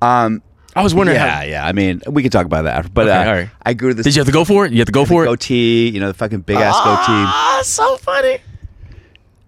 Um, 0.00 0.42
I 0.74 0.82
was 0.82 0.94
wondering. 0.94 1.16
yeah, 1.18 1.28
how, 1.36 1.42
yeah. 1.42 1.66
I 1.66 1.72
mean, 1.72 2.00
we 2.08 2.22
can 2.22 2.30
talk 2.30 2.46
about 2.46 2.62
that 2.62 2.76
after. 2.78 2.90
But 2.90 3.08
Okay, 3.08 3.16
uh, 3.16 3.32
right. 3.32 3.50
I 3.64 3.74
grew 3.74 3.92
this. 3.94 4.04
Did 4.04 4.16
you 4.16 4.20
have 4.20 4.26
to 4.26 4.32
go 4.32 4.44
for 4.44 4.64
it? 4.66 4.72
You 4.72 4.78
have 4.78 4.86
to 4.86 4.92
go 4.92 5.04
for 5.04 5.22
it. 5.24 5.26
goatee, 5.26 5.88
you 5.90 6.00
know, 6.00 6.08
the 6.08 6.14
fucking 6.14 6.40
big 6.40 6.56
ass 6.56 6.74
goatee. 6.78 7.24
Ah, 7.28 7.60
so 7.62 7.96
funny. 7.98 8.38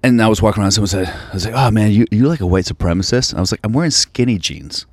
And 0.03 0.21
I 0.23 0.29
was 0.29 0.43
walking 0.43 0.63
around. 0.63 0.73
Someone 0.73 0.89
said, 0.89 1.09
"I 1.09 1.33
was 1.33 1.47
like, 1.47 1.55
oh 1.57 1.71
man, 1.71 1.91
you 1.93 2.07
you 2.11 2.29
like 2.29 2.41
a 2.41 2.47
white 2.47 2.67
supremacist?" 2.67 3.31
And 3.31 3.39
I 3.39 3.41
was 3.41 3.51
like, 3.53 3.61
"I'm 3.65 3.73
wearing 3.73 3.91
skinny 3.91 4.37
jeans." 4.39 4.85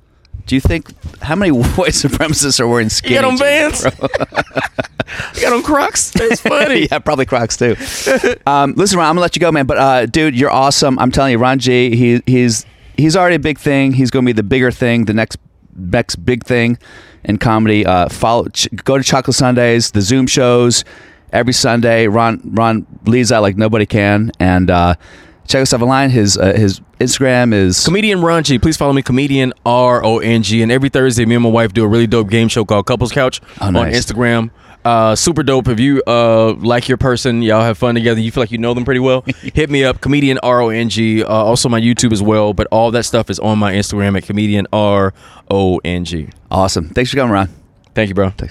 Do 0.46 0.54
you 0.54 0.60
think 0.60 0.86
how 1.22 1.34
many 1.36 1.50
white 1.52 1.92
supremacists 1.92 2.60
are 2.60 2.66
wearing 2.68 2.86
You 2.86 2.90
skinny 2.90 3.14
got 3.14 3.24
on 3.24 3.36
jeans? 3.36 3.82
Vans. 3.84 3.84
you 5.36 5.42
got 5.42 5.52
on 5.52 5.62
Crocs. 5.62 6.10
That's 6.10 6.40
funny. 6.52 6.88
yeah, 6.90 6.98
probably 6.98 7.26
Crocs 7.26 7.56
too. 7.56 7.76
um, 8.46 8.74
listen, 8.76 8.98
Ron, 8.98 9.06
I'm 9.08 9.14
gonna 9.14 9.20
let 9.20 9.36
you 9.36 9.40
go, 9.40 9.52
man. 9.52 9.66
But 9.66 9.78
uh, 9.78 10.06
dude, 10.06 10.34
you're 10.38 10.50
awesome. 10.50 10.98
I'm 10.98 11.10
telling 11.12 11.32
you, 11.32 11.38
Ron 11.38 11.58
G. 11.58 11.94
He 11.96 12.22
he's 12.26 12.66
he's 12.96 13.16
already 13.16 13.36
a 13.36 13.40
big 13.40 13.58
thing. 13.58 13.92
He's 13.92 14.10
gonna 14.10 14.26
be 14.26 14.32
the 14.32 14.42
bigger 14.42 14.70
thing, 14.70 15.04
the 15.06 15.14
next 15.14 15.38
next 15.76 16.16
big 16.16 16.44
thing 16.44 16.78
in 17.24 17.38
comedy. 17.38 17.86
Uh, 17.86 18.08
follow, 18.08 18.48
ch- 18.48 18.68
go 18.84 18.98
to 18.98 19.04
Chocolate 19.04 19.36
Sundays, 19.36 19.90
the 19.92 20.00
Zoom 20.02 20.26
shows 20.26 20.84
every 21.32 21.52
Sunday. 21.52 22.08
Ron 22.08 22.40
Ron 22.44 22.86
leads 23.06 23.28
that 23.30 23.38
like 23.38 23.56
nobody 23.56 23.86
can, 23.86 24.32
and 24.40 24.70
uh, 24.70 24.94
check 25.52 25.62
us 25.62 25.72
out 25.74 25.82
online. 25.82 26.10
His 26.10 26.36
uh, 26.38 26.54
his 26.54 26.80
Instagram 26.98 27.52
is 27.52 27.84
Comedian 27.84 28.22
Ron 28.22 28.42
Please 28.42 28.76
follow 28.76 28.92
me, 28.92 29.02
comedian 29.02 29.52
R 29.66 30.04
O 30.04 30.18
N 30.18 30.42
G. 30.42 30.62
And 30.62 30.72
every 30.72 30.88
Thursday, 30.88 31.24
me 31.26 31.34
and 31.36 31.44
my 31.44 31.50
wife 31.50 31.72
do 31.72 31.84
a 31.84 31.88
really 31.88 32.06
dope 32.06 32.30
game 32.30 32.48
show 32.48 32.64
called 32.64 32.86
Couples 32.86 33.12
Couch 33.12 33.40
Oh, 33.60 33.66
on. 33.68 33.74
Instagram. 33.74 34.50
Uh, 34.84 35.14
super 35.14 35.44
dope. 35.44 35.68
If 35.68 35.78
you 35.78 36.02
uh, 36.08 36.54
like 36.54 36.88
your 36.88 36.98
person, 36.98 37.40
y'all 37.42 37.62
have 37.62 37.78
fun 37.78 37.94
together, 37.94 38.20
you 38.20 38.32
feel 38.32 38.42
like 38.42 38.50
you 38.50 38.58
know 38.58 38.74
them 38.74 38.84
pretty 38.84 38.98
well, 38.98 39.20
hit 39.54 39.70
me 39.70 39.84
up, 39.84 40.00
comedian 40.00 40.38
R 40.42 40.60
O 40.62 40.70
N 40.70 40.88
G. 40.88 41.22
Uh, 41.22 41.28
also, 41.28 41.68
my 41.68 41.80
YouTube 41.80 42.12
as 42.12 42.22
well. 42.22 42.52
But 42.52 42.66
all 42.72 42.90
that 42.90 43.04
stuff 43.04 43.30
is 43.30 43.38
on 43.38 43.58
my 43.60 43.74
Instagram 43.74 44.16
at 44.16 44.24
comedian 44.24 44.66
R 44.72 45.12
O 45.50 45.80
N 45.84 46.04
G. 46.04 46.30
awesome. 46.50 46.88
Thanks 46.88 47.10
for 47.10 47.16
coming, 47.18 47.32
Ron. 47.32 47.48
Thank 47.94 48.08
you, 48.08 48.14
bro. 48.14 48.30
Thanks. 48.30 48.50